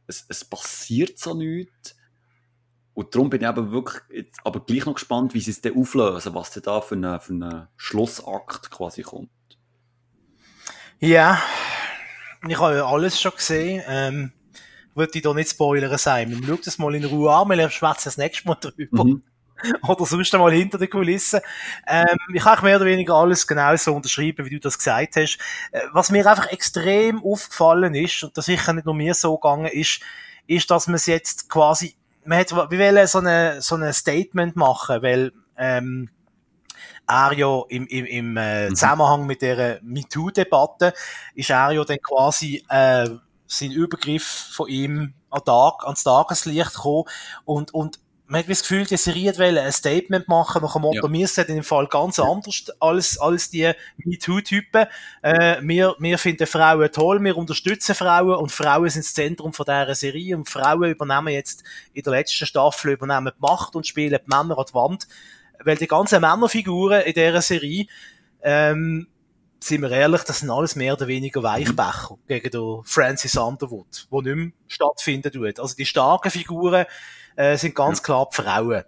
Es, 0.06 0.24
es 0.28 0.44
passiert 0.44 1.18
so 1.18 1.34
nichts. 1.34 1.94
Und 2.94 3.14
darum 3.14 3.30
bin 3.30 3.42
ich 3.42 3.46
aber 3.46 3.70
wirklich 3.70 4.02
jetzt, 4.10 4.40
aber 4.44 4.60
gleich 4.64 4.86
noch 4.86 4.94
gespannt, 4.94 5.34
wie 5.34 5.40
sie 5.40 5.50
es 5.50 5.60
dann 5.60 5.76
auflösen, 5.76 6.34
was 6.34 6.50
denn 6.50 6.62
da 6.62 6.80
für 6.80 6.94
einen 6.94 7.20
für 7.20 7.32
eine 7.32 7.68
Schlussakt 7.76 8.70
quasi 8.70 9.02
kommt. 9.02 9.30
Ja, 10.98 11.40
ich 12.46 12.58
habe 12.58 12.76
ja 12.76 12.86
alles 12.86 13.20
schon 13.20 13.32
gesehen. 13.32 13.82
Ähm, 13.86 14.32
würde 14.94 15.12
ich 15.14 15.22
da 15.22 15.32
nicht 15.34 15.50
spoilern 15.50 15.96
sein. 15.98 16.42
Schau 16.46 16.56
das 16.56 16.78
mal 16.78 16.94
in 16.94 17.04
Ruhe 17.04 17.32
an, 17.32 17.48
wir 17.48 17.70
schwätzen 17.70 18.04
das 18.04 18.18
nächste 18.18 18.48
Mal 18.48 18.56
drüber. 18.56 19.04
Mhm. 19.04 19.22
Oder 19.88 20.06
sonst 20.06 20.34
einmal 20.34 20.52
hinter 20.52 20.78
den 20.78 20.90
Kulissen. 20.90 21.40
Ähm, 21.86 22.16
ich 22.32 22.44
habe 22.44 22.62
mehr 22.62 22.76
oder 22.76 22.86
weniger 22.86 23.14
alles 23.14 23.46
genau 23.46 23.74
so 23.76 23.94
unterschrieben, 23.94 24.46
wie 24.46 24.50
du 24.50 24.60
das 24.60 24.78
gesagt 24.78 25.16
hast. 25.16 25.38
Äh, 25.72 25.80
was 25.92 26.10
mir 26.10 26.26
einfach 26.26 26.50
extrem 26.50 27.22
aufgefallen 27.22 27.94
ist, 27.94 28.22
und 28.24 28.36
das 28.36 28.46
sicher 28.46 28.72
nicht 28.72 28.84
nur 28.86 28.94
mir 28.94 29.14
so 29.14 29.36
gegangen 29.36 29.66
ist, 29.66 30.00
ist, 30.46 30.70
dass 30.70 30.86
man 30.86 30.96
es 30.96 31.06
jetzt 31.06 31.48
quasi, 31.48 31.94
man 32.24 32.38
hat, 32.38 32.50
wir 32.52 32.78
wollen 32.78 33.06
so 33.06 33.18
eine, 33.18 33.60
so 33.62 33.76
ein 33.76 33.92
Statement 33.92 34.56
machen, 34.56 35.02
weil, 35.02 35.32
ähm, 35.56 36.10
er 37.08 37.32
ja 37.34 37.62
im, 37.68 37.86
im, 37.86 38.06
im 38.06 38.36
äh, 38.36 38.68
Mhm. 38.68 38.74
Zusammenhang 38.74 39.26
mit 39.26 39.42
der 39.42 39.80
MeToo-Debatte 39.82 40.94
ist 41.34 41.50
er 41.50 41.72
ja 41.72 41.84
dann 41.84 41.98
quasi 42.00 42.64
äh, 42.68 43.08
sein 43.46 43.70
Übergriff 43.70 44.50
von 44.52 44.68
ihm 44.68 45.14
an 45.30 45.44
Tag, 45.44 45.84
ans 45.84 46.04
Tageslicht 46.04 46.74
gekommen 46.74 47.04
und, 47.44 47.74
und 47.74 47.98
man 48.32 48.38
hat 48.38 48.48
das 48.48 48.62
Gefühl, 48.62 48.86
die 48.86 48.96
Serie 48.96 49.36
wollte 49.36 49.60
ein 49.60 49.72
Statement 49.72 50.26
machen 50.26 50.62
nach 50.62 50.72
dem 50.72 50.80
Motto, 50.80 51.06
ja. 51.06 51.12
wir 51.12 51.28
sind 51.28 51.50
in 51.50 51.56
dem 51.56 51.64
Fall 51.64 51.86
ganz 51.86 52.18
anders 52.18 52.64
als, 52.80 53.20
als 53.20 53.50
die 53.50 53.70
MeToo-Typen. 53.98 54.86
Äh, 55.20 55.58
wir, 55.60 55.94
wir 55.98 56.16
finden 56.16 56.46
Frauen 56.46 56.90
toll, 56.90 57.22
wir 57.22 57.36
unterstützen 57.36 57.94
Frauen 57.94 58.36
und 58.36 58.50
Frauen 58.50 58.88
sind 58.88 59.04
das 59.04 59.12
Zentrum 59.12 59.52
von 59.52 59.66
dieser 59.66 59.94
Serie 59.94 60.34
und 60.34 60.48
Frauen 60.48 60.90
übernehmen 60.90 61.28
jetzt 61.28 61.62
in 61.92 62.04
der 62.04 62.12
letzten 62.14 62.46
Staffel 62.46 62.92
übernehmen 62.92 63.32
die 63.36 63.40
Macht 63.42 63.76
und 63.76 63.86
spielen 63.86 64.18
die 64.18 64.34
Männer 64.34 64.56
an 64.56 64.64
die 64.66 64.74
Wand. 64.74 65.08
Weil 65.62 65.76
die 65.76 65.86
ganzen 65.86 66.22
Männerfiguren 66.22 67.02
in 67.02 67.12
dieser 67.12 67.42
Serie, 67.42 67.84
ähm, 68.42 69.08
sind 69.60 69.82
wir 69.82 69.90
ehrlich, 69.90 70.22
das 70.22 70.38
sind 70.38 70.50
alles 70.50 70.74
mehr 70.74 70.94
oder 70.94 71.06
weniger 71.06 71.42
Weichbecher 71.42 72.16
gegen 72.26 72.50
den 72.50 72.80
Francis 72.84 73.36
Underwood, 73.36 74.06
wo 74.08 74.22
nicht 74.22 74.34
mehr 74.34 74.52
stattfinden 74.68 75.30
tut. 75.30 75.60
Also 75.60 75.76
die 75.76 75.84
starken 75.84 76.30
Figuren 76.30 76.86
äh, 77.36 77.56
sind 77.56 77.74
ganz 77.74 77.98
ja. 77.98 78.04
klar 78.04 78.28
die 78.30 78.42
Frauen 78.42 78.84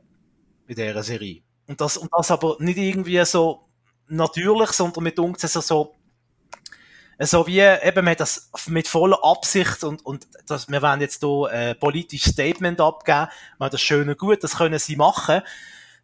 in 0.66 0.76
dieser 0.76 1.03
Serie. 1.03 1.42
Und 1.66 1.80
das, 1.80 1.97
und 1.97 2.11
das 2.16 2.30
aber 2.30 2.57
nicht 2.59 2.78
irgendwie 2.78 3.24
so 3.24 3.68
natürlich, 4.09 4.70
sondern 4.70 5.05
mit 5.05 5.18
uns 5.18 5.40
so, 5.40 5.61
so 5.61 5.95
so 7.20 7.47
wie, 7.47 7.61
eben, 7.61 8.07
wir 8.07 8.14
das 8.16 8.51
mit 8.66 8.88
voller 8.88 9.22
Absicht 9.22 9.84
und, 9.84 10.05
und 10.05 10.26
das, 10.47 10.68
wir 10.68 10.82
wollen 10.82 11.01
jetzt 11.01 11.20
hier 11.20 11.49
ein 11.49 11.68
äh, 11.68 11.74
politisches 11.74 12.32
Statement 12.32 12.80
abgeben, 12.80 13.28
wir 13.59 13.70
das 13.70 13.80
schön 13.80 14.09
und 14.09 14.18
gut, 14.18 14.42
das 14.42 14.57
können 14.57 14.78
sie 14.78 14.97
machen, 14.97 15.42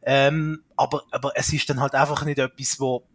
ähm, 0.03 0.62
aber, 0.76 1.03
aber 1.11 1.32
es 1.34 1.53
ist 1.53 1.68
dann 1.68 1.80
halt 1.80 1.95
einfach 1.95 2.24
nicht 2.24 2.38
etwas, 2.38 2.78
wo 2.78 3.07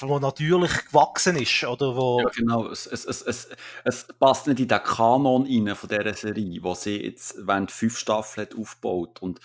wo 0.00 0.18
natürlich 0.18 0.86
gewachsen 0.86 1.36
ist, 1.36 1.64
oder 1.64 1.96
wo... 1.96 2.20
Ja, 2.20 2.28
genau. 2.30 2.68
Es, 2.68 2.86
es, 2.86 3.04
es, 3.04 3.48
es, 3.84 4.06
passt 4.18 4.46
nicht 4.46 4.60
in 4.60 4.68
den 4.68 4.82
Kanon 4.82 5.46
rein 5.46 5.74
von 5.74 5.88
dieser 5.88 6.14
Serie, 6.14 6.62
wo 6.62 6.74
sie 6.74 7.04
jetzt 7.04 7.36
während 7.46 7.70
fünf 7.70 7.98
Staffeln 7.98 8.46
hat 8.46 8.56
aufgebaut 8.56 9.20
und 9.20 9.40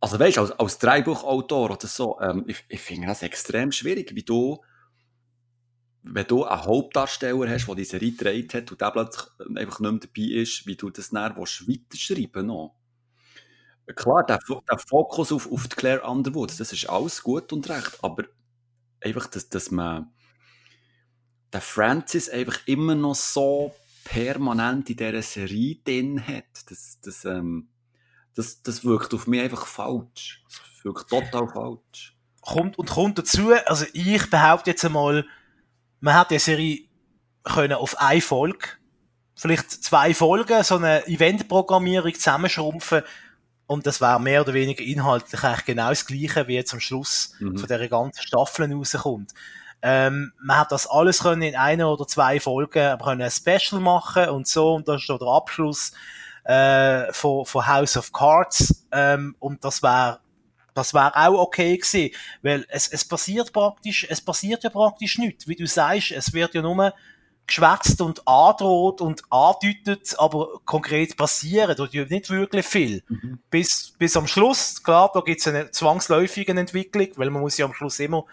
also 0.00 0.18
weißt 0.18 0.36
du, 0.36 0.40
als, 0.40 0.50
als 0.52 0.78
Dreibuchautor 0.78 1.70
oder 1.70 1.86
so, 1.86 2.18
ähm, 2.20 2.44
ich, 2.48 2.64
ich 2.68 2.80
finde 2.80 3.06
das 3.06 3.22
extrem 3.22 3.70
schwierig, 3.70 4.14
wie 4.16 4.24
du 4.24 4.60
wenn 6.02 6.26
du 6.26 6.44
einen 6.44 6.64
Hauptdarsteller 6.64 7.48
hast, 7.48 7.66
der 7.66 7.74
die 7.74 7.84
Serie 7.84 8.10
gedreht 8.10 8.54
hat 8.54 8.72
und 8.72 8.80
der 8.80 8.90
plötzlich 8.90 9.24
einfach 9.56 9.80
nicht 9.80 9.92
mehr 9.92 10.00
dabei 10.00 10.40
ist, 10.40 10.66
wie 10.66 10.76
du 10.76 10.90
das 10.90 11.10
dann 11.10 11.36
weiterschreiben 11.36 12.46
noch. 12.46 12.74
Klar, 13.94 14.24
der, 14.26 14.38
der 14.48 14.78
Fokus 14.78 15.32
auf, 15.32 15.50
auf 15.50 15.68
Claire 15.68 16.04
Underwood, 16.04 16.58
das 16.58 16.72
ist 16.72 16.88
alles 16.88 17.22
gut 17.22 17.52
und 17.52 17.68
recht, 17.68 17.98
aber 18.02 18.24
einfach, 19.04 19.26
dass, 19.26 19.48
dass 19.48 19.70
man 19.70 20.10
der 21.52 21.60
Francis 21.60 22.28
einfach 22.28 22.58
immer 22.66 22.94
noch 22.94 23.14
so 23.14 23.74
permanent 24.04 24.90
in 24.90 24.96
dieser 24.96 25.22
Serie 25.22 25.76
drin 25.84 26.26
hat. 26.26 26.70
Das, 26.70 26.98
das, 27.02 27.24
ähm, 27.24 27.68
das, 28.34 28.62
das 28.62 28.84
wirkt 28.84 29.14
auf 29.14 29.26
mich 29.26 29.42
einfach 29.42 29.66
falsch. 29.66 30.42
Das 30.48 30.84
wirkt 30.84 31.08
total 31.08 31.48
falsch. 31.48 32.16
Kommt, 32.40 32.78
und 32.78 32.90
kommt 32.90 33.18
dazu, 33.18 33.52
also 33.66 33.86
ich 33.92 34.28
behaupte 34.28 34.70
jetzt 34.70 34.84
einmal, 34.84 35.24
man 36.00 36.14
hat 36.14 36.30
die 36.32 36.38
Serie 36.38 36.88
können 37.44 37.74
auf 37.74 38.00
eine 38.00 38.20
Folge, 38.20 38.66
vielleicht 39.36 39.70
zwei 39.70 40.12
Folgen, 40.14 40.62
so 40.64 40.76
eine 40.76 41.06
Eventprogrammierung 41.06 42.14
zusammenschrumpfen 42.14 43.02
und 43.66 43.86
das 43.86 44.00
war 44.00 44.18
mehr 44.18 44.42
oder 44.42 44.54
weniger 44.54 44.82
inhaltlich 44.82 45.42
eigentlich 45.42 45.64
genau 45.64 45.88
das 45.88 46.06
Gleiche, 46.06 46.46
wie 46.48 46.54
jetzt 46.54 46.72
am 46.72 46.80
Schluss 46.80 47.34
mhm. 47.38 47.58
von 47.58 47.68
dieser 47.68 47.88
ganzen 47.88 48.22
Staffel 48.22 48.72
rauskommt. 48.72 49.32
Ähm, 49.82 50.32
man 50.40 50.58
hat 50.58 50.70
das 50.70 50.86
alles 50.86 51.20
können 51.20 51.42
in 51.42 51.56
einer 51.56 51.90
oder 51.90 52.06
zwei 52.06 52.38
Folgen 52.38 52.98
können 52.98 53.22
ein 53.22 53.30
Special 53.30 53.80
machen 53.80 54.28
und 54.28 54.46
so 54.46 54.74
und 54.74 54.86
das 54.86 55.00
ist 55.00 55.08
der 55.08 55.20
Abschluss 55.26 55.92
äh, 56.44 57.12
von, 57.12 57.44
von 57.46 57.66
House 57.66 57.96
of 57.96 58.12
Cards 58.12 58.86
ähm, 58.92 59.34
und 59.40 59.64
das 59.64 59.82
war 59.82 60.20
das 60.74 60.94
wäre 60.94 61.14
auch 61.14 61.38
okay 61.38 61.76
gewesen, 61.76 62.14
weil 62.42 62.64
es, 62.68 62.88
es 62.88 63.04
passiert 63.04 63.52
praktisch, 63.52 64.06
es 64.08 64.20
passiert 64.20 64.64
ja 64.64 64.70
praktisch 64.70 65.18
nichts. 65.18 65.46
Wie 65.46 65.56
du 65.56 65.66
sagst, 65.66 66.12
es 66.12 66.32
wird 66.32 66.54
ja 66.54 66.62
nur 66.62 66.94
geschwätzt 67.52 68.00
und 68.00 68.26
androht 68.26 69.02
und 69.02 69.22
andeutet, 69.30 70.14
aber 70.18 70.60
konkret 70.64 71.16
passieren 71.16 71.76
tut 71.76 71.92
ja 71.92 72.04
nicht 72.04 72.30
wirklich 72.30 72.66
viel. 72.66 73.02
Mhm. 73.08 73.40
Bis, 73.50 73.92
bis 73.98 74.16
am 74.16 74.26
Schluss, 74.26 74.82
klar, 74.82 75.10
da 75.12 75.20
gibt 75.20 75.40
es 75.40 75.48
eine 75.48 75.70
zwangsläufige 75.70 76.52
Entwicklung, 76.52 77.08
weil 77.16 77.28
man 77.28 77.42
muss 77.42 77.58
ja 77.58 77.66
am 77.66 77.74
Schluss 77.74 78.00
immer 78.00 78.24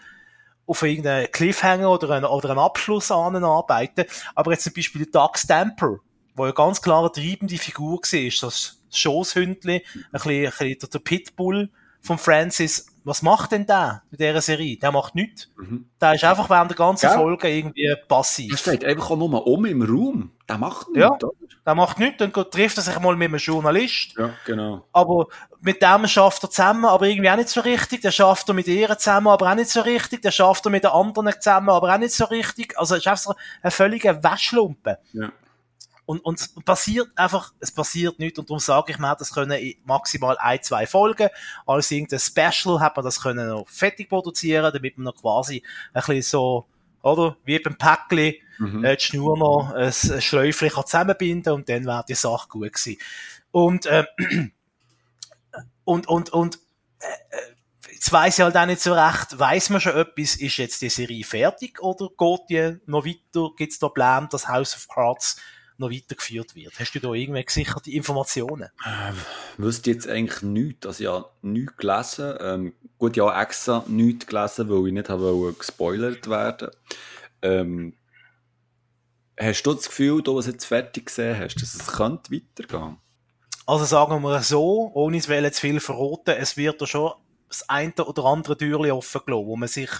auf 0.66 0.82
irgendeinen 0.82 1.30
Cliffhanger 1.30 1.90
oder 1.90 2.10
einen, 2.10 2.24
oder 2.24 2.50
einen 2.50 2.58
Abschluss 2.60 3.10
arbeiten. 3.10 4.06
Aber 4.34 4.52
jetzt 4.52 4.64
zum 4.64 4.72
Beispiel 4.72 5.04
Doug 5.04 5.32
Stamper, 5.36 5.98
wo 6.34 6.46
ja 6.46 6.52
ganz 6.52 6.80
klar 6.80 7.00
eine 7.00 7.12
treibende 7.12 7.58
Figur 7.58 7.98
war, 7.98 8.48
das 8.48 8.80
Schoßhündli, 8.90 9.74
ein 9.74 10.04
bisschen, 10.12 10.46
ein 10.46 10.52
bisschen 10.52 10.90
der 10.92 10.98
Pitbull 11.00 11.70
von 12.00 12.16
Francis, 12.16 12.86
was 13.04 13.22
macht 13.22 13.52
denn 13.52 13.66
der 13.66 14.02
in 14.10 14.18
dieser 14.18 14.40
Serie? 14.40 14.76
Der 14.76 14.92
macht 14.92 15.14
nichts. 15.14 15.48
Mhm. 15.56 15.86
Der 16.00 16.14
ist 16.14 16.24
einfach 16.24 16.50
während 16.50 16.70
der 16.70 16.76
ganzen 16.76 17.06
ja. 17.06 17.12
Folge 17.14 17.48
irgendwie 17.48 17.94
passiv. 18.08 18.50
Der 18.50 18.56
steht 18.56 18.84
einfach 18.84 19.10
auch 19.10 19.16
nur 19.16 19.46
um 19.46 19.64
im 19.64 19.82
Raum. 19.82 20.32
Der 20.48 20.58
macht 20.58 20.88
nichts, 20.88 21.00
ja, 21.00 21.10
oder? 21.10 21.30
Der 21.66 21.74
macht 21.74 21.98
nichts, 21.98 22.18
dann 22.18 22.32
trifft 22.32 22.78
er 22.78 22.82
sich 22.82 22.98
mal 22.98 23.16
mit 23.16 23.28
einem 23.28 23.38
Journalist. 23.38 24.14
Ja, 24.18 24.30
genau. 24.46 24.86
Aber 24.92 25.26
mit 25.60 25.82
dem 25.82 26.06
schafft 26.06 26.42
er 26.42 26.50
zusammen, 26.50 26.86
aber 26.86 27.06
irgendwie 27.06 27.30
auch 27.30 27.36
nicht 27.36 27.50
so 27.50 27.60
richtig. 27.60 28.00
Der 28.00 28.10
schafft 28.10 28.48
er 28.48 28.54
mit 28.54 28.66
ihr 28.66 28.88
zusammen, 28.98 29.28
aber 29.28 29.50
auch 29.50 29.54
nicht 29.54 29.70
so 29.70 29.80
richtig. 29.80 30.22
Der 30.22 30.30
schafft 30.30 30.64
er 30.66 30.70
mit 30.70 30.84
den 30.84 30.90
anderen 30.90 31.32
zusammen, 31.38 31.68
aber 31.68 31.94
auch 31.94 31.98
nicht 31.98 32.14
so 32.14 32.24
richtig. 32.24 32.78
Also, 32.78 32.94
es 32.94 33.02
ist 33.02 33.06
einfach 33.06 33.22
so 33.22 33.34
ein 33.62 33.70
völliger 33.70 34.22
Waschlumpen. 34.22 34.96
Ja. 35.12 35.30
Und, 36.10 36.24
und 36.24 36.40
es 36.40 36.48
passiert 36.64 37.08
einfach, 37.14 37.52
es 37.60 37.70
passiert 37.70 38.18
nichts. 38.18 38.36
Und 38.40 38.50
darum 38.50 38.58
sage 38.58 38.90
ich, 38.90 38.98
man 38.98 39.10
hat 39.10 39.20
das 39.20 39.32
können 39.32 39.56
maximal 39.84 40.36
ein, 40.38 40.60
zwei 40.60 40.84
Folgen. 40.84 41.28
Als 41.68 41.88
irgendein 41.92 42.18
Special 42.18 42.80
hat 42.80 42.96
man 42.96 43.04
das 43.04 43.22
können 43.22 43.48
noch 43.48 43.68
fertig 43.68 44.08
produzieren, 44.08 44.72
damit 44.72 44.98
man 44.98 45.04
noch 45.04 45.14
quasi 45.14 45.62
ein 45.92 46.02
bisschen 46.02 46.22
so, 46.22 46.66
oder? 47.02 47.36
Wie 47.44 47.60
beim 47.60 47.78
Päckchen, 47.78 48.34
mhm. 48.58 48.84
äh, 48.84 48.96
die 48.96 49.04
Schnur 49.04 49.38
noch 49.38 49.72
ein, 49.72 49.92
Schläufchen 49.92 50.70
zusammenbinden 50.84 51.52
und 51.52 51.68
dann 51.68 51.84
wäre 51.84 52.04
die 52.08 52.14
Sache 52.14 52.48
gut 52.48 52.72
gewesen. 52.72 52.96
Und, 53.52 53.86
äh, 53.86 54.04
und, 55.84 56.08
und, 56.08 56.30
und, 56.30 56.58
äh, 56.98 57.92
jetzt 57.92 58.12
weiss 58.12 58.36
ich 58.36 58.42
halt 58.42 58.56
auch 58.56 58.66
nicht 58.66 58.80
so 58.80 58.94
recht, 58.94 59.38
weiss 59.38 59.70
man 59.70 59.80
schon 59.80 59.94
etwas, 59.94 60.34
ist 60.34 60.56
jetzt 60.56 60.82
die 60.82 60.88
Serie 60.88 61.22
fertig 61.22 61.80
oder 61.80 62.08
geht 62.18 62.40
die 62.48 62.80
noch 62.86 63.06
weiter? 63.06 63.50
Gibt 63.56 63.72
es 63.72 63.78
da 63.78 63.88
Pläne, 63.88 64.26
das 64.28 64.48
House 64.48 64.74
of 64.74 64.88
Cards 64.88 65.36
noch 65.80 65.90
weitergeführt 65.90 66.54
wird. 66.54 66.78
Hast 66.78 66.92
du 66.94 67.00
da 67.00 67.12
irgendwie 67.12 67.44
gesicherte 67.44 67.90
Informationen? 67.90 68.68
Ähm, 68.86 69.16
wüsste 69.56 69.90
jetzt 69.90 70.08
eigentlich 70.08 70.42
nichts. 70.42 70.86
Also 70.86 71.04
ja, 71.04 71.24
nichts 71.42 71.76
gelesen. 71.76 72.34
Ähm, 72.40 72.72
gut, 72.98 73.16
ja, 73.16 73.42
extra 73.42 73.84
nichts 73.88 74.26
gelesen, 74.26 74.68
weil 74.68 74.86
ich 74.86 74.92
nicht 74.92 75.08
habe 75.08 75.54
gespoilert 75.58 76.28
werden 76.28 76.70
ähm, 77.42 77.94
Hast 79.38 79.62
du 79.62 79.72
das 79.72 79.88
Gefühl, 79.88 80.22
du 80.22 80.36
was 80.36 80.46
jetzt 80.46 80.66
fertig 80.66 81.06
gesehen 81.06 81.38
hast, 81.38 81.54
dass 81.56 81.74
es 81.74 81.86
könnte 81.86 82.30
weitergehen? 82.30 82.98
Also 83.66 83.86
sagen 83.86 84.22
wir 84.22 84.42
so, 84.42 84.90
ohne 84.92 85.16
es 85.16 85.24
zu 85.24 85.60
viel 85.60 85.80
verraten, 85.80 86.36
es 86.38 86.58
wird 86.58 86.82
da 86.82 86.86
schon 86.86 87.12
das 87.48 87.66
eine 87.68 87.94
oder 88.04 88.26
andere 88.26 88.56
Türchen 88.56 88.90
offen 88.90 89.22
gelassen, 89.24 89.46
wo 89.46 89.56
man 89.56 89.68
sich 89.68 89.90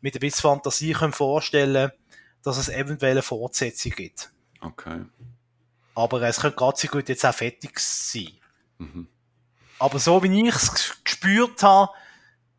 mit 0.00 0.14
ein 0.14 0.20
bisschen 0.20 0.40
Fantasie 0.40 0.94
vorstellen 0.94 1.90
kann, 1.90 1.98
dass 2.42 2.56
es 2.56 2.70
eventuell 2.70 3.12
eine 3.12 3.22
Fortsetzung 3.22 3.92
gibt. 3.92 4.30
Okay. 4.60 5.04
Aber 5.94 6.22
es 6.22 6.40
könnte 6.40 6.56
gerade 6.56 6.78
so 6.78 6.88
gut 6.88 7.08
jetzt 7.08 7.26
auch 7.26 7.34
fertig 7.34 7.78
sein. 7.78 8.32
Mhm. 8.78 9.08
Aber 9.78 9.98
so 9.98 10.22
wie 10.22 10.48
ich 10.48 10.54
es 10.54 11.02
gespürt 11.04 11.62
habe, 11.62 11.92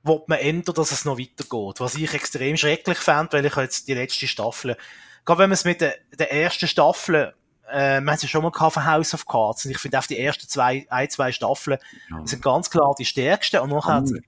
wird 0.04 0.30
man 0.30 0.40
ändern, 0.40 0.76
dass 0.76 0.92
es 0.92 1.06
noch 1.06 1.18
weitergeht. 1.18 1.80
Was 1.80 1.96
ich 1.96 2.14
extrem 2.14 2.58
schrecklich 2.58 2.98
fand, 2.98 3.34
weil 3.34 3.46
ich 3.46 3.56
jetzt 3.56 3.88
die 3.88 3.94
letzte 3.94 4.28
Staffel, 4.28 4.78
gerade 5.26 5.40
wenn 5.40 5.50
man 5.50 5.56
es 5.56 5.66
mit 5.66 5.82
der, 5.82 5.96
der 6.18 6.32
ersten 6.32 6.68
Staffel, 6.68 7.34
äh, 7.72 8.00
man 8.02 8.14
hat 8.14 8.18
es 8.18 8.24
ja 8.24 8.30
schon 8.30 8.44
mal 8.44 8.52
gehabt 8.52 8.74
von 8.74 8.86
House 8.86 9.14
of 9.14 9.26
Cards, 9.26 9.66
und 9.66 9.72
ich 9.72 9.78
finde 9.78 10.00
auch 10.00 10.06
die 10.06 10.18
ersten 10.18 10.48
zwei, 10.48 10.88
ein, 10.90 11.10
zwei 11.10 11.32
Staffeln 11.32 11.78
ja. 12.10 12.26
sind 12.26 12.42
ganz 12.42 12.70
klar 12.70 12.96
die 12.98 13.06
stärksten, 13.06 13.60
und 13.60 13.70
nachher, 13.70 14.02
mhm. 14.02 14.24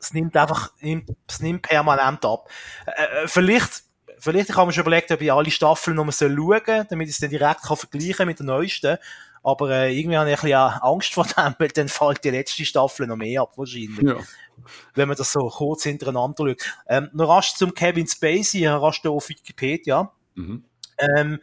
es 0.00 0.12
nimmt 0.12 0.36
einfach, 0.36 0.72
es 1.26 1.40
nimmt 1.40 1.62
permanent 1.62 2.24
ab. 2.24 2.50
Äh, 2.86 3.24
äh 3.24 3.28
vielleicht, 3.28 3.84
vielleicht 4.18 4.50
ich 4.50 4.56
habe 4.56 4.66
mir 4.66 4.72
schon 4.72 4.82
überlegt, 4.82 5.10
ob 5.12 5.20
ich 5.20 5.32
alle 5.32 5.50
Staffeln 5.50 5.96
nochmal 5.96 6.12
schauen 6.12 6.36
soll, 6.36 6.86
damit 6.88 7.08
ich 7.08 7.14
es 7.14 7.20
dann 7.20 7.30
direkt 7.30 7.62
kann 7.62 7.76
vergleichen 7.76 8.26
mit 8.26 8.38
der 8.38 8.46
neuesten. 8.46 8.98
Aber 9.42 9.70
äh, 9.70 9.96
irgendwie 9.96 10.16
habe 10.16 10.28
ich 10.28 10.36
ein 10.36 10.42
bisschen 10.42 10.82
Angst 10.82 11.14
vor 11.14 11.24
dem, 11.24 11.54
weil 11.58 11.68
dann 11.68 11.88
fällt 11.88 12.24
die 12.24 12.30
letzte 12.30 12.64
Staffel 12.64 13.06
noch 13.06 13.16
mehr 13.16 13.42
ab, 13.42 13.52
wahrscheinlich. 13.56 14.02
Ja. 14.02 14.16
Wenn 14.94 15.06
man 15.06 15.16
das 15.16 15.30
so 15.30 15.48
kurz 15.48 15.84
hintereinander 15.84 16.48
schaut. 16.48 16.74
Ähm, 16.88 17.10
noch 17.12 17.28
rasch 17.28 17.54
zum 17.54 17.72
Kevin 17.72 18.08
Spacey, 18.08 18.66
rasch 18.66 19.02
da 19.02 19.10
auf 19.10 19.28
Wikipedia. 19.28 20.10
Mhm. 20.34 20.64
Ähm, 20.98 21.38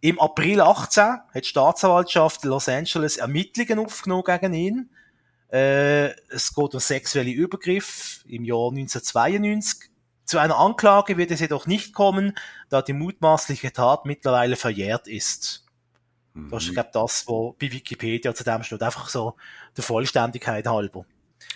Im 0.00 0.18
April 0.18 0.62
18 0.62 1.02
hat 1.02 1.22
die 1.34 1.44
Staatsanwaltschaft 1.44 2.44
Los 2.44 2.70
Angeles 2.70 3.18
Ermittlungen 3.18 3.84
aufgenommen 3.84 4.24
gegen 4.24 4.54
ihn. 4.54 4.90
Äh, 5.52 6.12
es 6.30 6.54
geht 6.54 6.72
um 6.72 6.80
sexuelle 6.80 7.32
Übergriff 7.32 8.24
im 8.26 8.46
Jahr 8.46 8.70
1992. 8.70 9.90
Zu 10.24 10.38
einer 10.38 10.58
Anklage 10.58 11.16
wird 11.16 11.30
es 11.30 11.40
jedoch 11.40 11.66
nicht 11.66 11.94
kommen, 11.94 12.34
da 12.68 12.82
die 12.82 12.92
mutmaßliche 12.92 13.72
Tat 13.72 14.06
mittlerweile 14.06 14.56
verjährt 14.56 15.08
ist. 15.08 15.66
Das 16.34 16.64
ist, 16.64 16.72
glaube 16.72 16.90
das, 16.92 17.26
was 17.26 17.56
bei 17.58 17.72
Wikipedia 17.72 18.34
zu 18.34 18.42
dem 18.42 18.62
steht. 18.62 18.82
Einfach 18.82 19.08
so 19.08 19.36
der 19.76 19.84
Vollständigkeit 19.84 20.66
halber. 20.66 21.04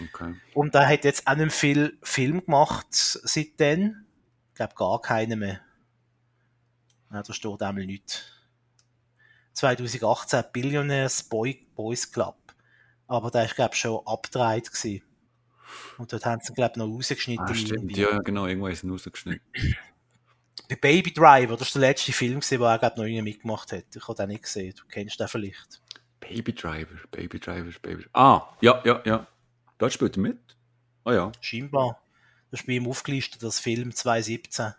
Okay. 0.01 0.35
Und 0.53 0.75
er 0.75 0.87
hat 0.87 1.05
jetzt 1.05 1.27
auch 1.27 1.37
nicht 1.37 1.53
viel 1.53 1.97
Film 2.03 2.45
gemacht 2.45 2.89
seitdem. 2.91 4.05
Ich 4.51 4.55
glaube 4.57 4.75
gar 4.75 5.01
keinen 5.01 5.39
mehr. 5.39 5.61
Ja, 7.11 7.23
da 7.23 7.33
steht 7.33 7.63
einmal 7.63 7.87
nichts. 7.87 8.23
2018 9.55 10.45
Billionaires 10.53 11.23
Boy, 11.23 11.67
Boys 11.75 12.11
Club. 12.13 12.37
Aber 13.07 13.31
der 13.31 13.47
ist, 13.47 13.55
glaube 13.55 13.75
ich, 13.75 13.81
schon 13.81 14.07
abgedreht 14.07 14.71
gewesen. 14.71 15.03
Und 15.99 16.13
dort 16.13 16.25
haben 16.25 16.41
sie, 16.43 16.53
glaube 16.53 16.73
ich, 16.73 16.77
noch 16.79 16.87
rausgeschnitten. 16.87 17.47
Ah, 17.47 17.55
stimmt, 17.55 17.97
ja, 17.97 18.19
genau, 18.19 18.47
irgendwo 18.47 18.69
ist 18.69 18.85
es 18.85 18.91
rausgeschnitten. 18.91 19.47
Bei 20.69 20.77
Baby 20.77 21.13
Driver, 21.13 21.57
das 21.57 21.69
ist 21.69 21.75
der 21.75 21.83
letzte 21.83 22.13
Film, 22.13 22.41
wo 22.41 22.65
er, 22.65 22.79
glaube 22.79 22.95
ich, 22.95 22.99
noch 22.99 23.05
irgendwie 23.05 23.23
mitgemacht 23.23 23.73
hat. 23.73 23.85
Ich 23.95 24.09
habe 24.09 24.17
den 24.17 24.29
nicht 24.31 24.43
gesehen. 24.43 24.75
Du 24.77 24.85
kennst 24.89 25.21
den 25.21 25.29
vielleicht. 25.29 25.81
Baby 26.19 26.53
Driver, 26.55 26.97
Baby 27.11 27.39
Driver, 27.39 27.71
Baby 27.83 28.07
Ah, 28.13 28.43
ja, 28.61 28.83
ja, 28.85 29.01
ja. 29.05 29.27
Dort 29.79 29.93
spielt 29.93 30.17
er 30.17 30.23
mit? 30.23 30.39
Ah 31.05 31.13
ja. 31.13 31.33
Scheinbar. 31.41 32.03
Das 32.51 32.61
ist 32.61 32.67
bei 32.67 32.75
ihm 32.75 32.89
aufgelistet, 32.89 33.43
das 33.43 33.61
Film 33.61 33.95
2017. 33.95 34.75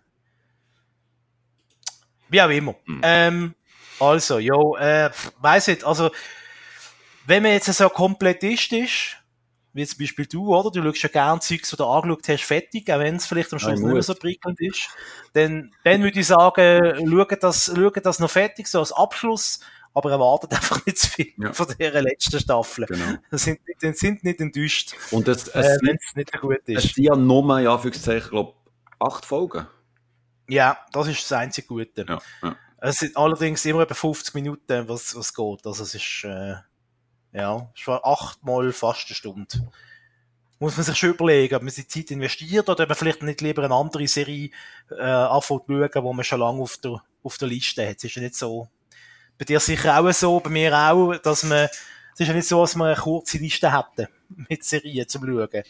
Wie 2.29 2.41
auch 2.41 2.49
immer. 2.49 2.75
Hm. 2.85 3.01
Ähm, 3.03 3.55
also, 3.99 4.39
ja, 4.39 4.55
äh, 4.79 5.11
weiss 5.39 5.67
nicht, 5.67 5.83
also, 5.83 6.11
wenn 7.25 7.43
man 7.43 7.53
jetzt 7.53 7.71
so 7.71 7.89
Komplettist 7.89 8.73
ist, 8.73 9.17
wie 9.73 9.85
zum 9.85 9.99
Beispiel 9.99 10.25
du, 10.25 10.55
oder? 10.55 10.71
Du 10.71 10.81
schaust 10.83 11.03
ja 11.03 11.09
gerne 11.09 11.39
Zeugs, 11.39 11.69
die 11.69 11.75
du 11.75 11.85
angeschaut 11.85 12.27
hast, 12.29 12.43
fertig, 12.43 12.91
auch 12.91 12.99
wenn 12.99 13.15
es 13.17 13.25
vielleicht 13.27 13.53
am 13.53 13.59
Schluss 13.59 13.73
ich 13.79 13.79
nicht 13.85 13.93
mehr 13.93 14.01
so 14.03 14.15
prickelnd 14.15 14.59
ist. 14.61 14.89
Dann, 15.33 15.71
dann 15.83 16.01
würde 16.03 16.19
ich 16.19 16.27
sagen, 16.27 17.07
schaut 17.09 17.43
das, 17.43 17.71
schaut 17.75 18.05
das 18.05 18.19
noch 18.19 18.29
fertig, 18.31 18.67
so 18.67 18.79
als 18.79 18.91
Abschluss, 18.91 19.59
aber 19.93 20.11
erwartet 20.11 20.51
einfach 20.53 20.83
nicht 20.85 20.97
zu 20.97 21.07
viel 21.09 21.33
Ja. 21.37 21.53
von 21.53 21.67
dieser 21.79 22.01
letzten 22.01 22.39
Staffel. 22.39 22.85
Genau. 22.87 23.17
Sind, 23.31 23.59
nicht- 23.67 23.97
sind 23.97 24.23
nicht 24.23 24.39
enttäuscht, 24.41 24.95
Und 25.11 25.27
es, 25.27 25.47
äh, 25.49 25.59
es, 25.59 25.79
wenn 25.83 25.95
es 25.97 26.15
nicht 26.15 26.31
so 26.33 26.39
gut 26.39 26.59
es 26.65 26.83
ist. 26.85 26.95
sind 26.95 27.03
ja 27.05 27.15
nur, 27.15 27.59
ja, 27.59 27.77
für 27.77 27.89
ich 27.89 28.29
glaube, 28.29 28.53
acht 28.99 29.25
Folgen. 29.25 29.67
Ja, 30.49 30.77
das 30.91 31.07
ist 31.07 31.23
das 31.23 31.31
einzige 31.37 31.67
Gute. 31.67 32.05
Ja, 32.07 32.19
ja. 32.41 32.55
Es 32.79 32.97
sind 32.97 33.17
allerdings 33.17 33.65
immer 33.65 33.81
etwa 33.81 33.95
50 33.95 34.33
Minuten, 34.35 34.87
was, 34.87 35.15
was 35.15 35.33
geht. 35.33 35.65
Also 35.65 35.83
es 35.83 35.93
ist, 35.95 36.23
äh, 36.25 36.55
ja, 37.37 37.69
es 37.75 37.85
war 37.85 38.03
achtmal 38.03 38.73
fast 38.73 39.05
eine 39.07 39.15
Stunde. 39.15 39.69
Muss 40.59 40.75
man 40.75 40.83
sich 40.83 40.97
schon 40.97 41.11
überlegen, 41.11 41.53
ob 41.53 41.61
man 41.61 41.71
die 41.71 41.87
Zeit 41.87 42.09
investiert 42.09 42.67
oder 42.67 42.83
ob 42.83 42.89
man 42.89 42.95
vielleicht 42.95 43.21
nicht 43.21 43.41
lieber 43.41 43.63
eine 43.63 43.75
andere 43.75 44.07
Serie 44.07 44.49
äh, 44.89 45.03
anfängt 45.03 45.67
zu 45.67 45.73
schauen, 45.73 46.03
wo 46.03 46.13
man 46.13 46.25
schon 46.25 46.39
lange 46.39 46.61
auf 46.61 46.77
der, 46.77 47.03
auf 47.23 47.37
der 47.37 47.47
Liste 47.47 47.87
hat. 47.87 47.97
Es 47.97 48.05
ist 48.05 48.15
ja 48.15 48.23
nicht 48.23 48.35
so, 48.35 48.67
bei 49.37 49.45
dir 49.45 49.59
sicher 49.59 49.99
auch 49.99 50.11
so, 50.11 50.39
bei 50.39 50.49
mir 50.49 50.75
auch, 50.75 51.15
dass 51.17 51.43
man, 51.43 51.65
es 52.13 52.19
ist 52.19 52.27
ja 52.27 52.33
nicht 52.33 52.47
so, 52.47 52.61
dass 52.61 52.75
wir 52.75 52.85
eine 52.85 52.95
kurze 52.95 53.37
Liste 53.37 53.71
hätten 53.71 54.07
mit 54.49 54.63
Serien 54.63 55.07
zum 55.07 55.23
Schauen, 55.23 55.63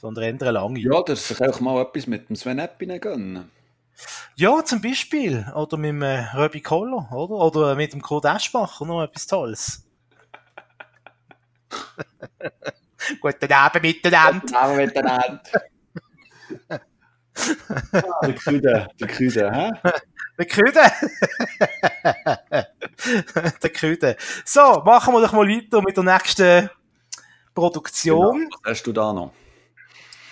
sondern 0.00 0.24
eher 0.24 0.30
eine 0.30 0.50
lange. 0.50 0.80
Ja, 0.80 1.02
dass 1.02 1.28
sich 1.28 1.40
auch 1.42 1.60
mal 1.60 1.82
etwas 1.82 2.06
mit 2.06 2.30
dem 2.30 2.36
Sven 2.36 2.58
Eppinen 2.58 2.98
gönnen. 2.98 3.50
Ja, 4.36 4.64
zum 4.64 4.80
Beispiel. 4.80 5.46
Oder 5.54 5.76
mit 5.76 5.90
dem 5.90 6.00
äh, 6.00 6.20
Röbi 6.34 6.62
Koller, 6.62 7.12
oder? 7.12 7.34
Oder 7.34 7.74
mit 7.74 7.92
dem 7.92 8.00
Kurt 8.00 8.24
Eschbacher, 8.24 8.86
noch 8.86 9.02
etwas 9.02 9.26
Tolles. 9.26 9.84
Guten 13.20 13.52
Abend 13.52 13.82
miteinander. 13.82 14.60
Aber 14.60 14.74
miteinander. 14.74 15.40
Der 18.22 18.34
Küde, 18.34 18.88
der 19.00 19.08
Küde, 19.08 19.52
hä? 19.52 19.70
Der 20.38 20.46
Küde. 20.46 20.82
Der 23.62 23.70
Küde. 23.70 24.16
So, 24.44 24.82
machen 24.84 25.14
wir 25.14 25.20
doch 25.20 25.32
mal 25.32 25.48
weiter 25.48 25.82
mit 25.82 25.96
der 25.96 26.04
nächsten 26.04 26.70
Produktion. 27.54 28.38
Genau. 28.38 28.56
Was 28.62 28.70
hast 28.70 28.86
du 28.86 28.92
da 28.92 29.12
noch? 29.12 29.32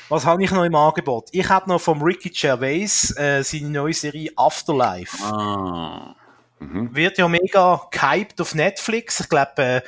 Was 0.08 0.26
habe 0.26 0.42
ich 0.42 0.50
noch 0.50 0.64
im 0.64 0.74
Angebot? 0.74 1.28
Ich 1.32 1.48
habe 1.48 1.68
noch 1.68 1.80
vom 1.80 2.02
Ricky 2.02 2.30
Gervais 2.30 3.16
äh, 3.16 3.42
seine 3.42 3.70
neue 3.70 3.94
Serie 3.94 4.30
Afterlife. 4.36 5.16
Ah. 5.24 6.14
Mhm. 6.60 6.94
wird 6.94 7.16
ja 7.16 7.26
mega 7.26 7.80
gehypt 7.90 8.40
auf 8.40 8.54
Netflix. 8.54 9.20
Ich 9.20 9.28
glaube, 9.28 9.62
äh, 9.62 9.80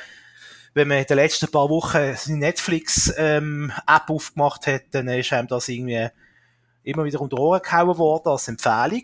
wenn 0.73 0.87
man 0.87 0.97
in 0.99 1.05
den 1.05 1.17
letzten 1.17 1.49
paar 1.51 1.69
Wochen 1.69 2.15
seine 2.15 2.37
Netflix-App 2.39 4.09
aufgemacht 4.09 4.67
hat, 4.67 4.83
dann 4.91 5.07
ist 5.07 5.31
einem 5.33 5.47
das 5.47 5.69
irgendwie 5.69 6.07
immer 6.83 7.05
wieder 7.05 7.21
um 7.21 7.29
die 7.29 7.35
Ohren 7.35 7.61
gehauen 7.61 7.97
worden 7.97 8.29
als 8.29 8.47
Empfehlung. 8.47 9.03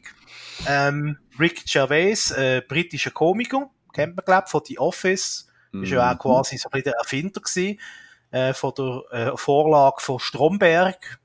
Ähm, 0.67 1.17
Rick 1.39 1.65
Gervais, 1.65 2.32
äh, 2.32 2.61
britischer 2.67 3.11
Komiker, 3.11 3.70
kennt 3.93 4.15
man, 4.15 4.26
glaube 4.26 4.47
von 4.47 4.61
The 4.65 4.80
Office. 4.80 5.47
Ist 5.72 5.91
ja 5.91 6.09
auch 6.09 6.15
Mhm. 6.15 6.20
quasi 6.20 6.57
so 6.57 6.67
ein 6.67 6.72
bisschen 6.72 6.86
der 6.86 6.95
Erfinder 6.95 7.41
gewesen, 7.41 7.80
äh, 8.32 8.53
von 8.53 8.74
der 8.76 9.03
äh, 9.11 9.38
Vorlage 9.38 10.01
von 10.01 10.20
Stromberg. 10.20 11.20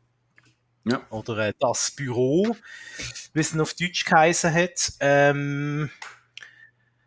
Ja. 0.84 1.01
Oder 1.09 1.38
äh, 1.49 1.55
das 1.59 1.92
Büro, 1.92 2.55
wie 3.32 3.40
es 3.40 3.59
auf 3.59 3.72
Deutsch 3.72 4.05
geheißen 4.05 4.53
hat. 4.53 4.92
Ähm, 5.01 5.90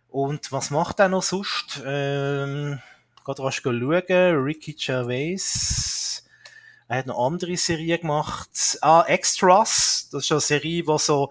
und 0.09 0.51
was 0.51 0.71
macht 0.71 0.99
er 0.99 1.09
noch 1.09 1.21
sonst? 1.21 1.79
Ähm, 1.85 2.79
gerade 3.27 3.43
rasch 3.43 3.61
schauen. 3.61 4.43
Ricky 4.43 4.73
Gervais. 4.73 6.23
Er 6.87 6.99
hat 6.99 7.07
noch 7.07 7.25
andere 7.25 7.57
Serien 7.57 7.99
gemacht. 7.99 8.77
Ah, 8.81 9.03
Extras. 9.07 10.07
Das 10.11 10.23
ist 10.23 10.31
eine 10.31 10.39
Serie, 10.39 10.83
die 10.83 10.97
so 10.97 11.29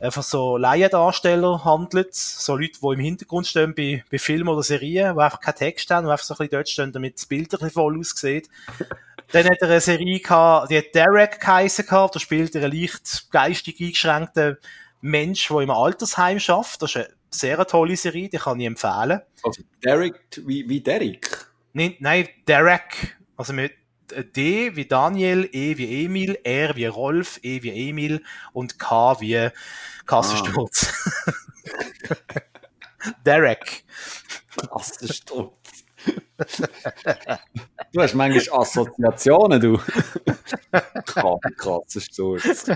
einfach 0.00 0.24
so 0.24 0.56
Laiendarsteller 0.56 1.64
handelt. 1.64 2.14
So 2.14 2.56
Leute, 2.56 2.80
die 2.82 2.94
im 2.94 2.98
Hintergrund 2.98 3.46
stehen 3.46 3.74
bei, 3.74 4.02
bei 4.10 4.18
Filmen 4.18 4.48
oder 4.48 4.64
Serien, 4.64 5.14
die 5.14 5.20
einfach 5.20 5.40
keinen 5.40 5.54
Text 5.54 5.88
haben, 5.90 6.06
die 6.06 6.10
einfach 6.10 6.24
so 6.24 6.34
ein 6.34 6.38
bisschen 6.38 6.50
dort 6.50 6.68
stehen, 6.68 6.92
damit 6.92 7.16
das 7.16 7.26
Bild 7.26 7.44
ein 7.44 7.50
bisschen 7.50 7.70
voll 7.70 7.98
aussieht. 7.98 8.48
Dann 9.30 9.46
hat 9.46 9.58
er 9.60 9.68
eine 9.68 9.80
Serie 9.80 10.18
gehabt, 10.18 10.70
die 10.70 10.78
hat 10.78 10.94
Derek 10.94 11.40
geheissen 11.40 11.86
gehabt. 11.86 12.16
Da 12.16 12.20
spielt 12.20 12.54
er 12.56 12.64
einen 12.64 12.78
leicht 12.78 13.30
geistig 13.30 13.80
eingeschränkten 13.80 14.58
Mensch, 15.00 15.48
der 15.48 15.60
im 15.60 15.70
Altersheim 15.70 16.40
schafft. 16.40 16.82
Das 16.82 16.90
ist 16.90 16.96
eine 16.96 17.08
sehr 17.34 17.66
tolle 17.66 17.96
Serie, 17.96 18.28
die 18.28 18.38
kann 18.38 18.60
ich 18.60 18.66
empfehlen. 18.66 19.20
Also 19.42 19.62
Derek, 19.82 20.14
wie, 20.44 20.68
wie 20.68 20.80
Derek? 20.80 21.46
Nein, 21.72 21.96
nein, 22.00 22.28
Derek, 22.46 23.16
also 23.36 23.52
mit 23.52 23.72
D 24.34 24.76
wie 24.76 24.86
Daniel, 24.86 25.48
E 25.52 25.76
wie 25.78 26.04
Emil, 26.04 26.38
R 26.44 26.76
wie 26.76 26.86
Rolf, 26.86 27.40
E 27.42 27.62
wie 27.62 27.88
Emil 27.88 28.22
und 28.52 28.78
K 28.78 29.20
wie 29.20 29.48
Kassensturz. 30.06 30.92
Derek. 33.24 33.84
Kassensturz. 34.70 35.61
Du 37.92 38.00
hast 38.02 38.14
manchmal 38.14 38.60
Assoziationen, 38.60 39.60
du. 39.60 39.78
Ka- 41.06 41.38
Kassensturz. 41.56 42.66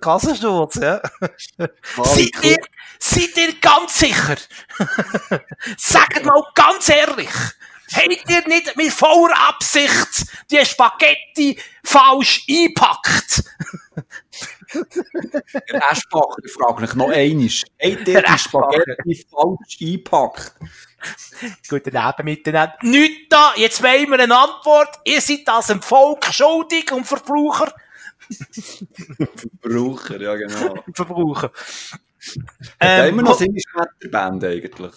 Kassensturz, 0.00 0.74
ja. 0.76 1.00
Seid 2.02 2.30
ihr, 2.44 2.56
seid 2.98 3.36
ihr 3.36 3.54
ganz 3.60 3.98
sicher? 3.98 4.36
Sagt 5.76 6.24
mal 6.24 6.42
ganz 6.54 6.88
ehrlich. 6.88 7.30
Habt 7.94 8.30
ihr 8.30 8.48
nicht 8.48 8.76
mit 8.76 8.92
voller 8.92 9.48
Absicht 9.48 10.26
die 10.50 10.64
Spaghetti 10.64 11.58
falsch 11.84 12.44
eingepackt? 12.48 13.44
Der 14.74 15.90
Eschbacher, 15.90 16.36
ich 16.44 16.52
frage 16.52 16.80
mich 16.82 16.94
noch 16.94 17.08
einmal. 17.10 17.48
Habt 17.48 18.08
ihr 18.08 18.22
die. 18.22 18.38
Spaghetti 18.38 19.26
falsch 19.30 19.78
eingepackt? 19.80 20.52
Guten 21.68 21.96
Abend 21.96 22.24
miteinander. 22.24 22.76
Nicht 22.82 23.32
da, 23.32 23.52
jetzt 23.56 23.82
wollen 23.82 24.10
wir 24.10 24.18
eine 24.18 24.36
Antwort. 24.36 24.98
Ihr 25.04 25.20
seid 25.20 25.46
das 25.46 25.68
dem 25.68 25.82
Volk 25.82 26.24
schuldig 26.26 26.90
und 26.92 27.06
Verbraucher. 27.06 27.72
Verbraucher, 29.62 30.20
ja 30.20 30.34
genau. 30.34 30.82
Verbraucher. 30.94 31.52
Ähm, 32.80 33.10
immer 33.10 33.22
noch 33.22 33.38
seine 33.38 33.58
Schmetterband 33.60 34.42
eigentlich. 34.44 34.94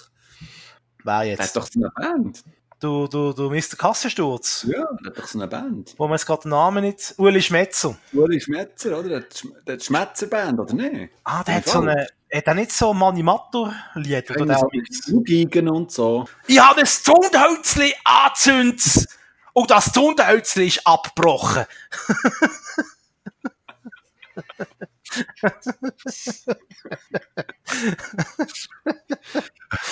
wer 1.03 1.23
Der 1.23 1.33
hat 1.33 1.39
jetzt? 1.39 1.55
doch 1.55 1.67
so 1.67 1.79
eine 1.79 1.91
Band. 1.91 2.43
Du, 2.79 3.07
du, 3.07 3.33
du 3.33 3.49
Mr. 3.49 3.75
Kassensturz. 3.77 4.65
Ja, 4.69 4.85
der 5.03 5.11
hat 5.11 5.17
doch 5.17 5.27
so 5.27 5.37
eine 5.37 5.47
Band. 5.49 5.93
Wo 5.97 6.07
man 6.07 6.15
jetzt 6.15 6.25
gerade 6.25 6.43
den 6.43 6.51
Namen 6.51 6.83
nicht... 6.85 7.13
Uli 7.17 7.41
Schmetzer. 7.41 7.97
Uli 8.13 8.39
Schmetzer, 8.39 8.97
oder? 8.97 9.09
Der 9.09 9.17
hat 9.19 9.33
Sch- 9.33 9.63
der 9.67 9.73
hat 9.75 9.83
Schmetzerband, 9.83 10.59
oder 10.59 10.73
nicht? 10.73 11.11
Ah, 11.25 11.43
der 11.43 11.55
hat 11.55 11.67
so 11.67 11.79
eine... 11.81 12.07
Hat 12.33 12.47
er 12.47 12.53
nicht 12.53 12.71
so 12.71 12.93
Manimator-Lied? 12.93 14.31
Oder 14.31 14.45
der 14.45 14.83
Zugigen 15.03 15.67
und 15.67 15.91
so. 15.91 16.25
Ich 16.47 16.59
habe 16.59 16.79
ein 16.81 16.85
Zundhölzli 16.85 17.93
angezündet 18.05 19.07
und 19.53 19.71
das 19.71 19.91
Zundhölzli 19.91 20.67
ist 20.67 20.85
abgebrochen. 20.87 21.65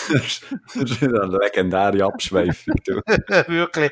Das 0.10 0.42
ist 0.76 1.04
eine 1.04 1.38
legendäre 1.42 2.04
Abschweifung. 2.06 2.76
Du. 2.86 3.02
Wirklich. 3.48 3.92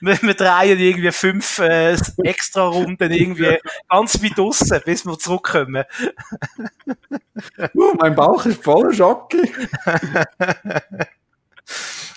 wir, 0.00 0.22
wir 0.22 0.34
drehen 0.34 0.78
irgendwie 0.78 1.12
fünf 1.12 1.58
äh, 1.58 1.96
extra 2.22 2.66
Runden 2.66 3.10
irgendwie 3.12 3.58
ganz 3.88 4.22
weit 4.22 4.38
draussen, 4.38 4.80
bis 4.84 5.04
wir 5.04 5.18
zurückkommen. 5.18 5.84
uh, 7.74 7.94
mein 7.98 8.14
Bauch 8.14 8.44
ist 8.46 8.62
voller 8.62 8.92
Schocke. 8.92 9.42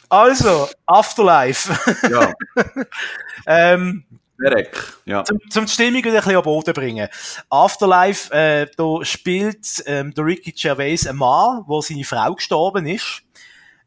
also, 0.09 0.69
Afterlife. 0.85 1.73
ja. 2.09 2.33
ähm, 3.47 4.05
Derek, 4.41 4.93
ja. 5.05 5.23
Zum, 5.23 5.39
zum 5.49 5.65
die 5.65 5.71
Stimmung 5.71 6.03
wieder 6.03 6.09
ein 6.09 6.15
bisschen 6.15 6.35
am 6.35 6.43
Boden 6.43 6.73
bringen. 6.73 7.07
Afterlife, 7.49 8.33
äh, 8.33 8.67
da 8.75 9.03
spielt 9.03 9.83
ähm, 9.85 10.13
der 10.13 10.25
Ricky 10.25 10.51
Gervais 10.51 11.07
ein 11.07 11.15
Mann, 11.15 11.63
wo 11.67 11.81
seine 11.81 12.03
Frau 12.03 12.33
gestorben 12.33 12.85
ist. 12.85 13.21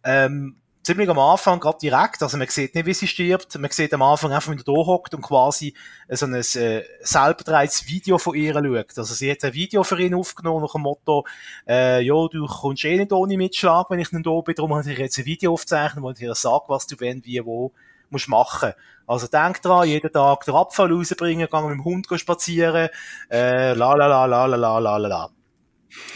Ähm, 0.05 0.57
ziemlich 0.89 1.11
am 1.11 1.19
Anfang, 1.19 1.61
gerade 1.61 1.77
direkt, 1.83 2.23
also 2.23 2.39
man 2.39 2.47
sieht 2.47 2.75
nicht, 2.75 2.87
wie 2.87 2.95
sie 2.95 3.07
stirbt, 3.07 3.59
man 3.59 3.71
sieht 3.71 3.93
am 3.93 4.01
Anfang 4.01 4.33
einfach, 4.33 4.51
wie 4.53 4.57
er 4.57 4.65
da 4.65 4.73
hockt 4.73 5.13
und 5.15 5.21
quasi 5.21 5.75
so 6.09 6.25
ein 6.25 6.33
äh, 6.33 6.43
selber 6.43 7.69
Video 7.85 8.17
von 8.17 8.35
ihr 8.35 8.55
schaut. 8.55 8.97
Also 8.99 9.13
sie 9.13 9.31
hat 9.31 9.45
ein 9.45 9.53
Video 9.53 9.85
für 9.85 10.01
ihn 10.01 10.15
aufgenommen 10.15 10.63
nach 10.63 10.73
dem 10.73 10.83
Motto, 10.83 11.27
äh, 11.69 12.01
ja, 12.01 12.29
du 12.29 12.47
kommst 12.47 12.87
eh 12.87 12.97
nicht 12.97 13.13
ohne 13.13 13.37
Mitschlag, 13.37 13.91
wenn 13.91 13.99
ich 13.99 14.13
nicht 14.13 14.25
da 14.25 14.41
bin, 14.41 14.55
darum 14.55 14.75
habe 14.75 14.91
ich 14.91 14.99
jetzt 14.99 15.19
ein 15.19 15.27
Video 15.27 15.53
aufzeichnen, 15.53 16.03
wo 16.03 16.11
ich 16.11 16.17
dir 16.17 16.35
sage, 16.35 16.65
was 16.69 16.87
du 16.87 16.99
wenn, 17.01 17.23
wie, 17.23 17.45
wo 17.45 17.73
musst 18.11 18.29
machen. 18.29 18.73
Also 19.07 19.27
denk 19.27 19.63
dran, 19.63 19.89
jeden 19.89 20.13
Tag 20.13 20.45
den 20.45 20.55
Abfall 20.55 20.93
rausbringen, 20.93 21.49
gehen 21.49 21.63
mit 21.65 21.73
dem 21.73 21.85
Hund 21.85 22.07
spazieren, 22.17 22.89
äh, 23.31 23.73
la 23.73 23.95
la 23.95 24.07
la 24.07 24.27
la 24.27 24.47
la 24.47 24.57
la 24.57 24.79
la 24.79 25.09
la. 25.09 25.31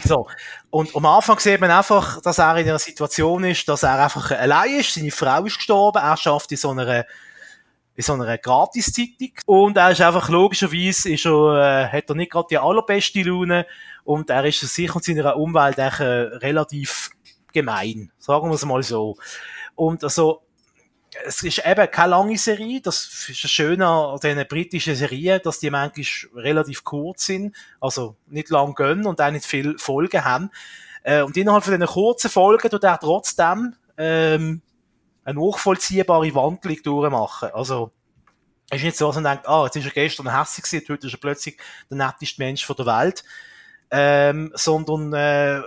So. 0.03 0.27
Und 0.69 0.95
am 0.95 1.05
Anfang 1.05 1.39
sieht 1.39 1.59
man 1.59 1.71
einfach, 1.71 2.21
dass 2.21 2.37
er 2.37 2.57
in 2.57 2.69
einer 2.69 2.79
Situation 2.79 3.43
ist, 3.43 3.67
dass 3.67 3.83
er 3.83 4.03
einfach 4.03 4.31
allein 4.31 4.79
ist, 4.79 4.93
seine 4.93 5.11
Frau 5.11 5.43
ist 5.45 5.57
gestorben, 5.57 6.01
er 6.01 6.17
schafft 6.17 6.51
in 6.51 6.57
so 6.57 6.69
einer 6.69 7.05
in 7.95 8.03
so 8.03 8.13
einer 8.13 8.37
Gratiszeitung. 8.37 9.33
Und 9.45 9.77
er 9.77 9.91
ist 9.91 10.01
einfach 10.01 10.29
logischerweise, 10.29 11.11
ist 11.11 11.25
er, 11.25 11.85
äh, 11.85 11.97
hat 11.97 12.09
er 12.09 12.15
nicht 12.15 12.31
gerade 12.31 12.47
die 12.49 12.57
allerbeste 12.57 13.21
Laune 13.21 13.67
und 14.03 14.29
er 14.29 14.45
ist 14.45 14.61
sich 14.61 14.93
und 14.95 15.03
seiner 15.03 15.37
Umwelt 15.37 15.77
echt, 15.77 15.99
äh, 15.99 16.37
relativ 16.37 17.11
gemein. 17.51 18.11
Sagen 18.17 18.49
wir 18.49 18.55
es 18.55 18.65
mal 18.65 18.81
so. 18.83 19.17
Und 19.75 20.03
also, 20.03 20.42
es 21.25 21.43
ist 21.43 21.65
eben 21.65 21.91
keine 21.91 22.11
lange 22.11 22.37
Serie. 22.37 22.81
Das 22.81 23.27
ist 23.29 23.43
das 23.43 23.51
Schöne 23.51 23.87
an 23.87 24.19
diesen 24.19 24.47
britischen 24.47 24.95
Serien, 24.95 25.41
dass 25.43 25.59
die 25.59 25.69
manchmal 25.69 26.43
relativ 26.43 26.83
kurz 26.83 27.25
sind, 27.25 27.55
also 27.79 28.15
nicht 28.27 28.49
lang 28.49 28.75
gehen 28.75 29.05
und 29.05 29.21
auch 29.21 29.31
nicht 29.31 29.45
viele 29.45 29.77
Folgen 29.77 30.23
haben. 30.23 30.51
Äh, 31.03 31.21
und 31.21 31.35
innerhalb 31.37 31.63
von 31.63 31.73
diesen 31.73 31.93
kurzen 31.93 32.29
Folgen 32.29 32.69
tut 32.69 32.83
er 32.83 32.99
trotzdem 32.99 33.75
ähm, 33.97 34.61
eine 35.23 35.39
nachvollziehbare 35.39 36.33
Wandlung 36.35 36.77
durchmachen. 36.83 37.49
Also 37.53 37.91
es 38.69 38.77
ist 38.77 38.83
nicht 38.85 38.97
so, 38.97 39.07
dass 39.07 39.15
man 39.15 39.25
denkt, 39.25 39.47
ah, 39.47 39.65
jetzt 39.65 39.75
ist 39.75 39.85
er 39.85 39.91
gestern 39.91 40.37
hässlich 40.37 40.65
gewesen, 40.65 40.85
heute 40.89 41.07
ist 41.07 41.13
er 41.13 41.19
plötzlich 41.19 41.57
der 41.89 41.97
netteste 41.97 42.41
Mensch 42.41 42.65
der 42.65 42.85
Welt. 42.85 43.23
Ähm, 43.95 44.51
sondern 44.55 45.13
äh, 45.13 45.61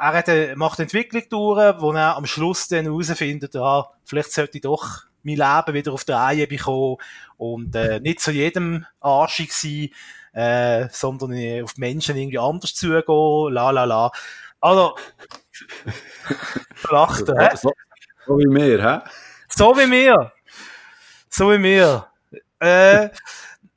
er 0.00 0.12
hat, 0.12 0.28
eine, 0.28 0.56
macht 0.56 0.78
eine 0.78 0.84
Entwicklung 0.84 1.22
durch, 1.28 1.80
wo 1.80 1.92
er 1.92 2.16
am 2.16 2.26
Schluss 2.26 2.68
dann 2.68 2.84
herausfindet, 2.84 3.56
ah, 3.56 3.90
vielleicht 4.04 4.32
sollte 4.32 4.58
ich 4.58 4.62
doch 4.62 5.04
mein 5.22 5.36
Leben 5.36 5.74
wieder 5.74 5.92
auf 5.92 6.04
die 6.04 6.12
Reihe 6.12 6.46
bekommen 6.46 6.96
und 7.36 7.74
äh, 7.74 8.00
nicht 8.00 8.20
zu 8.20 8.30
jedem 8.30 8.86
arschig 9.00 9.52
sein, 9.52 9.90
äh, 10.32 10.88
sondern 10.90 11.32
auf 11.62 11.76
Menschen 11.76 12.16
irgendwie 12.16 12.38
anders 12.38 12.74
zugehen, 12.74 13.52
la 13.52 13.70
la 13.70 13.84
la. 13.84 14.10
Also, 14.60 14.96
lacht 16.90 17.28
er, 17.28 17.56
so, 17.56 17.72
so 18.26 18.38
wie 18.38 18.54
wir, 18.54 18.82
hä? 18.82 19.10
So 19.48 19.76
wie 19.76 19.90
wir. 19.90 20.32
So 21.28 21.50
wie 21.50 21.62
wir. 21.62 22.06
Äh, 22.60 23.10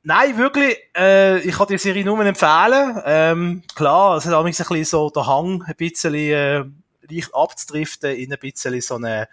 Nein, 0.04 0.36
wirklich, 0.36 0.76
äh, 0.96 1.38
ich 1.40 1.54
kann 1.54 1.68
die 1.68 1.78
Serie 1.78 2.04
nur 2.04 2.24
empfehlen. 2.24 3.00
Ähm, 3.04 3.62
klar, 3.74 4.16
es 4.16 4.26
hat 4.26 4.34
auch 4.34 4.44
ein 4.44 4.52
bisschen 4.52 4.84
so 4.84 5.10
der 5.10 5.26
Hang, 5.26 5.62
ein 5.62 5.76
bisschen 5.76 6.14
äh, 6.14 6.64
leicht 7.08 7.32
abzudriften 7.32 8.16
in 8.16 8.32
ein 8.32 8.38
bisschen 8.38 8.80
so 8.80 8.96
eine, 8.96 9.28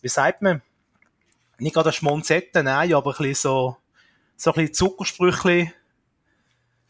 wie 0.00 0.08
sagt 0.08 0.40
man, 0.40 0.62
nicht 1.58 1.74
gerade 1.74 1.90
eine 1.90 1.92
Schmonzette, 1.92 2.62
nein, 2.62 2.94
aber 2.94 3.10
ein 3.10 3.16
bisschen 3.18 3.34
so, 3.34 3.76
so 4.36 4.50
ein 4.52 4.54
bisschen 4.54 4.74
Zuckersprüchli 4.74 5.72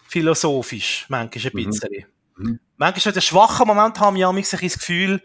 philosophisch, 0.06 1.06
manchmal 1.08 1.44
ein 1.44 1.50
mhm. 1.52 1.70
bisschen. 1.70 2.06
Mhm. 2.36 2.60
Manchmal 2.76 3.12
der 3.12 3.20
schwache 3.20 3.64
Moment 3.64 3.98
haben 3.98 4.16
wir 4.16 4.32
mich 4.32 4.48
das 4.48 4.60
Gefühl, 4.60 5.22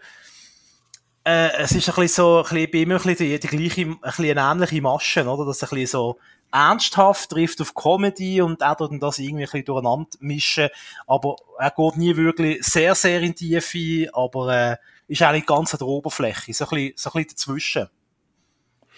äh, 1.23 1.49
es 1.57 1.71
ist 1.71 1.89
ein 1.89 1.95
bisschen 1.95 2.07
so, 2.07 2.37
ein 2.37 2.43
bisschen, 2.43 2.71
bei 2.71 2.77
ihm 2.79 2.91
ein 2.91 2.97
bisschen 2.97 3.15
die, 3.15 3.39
die 3.39 3.47
gleiche, 3.47 3.81
ein 3.81 3.99
bisschen 3.99 4.37
eine 4.37 4.51
ähnliche 4.51 4.81
Masche, 4.81 5.25
oder? 5.25 5.45
Dass 5.45 5.63
ein 5.63 5.69
bisschen 5.69 5.87
so, 5.87 6.17
ernsthaft 6.51 7.29
trifft 7.29 7.61
auf 7.61 7.73
Comedy 7.73 8.41
und 8.41 8.61
er 8.61 8.75
tut 8.75 9.01
das 9.01 9.19
irgendwie 9.19 9.43
ein 9.43 9.49
bisschen 9.49 9.65
durcheinander 9.65 10.09
mischen. 10.19 10.69
Aber 11.07 11.35
er 11.57 11.71
geht 11.71 11.97
nie 11.97 12.15
wirklich 12.15 12.63
sehr, 12.63 12.95
sehr 12.95 13.21
in 13.21 13.33
die 13.33 13.59
Tiefe, 13.59 14.13
aber 14.13 14.53
äh, 14.53 14.77
ist 15.07 15.21
eigentlich 15.21 15.45
ganz 15.45 15.73
an 15.73 15.79
der 15.79 15.87
Oberfläche, 15.87 16.53
so 16.53 16.65
ein 16.65 16.69
bisschen, 16.69 16.93
so 16.95 17.09
ein 17.09 17.13
bisschen 17.13 17.29
dazwischen. 17.29 17.89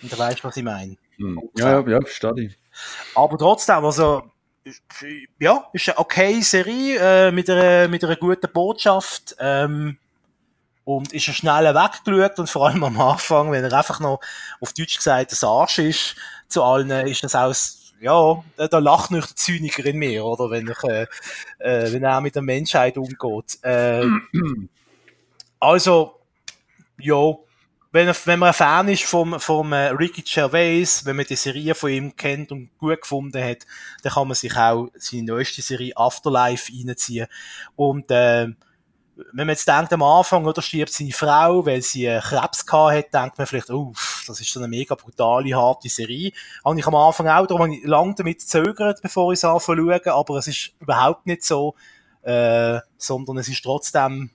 Und 0.02 0.12
du 0.12 0.18
weißt, 0.18 0.44
was 0.44 0.58
ich 0.58 0.64
meine. 0.64 0.98
Hm. 1.18 1.42
Ja, 1.56 1.80
ja, 1.80 1.88
ja, 1.88 2.02
verstehe 2.02 2.46
ich. 2.46 2.58
Aber 3.16 3.38
trotzdem, 3.38 3.86
also, 3.86 4.24
ja, 5.40 5.70
ist 5.74 5.90
eine 5.90 5.98
okay 5.98 6.42
Serie 6.42 6.98
äh, 7.00 7.32
mit, 7.32 7.50
einer, 7.50 7.88
mit 7.88 8.04
einer 8.04 8.16
guten 8.16 8.52
Botschaft. 8.52 9.36
Ähm, 9.40 9.98
und 10.86 11.14
ist 11.14 11.28
er 11.28 11.34
schnell 11.34 11.74
weggeschaut 11.74 12.40
und 12.40 12.50
vor 12.50 12.68
allem 12.68 12.84
am 12.84 13.00
Anfang, 13.00 13.52
wenn 13.52 13.64
er 13.64 13.74
einfach 13.74 14.00
noch 14.00 14.20
auf 14.60 14.74
Deutsch 14.74 14.98
gesagt 14.98 15.32
ein 15.32 15.48
Arsch 15.48 15.80
ist, 15.80 16.16
zu 16.48 16.64
allen, 16.64 16.90
ist 17.08 17.24
das 17.24 17.36
auch, 17.36 17.54
ja, 18.02 18.44
da 18.68 18.80
lacht 18.80 19.12
nicht 19.12 19.30
der 19.30 19.36
Zyniker 19.36 19.86
in 19.86 19.98
mir, 19.98 20.26
oder, 20.26 20.50
wenn 20.50 20.68
ich, 20.68 20.84
äh, 20.84 21.08
äh, 21.60 21.94
wenn 21.94 22.04
er 22.04 22.20
mit 22.20 22.36
der 22.36 22.42
Menschheit 22.42 22.98
umgeht. 22.98 23.64
Äh, 23.64 24.06
also, 25.60 26.20
ja, 27.00 27.34
wenn, 27.94 28.14
wenn 28.26 28.40
man 28.40 28.48
ein 28.48 28.54
Fan 28.54 28.88
ist 28.90 29.04
vom, 29.04 29.40
vom 29.40 29.72
äh, 29.72 29.90
Ricky 29.90 30.24
Gervais, 30.24 31.06
wenn 31.06 31.16
man 31.16 31.26
die 31.26 31.36
Serie 31.36 31.76
von 31.76 31.92
ihm 31.92 32.16
kennt 32.16 32.52
und 32.52 32.76
gut 32.78 33.02
gefunden 33.02 33.42
hat, 33.42 33.60
dann 34.02 34.14
kann 34.14 34.28
man 34.28 34.36
sich 34.36 34.58
auch 34.58 34.90
seine 34.96 35.24
neueste 35.24 35.62
Serie 35.62 35.96
Afterlife 35.96 36.72
reinziehen. 36.74 37.28
Und, 37.76 38.12
äh, 38.12 38.48
wenn 39.16 39.48
man 39.48 39.50
jetzt 39.50 39.68
denkt 39.68 39.94
am 39.94 40.02
Anfang, 40.02 40.46
oder 40.46 40.62
stirbt 40.62 40.92
seine 40.92 41.12
Frau, 41.12 41.66
weil 41.66 41.82
sie 41.82 42.06
äh, 42.06 42.20
Krebs 42.20 42.66
gehabt 42.66 42.96
hat, 42.96 43.14
denkt 43.14 43.38
man 43.38 43.48
vielleicht, 43.48 43.70
uff, 43.70 44.24
das 44.28 44.42
ist 44.42 44.52
so 44.52 44.60
eine 44.60 44.68
mega 44.68 44.96
brutale, 44.96 45.56
harte 45.56 45.90
Serie. 45.90 46.32
Habe 46.66 46.80
ich 46.80 46.88
am 46.88 46.96
Anfang 46.96 47.28
auch, 47.28 47.46
darum 47.46 47.64
habe 47.64 47.76
ich 47.76 47.84
lange 47.84 48.16
damit 48.16 48.40
gezögert, 48.40 49.02
bevor 49.02 49.32
ich 49.32 49.38
es 49.38 49.46
anfange 49.46 50.02
zu 50.02 50.12
aber 50.12 50.38
es 50.38 50.48
ist 50.48 50.72
überhaupt 50.80 51.28
nicht 51.28 51.44
so, 51.44 51.76
äh, 52.24 52.80
sondern 52.98 53.38
es 53.38 53.48
ist 53.48 53.64
trotzdem, 53.64 54.32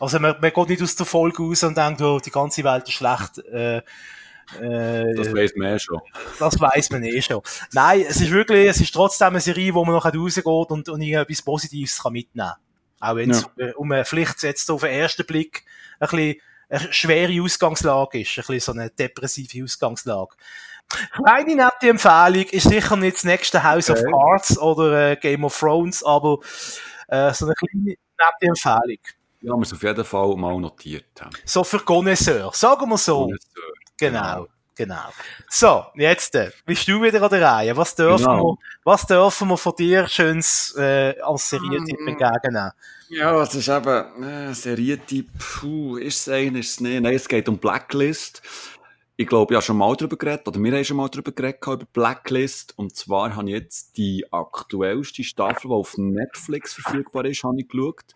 also 0.00 0.18
man, 0.18 0.36
man 0.40 0.52
geht 0.52 0.68
nicht 0.68 0.82
aus 0.82 0.96
der 0.96 1.06
Folge 1.06 1.42
raus 1.42 1.62
und 1.62 1.76
denkt, 1.76 2.00
oh, 2.02 2.18
die 2.18 2.30
ganze 2.30 2.64
Welt 2.64 2.88
ist 2.88 2.94
schlecht, 2.94 3.38
äh, 3.52 3.82
äh, 4.60 5.14
das 5.14 5.32
weiß 5.32 5.52
man 5.56 5.68
eh 5.68 5.78
schon. 5.78 6.00
Das 6.38 6.60
weiß 6.60 6.90
man 6.90 7.04
eh 7.04 7.22
schon. 7.22 7.40
Nein, 7.72 8.04
es 8.08 8.20
ist 8.20 8.32
wirklich, 8.32 8.68
es 8.68 8.80
ist 8.80 8.92
trotzdem 8.92 9.28
eine 9.28 9.40
Serie, 9.40 9.72
wo 9.72 9.84
man 9.84 9.94
noch 9.94 10.04
rausgeht 10.04 10.44
und, 10.44 10.88
und 10.88 11.02
etwas 11.02 11.42
Positives 11.42 12.02
kann 12.02 12.12
mitnehmen 12.12 12.48
kann. 12.48 12.71
Auch 13.02 13.16
wenn 13.16 13.30
es 13.30 13.44
ja. 13.56 13.72
um 13.74 13.90
eine 13.90 14.04
Pflicht 14.04 14.44
jetzt 14.44 14.70
auf 14.70 14.82
den 14.82 14.92
ersten 14.92 15.26
Blick 15.26 15.64
ein 15.98 16.08
bisschen 16.08 16.40
eine 16.68 16.92
schwere 16.92 17.42
Ausgangslage 17.42 18.20
ist, 18.20 18.30
ein 18.30 18.44
bisschen 18.46 18.60
so 18.60 18.72
eine 18.72 18.90
depressive 18.90 19.64
Ausgangslage. 19.64 20.36
Kleine 21.12 21.56
nette 21.56 21.88
Empfehlung 21.88 22.44
ist 22.50 22.68
sicher 22.68 22.96
nicht 22.96 23.16
das 23.16 23.24
nächste 23.24 23.62
House 23.64 23.90
okay. 23.90 24.04
of 24.04 24.10
Cards 24.10 24.58
oder 24.58 25.10
äh, 25.10 25.16
Game 25.16 25.44
of 25.44 25.58
Thrones, 25.58 26.04
aber 26.04 26.38
äh, 27.08 27.34
so 27.34 27.46
eine 27.46 27.54
kleine 27.54 27.84
nette 27.84 28.46
Empfehlung. 28.46 28.98
Ja, 29.40 29.54
wir 29.54 29.62
es 29.62 29.72
auf 29.72 29.82
jeden 29.82 30.04
Fall 30.04 30.36
mal 30.36 30.60
notiert 30.60 31.20
haben. 31.20 31.32
So 31.44 31.64
für 31.64 31.80
Connoisseur, 31.80 32.52
sagen 32.54 32.88
wir 32.88 32.98
so. 32.98 33.22
Connoisseur. 33.22 33.72
Genau. 33.96 34.20
genau. 34.20 34.48
Genau. 34.74 35.10
So, 35.50 35.84
jetzt 35.94 36.34
äh, 36.34 36.50
bist 36.64 36.88
du 36.88 37.02
wieder 37.02 37.22
an 37.22 37.30
der 37.30 37.42
Reihe. 37.42 37.76
Was 37.76 37.94
dürfen, 37.94 38.24
genau. 38.24 38.52
wir, 38.52 38.58
was 38.84 39.06
dürfen 39.06 39.48
wir 39.48 39.58
von 39.58 39.74
dir 39.76 40.08
schönes 40.08 40.74
äh, 40.78 41.14
als 41.20 41.50
Serientipp 41.50 42.00
mm. 42.00 42.08
entgegennehmen? 42.08 42.72
Ja, 43.10 43.32
das 43.32 43.54
ist 43.54 43.68
eben 43.68 44.22
äh, 44.22 44.54
Serientipp. 44.54 45.28
Puh, 45.38 45.98
ist 45.98 46.20
es 46.20 46.28
ein, 46.30 46.56
ist 46.56 46.70
es 46.70 46.80
nicht? 46.80 47.02
Nein, 47.02 47.14
es 47.14 47.28
geht 47.28 47.48
um 47.48 47.58
Blacklist. 47.58 48.40
Ich 49.16 49.26
glaube, 49.26 49.52
ich 49.52 49.56
habe 49.56 49.64
schon 49.64 49.76
mal 49.76 49.94
darüber 49.94 50.16
geredet, 50.16 50.48
oder 50.48 50.58
wir 50.58 50.72
haben 50.72 50.84
schon 50.84 50.96
mal 50.96 51.08
darüber 51.10 51.32
geredet, 51.32 51.60
über 51.66 51.84
Blacklist. 51.92 52.72
Und 52.78 52.96
zwar 52.96 53.36
habe 53.36 53.50
ich 53.50 53.54
jetzt 53.54 53.98
die 53.98 54.24
aktuellste 54.32 55.22
Staffel, 55.22 55.68
die 55.68 55.74
auf 55.74 55.98
Netflix 55.98 56.72
verfügbar 56.72 57.26
ist, 57.26 57.44
habe 57.44 57.60
ich 57.60 57.68
geschaut. 57.68 58.14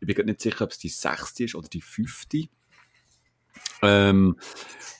Ich 0.00 0.06
bin 0.06 0.26
nicht 0.26 0.40
sicher, 0.40 0.64
ob 0.64 0.70
es 0.70 0.78
die 0.78 0.88
sechste 0.88 1.44
ist 1.44 1.56
oder 1.56 1.68
die 1.68 1.82
fünfte. 1.82 2.44
Ähm, 3.82 4.36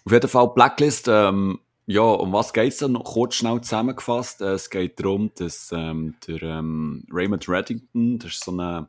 auf 0.04 0.12
jeden 0.12 0.28
Fall 0.28 0.48
Blacklist, 0.54 1.08
ähm, 1.08 1.60
ja, 1.86 2.02
um 2.02 2.32
was 2.32 2.52
geht's 2.52 2.78
da? 2.78 2.88
Noch 2.88 3.04
kurz 3.04 3.36
schnell 3.36 3.60
zusammengefasst. 3.60 4.40
Äh, 4.40 4.54
es 4.54 4.70
geht 4.70 4.98
darum, 5.00 5.30
dass 5.36 5.70
ähm, 5.72 6.14
der 6.26 6.42
ähm, 6.42 7.04
Raymond 7.10 7.48
Reddington, 7.48 8.18
das 8.18 8.32
ist 8.32 8.44
so 8.44 8.52
ein 8.52 8.88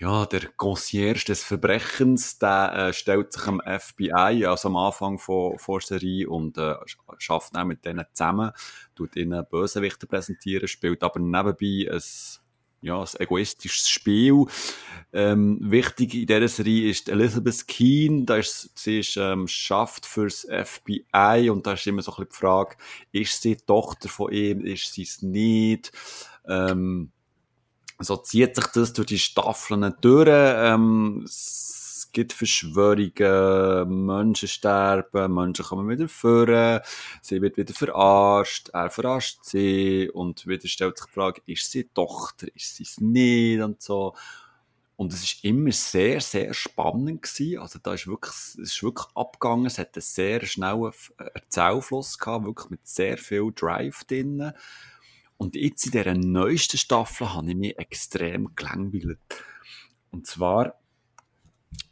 ja, 0.00 0.24
der 0.24 0.48
Concierge 0.56 1.26
des 1.26 1.44
Verbrechens, 1.44 2.38
der 2.38 2.72
äh, 2.74 2.92
stellt 2.94 3.34
sich 3.34 3.46
am 3.46 3.60
FBI, 3.60 4.46
also 4.46 4.68
am 4.68 4.76
Anfang 4.76 5.18
von, 5.18 5.58
von 5.58 5.80
Serie 5.80 6.26
und 6.26 6.56
äh, 6.56 6.74
schafft 7.18 7.54
dann 7.54 7.68
mit 7.68 7.84
denen 7.84 8.06
zusammen, 8.14 8.52
tut 8.94 9.14
ihnen 9.16 9.44
Bösewichter 9.50 10.06
präsentieren, 10.06 10.68
spielt 10.68 11.02
aber 11.02 11.20
nebenbei 11.20 11.92
ein 11.92 12.00
ja, 12.82 13.00
ein 13.00 13.08
egoistisches 13.18 13.88
Spiel. 13.88 14.46
Ähm, 15.12 15.58
wichtig 15.60 16.14
in 16.14 16.26
dieser 16.26 16.48
Serie 16.48 16.90
ist 16.90 17.08
Elizabeth 17.08 17.66
Keen, 17.66 18.26
da 18.26 18.36
ist, 18.36 18.70
sie 18.78 19.00
ist, 19.00 19.16
ähm, 19.16 19.48
schafft 19.48 20.06
fürs 20.06 20.46
FBI 20.46 21.50
und 21.50 21.66
da 21.66 21.72
ist 21.72 21.86
immer 21.86 22.02
so 22.02 22.12
ein 22.12 22.16
bisschen 22.16 22.28
die 22.30 22.36
Frage, 22.36 22.76
ist 23.12 23.42
sie 23.42 23.56
Tochter 23.56 24.08
von 24.08 24.32
ihm, 24.32 24.64
ist 24.64 24.92
sie 24.92 25.02
es 25.02 25.20
nicht? 25.22 25.92
Ähm, 26.46 27.10
so 27.98 28.16
zieht 28.16 28.56
sich 28.56 28.66
das 28.66 28.92
durch 28.92 29.08
die 29.08 29.18
Staffeln 29.18 29.94
durch. 30.00 30.28
Ähm, 30.30 31.24
es 32.10 32.12
gibt 32.12 32.32
Verschwörungen, 32.32 34.04
Menschen 34.04 34.48
sterben, 34.48 35.32
Menschen 35.32 35.64
kommen 35.64 35.88
wieder 35.88 36.08
vor, 36.08 36.82
sie 37.22 37.40
wird 37.40 37.56
wieder 37.56 37.72
verarscht, 37.72 38.70
er 38.70 38.90
verarscht 38.90 39.44
sie 39.44 40.10
und 40.12 40.44
wieder 40.44 40.66
stellt 40.66 40.98
sich 40.98 41.06
die 41.06 41.12
Frage, 41.12 41.40
ist 41.46 41.70
sie 41.70 41.84
Tochter, 41.84 42.48
ist 42.56 42.74
sie 42.74 42.82
es 42.82 43.00
nicht 43.00 43.60
und 43.60 43.80
so. 43.80 44.16
Und 44.96 45.12
es 45.12 45.22
ist 45.22 45.44
immer 45.44 45.70
sehr, 45.70 46.20
sehr 46.20 46.52
spannend 46.52 47.22
gewesen. 47.22 47.60
Also 47.60 47.78
da 47.80 47.94
ist 47.94 48.08
wirklich, 48.08 48.34
es 48.34 48.54
ist 48.56 48.82
wirklich 48.82 49.06
abgegangen. 49.14 49.66
Es 49.66 49.78
hat 49.78 49.94
einen 49.94 50.02
sehr 50.02 50.44
schnellen 50.44 50.92
Erzählfluss 51.16 52.18
gehabt, 52.18 52.44
wirklich 52.44 52.70
mit 52.70 52.86
sehr 52.86 53.16
viel 53.16 53.52
Drive 53.54 54.04
drinnen. 54.04 54.52
Und 55.38 55.54
jetzt 55.54 55.86
in 55.86 55.92
dieser 55.92 56.14
neuesten 56.14 56.76
Staffel 56.76 57.32
habe 57.32 57.48
ich 57.48 57.56
mich 57.56 57.78
extrem 57.78 58.54
gelangweilt. 58.56 59.20
Und 60.10 60.26
zwar, 60.26 60.74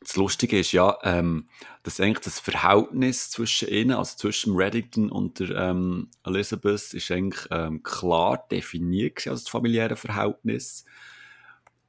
das 0.01 0.17
Lustige 0.17 0.61
ist 0.61 0.73
ja, 0.73 0.97
ähm, 1.03 1.49
dass 1.83 2.01
eigentlich 2.01 2.25
das 2.25 2.39
Verhältnis 2.39 3.31
zwischen 3.31 3.69
ihnen, 3.69 3.93
also 3.93 4.17
zwischen 4.17 4.55
Reddington 4.55 5.11
und 5.11 5.41
der 5.41 5.51
ähm, 5.51 6.11
Elizabeth, 6.25 6.95
ist 6.95 7.11
eigentlich 7.11 7.47
ähm, 7.51 7.83
klar 7.83 8.47
definiert 8.51 9.17
gewesen, 9.17 9.31
als 9.31 9.45
das 9.45 9.51
familiäre 9.51 9.97
Verhältnis. 9.97 10.85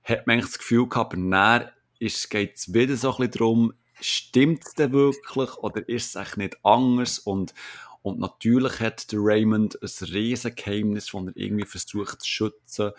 Hat 0.03 0.25
man 0.25 0.35
eigentlich 0.35 0.51
das 0.51 0.59
Gefühl 0.59 0.87
gehabt, 0.87 1.13
aber 1.13 1.29
dann 1.29 1.69
geht 1.99 2.55
es 2.55 2.73
wieder 2.73 2.95
so 2.95 3.11
ein 3.11 3.17
bisschen 3.17 3.31
darum, 3.31 3.73
stimmt 4.01 4.65
es 4.65 4.73
denn 4.73 4.91
wirklich 4.91 5.55
oder 5.57 5.87
ist 5.87 6.09
es 6.09 6.15
eigentlich 6.15 6.37
nicht 6.37 6.65
anders? 6.65 7.19
Und, 7.19 7.53
und 8.01 8.19
natürlich 8.19 8.79
hat 8.79 9.11
der 9.11 9.19
Raymond 9.21 9.77
ein 9.81 10.05
riesen 10.07 10.55
Geheimnis, 10.55 11.07
das 11.11 11.21
er 11.21 11.35
irgendwie 11.35 11.65
versucht 11.65 12.21
zu 12.21 12.27
schützen. 12.27 12.91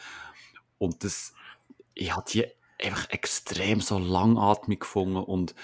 Und 0.78 1.02
das, 1.02 1.34
ich 1.94 2.14
habe 2.14 2.30
die 2.30 2.46
einfach 2.82 3.10
extrem 3.10 3.80
so 3.80 3.98
langatmig 3.98 4.80
gefunden 4.80 5.16
und, 5.16 5.54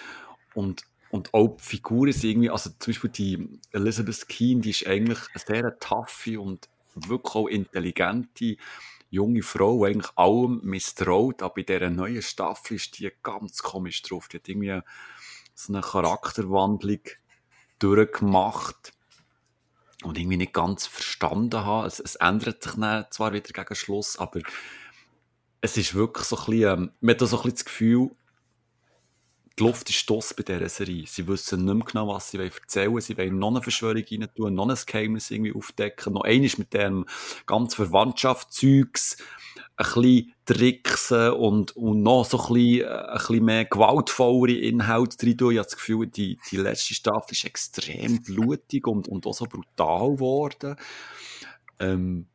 und, 0.54 0.82
und 1.10 1.34
auch 1.34 1.56
die 1.56 1.62
Figuren 1.62 2.12
sind 2.12 2.30
irgendwie, 2.30 2.50
also 2.50 2.70
zum 2.78 2.92
Beispiel 2.92 3.10
die 3.10 3.60
Elizabeth 3.72 4.28
Keen, 4.28 4.60
die 4.60 4.70
ist 4.70 4.86
eigentlich 4.86 5.18
eine 5.32 5.62
sehr 5.62 5.78
taffe 5.78 6.40
und 6.40 6.68
wirklich 6.94 7.34
auch 7.34 7.46
intelligente 7.48 8.56
junge 9.10 9.42
Frau, 9.42 9.84
die 9.84 9.92
eigentlich 9.92 10.12
allem 10.16 10.60
misstraut, 10.62 11.42
aber 11.42 11.54
bei 11.54 11.62
dieser 11.62 11.90
neuen 11.90 12.22
Staffel 12.22 12.76
ist 12.76 12.98
die 12.98 13.10
ganz 13.22 13.62
komisch 13.62 14.02
drauf. 14.02 14.28
Die 14.28 14.38
hat 14.38 14.48
irgendwie 14.48 14.80
so 15.54 15.72
eine 15.72 15.82
Charakterwandlung 15.82 17.00
durchgemacht 17.78 18.92
und 20.02 20.18
irgendwie 20.18 20.36
nicht 20.36 20.52
ganz 20.52 20.86
verstanden 20.86 21.64
habe. 21.64 21.86
Es, 21.86 22.00
es 22.00 22.16
ändert 22.16 22.62
sich 22.62 22.74
zwar 23.10 23.32
wieder 23.32 23.52
gegen 23.52 23.74
Schluss, 23.74 24.18
aber 24.18 24.40
es 25.60 25.76
ist 25.76 25.94
wirklich 25.94 26.26
so 26.26 26.36
ein 26.36 26.44
bisschen, 26.44 26.78
ähm, 26.78 26.90
man 27.00 27.14
hat 27.14 27.20
so 27.20 27.26
ein 27.26 27.30
bisschen 27.30 27.54
das 27.54 27.64
Gefühl, 27.64 28.10
die 29.58 29.62
Luft 29.62 29.88
ist 29.88 29.96
stoss 29.96 30.34
bei 30.34 30.42
dieser 30.42 30.68
Serie. 30.68 31.06
Sie 31.06 31.26
wissen 31.26 31.64
nicht 31.64 31.74
mehr 31.74 31.84
genau, 31.84 32.08
was 32.08 32.30
sie 32.30 32.38
erzählen 32.38 32.92
wollen. 32.92 33.00
Sie 33.00 33.16
wollen 33.16 33.38
noch 33.38 33.48
eine 33.48 33.62
Verschwörung 33.62 34.04
rein 34.10 34.28
tun, 34.36 34.54
noch 34.54 34.68
ein 34.68 34.78
Geheimnis 34.86 35.30
irgendwie 35.30 35.54
aufdecken, 35.54 36.12
noch 36.12 36.24
eines 36.24 36.58
mit 36.58 36.74
dem 36.74 37.06
ganzen 37.46 37.76
Verwandtschaftszeugs 37.76 39.16
ein 39.78 39.84
bisschen 39.84 40.34
tricksen 40.46 41.30
und, 41.32 41.76
und 41.76 42.02
noch 42.02 42.24
so 42.24 42.38
ein 42.38 42.52
bisschen, 42.52 42.86
äh, 42.86 42.86
ein 42.86 43.18
bisschen 43.18 43.44
mehr 43.44 43.64
gewaltvollere 43.64 44.58
Inhalte 44.58 45.16
drin 45.16 45.38
tun. 45.38 45.52
Ich 45.52 45.58
habe 45.58 45.66
das 45.66 45.76
Gefühl, 45.76 46.06
die, 46.06 46.38
die 46.50 46.56
letzte 46.56 46.94
Staffel 46.94 47.32
ist 47.32 47.44
extrem 47.44 48.22
blutig 48.22 48.86
und, 48.86 49.08
und 49.08 49.26
auch 49.26 49.34
so 49.34 49.46
brutal 49.46 50.12
geworden. 50.12 50.76
Ähm, 51.78 52.26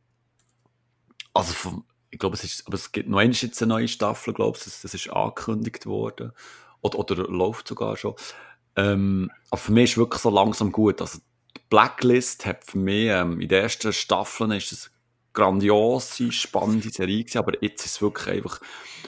also 1.34 1.52
vom, 1.52 1.84
ich 2.12 2.18
glaube, 2.18 2.36
es 2.36 2.44
ist, 2.44 2.66
aber 2.66 2.76
es 2.76 2.92
gibt 2.92 3.08
noch 3.08 3.20
jetzt 3.22 3.62
eine 3.62 3.70
neue 3.70 3.88
Staffel, 3.88 4.34
glaube 4.34 4.58
ich, 4.58 4.64
das, 4.64 4.82
das 4.82 4.92
ist 4.92 5.10
angekündigt 5.10 5.86
worden. 5.86 6.32
Oder, 6.82 6.98
oder 6.98 7.14
läuft 7.28 7.66
sogar 7.66 7.96
schon. 7.96 8.14
Ähm, 8.76 9.30
aber 9.50 9.60
für 9.60 9.72
mich 9.72 9.84
ist 9.84 9.90
es 9.92 9.96
wirklich 9.96 10.20
so 10.20 10.28
langsam 10.28 10.72
gut. 10.72 11.00
Also, 11.00 11.18
die 11.56 11.60
Blacklist 11.70 12.44
hat 12.44 12.64
für 12.64 12.78
mich, 12.78 13.08
ähm, 13.08 13.40
in 13.40 13.48
den 13.48 13.62
ersten 13.62 13.94
Staffeln 13.94 14.50
ist 14.50 14.72
es 14.72 14.90
grandiose, 15.32 16.30
spannende 16.32 16.90
Serie 16.90 17.24
gewesen, 17.24 17.38
aber 17.38 17.62
jetzt 17.62 17.86
ist 17.86 17.92
es 17.92 18.02
wirklich 18.02 18.36
einfach 18.36 18.60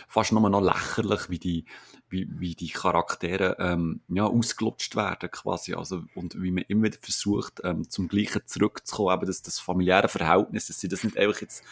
fast 0.09 0.33
nur 0.33 0.49
noch 0.49 0.63
lächerlich, 0.63 1.29
wie 1.29 1.39
die, 1.39 1.67
wie, 2.09 2.27
wie 2.31 2.55
die 2.55 2.71
Charaktere 2.71 3.57
ähm, 3.59 4.01
ja, 4.09 4.25
ausgelutscht 4.25 4.97
werden 4.97 5.31
quasi, 5.31 5.75
also 5.75 6.05
und 6.15 6.41
wie 6.41 6.53
man 6.53 6.65
immer 6.69 6.85
wieder 6.85 6.99
versucht, 7.03 7.61
ähm, 7.65 7.91
zum 7.91 8.09
Gleichen 8.09 8.41
zurückzukommen, 8.47 9.15
eben 9.15 9.27
das, 9.27 9.43
das 9.43 9.59
familiäre 9.59 10.09
Verhältnis, 10.09 10.69
dass 10.69 10.81
sie 10.81 10.89
das 10.89 11.05
nicht 11.05 11.19
einfach 11.19 11.43
jetzt 11.43 11.63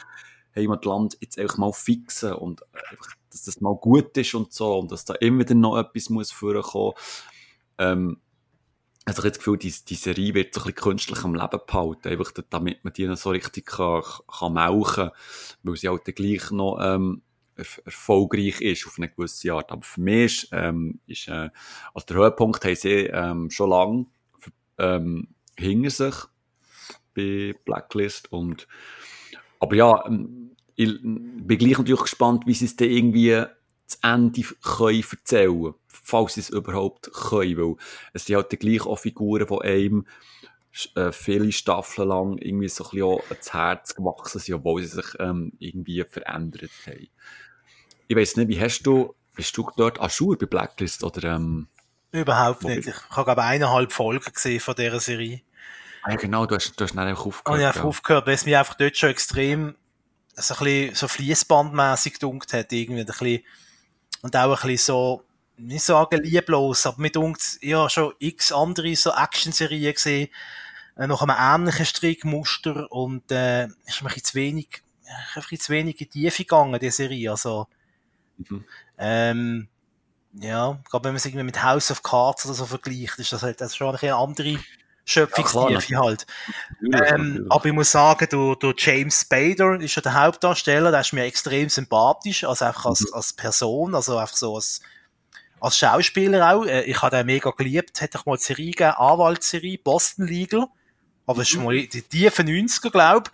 Heimatland 0.54 1.16
jetzt 1.20 1.38
einfach 1.38 1.58
mal 1.58 1.72
fixen 1.72 2.34
und 2.34 2.62
einfach, 2.72 3.14
dass 3.30 3.44
das 3.44 3.60
mal 3.60 3.74
gut 3.74 4.16
ist 4.16 4.34
und 4.34 4.52
so 4.52 4.78
und 4.78 4.92
dass 4.92 5.04
da 5.04 5.14
immer 5.14 5.40
wieder 5.40 5.54
noch 5.54 5.78
etwas 5.78 6.10
muss 6.10 6.30
vorkommen. 6.30 6.94
Ähm, 7.78 8.18
also 9.04 9.18
ich 9.18 9.24
habe 9.24 9.30
das 9.30 9.38
Gefühl, 9.38 9.58
die, 9.58 9.74
die 9.88 9.94
Serie 9.94 10.34
wird 10.34 10.54
so 10.54 10.60
ein 10.60 10.66
bisschen 10.66 10.82
künstlich 10.82 11.24
am 11.24 11.34
Leben 11.34 11.60
behalten, 11.66 12.08
einfach 12.08 12.32
damit 12.50 12.84
man 12.84 12.92
die 12.92 13.06
noch 13.06 13.16
so 13.16 13.30
richtig 13.30 13.66
kann, 13.66 14.02
kann 14.28 14.52
melken, 14.52 15.10
weil 15.62 15.76
sie 15.76 15.88
halt 15.88 16.04
gleich 16.04 16.50
noch 16.52 16.78
ähm, 16.80 17.22
er, 17.56 17.66
erfolgreich 17.84 18.60
ist 18.60 18.86
auf 18.86 18.98
eine 18.98 19.08
gewisse 19.08 19.52
Art. 19.52 19.72
Aber 19.72 19.82
für 19.82 20.00
mich 20.00 20.44
ist, 20.44 20.48
ähm, 20.52 21.00
ist 21.06 21.28
äh, 21.28 21.50
also 21.94 22.06
der 22.08 22.16
Höhepunkt 22.16 22.64
haben 22.64 22.76
sie 22.76 23.06
ähm, 23.06 23.50
schon 23.50 23.70
lange 23.70 24.06
ähm, 24.78 25.28
hinter 25.58 25.90
sich 25.90 26.14
bei 27.14 27.54
Blacklist 27.64 28.32
und 28.32 28.68
aber 29.58 29.76
ja, 29.76 30.06
ähm, 30.06 30.41
ich 30.84 31.00
bin 31.02 31.58
gleich 31.58 31.78
natürlich 31.78 32.02
gespannt, 32.02 32.44
wie 32.46 32.54
sie 32.54 32.66
es 32.66 32.76
dann 32.76 32.88
irgendwie 32.88 33.30
das 33.86 33.98
Ende 34.02 34.42
können 34.62 35.04
erzählen 35.10 35.74
falls 36.02 36.34
sie 36.34 36.40
es 36.40 36.50
überhaupt 36.50 37.12
können, 37.12 37.56
weil 37.56 37.76
es 38.12 38.26
sind 38.26 38.36
halt 38.36 38.50
gleich 38.58 38.84
auch 38.84 38.98
Figuren, 38.98 39.46
die 39.46 39.60
einem 39.60 40.06
äh, 40.94 41.12
viele 41.12 41.52
Staffeln 41.52 42.08
lang 42.08 42.38
irgendwie 42.38 42.68
so 42.68 42.84
ein 42.84 42.90
bisschen 42.90 43.06
auch 43.06 43.22
ans 43.28 43.52
Herz 43.52 43.94
gewachsen 43.94 44.40
sind, 44.40 44.54
obwohl 44.56 44.82
sie 44.82 44.88
sich 44.88 45.06
ähm, 45.18 45.52
irgendwie 45.58 46.04
verändert 46.04 46.70
haben. 46.86 47.08
Ich 48.08 48.16
weiß 48.16 48.36
nicht, 48.36 48.48
wie 48.48 48.60
hast 48.60 48.82
du, 48.82 49.14
bist 49.34 49.56
du 49.56 49.70
dort 49.76 50.00
Aschur 50.00 50.36
bei 50.36 50.46
Blacklist 50.46 51.04
oder 51.04 51.34
ähm, 51.34 51.68
Überhaupt 52.10 52.64
nicht. 52.64 52.88
Ich 52.88 53.10
habe 53.10 53.24
glaube 53.24 53.42
eineinhalb 53.42 53.90
Folgen 53.90 54.32
gesehen 54.32 54.60
von 54.60 54.74
dieser 54.74 55.00
Serie. 55.00 55.40
Ah, 56.02 56.10
ja, 56.10 56.16
genau, 56.16 56.44
du 56.44 56.56
hast, 56.56 56.78
du 56.78 56.84
hast 56.84 56.94
dann 56.94 57.06
einfach 57.06 57.24
aufgehört. 57.24 57.54
Und 57.54 57.60
ich 57.60 57.66
habe 57.66 57.78
ja. 57.78 57.84
aufgehört, 57.84 58.26
weil 58.26 58.34
es 58.34 58.44
mich 58.44 58.56
einfach 58.56 58.74
dort 58.74 58.96
schon 58.96 59.08
extrem 59.08 59.76
so 60.34 60.54
ein 60.54 60.64
bisschen 60.64 60.94
so 60.94 61.08
fließbandmäßig 61.08 62.14
gedunkt 62.14 62.52
hat, 62.52 62.72
irgendwie 62.72 63.00
ein 63.00 63.06
bisschen, 63.06 63.42
und 64.22 64.36
auch 64.36 64.50
ein 64.50 64.68
bisschen 64.68 64.78
so, 64.78 65.24
nicht 65.56 65.84
sagen 65.84 66.22
lieblos, 66.22 66.86
aber 66.86 67.00
mir 67.00 67.10
dunkt, 67.10 67.58
ja, 67.60 67.88
schon 67.88 68.14
x 68.18 68.52
andere 68.52 68.96
so 68.96 69.12
Action-Serien 69.12 69.94
gesehen, 69.94 70.28
äh, 70.96 71.06
nach 71.06 71.22
einem 71.22 71.36
ähnlichen 71.38 71.86
Strickmuster 71.86 72.90
und, 72.90 73.30
äh, 73.30 73.66
ist 73.86 74.02
mir 74.02 74.10
ein 74.10 74.24
zu 74.24 74.34
wenig, 74.34 74.82
einfach 75.34 75.50
zu 75.58 75.72
wenig 75.72 76.00
in 76.00 76.08
die 76.10 76.20
Tiefe 76.20 76.44
gegangen, 76.44 76.80
die 76.80 76.90
Serie, 76.90 77.30
also, 77.30 77.68
mhm. 78.38 78.64
ähm, 78.98 79.68
ja, 80.34 80.78
gerade 80.88 81.04
wenn 81.04 81.12
man 81.12 81.16
es 81.16 81.26
irgendwie 81.26 81.44
mit 81.44 81.62
House 81.62 81.90
of 81.90 82.02
Cards 82.02 82.46
oder 82.46 82.54
so 82.54 82.64
vergleicht, 82.64 83.18
ist 83.18 83.32
das 83.32 83.42
halt 83.42 83.60
das 83.60 83.72
ist 83.72 83.76
schon 83.76 83.94
eine 83.94 84.14
andere 84.14 84.58
Schöpfungstiefe 85.04 85.92
ja, 85.92 86.00
halt. 86.00 86.26
Ähm, 86.80 87.46
aber 87.50 87.66
ich 87.66 87.72
muss 87.72 87.90
sagen, 87.90 88.26
du, 88.30 88.54
du 88.54 88.72
James 88.76 89.22
Spader 89.22 89.80
ist 89.80 89.96
ja 89.96 90.02
der 90.02 90.14
Hauptdarsteller, 90.14 90.90
der 90.90 91.00
ist 91.00 91.12
mir 91.12 91.24
extrem 91.24 91.68
sympathisch, 91.68 92.44
also 92.44 92.64
einfach 92.64 92.86
als, 92.86 93.00
mhm. 93.00 93.14
als 93.14 93.32
Person, 93.32 93.94
also 93.94 94.16
einfach 94.16 94.36
so 94.36 94.54
als, 94.54 94.80
als 95.60 95.76
Schauspieler 95.76 96.54
auch. 96.54 96.64
Äh, 96.64 96.84
ich 96.84 97.02
habe 97.02 97.16
den 97.16 97.26
mega 97.26 97.50
geliebt, 97.50 98.00
hätte 98.00 98.18
ich 98.18 98.26
mal 98.26 98.36
die 98.36 98.44
Serie 98.44 98.70
gegeben, 98.70 98.92
Anwaltsserie, 98.92 99.78
Boston 99.78 100.26
Legal, 100.26 100.66
aber 101.26 101.42
ist 101.42 101.56
mhm. 101.56 101.64
mal 101.64 101.86
die 101.86 102.02
tiefen 102.02 102.46
90er, 102.46 102.90
glaube 102.90 103.30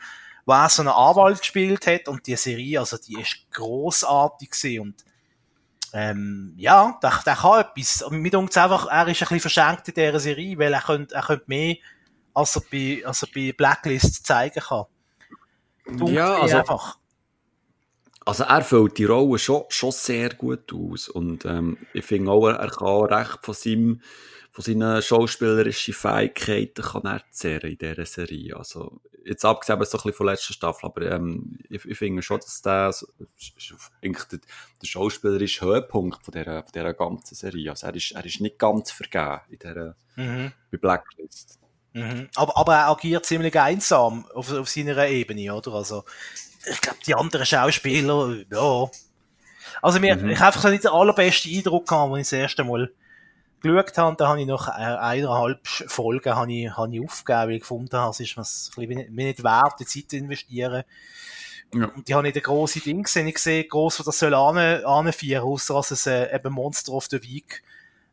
wo 0.49 0.55
er 0.55 0.71
so 0.71 0.81
einen 0.81 0.89
Anwalt 0.89 1.41
gespielt 1.41 1.87
hat 1.87 2.09
und 2.09 2.27
die 2.27 2.35
Serie, 2.35 2.81
also 2.81 2.97
die 2.97 3.21
ist 3.21 3.37
grossartig 3.53 4.51
gewesen 4.51 4.81
und 4.81 5.05
ähm, 5.93 6.55
ja, 6.57 6.99
der, 7.03 7.21
der 7.25 7.37
kann 7.37 7.61
etwas. 7.61 8.05
Mit 8.11 8.35
uns 8.35 8.57
einfach, 8.57 8.87
er 8.87 9.09
ist 9.09 9.23
ein 9.23 9.29
bisschen 9.29 9.41
verschenkt 9.41 9.89
in 9.89 9.95
dieser 9.95 10.21
Serie, 10.21 10.59
weil 10.59 10.73
er 10.73 10.81
könnte, 10.81 11.15
er 11.15 11.23
könnte 11.23 11.45
mehr, 11.47 11.77
als 12.35 12.57
er 12.57 12.63
bei, 12.71 13.03
als 13.05 13.23
er 13.23 13.29
bei 13.35 13.53
Blacklist 13.53 14.27
zeigen 14.27 14.61
kann. 14.61 14.85
Dunkt 15.87 16.13
ja, 16.13 16.41
also, 16.41 16.59
einfach. 16.59 16.99
also 18.27 18.45
er 18.45 18.63
füllt 18.63 18.99
die 18.99 19.07
Rolle 19.07 19.39
schon, 19.39 19.65
schon 19.69 19.93
sehr 19.93 20.35
gut 20.35 20.73
aus. 20.73 21.09
Und 21.09 21.45
ähm, 21.47 21.79
ich 21.95 22.05
finde 22.05 22.31
auch, 22.31 22.47
er 22.49 22.71
kann 22.71 23.05
recht 23.05 23.39
von, 23.43 23.55
seinem, 23.55 24.03
von 24.59 24.65
seinen 24.65 25.01
schauspielerischen 25.01 25.95
Fähigkeiten 25.95 26.83
kann 26.83 27.05
er 27.05 27.23
zehren 27.31 27.71
in 27.71 27.79
dieser 27.79 28.05
Serie. 28.05 28.57
Also, 28.57 29.01
jetzt 29.25 29.45
abgesehen 29.45 29.77
so 29.85 29.99
ein 29.99 30.01
bisschen 30.01 30.13
von 30.13 30.27
der 30.27 30.35
letzten 30.35 30.53
Staffel, 30.53 30.87
aber 30.87 31.03
ähm, 31.03 31.61
ich, 31.71 31.85
ich 31.85 31.97
finde 31.97 32.23
schon, 32.23 32.41
dass 32.41 32.61
der, 32.61 32.93
eigentlich 34.03 34.25
der, 34.25 34.41
der 34.83 34.87
schauspielerische 34.87 35.65
Höhepunkt 35.65 36.25
von 36.25 36.33
dieser, 36.33 36.65
von 36.65 36.73
dieser 36.75 36.93
ganzen 36.93 37.37
Serie. 37.37 37.71
Also 37.71 37.87
er 37.87 37.95
ist, 37.95 38.11
er 38.11 38.25
ist 38.25 38.41
nicht 38.41 38.59
ganz 38.59 38.91
vergeben 38.91 39.43
in 39.49 39.59
dieser 39.61 39.95
mhm. 40.17 40.53
bei 40.73 40.79
Blacklist. 40.79 41.61
Mhm. 41.93 42.29
Aber, 42.35 42.57
aber 42.57 42.75
er 42.75 42.89
agiert 42.89 43.27
ziemlich 43.27 43.57
einsam 43.61 44.27
auf, 44.35 44.53
auf 44.53 44.69
seiner 44.69 45.07
Ebene, 45.07 45.55
oder? 45.55 45.73
Also, 45.75 46.05
ich 46.69 46.81
glaube, 46.81 46.99
die 47.07 47.15
anderen 47.15 47.47
Schauspieler, 47.47 48.39
ja. 48.51 48.91
Also, 49.83 50.01
mir, 50.01 50.17
mhm. 50.17 50.31
ich 50.31 50.41
habe 50.41 50.57
einfach 50.57 50.71
nicht 50.71 50.83
den 50.83 50.91
allerbesten 50.91 51.55
Eindruck 51.55 51.87
gehabt, 51.87 52.13
als 52.13 52.27
ich 52.27 52.31
das 52.31 52.41
erste 52.41 52.65
Mal 52.65 52.91
geschaut 53.61 53.99
habe. 53.99 54.17
Da 54.17 54.29
habe 54.29 54.41
ich 54.41 54.47
nach 54.47 54.69
eineinhalb 54.69 55.67
Folgen 55.67 56.35
habe 56.35 56.53
ich, 56.53 56.71
habe 56.71 56.95
ich 56.95 57.03
aufgegeben, 57.03 57.41
weil 57.41 57.53
ich 57.53 57.61
gefunden 57.61 57.97
habe, 57.97 58.11
es 58.11 58.21
ist 58.21 58.37
mir 58.77 58.87
nicht, 58.87 59.11
nicht 59.11 59.45
wert, 59.45 59.81
die 59.81 59.87
Zeit 59.87 60.11
zu 60.11 60.17
investieren. 60.17 60.85
Ja. 61.75 61.87
Und 61.87 62.09
die 62.09 62.15
habe 62.15 62.23
nicht 62.23 62.37
ein 62.37 62.43
grosses 62.43 62.83
Ding 62.83 63.03
gesehen. 63.03 63.29
Ich 63.29 63.39
sehe 63.39 63.65
gross, 63.65 63.99
was 63.99 64.07
das 64.07 64.19
soll 64.19 64.35
anführen, 64.35 65.43
außer 65.43 65.75
dass 65.75 65.91
es 65.91 66.07
äh, 66.07 66.35
eben 66.35 66.53
Monster 66.53 66.93
of 66.93 67.07
the 67.11 67.23
Week 67.23 67.63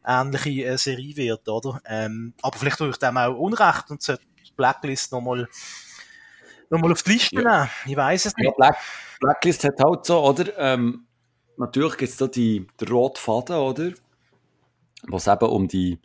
ähnliche 0.06 0.66
äh, 0.66 0.78
Serie 0.78 1.16
wird, 1.16 1.48
oder? 1.48 1.82
Ähm, 1.86 2.34
aber 2.42 2.58
vielleicht 2.58 2.78
tue 2.78 2.90
ich 2.90 2.98
dem 2.98 3.18
auch 3.18 3.38
Unrecht 3.38 3.90
und 3.90 4.02
sollte 4.02 4.24
Blacklist 4.56 5.12
nochmal 5.12 5.48
nochmal 6.70 6.92
auf 6.92 7.04
die 7.04 7.14
Liste 7.14 7.36
ja. 7.36 7.42
nehmen. 7.42 7.70
Ich 7.86 7.96
weiß 7.96 8.26
es 8.26 8.36
nicht. 8.38 8.46
Ja, 8.46 8.52
Black, 8.52 8.78
Blacklist 9.20 9.64
hat 9.64 9.80
halt 9.84 10.06
so, 10.06 10.24
oder? 10.24 10.58
Ähm, 10.58 11.06
natürlich 11.58 11.98
gibt 11.98 12.12
es 12.12 12.18
da 12.18 12.28
die, 12.28 12.68
den 12.80 12.88
roten 12.88 13.18
Faden, 13.18 13.56
oder? 13.56 13.92
Was 15.08 15.28
eben 15.28 15.50
um 15.50 15.68
die, 15.68 16.00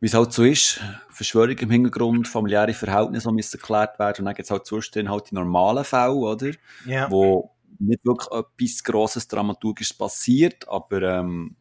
wie 0.00 0.06
es 0.06 0.14
halt 0.14 0.32
so 0.32 0.44
ist, 0.44 0.80
Verschwörung 1.10 1.58
im 1.58 1.70
Hintergrund, 1.70 2.28
familiäre 2.28 2.74
Verhältnisse 2.74 3.32
müssen 3.32 3.58
geklärt 3.58 3.98
werden. 3.98 4.20
Und 4.20 4.24
dann 4.26 4.34
gibt 4.34 4.46
es 4.46 4.50
halt 4.50 4.66
zwischendrin 4.66 5.10
halt 5.10 5.30
die 5.30 5.34
normalen 5.34 5.84
Fälle, 5.84 6.12
oder? 6.12 6.52
Ja. 6.86 7.10
Wo 7.10 7.54
nicht 7.78 8.04
wirklich 8.04 8.28
etwas 8.32 8.84
grosses 8.84 9.28
Dramaturgisches 9.28 9.96
passiert, 9.96 10.68
aber 10.68 11.02
ähm, 11.02 11.56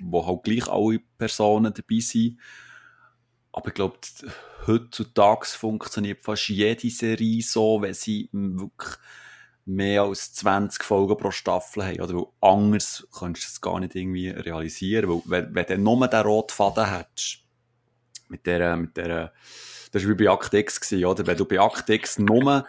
wo 0.00 0.26
halt 0.26 0.42
gleich 0.42 0.68
alle 0.68 1.00
Personen 1.18 1.72
dabei 1.72 2.00
sind. 2.00 2.38
Aber 3.52 3.68
ich 3.68 3.74
glaube, 3.74 3.98
heutzutage 4.66 5.46
funktioniert 5.46 6.22
fast 6.22 6.48
jede 6.48 6.90
Serie 6.90 7.42
so, 7.42 7.82
wenn 7.82 7.94
sie 7.94 8.28
wirklich 8.32 8.96
mehr 9.70 10.02
als 10.02 10.32
20 10.34 10.82
Folgen 10.82 11.16
pro 11.16 11.30
Staffel 11.30 11.84
haben. 11.84 12.00
Oder 12.00 12.14
weil 12.14 12.26
anders 12.40 13.06
kannst 13.16 13.42
du 13.42 13.46
es 13.48 13.60
gar 13.60 13.80
nicht 13.80 13.94
irgendwie 13.94 14.28
realisieren. 14.28 15.08
Weil, 15.08 15.22
wenn, 15.26 15.54
wenn 15.54 15.66
du 15.66 15.78
nur 15.78 16.08
den 16.08 16.20
roten 16.20 16.54
Faden 16.54 16.90
hättest, 16.90 17.44
mit 18.28 18.46
der, 18.46 18.76
mit 18.76 18.96
der, 18.96 19.32
das 19.92 20.02
war 20.04 20.10
wie 20.10 20.24
bei 20.24 20.32
Act 20.32 20.54
X, 20.54 20.80
gewesen, 20.80 21.04
oder? 21.04 21.26
Wenn 21.26 21.36
du 21.36 21.44
bei 21.44 21.56
Act 21.56 21.88
X 21.88 22.18
nur 22.18 22.66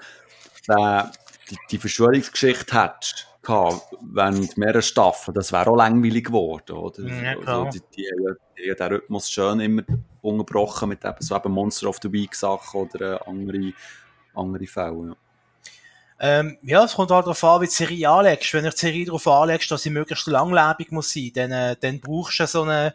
den, 0.68 1.12
die, 1.50 1.58
die 1.70 1.78
Verschwörungsgeschichte 1.78 2.82
hättest, 2.82 3.28
gehabt, 3.42 3.96
während 4.02 4.58
mehrere 4.58 4.82
Staffeln, 4.82 5.34
das 5.34 5.52
wäre 5.52 5.70
auch 5.72 5.76
langweilig 5.76 6.26
geworden, 6.26 6.78
oder? 6.78 7.04
Ja, 7.08 7.38
also, 7.40 7.70
die, 7.72 7.80
die, 7.96 8.04
die, 8.04 8.64
die, 8.64 8.76
den 8.76 8.88
Rhythmus 8.88 9.30
schön 9.30 9.60
immer 9.60 9.84
unterbrochen 10.22 10.90
mit 10.90 11.04
eben 11.04 11.16
so 11.20 11.36
eben 11.36 11.52
Monster 11.52 11.90
of 11.90 11.98
the 12.02 12.12
Week 12.12 12.36
Sachen 12.36 12.82
oder 12.82 13.16
äh, 13.16 13.30
andere, 13.30 13.74
andere 14.36 14.68
Fälle, 14.68 15.08
ja. 15.08 15.16
Ähm, 16.24 16.60
ja, 16.62 16.84
es 16.84 16.94
kommt 16.94 17.10
halt 17.10 17.26
darauf 17.26 17.44
an, 17.44 17.62
wie 17.62 17.66
die 17.66 17.72
Serie 17.72 18.08
anlegst. 18.08 18.54
Wenn 18.54 18.64
du 18.64 18.70
die 18.70 18.78
Serie 18.78 19.06
darauf 19.06 19.28
anlegst, 19.28 19.72
dass 19.72 19.82
sie 19.82 19.90
möglichst 19.90 20.28
langlebig 20.28 20.92
muss 20.92 21.12
sein, 21.12 21.32
dann, 21.34 21.52
äh, 21.52 21.76
dann 21.82 22.00
brauchst 22.00 22.40
du 22.40 22.46
so 22.46 22.62
eine, 22.62 22.94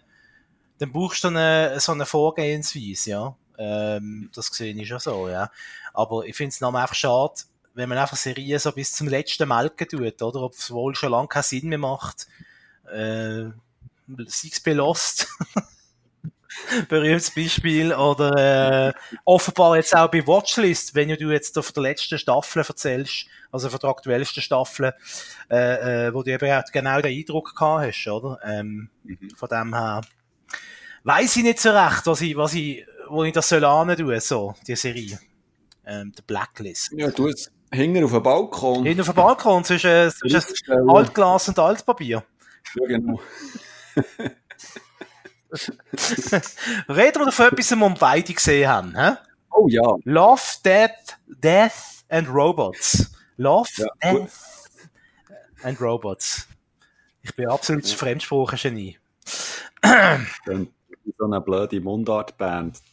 dann 0.78 0.92
brauchst 0.92 1.24
du 1.24 1.28
eine, 1.28 1.80
so 1.80 1.90
eine 1.90 2.06
Vorgehensweise, 2.06 3.10
ja. 3.10 3.36
Ähm, 3.58 4.30
das 4.32 4.46
sehe 4.46 4.72
ich 4.72 4.86
schon 4.86 5.00
so, 5.00 5.28
ja. 5.28 5.50
Aber 5.92 6.24
ich 6.24 6.36
finde 6.36 6.50
es 6.50 6.62
einfach 6.62 6.94
schade, 6.94 7.34
wenn 7.74 7.88
man 7.88 7.98
einfach 7.98 8.16
Serien 8.16 8.60
so 8.60 8.70
bis 8.70 8.92
zum 8.92 9.08
letzten 9.08 9.48
melken 9.48 9.88
tut, 9.88 10.22
oder? 10.22 10.42
Ob 10.42 10.52
es 10.52 10.70
wohl 10.70 10.94
schon 10.94 11.10
lange 11.10 11.26
keinen 11.26 11.42
Sinn 11.42 11.68
mehr 11.68 11.78
macht. 11.78 12.28
Äh, 12.84 13.50
sei 14.06 14.50
es 14.52 14.60
bei 14.60 14.72
Lost. 14.72 15.26
berühmtes 16.88 17.30
Beispiel. 17.30 17.92
Oder 17.92 18.88
äh, 18.88 18.92
offenbar 19.24 19.76
jetzt 19.76 19.94
auch 19.94 20.10
bei 20.10 20.26
Watchlist, 20.26 20.94
wenn 20.94 21.08
du 21.08 21.30
jetzt 21.30 21.56
auf 21.58 21.72
der 21.72 21.82
letzten 21.82 22.18
Staffel 22.18 22.62
erzählst, 22.66 23.26
also 23.52 23.68
von 23.68 23.78
der 23.78 23.90
aktuellsten 23.90 24.42
Staffel, 24.42 24.92
äh, 25.50 26.06
äh, 26.06 26.14
wo 26.14 26.22
du 26.22 26.32
eben 26.32 26.62
genau 26.72 27.00
den 27.00 27.18
Eindruck 27.18 27.54
gehabt 27.54 27.86
hast, 27.86 28.06
oder? 28.08 28.38
Ähm, 28.44 28.90
mhm. 29.04 29.30
Von 29.36 29.48
dem 29.48 29.74
her 29.74 30.00
weiß 31.04 31.36
ich 31.36 31.42
nicht 31.42 31.60
so 31.60 31.70
recht, 31.70 32.06
was 32.06 32.20
ich, 32.20 32.36
was 32.36 32.54
ich, 32.54 32.84
wo 33.08 33.24
ich 33.24 33.32
das 33.32 33.48
soll 33.48 33.60
tun, 33.60 34.20
so, 34.20 34.54
die 34.66 34.76
Serie. 34.76 35.18
Ähm, 35.86 36.12
der 36.16 36.22
Blacklist. 36.24 36.90
Ja, 36.96 37.10
du 37.10 37.28
jetzt 37.28 37.52
Hinten 37.72 38.04
auf 38.04 38.12
dem 38.12 38.22
Balkon. 38.22 38.84
Hinten 38.84 39.00
auf 39.00 39.06
dem 39.06 39.14
Balkon 39.14 39.64
zwischen, 39.64 40.10
zwischen 40.10 40.88
Altglas 40.88 41.48
und 41.48 41.58
Altpapier. 41.58 42.24
Ja, 42.74 42.86
genau. 42.86 43.20
Reden 46.88 47.24
wir 47.24 47.32
von 47.32 47.46
etwas, 47.46 47.70
was 47.70 47.78
wir 47.78 47.94
beide 47.98 48.34
gesehen 48.34 48.68
haben. 48.68 48.96
He? 48.98 49.16
Oh 49.50 49.68
ja. 49.68 49.96
Love, 50.04 50.42
Death, 50.64 51.16
Death 51.26 52.04
and 52.08 52.28
Robots. 52.28 53.12
Love, 53.36 53.68
ja, 53.76 53.86
Death 54.02 54.68
and 55.62 55.80
Robots. 55.80 56.46
Ich 57.22 57.34
bin 57.34 57.48
absolut 57.48 57.86
ja. 57.86 57.96
Fremdsprachen-Genie. 57.96 58.98
so 61.18 61.24
eine 61.24 61.40
blöde 61.40 61.80
Mundartband. 61.80 62.80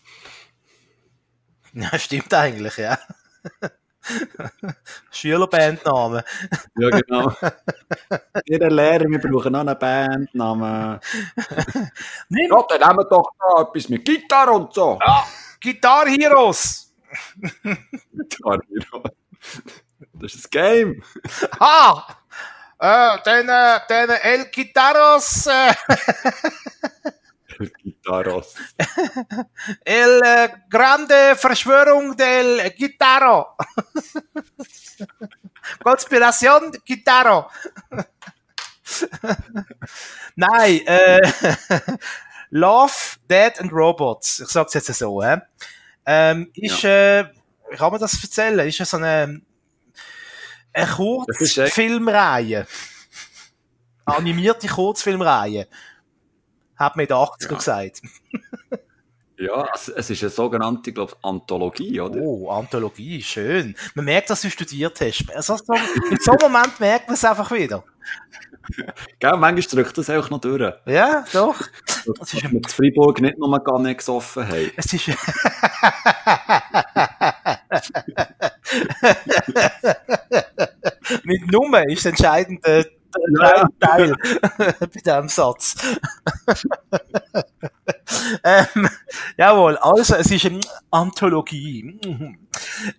Ja, 1.76 1.98
stimmt 1.98 2.32
eigentlich, 2.32 2.78
ja. 2.78 3.00
Schülerbandname. 5.12 6.24
ja, 6.78 6.90
genau. 6.90 7.32
Jeder 8.46 8.70
Lehrer, 8.70 9.06
wir 9.06 9.20
brauchen 9.20 9.54
noch 9.54 9.62
einen 9.62 9.78
Bandnamen. 9.78 11.00
Nimm. 12.30 12.50
Ja, 12.52 12.64
dann 12.70 12.80
nehmen 12.80 12.98
wir 13.00 13.06
doch 13.06 13.32
da 13.40 13.62
etwas 13.62 13.90
mit 13.90 14.06
Gitarre 14.06 14.52
und 14.52 14.74
so. 14.74 15.00
Ja, 15.06 15.26
Guitar 15.62 16.08
Heroes. 16.08 16.94
Guitar 17.62 18.60
Heroes. 18.70 19.12
Das 20.14 20.34
ist 20.34 20.46
das 20.46 20.50
Game. 20.50 21.04
Ha! 21.60 22.18
Äh, 22.80 23.18
den, 23.26 23.50
äh, 23.50 23.80
den 23.90 24.10
El 24.10 24.52
Guitaros. 24.52 25.48
Äh. 25.48 27.12
Guitaros. 27.58 28.56
El 29.84 30.22
eh, 30.24 30.50
grande 30.70 31.36
Verschwörung 31.36 32.16
del 32.16 32.74
Guitarro. 32.76 33.56
Konspiration 35.84 36.72
Guitarro. 36.86 37.50
Nein, 40.36 40.82
äh, 40.86 41.20
Love, 42.50 42.94
Dead 43.30 43.60
and 43.60 43.72
Robots. 43.72 44.42
Ich 44.42 44.50
sag's 44.50 44.74
jetzt 44.74 44.94
so, 44.94 45.22
äh. 45.22 45.40
Ähm, 46.06 46.52
ist, 46.54 46.82
ja. 46.84 47.22
äh, 47.22 47.30
kann 47.78 47.92
man 47.92 48.00
das 48.02 48.22
erzählen? 48.22 48.68
Ist 48.68 48.78
ja 48.78 48.86
so 48.86 48.98
eine, 48.98 49.42
eine 50.74 50.88
Kurzfilmreihe. 50.88 52.68
Animierte 54.06 54.68
Kurzfilmreihe 54.68 55.68
hat 56.76 56.96
man 56.96 57.04
in 57.04 57.08
den 57.08 57.18
80er 57.18 57.52
ja. 57.52 57.58
gesagt. 57.58 58.02
ja, 59.38 59.68
es, 59.74 59.90
es, 59.90 60.10
ist 60.10 60.24
eine 60.24 60.30
sogenannte, 60.30 60.92
glaube 60.92 61.14
ich, 61.16 61.26
Anthologie, 61.26 62.00
oder? 62.00 62.22
Oh, 62.22 62.50
Anthologie, 62.50 63.22
schön. 63.22 63.76
Man 63.96 64.06
merkt, 64.06 64.30
dass 64.30 64.42
du 64.42 64.50
studiert 64.50 65.00
hast. 65.02 65.36
Also, 65.36 65.58
so, 65.58 65.74
in 66.10 66.18
so 66.20 66.32
einem 66.32 66.52
Moment 66.52 66.80
merkt 66.80 67.08
man 67.08 67.16
es 67.16 67.26
einfach 67.26 67.52
wieder. 67.52 67.84
Gell, 69.20 69.38
manchmal 69.38 69.84
drückt 69.84 69.98
das 69.98 70.10
einfach 70.10 70.30
noch 70.30 70.42
durch. 70.42 70.74
Ja, 70.86 71.26
doch. 71.34 71.62
Das 72.20 72.34
ist 72.34 72.52
mit 72.52 72.72
Freiburg 72.72 73.22
nicht 73.22 73.38
nur 73.38 73.64
gar 73.64 73.80
nicht 73.80 73.98
gesoffen 73.98 74.48
haben. 74.48 74.72
Es 74.76 74.94
ist... 74.94 75.08
mit 81.24 81.52
Nummer 81.52 81.88
ist 81.88 82.06
entscheidend 82.06 82.66
äh, 82.66 82.86
ja. 83.42 83.68
Teil 83.80 84.16
bei 84.58 84.88
diesem 84.88 85.30
Satz. 85.30 85.76
ähm, 88.44 88.90
jawohl, 89.38 89.78
also 89.78 90.16
es 90.16 90.32
ist 90.32 90.46
eine 90.46 90.62
Anthologie. 90.92 92.00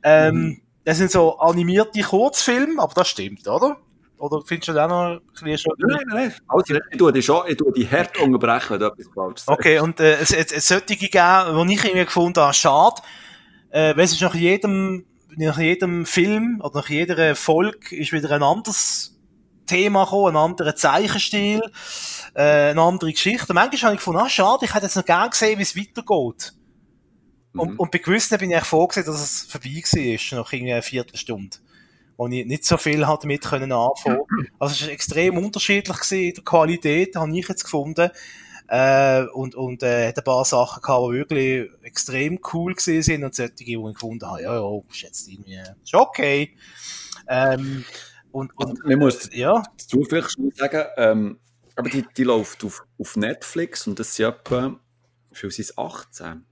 ähm, 0.03 0.35
mhm. 0.35 0.61
Das 0.85 0.99
sind 0.99 1.11
so 1.11 1.39
animierte 1.39 2.03
Kurzfilme, 2.03 2.83
aber 2.83 2.93
das 2.95 3.09
stimmt, 3.09 3.47
oder? 3.49 3.79
Oder 4.19 4.43
findest 4.45 4.69
du 4.69 4.73
das 4.73 4.85
auch 4.85 4.89
noch 4.89 5.21
ein 5.21 5.21
bisschen 5.33 5.59
schon? 5.59 5.75
Nein, 5.79 6.05
nein, 6.07 6.17
nein. 6.17 6.35
Also, 6.47 6.75
ich 6.75 6.99
tue 6.99 7.13
die 7.13 7.23
schon, 7.23 7.47
ich 7.49 7.57
tue 7.57 7.73
die 7.73 7.89
hart 7.89 8.19
unterbrechen, 8.19 8.71
wenn 8.71 8.81
du 8.81 8.87
etwas 8.87 9.09
falsch 9.15 9.43
Okay, 9.47 9.79
und 9.81 10.01
äh, 10.01 10.15
es, 10.15 10.33
es, 10.33 10.53
es 10.53 10.69
sollte 10.69 10.97
geben, 10.97 11.69
die 11.69 11.75
ich 11.75 11.85
irgendwie 11.85 12.05
gefunden 12.05 12.41
habe, 12.41 12.55
schade, 12.55 13.03
äh, 13.71 13.97
weil 13.97 14.05
es 14.05 14.13
ist 14.13 14.23
nach 14.23 14.35
jedem 14.35 15.05
nach 15.37 15.59
jedem 15.59 16.07
Film 16.07 16.61
oder 16.63 16.79
nach 16.79 16.89
jeder 16.89 17.35
Folge 17.35 17.97
ist 17.97 18.13
wieder 18.13 18.31
ein 18.31 18.43
anderes 18.43 19.14
Thema 19.75 20.05
gekommen, 20.05 20.37
ein 20.37 20.51
anderer 20.51 20.77
Zeichenstil, 20.77 21.61
äh, 22.35 22.71
eine 22.71 22.81
andere 22.81 23.13
Geschichte. 23.13 23.47
Und 23.49 23.55
manchmal 23.55 23.83
habe 23.83 23.95
ich 23.95 23.99
gefunden, 23.99 24.21
ah, 24.21 24.29
schade, 24.29 24.65
ich 24.65 24.75
hätte 24.75 24.87
jetzt 24.87 24.97
noch 24.97 25.05
gern 25.05 25.31
gesehen, 25.31 25.59
wie 25.59 25.63
es 25.63 25.77
weitergeht. 25.77 26.55
Mhm. 27.53 27.61
Und, 27.61 27.79
und 27.79 27.91
bei 27.91 27.99
gewissen 27.99 28.39
bin 28.39 28.51
ich 28.51 28.57
echt 28.57 28.67
vorgesehen, 28.67 29.07
dass 29.07 29.21
es 29.21 29.43
vorbei 29.43 29.71
war, 29.71 30.39
nach 30.39 30.53
irgendwie 30.53 30.73
einer 30.73 30.83
Viertelstunde. 30.83 31.57
Wo 32.17 32.29
ich 32.29 32.47
nicht 32.47 32.65
so 32.65 32.77
viel 32.77 33.05
hat 33.09 33.25
damit 33.25 33.43
können 33.43 33.73
anfangen. 33.73 34.21
Also 34.61 34.75
es 34.75 34.83
ist 34.83 34.89
extrem 34.89 35.37
unterschiedlich 35.37 35.97
gewesen, 35.97 36.23
in 36.23 36.35
der 36.35 36.45
Qualität, 36.45 37.17
habe 37.17 37.37
ich 37.37 37.49
jetzt 37.49 37.65
gefunden. 37.65 38.11
Äh, 38.69 39.25
und, 39.33 39.57
und, 39.57 39.83
äh, 39.83 40.09
hat 40.09 40.19
ein 40.19 40.25
paar 40.25 40.45
Sachen 40.45 40.81
gehabt, 40.81 41.09
die 41.09 41.17
wirklich 41.17 41.71
extrem 41.83 42.39
cool 42.53 42.75
gewesen 42.75 43.03
sind 43.03 43.25
und 43.25 43.35
solche, 43.35 43.55
die 43.55 43.75
ich 43.75 43.95
gefunden 43.95 44.27
habe, 44.27 44.43
ja, 44.43 44.55
ja, 44.55 44.81
ist 44.89 45.03
jetzt 45.03 45.29
irgendwie, 45.29 45.61
ist 45.83 45.95
okay. 45.95 46.57
Ähm, 47.29 47.85
und, 48.35 48.53
und, 48.57 48.71
also, 48.71 48.83
man 48.85 48.99
muss 48.99 49.31
ja. 49.33 49.63
dazu 49.79 50.03
vielleicht 50.03 50.33
schon 50.33 50.51
sagen, 50.51 50.85
ähm, 50.97 51.39
aber 51.77 51.89
die, 51.89 52.05
die 52.17 52.25
läuft 52.25 52.65
auf, 52.65 52.85
auf 52.99 53.17
Netflix 53.17 53.87
und 53.87 54.01
das 54.01 54.17
sind 54.17 54.27
etwa, 54.27 54.81
für 55.31 55.53
sie 55.53 55.65
18. 55.77 56.45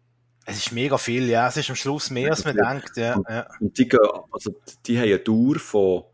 Es 0.44 0.58
ist 0.58 0.72
mega 0.72 0.96
viel, 0.96 1.28
ja. 1.28 1.48
Es 1.48 1.56
ist 1.56 1.70
am 1.70 1.76
Schluss 1.76 2.10
mehr, 2.10 2.30
als 2.30 2.44
man 2.44 2.56
denkt, 2.56 2.96
ja. 2.96 3.16
Und, 3.16 3.28
ja. 3.28 3.48
und 3.58 3.76
die, 3.76 3.88
gehen, 3.88 3.98
also 4.30 4.54
die 4.86 4.96
haben 4.96 5.04
eine 5.04 5.18
Dauer 5.18 5.58
von 5.58 6.04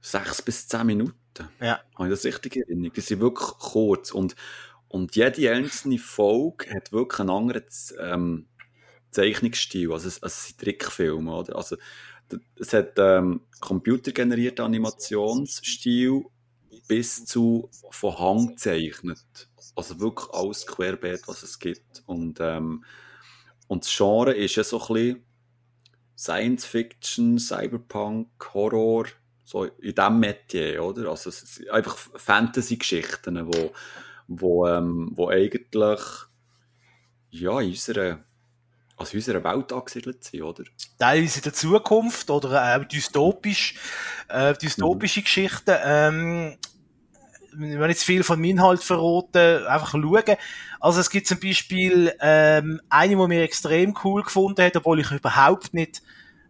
6 0.00 0.42
bis 0.42 0.66
10 0.68 0.86
Minuten. 0.86 1.14
Ja. 1.60 1.80
Habe 1.96 2.08
ich 2.08 2.14
das 2.14 2.24
richtig 2.24 2.56
erinnert? 2.56 2.96
Die 2.96 3.00
sind 3.02 3.20
wirklich 3.20 3.50
kurz. 3.58 4.12
Und, 4.12 4.34
und 4.88 5.14
jede 5.14 5.52
einzelne 5.52 5.98
Folge 5.98 6.70
hat 6.74 6.92
wirklich 6.92 7.20
einen 7.20 7.30
anderen 7.30 7.64
ähm, 7.98 8.46
Zeichnungsstil. 9.10 9.92
Also 9.92 10.08
es, 10.08 10.18
es 10.22 10.46
sind 10.46 10.58
Trickfilme, 10.58 11.34
oder? 11.34 11.56
Also 11.56 11.76
es 12.56 12.72
hat 12.72 12.92
ähm, 12.98 13.40
computergenerierten 13.60 14.64
Animationsstil 14.64 16.24
bis 16.88 17.24
zu 17.24 17.70
von 17.90 18.18
Hand 18.18 18.50
gezeichnet. 18.50 19.48
Also 19.76 20.00
wirklich 20.00 20.28
alles 20.32 20.66
querbeet, 20.66 21.22
was 21.26 21.42
es 21.42 21.58
gibt. 21.58 22.02
Und, 22.06 22.38
ähm, 22.40 22.84
und 23.68 23.84
das 23.84 23.96
Genre 23.96 24.34
ist 24.34 24.56
ja 24.56 24.64
so 24.64 24.80
ein 24.80 24.94
bisschen 24.94 25.24
Science 26.16 26.64
Fiction, 26.66 27.38
Cyberpunk, 27.38 28.28
Horror, 28.52 29.06
so 29.44 29.64
in 29.64 29.94
diesem 29.94 30.20
Metier, 30.20 30.84
oder? 30.84 31.10
Also 31.10 31.30
es 31.30 31.40
sind 31.40 31.70
einfach 31.70 31.96
Fantasy-Geschichten, 31.96 33.46
wo, 33.46 33.72
wo, 34.26 34.66
ähm, 34.66 35.10
wo 35.14 35.28
eigentlich 35.28 36.00
ja, 37.30 37.60
in 37.60 37.70
unserer 37.70 38.24
in 39.08 39.18
unserer 39.18 39.42
Welt 39.44 39.72
angesiedelt 39.72 40.24
sind, 40.24 40.42
oder? 40.42 40.64
Teilweise 40.98 41.38
in 41.38 41.44
der 41.44 41.52
Zukunft 41.54 42.30
oder 42.30 42.76
auch 42.76 42.84
dystopisch, 42.84 43.74
äh, 44.28 44.54
dystopische 44.54 45.20
mhm. 45.20 45.24
Geschichten. 45.24 45.76
Ähm, 45.84 46.58
wenn 47.52 47.90
jetzt 47.90 48.04
viel 48.04 48.22
von 48.22 48.38
dem 48.38 48.44
Inhalt 48.44 48.82
verraten, 48.82 49.66
einfach 49.66 49.90
schauen. 49.90 50.36
Also 50.78 51.00
es 51.00 51.10
gibt 51.10 51.26
zum 51.26 51.40
Beispiel 51.40 52.12
ähm, 52.20 52.80
eine, 52.88 53.16
die 53.16 53.26
mir 53.26 53.42
extrem 53.42 53.94
cool 54.04 54.22
gefunden 54.22 54.64
hat, 54.64 54.76
obwohl 54.76 55.00
ich 55.00 55.10
überhaupt 55.10 55.74
nicht, 55.74 56.02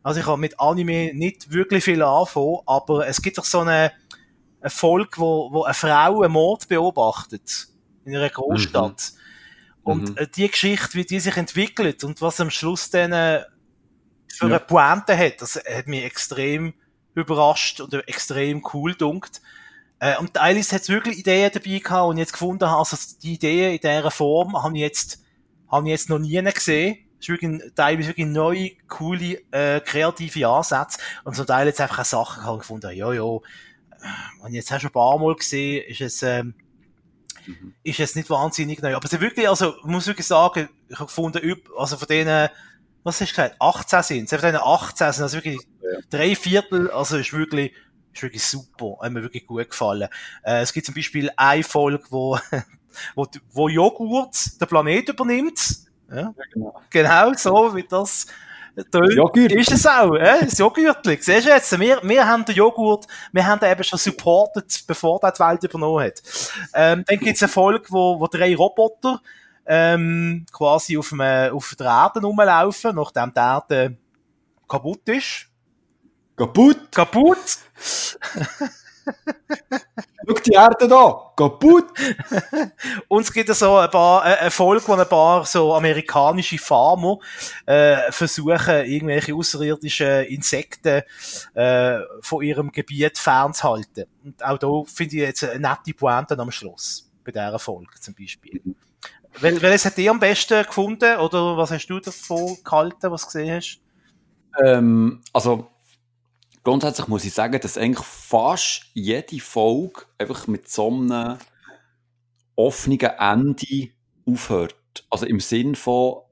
also 0.03 0.21
ich 0.21 0.27
habe 0.27 0.41
mit 0.41 0.61
Anime 0.61 1.13
nicht 1.15 1.53
wirklich 1.53 1.85
viel 1.85 2.03
anfangen, 2.03 2.59
aber 2.67 3.07
es 3.07 3.23
gibt 3.23 3.39
doch 3.39 3.45
so 3.45 3.61
eine, 3.61 3.93
eine 4.61 4.71
Folge, 4.71 5.11
wo, 5.17 5.51
wo 5.53 5.63
eine 5.65 5.75
Frau 5.75 6.23
einen 6.23 6.33
Mord 6.33 6.69
beobachtet 6.69 7.69
in 8.05 8.15
einer 8.15 8.29
Großstadt. 8.29 9.13
Mhm. 9.15 9.20
Und 9.91 10.21
mhm. 10.21 10.27
die 10.35 10.49
Geschichte, 10.49 10.95
wie 10.95 11.05
die 11.05 11.21
sich 11.21 11.37
entwickelt 11.37 12.05
und 12.05 12.21
was 12.23 12.41
am 12.41 12.51
Schluss 12.51 12.91
dann 12.91 13.13
äh, 13.13 13.45
für 14.29 14.49
ja. 14.49 14.57
eine 14.57 14.61
Pointe 14.61 15.17
hat, 15.17 15.41
das 15.41 15.57
hat 15.57 15.87
mich 15.87 16.05
extrem 16.05 16.75
überrascht 17.15 17.81
und 17.81 17.93
extrem 18.09 18.65
cool 18.73 18.95
dunkt. 18.95 19.43
Äh, 19.99 20.17
und 20.19 20.39
Alice 20.39 20.73
hat 20.73 20.89
wirklich 20.89 21.19
Ideen 21.19 21.51
dabei 21.53 21.79
gehabt 21.79 22.09
und 22.09 22.17
jetzt 22.17 22.33
gefunden 22.33 22.65
also 22.65 22.97
die 23.23 23.35
Ideen 23.35 23.73
in 23.73 23.81
dieser 23.81 24.11
Form 24.11 24.63
habe 24.63 24.75
ich 24.75 24.81
jetzt, 24.81 25.23
habe 25.71 25.87
ich 25.87 25.91
jetzt 25.91 26.09
noch 26.09 26.19
nie 26.19 26.43
gesehen. 26.43 26.99
Das 27.19 27.29
ist 27.29 27.29
wirklich, 27.29 27.75
teilweise 27.75 28.09
wirklich 28.09 28.27
neue, 28.27 28.71
coole, 28.89 29.43
äh, 29.51 29.81
kreative 29.81 30.49
Ansätze. 30.49 30.99
Und 31.25 31.37
zum 31.37 31.47
Teil 31.47 31.67
jetzt 31.67 31.81
einfach 31.81 31.99
auch 31.99 32.05
Sachen 32.05 32.59
gefunden, 32.59 32.97
ja, 32.97 33.13
ja, 33.13 33.23
äh, 33.23 33.39
und 34.43 34.55
jetzt 34.55 34.71
hast 34.71 34.83
du 34.83 34.89
ein 34.89 34.93
paar 34.93 35.19
Mal 35.19 35.35
gesehen, 35.35 35.85
ist 35.87 36.01
es, 36.01 36.23
ähm, 36.23 36.55
mhm. 37.47 37.75
ist 37.83 37.99
jetzt 37.99 38.17
nicht 38.17 38.31
wahnsinnig 38.31 38.83
neu. 38.83 38.95
Aber 38.95 39.05
ist 39.05 39.21
wirklich, 39.21 39.49
also, 39.49 39.77
ich 39.79 39.85
muss 39.85 40.07
wirklich 40.07 40.27
sagen, 40.27 40.69
ich 40.89 40.97
habe 40.97 41.07
gefunden, 41.07 41.41
also 41.77 41.97
von 41.97 42.09
denen, 42.09 42.49
was 43.03 43.21
hast 43.21 43.31
du 43.31 43.35
gesagt, 43.35 43.57
18 43.59 44.03
sind, 44.03 44.31
von 44.31 44.41
denen 44.41 44.61
18 44.63 45.13
sind, 45.13 45.23
also 45.23 45.37
wirklich 45.37 45.61
ja. 45.83 45.99
drei 46.11 46.35
Viertel, 46.35 46.91
also 46.91 47.17
ist 47.17 47.33
wirklich, 47.33 47.73
ist 48.13 48.23
wirklich 48.23 48.45
super, 48.45 48.99
hat 49.01 49.13
mir 49.13 49.23
wirklich 49.23 49.47
gut 49.47 49.71
gefallen. 49.71 50.09
Äh, 50.43 50.63
es 50.63 50.73
gibt 50.73 50.87
zum 50.87 50.95
Beispiel 50.95 51.31
eine 51.37 51.63
Folge, 51.63 52.05
wo, 52.11 52.39
wo, 53.15 53.27
wo 53.53 53.69
Joghurt 53.69 54.61
den 54.61 54.69
Planet 54.69 55.09
übernimmt. 55.09 55.61
Ja, 56.11 56.17
ja 56.17 56.35
genau. 56.53 56.81
genau 56.91 57.33
so, 57.35 57.75
wie 57.75 57.85
das 57.85 58.27
Joghurt. 58.93 59.53
Ist 59.53 59.73
es 59.73 59.87
auch, 59.87 60.15
äh? 60.15 60.45
das 60.45 60.59
Joghurtli. 60.59 61.19
Siehst 61.21 61.47
du 61.47 61.51
jetzt, 61.51 61.79
wir, 61.79 62.01
wir 62.03 62.27
haben 62.27 62.45
den 62.45 62.55
Joghurt, 62.55 63.07
wir 63.33 63.47
haben 63.47 63.61
den 63.61 63.73
eben 63.73 63.85
schon 63.85 63.99
supported, 63.99 64.85
bevor 64.87 65.19
der 65.21 65.33
die 65.33 65.41
Welt 65.41 65.65
übernommen 65.65 66.05
hat. 66.05 66.23
Ähm, 66.75 67.05
dann 67.07 67.19
gibt's 67.19 67.43
eine 67.43 67.49
Folge, 67.49 67.85
wo, 67.89 68.21
wo 68.21 68.27
drei 68.27 68.55
Roboter 68.55 69.21
ähm, 69.67 70.47
quasi 70.53 70.99
auf, 70.99 71.13
einem, 71.13 71.55
auf 71.55 71.75
der 71.79 71.87
Erde 71.87 72.21
rumlaufen, 72.21 72.95
nachdem 72.95 73.33
die 73.33 73.41
Erde 73.41 73.97
kaputt 74.69 75.09
ist. 75.09 75.47
Kaputt? 76.37 76.91
Kaputt! 76.93 77.59
Schau 80.27 80.35
die 80.35 80.53
Erde 80.53 80.87
da, 80.87 81.33
kaputt! 81.37 81.87
Und 83.09 83.23
es 83.23 83.33
gibt 83.33 83.49
so 83.55 83.77
ein 83.77 83.91
paar, 83.91 84.25
äh, 84.27 84.37
eine 84.37 84.51
Folge, 84.51 84.87
wo 84.87 84.93
ein 84.93 85.09
paar 85.09 85.45
so 85.45 85.75
amerikanische 85.75 86.59
Farmer 86.59 87.19
äh, 87.67 88.13
versuchen, 88.13 88.85
irgendwelche 88.85 89.35
außerirdischen 89.35 90.25
Insekten 90.27 91.03
äh, 91.55 91.99
von 92.21 92.43
ihrem 92.43 92.71
Gebiet 92.71 93.19
fernzuhalten. 93.19 94.07
Und 94.25 94.45
auch 94.45 94.59
da 94.59 94.69
finde 94.87 95.17
ich 95.17 95.23
jetzt 95.23 95.45
eine 95.45 95.61
nette 95.61 95.95
Pointe 95.95 96.39
am 96.39 96.51
Schluss, 96.51 97.11
bei 97.25 97.33
dieser 97.33 97.59
Folge 97.59 97.99
zum 98.01 98.15
Beispiel. 98.15 98.61
Wel 99.41 99.63
welches 99.63 99.85
hat 99.85 99.97
dir 99.97 100.11
am 100.11 100.21
besten 100.21 100.65
gefunden 100.65 101.17
oder 101.17 101.57
was 101.57 101.71
hast 101.71 101.87
du 101.87 102.01
davon 102.01 102.59
gehalten, 102.63 103.11
was 103.11 103.23
du 103.23 103.27
gesehen 103.27 103.57
hast? 103.57 103.81
Ähm, 104.63 105.23
also 105.33 105.71
grundsätzlich 106.63 107.09
muss 107.09 107.25
ich 107.25 107.33
sagen, 107.33 107.61
dass 107.61 107.79
eigentlich 107.79 108.07
fast 108.07 108.87
jede 108.95 109.41
Folge 109.41 110.03
einfach 110.19 110.47
mit 110.47 110.69
so 110.69 110.89
einem 110.89 111.39
offenen 112.57 113.01
Ende 113.01 113.91
aufhört. 114.27 114.77
Also 115.09 115.27
im 115.27 115.41
Sinn 115.41 115.75
von 115.75 116.23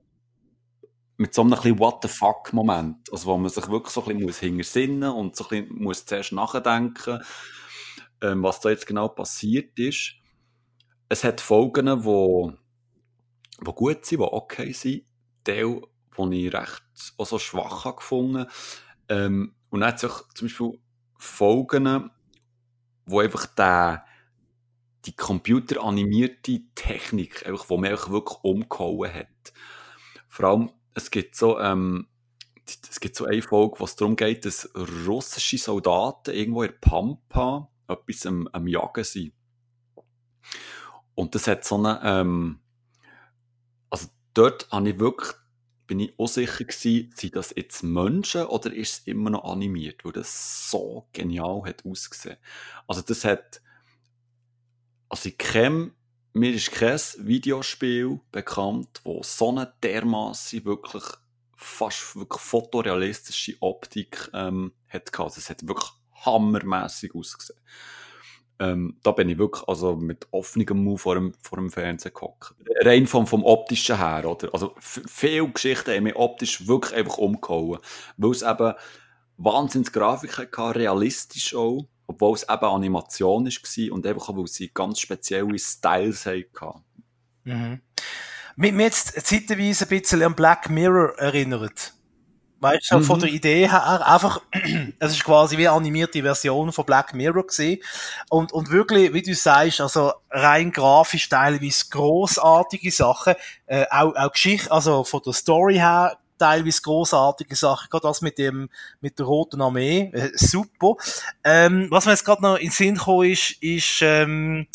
mit 1.17 1.35
so 1.35 1.43
einem 1.43 1.51
bisschen 1.51 1.79
What 1.79 2.03
the 2.03 2.09
fuck 2.09 2.53
Moment. 2.53 3.13
Also 3.13 3.27
wo 3.27 3.37
man 3.37 3.51
sich 3.51 3.69
wirklich 3.69 3.93
so 3.93 4.05
ein 4.05 4.19
bisschen 4.19 4.51
hintersinnen 4.51 5.11
und 5.11 5.35
so 5.37 5.49
ein 5.51 5.69
muss 5.71 6.07
zuerst 6.07 6.33
nachdenken, 6.33 7.21
ähm, 8.23 8.43
was 8.43 8.61
da 8.61 8.71
jetzt 8.71 8.87
genau 8.87 9.09
passiert 9.09 9.79
ist. 9.79 10.15
Es 11.09 11.25
hat 11.25 11.41
Folgen, 11.41 12.05
wo, 12.05 12.53
wo 13.59 13.73
gut 13.73 14.05
sind, 14.05 14.21
die 14.21 14.25
okay 14.25 14.73
sind. 14.73 15.05
Teil, 15.43 15.81
die 16.17 16.47
ich 16.47 16.53
recht 16.53 16.83
auch 17.17 17.27
so 17.27 17.39
schwach 17.39 17.85
habe 17.85 18.47
ähm, 19.09 19.55
und 19.71 19.81
dann 19.81 19.89
hat 19.89 20.03
es 20.03 20.11
auch 20.11 20.29
zum 20.35 20.49
Beispiel 20.49 20.79
Folgen, 21.17 22.11
wo 23.07 23.21
einfach 23.21 23.47
der, 23.47 24.05
die 25.05 25.15
computeranimierte 25.15 26.61
Technik, 26.75 27.47
einfach, 27.47 27.69
wo 27.69 27.77
man 27.77 27.91
wirklich 27.91 28.39
umgehauen 28.43 29.13
hat. 29.13 29.53
Vor 30.29 30.49
allem, 30.49 30.71
es 30.95 31.11
gibt 31.11 31.35
so, 31.35 31.59
ähm, 31.59 32.07
es 32.67 33.01
gibt 33.01 33.17
so 33.17 33.25
eine 33.25 33.43
Folge, 33.43 33.81
wo 33.81 33.85
es 33.85 33.97
darum 33.97 34.17
geht, 34.17 34.45
dass 34.45 34.71
russische 35.07 35.59
Soldaten 35.59 36.35
irgendwo 36.35 36.63
in 36.63 36.79
Pampa 36.81 37.71
etwas 37.89 38.27
am, 38.27 38.47
am 38.49 38.67
Jagen 38.67 39.05
sind. 39.05 39.33
Und 41.15 41.35
das 41.35 41.47
hat 41.47 41.65
so 41.65 41.77
eine, 41.77 42.01
ähm, 42.05 42.61
also 43.91 44.09
dort 44.35 44.71
habe 44.71 44.91
ich 44.91 44.99
wirklich 44.99 45.33
bin 45.89 45.99
ich 46.01 46.15
auch 46.19 46.29
sicher 46.29 46.65
gewesen, 46.65 47.13
sind 47.17 47.35
das 47.35 47.53
jetzt 47.57 47.83
Menschen 47.83 48.45
oder 48.45 48.73
ist 48.73 48.93
es 48.93 49.07
immer 49.07 49.31
noch 49.31 49.45
animiert, 49.45 50.05
weil 50.05 50.13
das 50.13 50.71
so 50.71 51.09
genial 51.13 51.63
hat 51.65 51.85
ausgesehen. 51.85 52.37
Also 52.87 53.03
das 53.03 53.25
hat, 53.25 53.61
also 55.09 55.31
ich 55.31 55.39
kenne, 55.39 55.93
mir 56.35 56.53
ist 56.53 56.71
kein 56.71 57.01
Videospiel 57.19 58.21
bekannt, 58.31 59.01
wo 59.03 59.23
so 59.25 59.49
eine 59.49 59.73
dermaßen 59.83 60.65
wirklich 60.65 61.05
fast 61.57 62.15
wirklich 62.15 62.41
fotorealistische 62.41 63.57
Optik 63.61 64.31
ähm, 64.33 64.73
hat 64.89 65.11
gehabt. 65.11 65.37
Es 65.37 65.51
hat 65.51 65.67
wirklich 65.67 65.91
hammermäßig 66.25 67.15
ausgesehen. 67.15 67.59
Ähm, 68.61 68.97
da 69.03 69.13
bin 69.13 69.29
ich 69.29 69.39
wirklich 69.39 69.67
also 69.69 69.97
mit 69.97 70.27
offenem 70.33 70.83
Mund 70.85 71.01
vor 71.01 71.15
dem, 71.15 71.33
vor 71.43 71.59
dem 71.59 71.71
Fernsehen 71.71 72.13
gehockt. 72.13 72.55
Rein 72.81 73.07
vom, 73.07 73.27
vom 73.27 73.45
optischen 73.45 73.99
her, 73.99 74.29
oder? 74.29 74.53
Also 74.53 74.75
viele 74.81 75.49
Geschichten 75.49 75.93
haben 75.93 76.05
mich 76.05 76.17
optisch 76.17 76.67
wirklich 76.67 76.95
einfach 76.95 77.19
umgehauen. 77.19 77.79
Weil 78.17 78.31
es 78.31 78.43
eben 78.43 78.75
wahnsinns 79.37 79.93
Grafik 79.93 80.39
hatte, 80.39 80.75
realistisch 80.75 81.55
auch, 81.55 81.87
obwohl 82.07 82.35
es 82.35 82.43
eben 82.43 82.65
Animation 82.65 83.47
war 83.47 83.93
und 83.93 84.07
einfach 84.07 84.29
auch, 84.29 84.37
weil 84.37 84.47
sie 84.49 84.71
ganz 84.73 85.01
spezielle 85.01 85.59
Styles 85.59 86.27
hatten. 86.27 86.85
Mhm. 87.45 87.81
Mich 88.57 88.73
mich 88.73 88.87
jetzt 88.87 89.25
zeitweise 89.25 89.85
ein 89.85 89.89
bisschen 89.89 90.23
an 90.23 90.35
Black 90.35 90.69
Mirror 90.69 91.17
erinnert. 91.19 91.95
Weißt 92.61 92.91
du, 92.91 92.99
Mhm. 92.99 93.05
von 93.05 93.21
der 93.21 93.29
Idee 93.29 93.69
her, 93.69 94.05
einfach, 94.07 94.41
es 94.99 95.13
ist 95.13 95.25
quasi 95.25 95.57
wie 95.59 95.69
eine 95.69 95.77
animierte 95.77 96.23
Version 96.23 96.73
von 96.73 96.85
Black 96.85 97.15
Mirror 97.15 97.47
gesehen. 97.47 97.81
Und, 98.31 98.53
und 98.53 98.71
wirklich, 98.71 99.13
wie 99.13 99.23
du 99.23 99.35
sagst, 99.35 99.81
also 99.81 100.13
rein 100.31 100.73
grafisch 100.73 101.29
teilweise 101.29 101.85
großartige 101.91 102.91
Sachen, 102.91 103.35
äh, 103.67 103.85
auch, 103.91 104.15
auch 104.17 104.33
Geschichte, 104.33 104.73
also 104.73 105.05
von 105.05 105.21
der 105.25 105.35
Story 105.35 105.75
her, 105.77 106.19
teilweise 106.37 106.83
großartige 106.83 107.55
Sachen, 107.55 107.89
gerade 107.91 108.09
das 108.09 108.23
mit 108.23 108.39
dem, 108.39 108.69
mit 109.01 109.19
der 109.19 109.27
Roten 109.27 109.61
Armee, 109.63 110.11
äh, 110.13 110.31
super. 110.35 110.95
Ähm, 111.45 111.87
was 111.91 112.07
mir 112.07 112.13
jetzt 112.13 112.25
gerade 112.25 112.43
noch 112.43 112.57
in 112.57 112.67
den 112.67 112.73
Sinn 112.73 112.95
gekommen 112.97 113.31
ist, 113.31 113.63
ist, 113.63 114.01
ähm, 114.03 114.67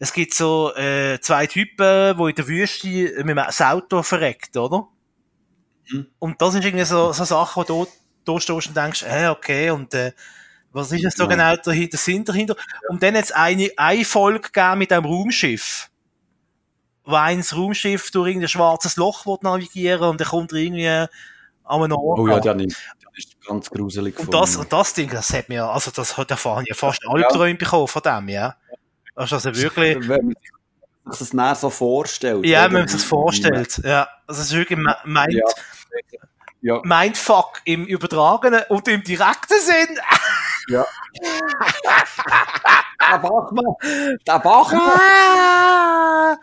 es 0.00 0.12
gibt 0.12 0.34
so 0.34 0.74
äh, 0.76 1.20
zwei 1.20 1.46
Typen, 1.46 2.16
die 2.16 2.28
in 2.30 2.34
der 2.34 2.48
Wüste 2.48 2.88
mit 3.24 3.36
dem 3.36 3.38
Auto 3.38 4.02
verreckt, 4.02 4.56
oder? 4.56 4.88
Mhm. 5.90 6.06
Und 6.18 6.40
das 6.42 6.54
ist 6.54 6.64
irgendwie 6.64 6.84
so, 6.84 7.12
so 7.12 7.24
Sachen, 7.24 7.62
wo 7.68 7.84
du 7.84 7.86
da 8.24 8.40
stehst 8.40 8.68
und 8.68 8.76
denkst, 8.76 9.02
äh, 9.02 9.28
okay, 9.28 9.70
und 9.70 9.92
äh, 9.94 10.12
was 10.72 10.92
ist 10.92 11.02
jetzt 11.02 11.18
da 11.18 11.24
Ja. 11.24 11.30
genau 11.30 11.56
dahinter, 11.62 11.90
der 11.90 11.98
Sinn 11.98 12.24
dahinter? 12.24 12.56
Und 12.90 13.02
dann 13.02 13.14
jetzt 13.14 13.34
eine, 13.34 13.70
eine 13.76 14.04
Folge 14.04 14.40
gegeben 14.40 14.78
mit 14.78 14.92
einem 14.92 15.06
Raumschiff. 15.06 15.88
Wo 17.04 17.14
eins 17.14 17.56
Raumschiff 17.56 18.10
durch 18.10 18.28
irgendein 18.28 18.48
schwarzes 18.50 18.96
Loch 18.96 19.24
navigieren 19.40 20.02
und 20.10 20.20
dann 20.20 20.28
kommt 20.28 20.52
er 20.52 20.58
irgendwie 20.58 20.86
an 20.88 21.08
einen 21.64 21.92
Ort. 21.92 22.18
Oh 22.18 22.28
ja, 22.28 22.38
der 22.38 22.54
nicht. 22.54 22.76
Das 23.02 23.24
ist 23.24 23.46
ganz 23.46 23.70
gruselig. 23.70 24.18
Und 24.18 24.32
das, 24.32 24.56
und 24.56 24.70
das 24.72 24.92
Ding, 24.92 25.08
das 25.10 25.32
hat 25.32 25.48
mir, 25.48 25.64
also 25.64 25.90
das 25.90 26.16
hat 26.18 26.30
davon 26.30 26.64
ja 26.66 26.74
fast 26.74 27.00
Albträume 27.08 27.54
bekommen 27.54 27.88
von 27.88 28.02
dem, 28.02 28.28
ja. 28.28 28.56
Also, 29.14 29.36
also 29.36 29.54
wirklich, 29.56 29.96
Wenn 30.06 30.26
man 30.26 31.12
sich 31.12 31.18
das 31.20 31.32
näher 31.32 31.54
so 31.54 31.70
vorstellt. 31.70 32.44
ja, 32.46 32.64
wenn 32.66 32.72
man 32.80 32.88
sich 32.88 32.98
das 33.00 33.08
vorstellt, 33.08 33.80
ja. 33.82 34.06
Also 34.26 34.42
es 34.42 34.48
ist 34.50 34.56
wirklich 34.56 34.78
me- 34.78 34.96
Mind, 35.06 35.32
Ja. 35.32 35.42
Ja, 36.60 36.80
Mindfuck 36.84 37.60
im 37.64 37.86
übertragenen 37.86 38.62
und 38.68 38.88
im 38.88 39.04
direkten 39.04 39.60
Sinn. 39.60 39.98
ja. 40.68 40.84
der 43.10 43.18
Bachmann! 43.18 43.74
Der 44.26 44.38
Bachmann! 44.40 45.00
Ah! 45.00 46.36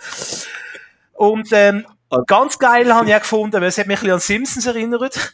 Und 1.13 1.49
ähm, 1.51 1.85
ganz 2.27 2.57
geil 2.59 2.93
habe 2.93 3.07
ich 3.09 3.15
auch 3.15 3.19
gefunden, 3.19 3.61
weil 3.61 3.67
es 3.67 3.77
hat 3.77 3.87
mich 3.87 3.97
ein 3.97 4.01
bisschen 4.01 4.13
an 4.13 4.19
Simpsons 4.19 4.65
erinnert, 4.65 5.33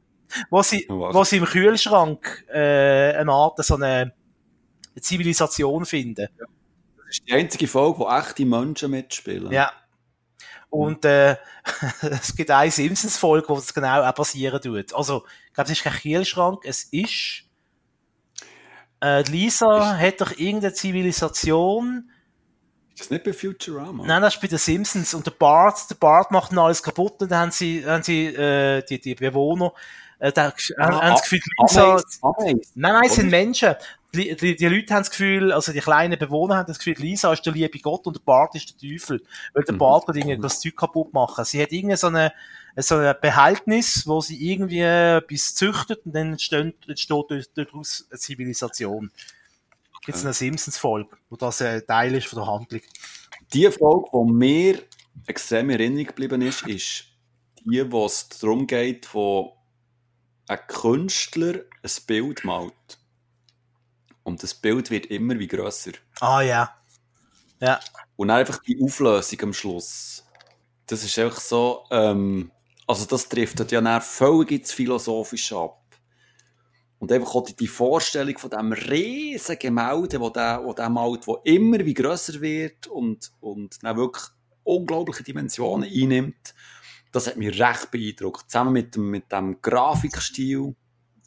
wo 0.50 0.62
sie, 0.62 0.84
Was? 0.88 1.14
wo 1.14 1.24
sie 1.24 1.38
im 1.38 1.44
Kühlschrank 1.44 2.44
äh, 2.52 3.14
eine 3.14 3.32
Art, 3.32 3.64
so 3.64 3.76
eine 3.76 4.12
Zivilisation 5.00 5.86
finden. 5.86 6.28
Das 6.38 6.48
ist 7.10 7.22
die 7.26 7.32
einzige 7.32 7.66
Folge, 7.66 8.00
wo 8.00 8.08
echte 8.08 8.44
Menschen 8.44 8.90
mitspielen. 8.90 9.50
Ja. 9.52 9.72
Und 10.70 11.04
äh, 11.04 11.36
es 12.02 12.34
gibt 12.36 12.50
eine 12.50 12.70
Simpsons-Folge, 12.70 13.48
wo 13.48 13.54
das 13.56 13.72
genau 13.72 14.02
auch 14.02 14.14
passieren 14.14 14.60
tut. 14.60 14.94
Also, 14.94 15.24
ich 15.46 15.54
glaube, 15.54 15.70
es 15.70 15.78
ist 15.78 15.84
kein 15.84 15.92
Kühlschrank, 15.94 16.64
es 16.64 16.84
ist 16.84 17.48
äh, 19.00 19.22
Lisa 19.22 19.96
hat 19.96 20.20
doch 20.20 20.32
irgendeine 20.32 20.72
Zivilisation. 20.72 22.10
Ist 22.92 23.00
das 23.02 23.10
nicht 23.10 23.24
bei 23.24 23.32
Futurama? 23.32 24.04
Nein, 24.04 24.22
das 24.22 24.34
ist 24.34 24.40
bei 24.40 24.48
den 24.48 24.58
Simpsons. 24.58 25.14
Und 25.14 25.24
der 25.24 25.30
Bart, 25.30 25.88
der 25.88 25.94
Bart 25.94 26.30
macht 26.32 26.50
dann 26.50 26.58
alles 26.58 26.82
kaputt 26.82 27.22
und 27.22 27.30
dann 27.30 27.38
haben 27.38 27.50
sie, 27.52 27.86
haben 27.86 28.02
sie 28.02 28.26
äh, 28.26 28.82
die, 28.84 29.00
die 29.00 29.14
Bewohner, 29.14 29.72
äh, 30.18 30.32
da, 30.32 30.52
haben, 30.80 30.96
haben 30.96 31.10
das 31.12 31.22
Gefühl, 31.22 31.38
die 31.38 31.62
Lisa, 31.62 32.02
Ameisen. 32.22 32.60
Nein, 32.74 32.92
nein, 32.92 33.04
es 33.06 33.14
sind? 33.14 33.30
Menschen. 33.30 33.74
Die, 34.14 34.34
die, 34.36 34.56
die 34.56 34.66
Leute 34.66 34.94
haben 34.94 35.02
das 35.02 35.10
Gefühl, 35.10 35.52
also 35.52 35.70
die 35.70 35.80
kleinen 35.80 36.18
Bewohner 36.18 36.56
haben 36.56 36.66
das 36.66 36.78
Gefühl, 36.78 36.96
Lisa 36.98 37.30
ist 37.32 37.44
der 37.44 37.52
liebe 37.52 37.78
Gott 37.78 38.06
und 38.06 38.16
der 38.16 38.22
Bart 38.22 38.54
ist 38.54 38.70
der 38.70 38.90
Teufel. 38.90 39.22
Weil 39.52 39.64
der 39.64 39.74
Mhm. 39.74 39.78
Bart 39.78 40.06
kann 40.06 40.16
irgendwie 40.16 40.38
das 40.38 40.60
Zeug 40.60 40.76
kaputt 40.76 41.12
machen. 41.12 41.44
Sie 41.44 41.62
hat 41.62 41.72
irgendwie 41.72 41.96
so 41.96 42.06
eine, 42.06 42.32
so 42.76 42.96
ein 42.96 43.14
Behältnis, 43.20 44.06
wo 44.06 44.20
sie 44.22 44.50
irgendwie 44.50 44.80
etwas 44.80 45.54
züchtet 45.54 46.06
und 46.06 46.14
dann 46.14 46.32
entsteht, 46.32 46.74
entsteht 46.88 47.50
daraus 47.54 48.06
eine 48.10 48.18
Zivilisation. 48.18 49.10
Gibt 50.06 50.16
es 50.16 50.24
eine 50.24 50.32
Simpsons-Folge, 50.32 51.16
wo 51.28 51.36
das 51.36 51.60
ein 51.60 51.86
Teil 51.86 52.14
ist 52.14 52.28
von 52.28 52.38
der 52.38 52.46
Handlung. 52.46 52.80
Die 53.52 53.70
Folge, 53.70 54.08
die 54.14 54.32
mir 54.32 54.82
extrem 55.26 55.68
in 55.68 55.78
Erinnerung 55.80 56.06
geblieben 56.06 56.40
ist, 56.40 56.66
ist 56.66 57.04
die, 57.62 57.92
wo 57.92 58.06
es 58.06 58.26
darum 58.30 58.66
geht, 58.66 59.12
wo 59.12 59.54
ein 60.46 60.58
Künstler 60.66 61.56
ein 61.82 61.90
Bild 62.06 62.44
malt. 62.44 62.97
Und 64.28 64.42
das 64.42 64.54
Bild 64.54 64.90
wird 64.90 65.06
immer 65.06 65.38
wie 65.38 65.48
grösser. 65.48 65.92
Ah, 66.20 66.42
ja. 66.42 66.74
Ja. 67.60 67.80
Und 68.16 68.28
dann 68.28 68.38
einfach 68.38 68.58
die 68.58 68.78
Auflösung 68.82 69.40
am 69.42 69.52
Schluss. 69.54 70.22
Das 70.86 71.02
ist 71.02 71.18
einfach 71.18 71.40
so, 71.40 71.84
ähm, 71.90 72.52
also 72.86 73.06
das 73.06 73.28
trifft 73.28 73.58
ja 73.72 73.80
dann 73.80 74.02
völlig 74.02 74.50
ins 74.50 74.72
Philosophische 74.72 75.56
ab. 75.56 75.82
Und 76.98 77.10
einfach 77.10 77.34
auch 77.34 77.48
die, 77.48 77.66
Vorstellung 77.68 78.36
von 78.36 78.50
diesem 78.50 78.72
riesen 78.72 79.58
Gemälde, 79.58 80.20
wo 80.20 80.30
der, 80.30 80.62
wo 80.64 80.74
der 80.74 80.90
malt, 80.90 81.26
wo 81.26 81.36
immer 81.44 81.78
wie 81.78 81.94
grösser 81.94 82.40
wird 82.40 82.86
und, 82.88 83.30
und 83.40 83.82
dann 83.82 83.96
wirklich 83.96 84.24
unglaubliche 84.64 85.22
Dimensionen 85.22 85.88
einnimmt, 85.88 86.54
das 87.12 87.28
hat 87.28 87.36
mich 87.38 87.58
recht 87.58 87.90
beeindruckt. 87.90 88.50
Zusammen 88.50 88.72
mit 88.72 88.94
dem, 88.94 89.10
mit 89.10 89.32
dem 89.32 89.62
Grafikstil. 89.62 90.74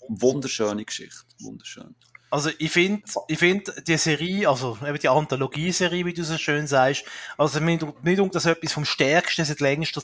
Wunderschöne 0.08 0.86
Geschichte. 0.86 1.26
Wunderschön. 1.40 1.96
Also 2.32 2.50
ich 2.60 2.72
finde, 2.72 3.04
ich 3.28 3.38
finde 3.38 3.74
die 3.86 3.98
Serie, 3.98 4.48
also 4.50 4.78
eben 4.88 4.98
die 4.98 5.10
Anthologie-Serie, 5.10 6.06
wie 6.06 6.14
du 6.14 6.24
so 6.24 6.38
schön 6.38 6.66
sagst, 6.66 7.04
also 7.38 7.60
mir 7.60 7.78
dun- 7.78 7.94
mir 8.02 8.16
dunkt 8.16 8.34
das 8.36 8.46
etwas 8.46 8.72
vom 8.72 8.86
Stärksten 8.86 9.44
seit 9.44 9.60
längster, 9.60 10.02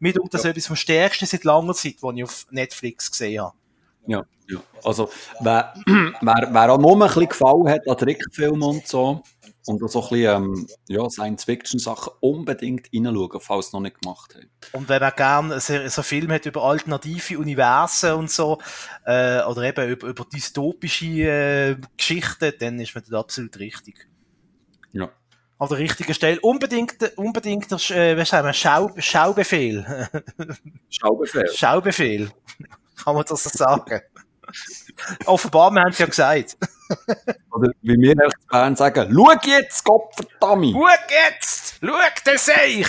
mir 0.00 0.12
dunkt 0.12 0.34
das 0.34 0.44
etwas 0.44 0.66
vom 0.66 0.74
Stärksten 0.76 1.26
seit 1.26 1.44
langer 1.44 1.72
Zeit, 1.74 1.96
was 2.00 2.14
ich 2.16 2.24
auf 2.24 2.46
Netflix 2.50 3.10
gesehen 3.12 3.42
habe. 3.42 3.54
Ja, 4.06 4.24
ja. 4.48 4.58
Also, 4.82 5.08
wer, 5.40 5.72
wer, 5.86 6.48
wer 6.50 6.72
auch 6.72 6.78
nur 6.78 6.92
ein 6.96 6.98
bisschen 7.06 7.28
gefallen 7.28 7.68
hat 7.68 7.88
an 7.88 7.96
Trickfilmen 7.96 8.62
und 8.62 8.86
so, 8.88 9.22
und 9.66 9.90
so 9.90 10.02
ein 10.02 10.08
bisschen, 10.08 10.44
ähm, 10.44 10.66
ja, 10.88 11.08
Science-Fiction-Sachen, 11.08 12.12
unbedingt 12.20 12.88
reinschauen, 12.94 13.40
falls 13.40 13.66
es 13.66 13.72
noch 13.72 13.80
nicht 13.80 14.00
gemacht 14.00 14.34
hat. 14.34 14.46
Und 14.72 14.88
wenn 14.88 15.00
man 15.00 15.12
gerne 15.16 15.60
so, 15.60 15.88
so 15.88 16.02
Film 16.02 16.32
hat 16.32 16.46
über 16.46 16.62
alternative 16.62 17.38
Universen 17.38 18.12
und 18.14 18.30
so, 18.30 18.58
äh, 19.04 19.42
oder 19.42 19.62
eben 19.62 19.90
über, 19.90 20.08
über 20.08 20.24
dystopische 20.24 21.06
äh, 21.06 21.76
Geschichten, 21.96 22.52
dann 22.58 22.80
ist 22.80 22.94
man 22.94 23.04
da 23.08 23.20
absolut 23.20 23.58
richtig. 23.58 24.08
Ja. 24.92 25.10
An 25.58 25.68
der 25.68 25.78
richtigen 25.78 26.14
Stelle. 26.14 26.40
Unbedingt, 26.40 27.18
unbedingt 27.18 27.70
äh, 27.90 28.16
was 28.16 28.30
sagen 28.30 28.46
wir, 28.46 28.54
Schau, 28.54 28.90
Schaubefehl. 28.96 30.08
Schaubefehl. 30.88 31.48
Schaubefehl. 31.54 32.30
Kann 32.96 33.14
man 33.14 33.24
das 33.28 33.44
so 33.44 33.50
sagen? 33.52 34.00
Offenbar, 35.26 35.70
wir 35.72 35.82
haben 35.82 35.90
es 35.90 35.98
ja 35.98 36.06
gesagt. 36.06 36.56
Oder 37.52 37.72
wie 37.82 37.96
wir 38.00 38.12
in 38.12 38.20
Bern 38.50 38.76
sagen, 38.76 39.12
schau 39.12 39.32
jetzt, 39.44 39.84
Gott 39.84 40.14
verdammt! 40.14 40.72
Schau 40.72 40.88
jetzt! 40.88 41.78
Schau 41.80 41.98
den 42.26 42.38
Seich! 42.38 42.86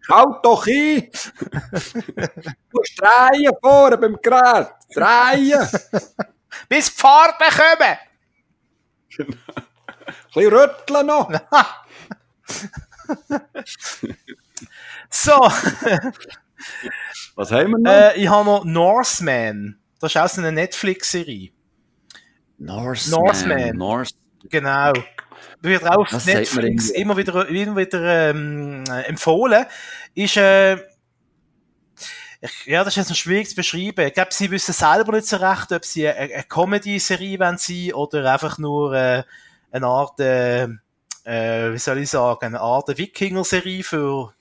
Schaut 0.00 0.44
doch 0.44 0.66
ein! 0.66 1.10
Du 1.70 2.78
musst 2.78 3.00
drehen 3.00 3.52
vorne 3.60 3.98
beim 3.98 4.16
Gerät! 4.22 4.68
Drehen! 4.94 5.68
Bis 6.68 6.94
die 6.94 7.00
Farbe 7.00 7.44
kommen! 7.50 7.98
Ein 9.18 9.38
bisschen 10.32 10.52
rütteln 10.52 11.06
noch! 11.06 11.30
So, 15.10 15.48
Was 17.34 17.50
haben 17.52 17.72
wir 17.72 17.78
noch? 17.78 17.90
äh, 17.90 18.16
ich 18.20 18.28
habe 18.28 18.44
noch 18.44 18.64
Northman. 18.64 19.78
Das 20.00 20.14
ist 20.14 20.20
auch 20.20 20.28
so 20.28 20.40
eine 20.40 20.52
Netflix-Serie. 20.52 21.50
Norseman. 22.58 23.20
Northman. 23.24 23.76
Norse. 23.76 24.14
Genau. 24.48 24.92
Wird 25.60 25.84
auch 25.84 25.98
auf 25.98 26.10
Das 26.10 26.26
Netflix 26.26 26.90
immer 26.90 27.16
wieder, 27.16 27.48
immer 27.48 27.76
wieder 27.76 28.30
ähm, 28.30 28.84
äh, 28.88 29.02
empfohlen. 29.02 29.66
Ist, 30.14 30.36
äh, 30.36 30.76
ich, 32.40 32.66
ja, 32.66 32.84
das 32.84 32.92
ist 32.92 32.96
jetzt 32.96 33.08
noch 33.10 33.16
schwierig 33.16 33.48
zu 33.48 33.56
beschreiben. 33.56 34.06
Ich 34.06 34.14
glaube, 34.14 34.32
sie 34.32 34.50
wissen 34.50 34.72
selber 34.72 35.12
nicht 35.12 35.26
so 35.26 35.36
recht, 35.36 35.72
ob 35.72 35.84
sie 35.84 36.08
eine, 36.08 36.34
eine 36.34 36.44
Comedy-Serie 36.44 37.38
wollen 37.40 37.58
sein 37.58 37.92
oder 37.94 38.32
einfach 38.32 38.58
nur 38.58 38.94
äh, 38.94 39.24
eine 39.72 39.86
Art, 39.86 40.20
äh, 40.20 40.64
äh, 41.24 41.72
wie 41.72 41.78
soll 41.78 41.98
ich 41.98 42.10
sagen, 42.10 42.46
eine 42.46 42.60
Art 42.60 42.96
Wikinger-Serie 42.96 43.82
für 43.82 44.32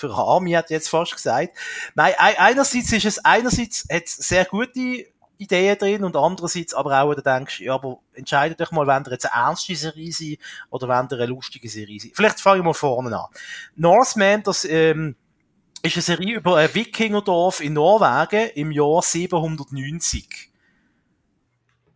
für 0.00 0.12
Army 0.12 0.52
hat 0.52 0.70
jetzt 0.70 0.88
fast 0.88 1.12
gesagt. 1.14 1.56
Nein, 1.94 2.14
ei- 2.18 2.38
einerseits 2.38 2.92
ist 2.92 3.04
es, 3.04 3.24
einerseits 3.24 3.86
hat 3.90 4.04
es 4.06 4.16
sehr 4.16 4.44
gute 4.44 5.06
Ideen 5.38 5.78
drin 5.78 6.04
und 6.04 6.16
andererseits 6.16 6.74
aber 6.74 7.00
auch, 7.00 7.08
wo 7.08 7.14
du 7.14 7.22
denkst, 7.22 7.60
ja, 7.60 7.74
aber 7.74 7.98
entscheidet 8.12 8.60
euch 8.60 8.70
mal, 8.72 8.86
wenn 8.86 9.04
ihr 9.06 9.12
jetzt 9.12 9.32
eine 9.32 9.44
ernste 9.46 9.74
Serie 9.74 10.12
sein 10.12 10.36
oder 10.70 10.88
wenn 10.88 11.08
ihr 11.10 11.22
eine 11.22 11.26
lustige 11.26 11.68
Serie 11.68 11.98
sein. 11.98 12.12
Vielleicht 12.14 12.40
fange 12.40 12.58
ich 12.58 12.64
mal 12.64 12.74
vorne 12.74 13.16
an. 13.16 13.26
Northman, 13.76 14.42
das 14.42 14.64
ähm, 14.66 15.16
ist 15.82 15.96
eine 15.96 16.02
Serie 16.02 16.36
über 16.36 16.56
ein 16.56 16.74
Wikingerdorf 16.74 17.60
in 17.60 17.72
Norwegen 17.72 18.50
im 18.54 18.70
Jahr 18.70 19.00
790. 19.02 20.50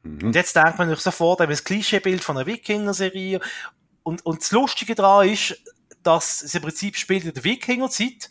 Mhm. 0.02 0.22
Und 0.22 0.34
jetzt 0.34 0.56
denkt 0.56 0.78
man 0.78 0.88
sich 0.88 1.00
sofort 1.00 1.40
an 1.42 1.50
das 1.50 1.64
Klischeebild 1.64 2.22
von 2.24 2.36
einer 2.36 2.46
Wikinger-Serie. 2.46 3.40
Und, 4.02 4.24
und 4.24 4.40
das 4.40 4.52
Lustige 4.52 4.94
daran 4.94 5.28
ist, 5.28 5.60
dass 6.06 6.42
es 6.42 6.54
im 6.54 6.62
Prinzip 6.62 6.96
spielt 6.96 7.24
in 7.24 7.34
der 7.34 7.44
Wikingerzeit. 7.44 8.30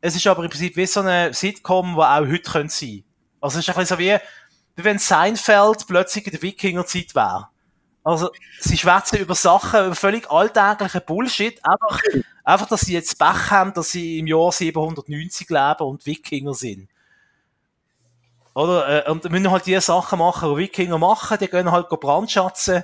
Es 0.00 0.16
ist 0.16 0.26
aber 0.26 0.42
im 0.44 0.50
Prinzip 0.50 0.76
wie 0.76 0.86
so 0.86 1.00
eine 1.00 1.32
Sitcom, 1.32 1.94
die 1.94 2.00
auch 2.00 2.26
heute 2.26 2.50
sein 2.50 2.68
könnte. 2.68 3.04
Also 3.40 3.58
es 3.58 3.68
ist 3.68 3.68
ein 3.68 3.80
bisschen 3.80 3.96
so 3.96 3.98
wie, 3.98 4.16
wie 4.76 4.84
wenn 4.84 4.98
Seinfeld 4.98 5.86
plötzlich 5.86 6.26
in 6.26 6.32
der 6.32 6.42
Wikingerzeit 6.42 7.14
wäre. 7.14 7.48
Also, 8.02 8.30
sie 8.58 8.78
schwätzen 8.78 9.18
über 9.18 9.34
Sachen, 9.34 9.86
über 9.86 9.94
völlig 9.94 10.30
alltäglichen 10.30 11.02
Bullshit, 11.06 11.60
einfach, 11.62 12.00
einfach, 12.44 12.66
dass 12.66 12.80
sie 12.80 12.94
jetzt 12.94 13.18
Pech 13.18 13.50
haben, 13.50 13.74
dass 13.74 13.90
sie 13.90 14.18
im 14.18 14.26
Jahr 14.26 14.50
790 14.50 15.50
leben 15.50 15.82
und 15.84 16.06
Wikinger 16.06 16.54
sind. 16.54 16.88
Oder? 18.54 19.06
Äh, 19.06 19.10
und 19.10 19.28
müssen 19.30 19.50
halt 19.50 19.66
die 19.66 19.80
Sachen 19.80 20.18
machen, 20.18 20.50
die 20.50 20.56
Wikinger 20.56 20.98
machen. 20.98 21.38
Die 21.40 21.48
gehen 21.48 21.70
halt 21.70 21.88
brandschatzen 21.88 22.82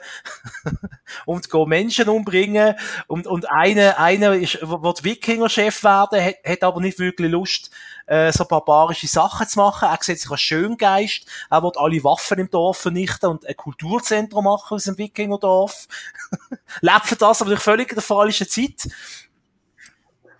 und 1.26 1.51
gehen 1.51 1.68
Menschen 1.68 2.09
umbringen. 2.09 2.76
Und, 3.09 3.26
und 3.26 3.51
einer, 3.51 3.98
einer 3.98 4.34
ist, 4.34 4.59
wird 4.62 5.05
Wikinger-Chef 5.05 5.82
werden, 5.82 6.24
hat, 6.24 6.36
hat 6.47 6.62
aber 6.62 6.80
nicht 6.80 6.98
wirklich 6.98 7.30
Lust, 7.30 7.70
äh, 8.06 8.32
so 8.32 8.44
barbarische 8.44 9.09
Sachen 9.09 9.48
zu 9.48 9.59
machen. 9.59 9.88
Er 9.88 9.98
sieht 10.01 10.20
sich 10.20 10.30
als 10.30 10.40
Schöngeist. 10.40 11.26
Er 11.51 11.62
wird 11.62 11.78
alle 11.78 12.05
Waffen 12.05 12.38
im 12.38 12.51
Dorf 12.51 12.78
vernichten 12.78 13.30
und 13.30 13.47
ein 13.47 13.56
Kulturzentrum 13.56 14.44
machen 14.44 14.76
aus 14.76 14.84
dem 14.84 14.98
Wikingerdorf. 14.98 15.88
Lebt 16.80 17.06
für 17.06 17.16
das 17.16 17.40
aber 17.40 17.51
durch 17.51 17.62
völlig 17.62 17.88
der 17.88 18.02
falschen 18.02 18.48
Zeit. 18.48 18.88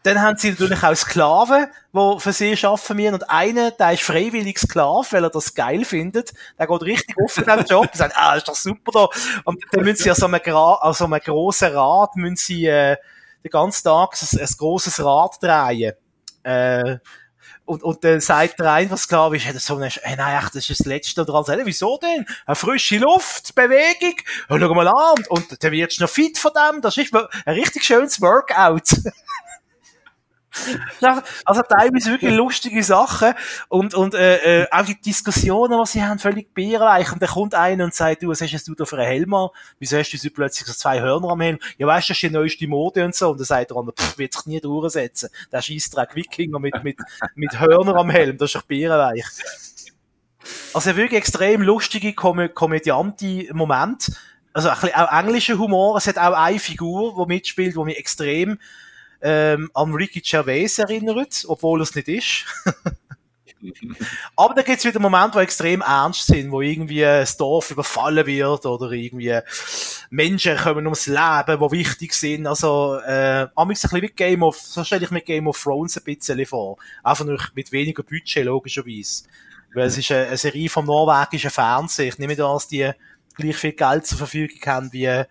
Dann 0.07 0.23
haben 0.23 0.39
sie 0.39 0.51
natürlich 0.51 0.85
auch 0.85 0.95
Sklaven, 0.95 1.67
die 1.93 2.21
für 2.21 2.33
sie 2.33 2.57
arbeiten 2.65 2.97
müssen. 2.97 3.15
Und 3.15 3.29
einer, 3.29 3.73
der 3.73 3.93
ist 3.93 4.05
freiwillig 4.05 4.57
Sklave, 4.57 5.05
weil 5.11 5.25
er 5.25 5.31
das 5.31 5.53
geil 5.53 5.85
findet. 5.85 6.33
Der 6.57 6.69
geht 6.69 6.83
richtig 6.83 7.17
offen 7.19 7.43
in 7.43 7.57
den 7.57 7.67
Job 7.67 7.87
und 7.87 7.97
sagt, 7.97 8.17
ah, 8.17 8.37
ist 8.37 8.47
doch 8.47 8.55
super 8.55 8.93
da. 8.93 9.09
Und 9.43 9.65
dann 9.73 9.83
müssen 9.83 10.05
sie 10.05 10.11
an 10.11 10.15
so 10.15 10.27
einem, 10.27 10.41
so 10.95 11.05
einem 11.07 11.19
grossen 11.19 11.77
Rad, 11.77 12.15
müssen 12.15 12.37
sie, 12.37 12.67
äh, 12.67 12.97
den 13.43 13.51
ganzen 13.51 13.83
Tag 13.83 14.11
ein, 14.13 14.39
ein 14.39 14.49
grosses 14.57 15.05
Rad 15.05 15.43
drehen. 15.43 15.95
Äh, 16.45 16.99
und, 17.65 17.83
und 17.83 18.05
dann 18.05 18.21
sagt 18.21 18.61
der 18.61 18.73
eine, 18.75 18.91
was 18.93 19.09
klar 19.09 19.35
ist, 19.35 19.45
hat 19.45 19.57
so 19.57 19.75
eine, 19.75 19.89
hey, 19.89 20.15
nein, 20.17 20.39
echt, 20.41 20.55
das 20.55 20.71
ist 20.71 20.79
das 20.79 20.87
Letzte 20.87 21.25
dran. 21.25 21.43
Sagt, 21.43 21.63
wieso 21.65 21.99
denn? 21.99 22.25
Eine 22.47 22.55
frische 22.55 22.99
Luft, 22.99 23.57
Bewegung. 23.57 24.15
Und 24.49 24.61
schau 24.61 24.73
mal 24.73 24.87
an. 24.87 25.15
Und, 25.29 25.51
und 25.51 25.65
dann 25.65 25.73
wirst 25.73 25.99
du 25.99 26.05
noch 26.05 26.11
fit 26.11 26.39
von 26.39 26.53
dem. 26.55 26.81
Das 26.81 26.97
ist 26.97 27.13
ein 27.13 27.55
richtig 27.55 27.83
schönes 27.83 28.21
Workout. 28.21 28.85
also 31.45 31.63
teilweise 31.63 32.11
wirklich 32.11 32.35
lustige 32.35 32.83
Sachen 32.83 33.35
und, 33.69 33.95
und 33.95 34.15
äh, 34.15 34.63
äh, 34.63 34.67
auch 34.71 34.85
die 34.85 35.01
Diskussionen, 35.01 35.79
die 35.83 35.91
sie 35.91 36.03
haben, 36.03 36.19
völlig 36.19 36.53
bärreich. 36.55 37.13
Und 37.13 37.23
dann 37.23 37.29
kommt 37.29 37.55
einer 37.55 37.85
und 37.85 37.95
sagt, 37.95 38.23
du, 38.23 38.29
was 38.29 38.41
hast 38.41 38.69
du 38.69 38.75
da 38.75 38.85
für 38.85 38.97
einen 38.97 39.07
Helm 39.07 39.35
an? 39.35 39.49
Wieso 39.79 39.99
hast 39.99 40.11
du 40.11 40.17
so 40.17 40.29
plötzlich 40.31 40.67
so 40.67 40.73
zwei 40.73 41.01
Hörner 41.01 41.31
am 41.31 41.41
Helm? 41.41 41.59
Ja, 41.79 41.87
weißt 41.87 42.09
du, 42.09 42.13
das 42.13 42.17
ist 42.17 42.23
die 42.23 42.31
neueste 42.31 42.69
Mode 42.69 43.05
und 43.05 43.15
so. 43.15 43.31
Und 43.31 43.39
dann 43.39 43.47
sagt 43.47 43.71
der 43.71 43.77
andere, 43.77 43.95
pff, 43.95 44.19
wird 44.19 44.33
sich 44.33 44.47
nie 44.47 44.61
durchsetzen. 44.61 45.31
Der 45.53 45.63
Scheissdreck 45.63 46.15
Wikinger 46.15 46.59
mit, 46.59 46.83
mit, 46.83 46.99
mit 47.35 47.61
Hörner 47.61 47.97
am 47.97 48.11
Helm, 48.11 48.37
das 48.39 48.51
ist 48.51 48.57
doch 48.57 48.63
bärreich. 48.63 49.25
Also 50.73 50.97
wirklich 50.97 51.19
extrem 51.19 51.63
lustige 51.63 52.13
Kom 52.13 52.49
Komödianti-Moment. 52.53 54.13
Also 54.53 54.69
ein 54.69 54.75
bisschen 54.81 54.95
auch 54.95 55.13
englischer 55.13 55.59
Humor. 55.59 55.97
Es 55.97 56.07
hat 56.07 56.19
auch 56.19 56.33
eine 56.33 56.59
Figur, 56.59 57.15
die 57.19 57.35
mitspielt, 57.35 57.77
die 57.77 57.85
mich 57.85 57.99
extrem 57.99 58.59
ähm, 59.29 59.71
an 59.75 59.93
Ricky 59.93 60.21
Gervais 60.21 60.79
erinnert, 60.79 61.45
obwohl 61.49 61.83
es 61.83 61.97
nicht 61.97 62.07
ist. 62.07 62.45
Aber 64.37 64.55
da 64.55 64.63
gibt 64.63 64.79
es 64.79 64.85
wieder 64.85 65.01
Momente, 65.01 65.39
die 65.39 65.43
extrem 65.43 65.81
ernst 65.81 66.27
sind, 66.27 66.53
wo 66.53 66.61
irgendwie 66.61 67.01
das 67.01 67.37
Dorf 67.37 67.73
überfallen 67.73 68.25
wird 68.25 68.65
oder 68.67 68.93
irgendwie 68.93 69.37
Menschen 70.11 70.57
kommen 70.57 70.87
ums 70.87 71.07
Leben, 71.07 71.59
die 71.59 71.71
wichtig 71.73 72.15
sind. 72.15 72.47
Also, 72.47 73.01
äh, 73.05 73.49
ein 73.57 73.69
bisschen 73.69 74.01
wie 74.01 74.09
Game 74.09 74.45
of, 74.45 74.57
so 74.57 74.85
stelle 74.85 75.05
ich 75.05 75.11
mir 75.11 75.23
Game 75.23 75.49
of 75.49 75.61
Thrones 75.61 75.97
ein 75.97 76.05
bisschen 76.05 76.47
vor. 76.47 76.77
Einfach 77.03 77.25
nur 77.25 77.41
mit 77.55 77.73
weniger 77.73 78.05
Budget, 78.05 78.45
logischerweise. 78.45 79.25
Weil 79.75 79.87
es 79.87 79.99
ist 79.99 80.13
eine, 80.13 80.27
eine 80.27 80.37
Serie 80.37 80.69
vom 80.69 80.85
norwegischen 80.85 81.51
Fernsehen. 81.51 82.09
Ich 82.09 82.19
nehme 82.19 82.35
an, 82.35 82.55
dass 82.55 82.69
die 82.69 82.93
gleich 83.35 83.57
viel 83.57 83.73
Geld 83.73 84.07
zur 84.07 84.19
Verfügung 84.19 84.61
haben 84.65 84.93
wie 84.93 85.25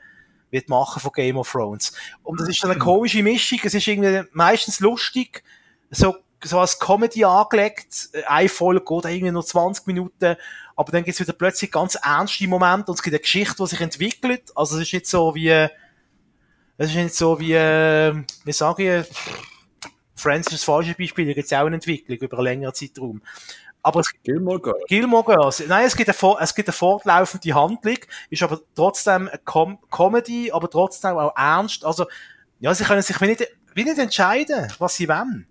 wird 0.52 0.70
machen 0.70 1.00
von 1.00 1.12
Game 1.12 1.38
of 1.38 1.52
Thrones. 1.52 1.94
Und 2.24 2.40
das 2.40 2.50
ist 2.50 2.62
so 2.62 2.68
eine 2.68 2.80
komische 2.80 3.24
Mischung. 3.24 3.60
Es 3.64 3.74
ist 3.74 3.88
irgendwie 3.88 4.24
meistens 4.32 4.80
lustig, 4.80 5.44
so, 5.90 6.16
so 6.44 6.60
als 6.60 6.80
Comedy 6.80 7.24
angelegt. 7.26 8.10
Eine 8.28 8.50
Folge 8.50 8.82
geht 8.82 9.12
irgendwie 9.12 9.32
nur 9.32 9.46
20 9.46 9.88
Minuten. 9.88 10.36
Aber 10.76 10.92
dann 10.92 11.04
gibt 11.04 11.16
es 11.16 11.22
wieder 11.22 11.34
plötzlich 11.34 11.72
ganz 11.72 11.96
ernste 11.96 12.48
Momente 12.48 12.92
und 12.92 12.98
es 12.98 13.04
gibt 13.04 13.14
eine 13.14 13.22
Geschichte, 13.22 13.56
die 13.60 13.68
sich 13.68 13.82
entwickelt. 13.82 14.52
Also 14.56 14.76
es 14.76 14.84
ist 14.84 14.94
nicht 14.94 15.08
so 15.08 15.34
wie, 15.34 15.50
es 15.50 15.70
ist 16.78 16.96
nicht 16.96 17.16
so 17.16 17.40
wie, 17.40 17.54
wie 17.54 18.52
sage 18.52 19.00
ich, 19.00 19.08
Friends 20.16 20.48
ist 20.48 20.54
das 20.54 20.64
falsche 20.64 20.96
Beispiel, 20.96 21.28
da 21.28 21.34
gibt 21.34 21.46
es 21.46 21.54
auch 21.54 21.66
eine 21.66 21.76
Entwicklung 21.76 22.18
über 22.18 22.38
einen 22.38 22.46
längeren 22.46 22.74
Zeitraum. 22.74 23.22
Aber 23.86 24.00
es, 24.00 24.12
Gilmore 24.24 24.60
Girls. 24.60 24.84
Gilmore 24.88 25.24
Girls. 25.24 25.64
Nein, 25.68 25.86
es 25.86 25.96
gibt 25.96 26.10
eine, 26.10 26.38
es 26.40 26.56
gibt 26.56 26.68
eine 26.68 26.74
fortlaufende 26.74 27.54
Handlung, 27.54 27.98
ist 28.32 28.42
aber 28.42 28.60
trotzdem 28.74 29.28
eine 29.28 29.40
Com 29.46 29.78
Comedy, 29.92 30.52
aber 30.52 30.68
trotzdem 30.72 31.16
auch 31.20 31.36
ernst. 31.38 31.86
Also, 31.86 32.08
ja, 32.60 32.74
sie 32.74 32.84
können 32.84 33.04
sich 33.04 33.22
wie 33.22 33.28
nicht, 33.28 33.48
wie 33.76 33.84
nicht 33.84 34.00
entscheiden, 34.00 34.74
was 34.80 34.96
sie 34.96 35.08
wollen. 35.08 35.48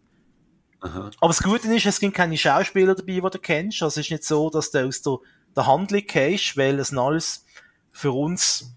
Aha. 0.80 1.10
Aber 1.20 1.28
das 1.28 1.44
Gute 1.44 1.72
ist, 1.72 1.86
es 1.86 2.00
gibt 2.00 2.16
keine 2.16 2.36
Schauspieler 2.36 2.96
dabei, 2.96 3.12
die 3.12 3.20
du 3.20 3.38
kennst. 3.38 3.80
Also 3.84 4.00
es 4.00 4.06
ist 4.06 4.10
nicht 4.10 4.24
so, 4.24 4.50
dass 4.50 4.72
du 4.72 4.84
aus 4.84 5.00
der, 5.02 5.18
der 5.54 5.66
Handlung 5.68 6.02
kennst, 6.04 6.56
weil 6.56 6.80
es 6.80 6.92
alles 6.92 7.46
für 7.92 8.10
uns 8.10 8.74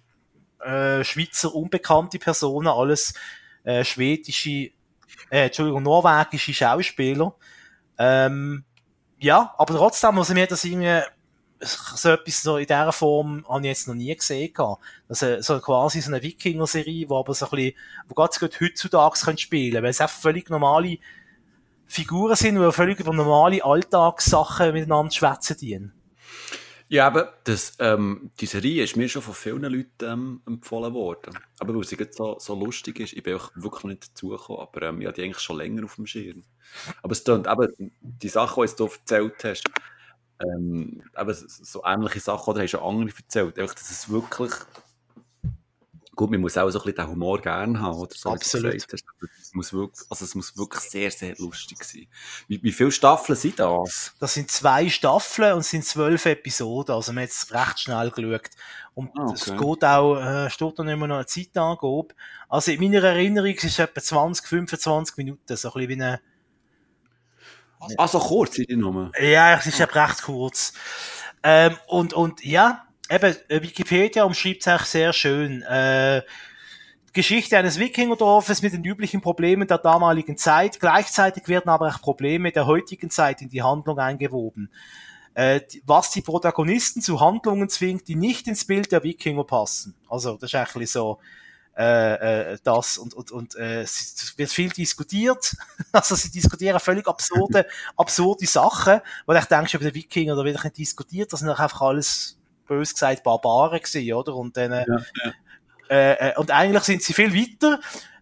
äh, 0.64 1.04
Schweizer 1.04 1.56
unbekannte 1.56 2.20
Personen, 2.20 2.68
alles 2.68 3.16
äh, 3.64 3.84
schwedische, 3.84 4.70
äh, 5.32 5.46
Entschuldigung, 5.46 5.82
norwegische 5.82 6.54
Schauspieler. 6.54 7.34
Ähm, 7.98 8.64
ja, 9.20 9.54
aber 9.58 9.76
trotzdem 9.76 10.16
muss 10.16 10.30
ich 10.30 10.36
mir 10.36 10.48
das 10.48 10.64
irgendwie 10.64 11.02
so 11.60 12.10
etwas 12.10 12.44
so 12.44 12.58
in 12.58 12.68
dieser 12.68 12.92
Form 12.92 13.46
habe 13.50 13.62
ich 13.62 13.68
jetzt 13.68 13.88
noch 13.88 13.96
nie 13.96 14.16
gesehen. 14.16 14.54
Also, 15.10 15.42
so 15.42 15.60
quasi 15.60 16.02
so 16.02 16.12
eine 16.12 16.22
Wikinger-Serie, 16.22 17.10
wo 17.10 17.20
aber 17.20 17.34
so 17.34 17.46
ein 17.46 17.52
bisschen, 17.52 17.74
wo 18.08 18.14
ganz 18.14 18.40
gut 18.40 18.60
heutzutage 18.62 19.20
können 19.20 19.38
spielen 19.38 19.84
weil 19.84 19.90
es 19.90 20.02
einfach 20.02 20.20
völlig 20.20 20.50
normale 20.50 20.98
Figuren 21.88 22.36
sind, 22.36 22.62
die 22.62 22.72
völlig 22.72 23.00
über 23.00 23.14
normale 23.14 23.64
Alltagssachen 23.64 24.74
miteinander 24.74 25.12
schwätzen 25.12 25.58
dienen. 25.58 25.94
Ja, 26.90 27.06
aber 27.08 27.34
das, 27.44 27.74
ähm, 27.80 28.32
die 28.40 28.46
Serie 28.46 28.84
ist 28.84 28.96
mir 28.96 29.10
schon 29.10 29.22
von 29.22 29.34
vielen 29.34 29.62
Leuten 29.64 29.90
ähm, 30.06 30.42
empfohlen 30.46 30.94
worden. 30.94 31.38
Aber 31.60 31.76
weil 31.76 31.84
sie 31.84 31.98
so, 32.12 32.38
so 32.40 32.56
lustig 32.56 33.00
ist, 33.02 33.12
ich 33.14 33.24
bin 33.24 33.36
auch 33.36 33.52
wirklich 33.56 33.84
nicht 33.84 34.10
dazugekommen, 34.12 34.62
aber 34.62 34.82
ähm, 34.84 35.02
ich 35.02 35.08
habe 35.08 35.16
die 35.16 35.24
eigentlich 35.24 35.40
schon 35.40 35.58
länger 35.58 35.84
auf 35.84 35.96
dem 35.96 36.06
Schirm. 36.08 36.44
Aber 37.04 37.12
es 37.12 37.24
klingt 37.26 37.46
eben, 37.48 37.92
die 38.02 38.30
Sachen, 38.30 38.66
die 38.66 38.76
du 38.78 38.86
erzählt 38.86 39.44
hast, 39.44 39.64
ähm, 40.42 41.04
eben 41.20 41.34
so 41.36 41.84
ähnliche 41.86 42.20
Sachen, 42.22 42.52
oder 42.52 42.64
hast 42.64 42.74
du 42.74 42.80
andere 42.82 43.10
erzählt, 43.18 43.60
einfach, 43.60 43.76
dass 43.76 43.92
es 43.92 44.10
wirklich 44.10 44.52
Gut, 46.18 46.32
man 46.32 46.42
muss 46.42 46.58
auch 46.58 46.68
so 46.72 46.80
ein 46.80 46.86
bisschen 46.86 46.96
den 46.96 47.12
Humor 47.12 47.40
gerne 47.40 47.80
haben, 47.80 47.96
oder? 47.96 48.16
So, 48.16 48.32
Absolut. 48.32 48.74
Es 48.74 49.54
muss 49.54 49.72
wirklich, 49.72 50.04
also 50.10 50.26
es 50.26 50.34
muss 50.34 50.58
wirklich 50.58 50.82
sehr, 50.82 51.12
sehr 51.12 51.36
lustig 51.38 51.84
sein. 51.84 52.08
Wie, 52.48 52.62
wie 52.64 52.72
viele 52.72 52.92
Staffeln 52.92 53.38
sind 53.38 53.60
das? 53.60 54.16
Das 54.20 54.34
sind 54.34 54.50
zwei 54.50 54.90
Staffeln 54.90 55.54
und 55.54 55.60
es 55.60 55.70
sind 55.70 55.86
zwölf 55.86 56.26
Episoden, 56.26 56.96
also 56.96 57.14
man 57.14 57.26
hat 57.26 57.30
es 57.30 57.54
recht 57.54 57.82
schnell 57.82 58.10
geschaut. 58.10 58.50
Und 58.96 59.12
ah, 59.16 59.26
okay. 59.26 59.34
es 59.36 59.46
geht 59.46 59.86
auch, 59.86 60.18
äh, 60.20 60.50
steht 60.50 60.80
dann 60.80 60.88
immer 60.88 61.06
noch 61.06 61.18
eine 61.18 61.28
Zeitangabe. 61.28 62.08
Also 62.50 62.72
in 62.72 62.82
meiner 62.82 63.04
Erinnerung 63.04 63.52
ist 63.52 63.66
es 63.66 63.78
etwa 63.78 64.02
20, 64.02 64.48
25 64.48 65.18
Minuten, 65.18 65.56
so 65.56 65.68
ein 65.68 65.74
bisschen 65.74 65.90
wie 65.90 66.04
eine... 66.04 66.22
Also 67.96 68.18
kurz 68.18 68.56
sind 68.56 68.72
die 68.72 68.76
Nummer? 68.76 69.12
Ja, 69.22 69.54
es 69.54 69.68
ist 69.68 69.78
ja 69.78 69.86
recht 69.86 70.24
kurz. 70.24 70.74
Ähm, 71.44 71.78
und, 71.86 72.14
und 72.14 72.44
ja, 72.44 72.87
eben, 73.10 73.36
äh, 73.50 73.62
Wikipedia 73.62 74.24
umschreibt 74.24 74.62
es 74.62 74.68
eigentlich 74.68 74.88
sehr 74.88 75.14
schön. 75.14 75.62
Äh, 75.64 76.22
Geschichte 77.14 77.58
eines 77.58 77.80
Wikingerdorfes 77.80 78.62
mit 78.62 78.74
den 78.74 78.84
üblichen 78.84 79.22
Problemen 79.22 79.68
der 79.68 79.80
damaligen 79.80 80.38
Zeit. 80.38 80.80
Gleichzeitig 80.80 81.48
werden 81.48 81.70
aber 81.70 81.88
auch 81.88 82.02
Probleme 82.02 82.52
der 82.52 82.68
heutigen 82.68 83.10
Zeit 83.10 83.42
in 83.42 83.50
die 83.50 83.64
Handlung 83.64 83.98
eingewoben. 83.98 84.70
Äh, 85.34 85.62
was 85.86 86.12
die 86.12 86.22
Protagonisten 86.22 87.02
zu 87.02 87.20
Handlungen 87.20 87.70
zwingt, 87.70 88.08
die 88.08 88.16
nicht 88.16 88.48
ins 88.48 88.66
Bild 88.66 88.92
der 88.92 89.04
Wikinger 89.04 89.44
passen. 89.44 89.96
Also, 90.10 90.34
das 90.34 90.52
ist 90.52 90.56
eigentlich 90.56 90.92
so. 90.92 91.20
äh, 91.78 92.54
äh, 92.54 92.58
das 92.64 92.98
und, 92.98 93.14
und, 93.14 93.32
und 93.32 93.56
äh, 93.56 93.82
es 93.82 94.34
wird 94.38 94.50
viel 94.50 94.70
diskutiert. 94.70 95.56
Also 95.92 96.16
sie 96.16 96.32
diskutieren 96.32 96.80
völlig 96.80 97.08
absurde, 97.08 97.66
absurde 97.96 98.46
Sachen, 98.46 99.00
wo 99.26 99.34
du 99.34 99.40
denkst, 99.40 99.74
über 99.74 99.86
den 99.86 99.96
Wikinger, 99.96 100.36
da 100.36 100.44
wird 100.44 100.64
nicht 100.64 100.78
diskutiert, 100.78 101.32
das 101.32 101.40
sind 101.40 101.50
einfach 101.50 101.82
alles, 101.82 102.37
bös 102.68 102.94
gesagt, 102.94 103.24
Barbaren 103.24 103.80
gewesen, 103.80 104.14
oder? 104.14 104.36
Und 104.36 104.58
dann, 104.58 104.72
äh, 104.72 104.86
ja, 104.88 104.98
ja. 105.26 105.34
Äh, 105.90 106.30
äh, 106.30 106.38
und 106.38 106.52
eigentlich 106.52 106.84
sind 106.84 107.02
sie 107.02 107.14
viel 107.14 107.34
weiter, 107.34 107.80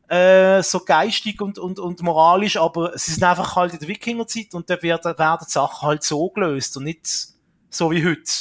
äh, 0.07 0.61
so 0.61 0.81
geistig 0.81 1.41
und, 1.41 1.57
und, 1.57 1.79
und 1.79 2.01
moralisch, 2.01 2.57
aber 2.57 2.97
sie 2.97 3.11
sind 3.11 3.23
einfach 3.23 3.55
halt 3.55 3.73
in 3.73 3.79
der 3.79 3.87
Wikingerzeit 3.87 4.53
und 4.53 4.69
da 4.69 4.81
werden, 4.81 5.17
werden 5.17 5.45
die 5.47 5.51
Sachen 5.51 5.87
halt 5.87 6.03
so 6.03 6.29
gelöst 6.29 6.77
und 6.77 6.83
nicht 6.83 7.07
so 7.69 7.91
wie 7.91 8.05
heute. 8.05 8.31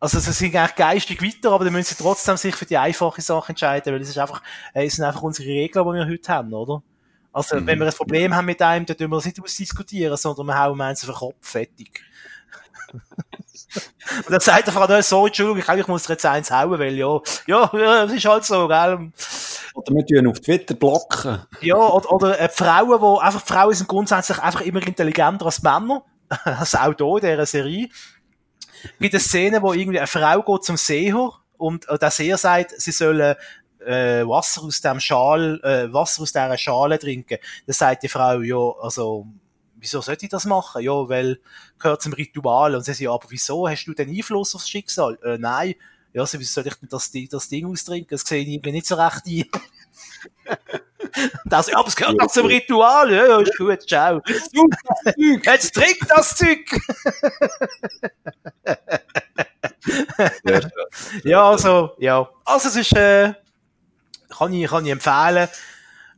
Also 0.00 0.20
sie 0.20 0.30
sind 0.32 0.54
eigentlich 0.54 0.76
geistig 0.76 1.22
weiter, 1.22 1.50
aber 1.52 1.64
dann 1.64 1.72
müssen 1.72 1.96
sie 1.96 2.02
trotzdem 2.02 2.36
sich 2.36 2.54
für 2.54 2.66
die 2.66 2.78
einfache 2.78 3.20
Sache 3.20 3.50
entscheiden, 3.50 3.92
weil 3.92 4.00
es 4.00 4.10
ist 4.10 4.18
einfach, 4.18 4.42
äh, 4.72 4.86
es 4.86 4.94
sind 4.94 5.04
einfach 5.04 5.22
unsere 5.22 5.48
Regeln, 5.48 5.84
die 5.84 5.94
wir 5.94 6.06
heute 6.06 6.32
haben, 6.32 6.54
oder? 6.54 6.82
Also 7.32 7.56
mhm. 7.56 7.66
wenn 7.66 7.78
wir 7.80 7.86
ein 7.86 7.92
Problem 7.92 8.34
haben 8.34 8.46
mit 8.46 8.62
einem, 8.62 8.86
dann 8.86 8.96
tun 8.96 9.10
wir 9.10 9.16
das 9.16 9.26
nicht 9.26 9.42
ausdiskutieren, 9.42 10.16
sondern 10.16 10.46
wir 10.46 10.58
hauen 10.58 10.80
eins 10.80 11.02
auf 11.02 11.10
den 11.10 11.18
Kopf, 11.18 11.36
fertig. 11.40 12.04
Und 14.24 14.30
dann 14.30 14.40
sagt 14.40 14.66
der 14.66 14.74
Frau, 14.74 15.02
so, 15.02 15.26
Entschuldigung, 15.26 15.78
ich 15.78 15.86
muss 15.86 16.04
dir 16.04 16.12
jetzt 16.14 16.26
eins 16.26 16.50
hauen, 16.50 16.78
weil 16.78 16.94
ja, 16.94 17.20
ja, 17.46 17.70
ja, 17.72 18.06
das 18.06 18.12
ist 18.12 18.24
halt 18.24 18.44
so, 18.44 18.68
gell. 18.68 19.12
Oder 19.74 19.94
wir 19.94 20.06
tun 20.06 20.26
auf 20.26 20.40
Twitter 20.40 20.74
blocken. 20.74 21.40
Ja, 21.60 21.76
oder, 21.76 22.12
oder 22.12 22.40
äh, 22.40 22.48
Frauen, 22.48 23.00
wo, 23.00 23.18
einfach 23.18 23.44
Frauen 23.44 23.74
sind 23.74 23.88
grundsätzlich 23.88 24.38
einfach 24.38 24.62
immer 24.62 24.84
intelligenter 24.86 25.46
als 25.46 25.62
Männer. 25.62 26.04
Also 26.44 26.78
auch 26.78 26.94
hier 26.96 27.30
in 27.30 27.30
dieser 27.30 27.46
Serie. 27.46 27.88
Gibt 29.00 29.14
eine 29.14 29.20
Szene, 29.20 29.62
wo 29.62 29.72
irgendwie 29.72 29.98
eine 29.98 30.06
Frau 30.06 30.42
geht 30.42 30.64
zum 30.64 30.76
Seher 30.76 31.32
und 31.56 31.88
äh, 31.88 31.98
der 31.98 32.10
Seher 32.10 32.36
sagt, 32.36 32.80
sie 32.80 32.92
sollen 32.92 33.34
äh, 33.84 34.26
Wasser 34.26 34.62
aus 34.62 34.80
dem 34.80 35.00
Schal, 35.00 35.60
äh, 35.62 35.92
Wasser 35.92 36.22
aus 36.22 36.32
dieser 36.32 36.58
Schale 36.58 36.98
trinken. 36.98 37.38
Dann 37.66 37.74
sagt 37.74 38.02
die 38.02 38.08
Frau, 38.08 38.40
ja, 38.40 38.72
also, 38.80 39.26
wieso 39.80 40.00
sollte 40.00 40.26
ich 40.26 40.30
das 40.30 40.44
machen? 40.44 40.82
Ja, 40.82 41.08
weil 41.08 41.40
gehört 41.78 42.02
zum 42.02 42.12
Ritual. 42.12 42.74
Und 42.74 42.84
sie 42.84 42.92
sagt, 42.92 43.00
ja, 43.00 43.12
aber 43.12 43.26
wieso? 43.28 43.68
Hast 43.68 43.84
du 43.84 43.94
den 43.94 44.10
Einfluss 44.10 44.54
aufs 44.54 44.68
Schicksal? 44.68 45.18
Äh, 45.22 45.38
nein. 45.38 45.74
Ja, 46.12 46.26
so, 46.26 46.38
wieso 46.38 46.54
soll 46.54 46.66
ich 46.66 46.74
denn 46.74 46.88
das, 46.88 47.10
das 47.30 47.48
Ding 47.48 47.66
austrinken? 47.66 48.08
Das 48.10 48.22
sehe 48.22 48.42
ich 48.42 48.48
irgendwie 48.48 48.72
nicht 48.72 48.86
so 48.86 48.96
recht 48.96 49.26
ein. 49.26 49.44
das, 51.44 51.68
ja, 51.68 51.78
aber 51.78 51.88
es 51.88 51.96
gehört 51.96 52.20
doch 52.20 52.28
zum 52.28 52.46
Ritual. 52.46 53.12
Ja, 53.12 53.26
ja, 53.26 53.40
ist 53.40 53.56
gut, 53.56 53.88
ciao. 53.88 54.20
Jetzt 55.16 55.74
trink 55.74 55.98
das 56.08 56.36
Zeug! 56.36 56.66
ja, 61.24 61.50
also, 61.50 61.92
ja. 61.98 62.28
Also, 62.44 62.68
es 62.68 62.76
ist, 62.76 62.96
äh, 62.96 63.34
kann 64.30 64.52
ich, 64.52 64.68
kann 64.68 64.86
ich 64.86 64.92
empfehlen. 64.92 65.48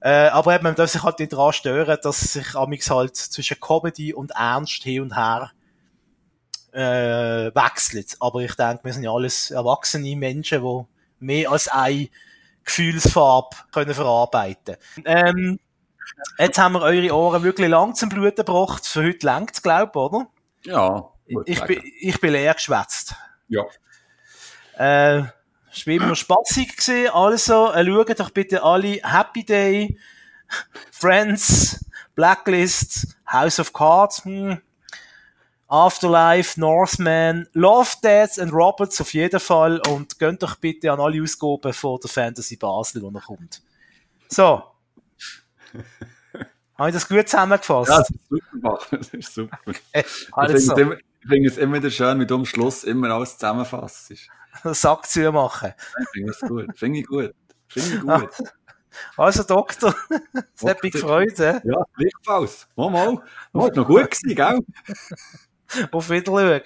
Äh, 0.01 0.29
aber 0.29 0.55
eben, 0.55 0.65
man 0.65 0.75
darf 0.75 0.91
sich 0.91 1.03
halt 1.03 1.19
nicht 1.19 1.33
daran 1.33 1.53
stören, 1.53 1.99
dass 2.03 2.21
sich 2.21 2.55
amix 2.55 2.91
halt 2.91 3.17
zwischen 3.17 3.61
Comedy 3.61 4.15
und 4.15 4.31
Ernst 4.33 4.83
hin 4.83 5.03
und 5.03 5.17
her 5.17 5.51
äh, 6.73 7.55
wechselt. 7.55 8.17
Aber 8.21 8.41
ich 8.41 8.55
denke, 8.55 8.85
wir 8.85 8.93
sind 8.93 9.03
ja 9.03 9.13
alles 9.13 9.51
erwachsene 9.51 10.17
Menschen, 10.17 10.63
die 10.63 10.87
mehr 11.19 11.51
als 11.51 11.69
eine 11.69 12.09
Gefühlsfarbe 12.65 13.57
können 13.73 13.95
verarbeiten 13.95 14.77
ähm, 15.05 15.59
Jetzt 16.39 16.59
haben 16.59 16.75
wir 16.75 16.83
eure 16.83 17.15
Ohren 17.15 17.43
wirklich 17.43 17.69
lang 17.69 17.95
zum 17.95 18.09
Bluten 18.09 18.45
gebracht. 18.45 18.87
Für 18.87 19.05
heute 19.05 19.27
längt 19.27 19.63
glaube 19.63 19.91
ich, 19.91 19.97
oder? 19.97 20.27
Ja. 20.65 21.11
Ich 21.47 21.63
bin, 21.63 21.81
ich 22.01 22.21
bin 22.21 22.33
leer 22.33 22.55
geschwätzt. 22.55 23.15
Ja. 23.49 23.65
Äh, 24.77 25.25
es 25.73 25.87
war 25.87 25.95
immer 25.95 26.17
spaßig 26.17 26.77
gewesen. 26.77 27.11
Also, 27.13 27.73
äh, 27.73 27.85
schaut 27.85 28.21
doch 28.21 28.31
bitte 28.31 28.63
alle 28.63 29.01
Happy 29.03 29.45
Day, 29.45 29.99
Friends, 30.91 31.85
Blacklist, 32.15 33.17
House 33.27 33.61
of 33.61 33.73
Cards, 33.73 34.25
hm, 34.25 34.61
Afterlife, 35.69 36.59
Northman, 36.59 37.47
Love, 37.53 37.91
Deaths 38.03 38.39
and 38.39 38.53
Roberts 38.53 39.01
auf 39.01 39.15
jeden 39.15 39.39
Fall 39.39 39.81
und 39.89 40.19
gönnt 40.19 40.43
doch 40.43 40.57
bitte 40.57 40.91
an 40.91 40.99
alle 40.99 41.23
Ausgaben 41.23 41.73
von 41.73 42.01
der 42.03 42.11
Fantasy 42.11 42.57
Basel, 42.57 43.01
die 43.03 43.11
noch 43.11 43.25
kommt. 43.25 43.63
So. 44.29 44.63
Habe 46.77 46.89
ich 46.89 46.95
das 46.95 47.09
gut 47.09 47.29
zusammengefasst? 47.29 47.91
Ja, 47.91 47.99
das 47.99 48.11
ist 48.11 48.29
super. 48.29 48.79
Das 48.91 49.09
ist 49.09 49.35
super. 49.35 49.59
also. 50.33 50.77
Ich 51.23 51.29
finde 51.29 51.49
es 51.49 51.59
immer 51.59 51.75
wieder 51.77 51.91
schön, 51.91 52.19
wie 52.19 52.27
du 52.27 52.35
am 52.37 52.47
Schluss 52.47 52.83
immer 52.83 53.11
alles 53.11 53.37
zusammenfasst. 53.37 54.11
Sack 54.65 55.07
zu 55.07 55.33
machen. 55.33 55.73
Ich 56.01 56.09
finde 56.13 56.33
es 56.33 56.41
gut. 56.41 56.79
Finde 56.79 56.99
ich 57.01 57.07
gut. 57.07 57.35
Finde 57.69 57.95
ich 57.97 58.01
gut. 58.01 58.31
Also, 59.17 59.45
Doktor, 59.45 59.95
es 60.55 60.65
hat 60.65 60.83
mich 60.83 60.93
gefreut. 60.93 61.39
Ja, 61.39 61.61
gleichfalls. 61.97 62.67
Mal, 62.75 62.91
mal. 62.91 63.23
War 63.53 63.73
noch 63.73 63.87
gut 63.87 64.11
gewesen, 64.11 64.35
gell? 64.35 64.59
Auf 65.93 66.11
Wiedersehen. 66.11 66.63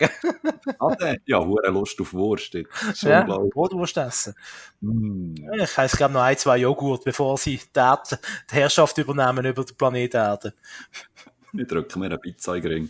Ade. 0.79 1.21
Ja, 1.27 1.45
hure 1.45 1.71
Lust 1.71 2.01
auf 2.01 2.15
Wurst. 2.15 2.55
Ja, 3.03 3.23
Brotwurst 3.25 3.99
essen. 3.99 4.35
Mm. 4.81 5.35
Ich 5.61 5.77
heiße, 5.77 5.99
glaube 5.99 6.15
noch 6.15 6.23
ein, 6.23 6.39
zwei 6.39 6.57
Joghurt, 6.57 7.05
bevor 7.05 7.37
sie 7.37 7.59
die, 7.59 8.17
die 8.51 8.55
Herrschaft 8.55 8.97
übernehmen 8.97 9.45
über 9.45 9.63
den 9.63 9.77
Planeten 9.77 10.17
Erde. 10.17 10.55
Ich 11.53 11.69
drücke 11.69 11.99
mir 11.99 12.07
eine 12.07 12.17
Pizza 12.17 12.55
in 12.55 12.63
den 12.63 12.73
Ring. 12.73 12.89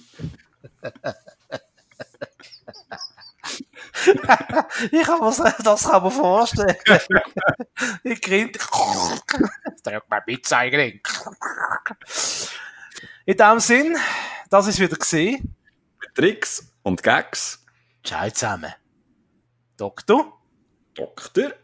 Ich 4.90 5.02
kann 5.02 5.20
mir, 5.20 5.54
das 5.62 5.84
kann 5.84 6.02
man 6.02 6.12
vorstellen. 6.12 6.76
ich 8.02 8.20
grinse. 8.20 8.58
drücke 9.82 10.02
mir 10.10 10.20
Pizza 10.26 10.60
Ring. 10.60 11.00
In 13.24 13.36
dem 13.36 13.60
Sinn, 13.60 13.96
das 14.50 14.66
ist 14.66 14.78
wieder 14.80 14.96
gesehen. 14.96 15.54
Tricks 16.14 16.72
und 16.82 17.02
Gags. 17.02 17.64
Ciao 18.04 18.28
zusammen. 18.30 18.72
Doktor. 19.76 20.40
Doktor. 20.94 21.52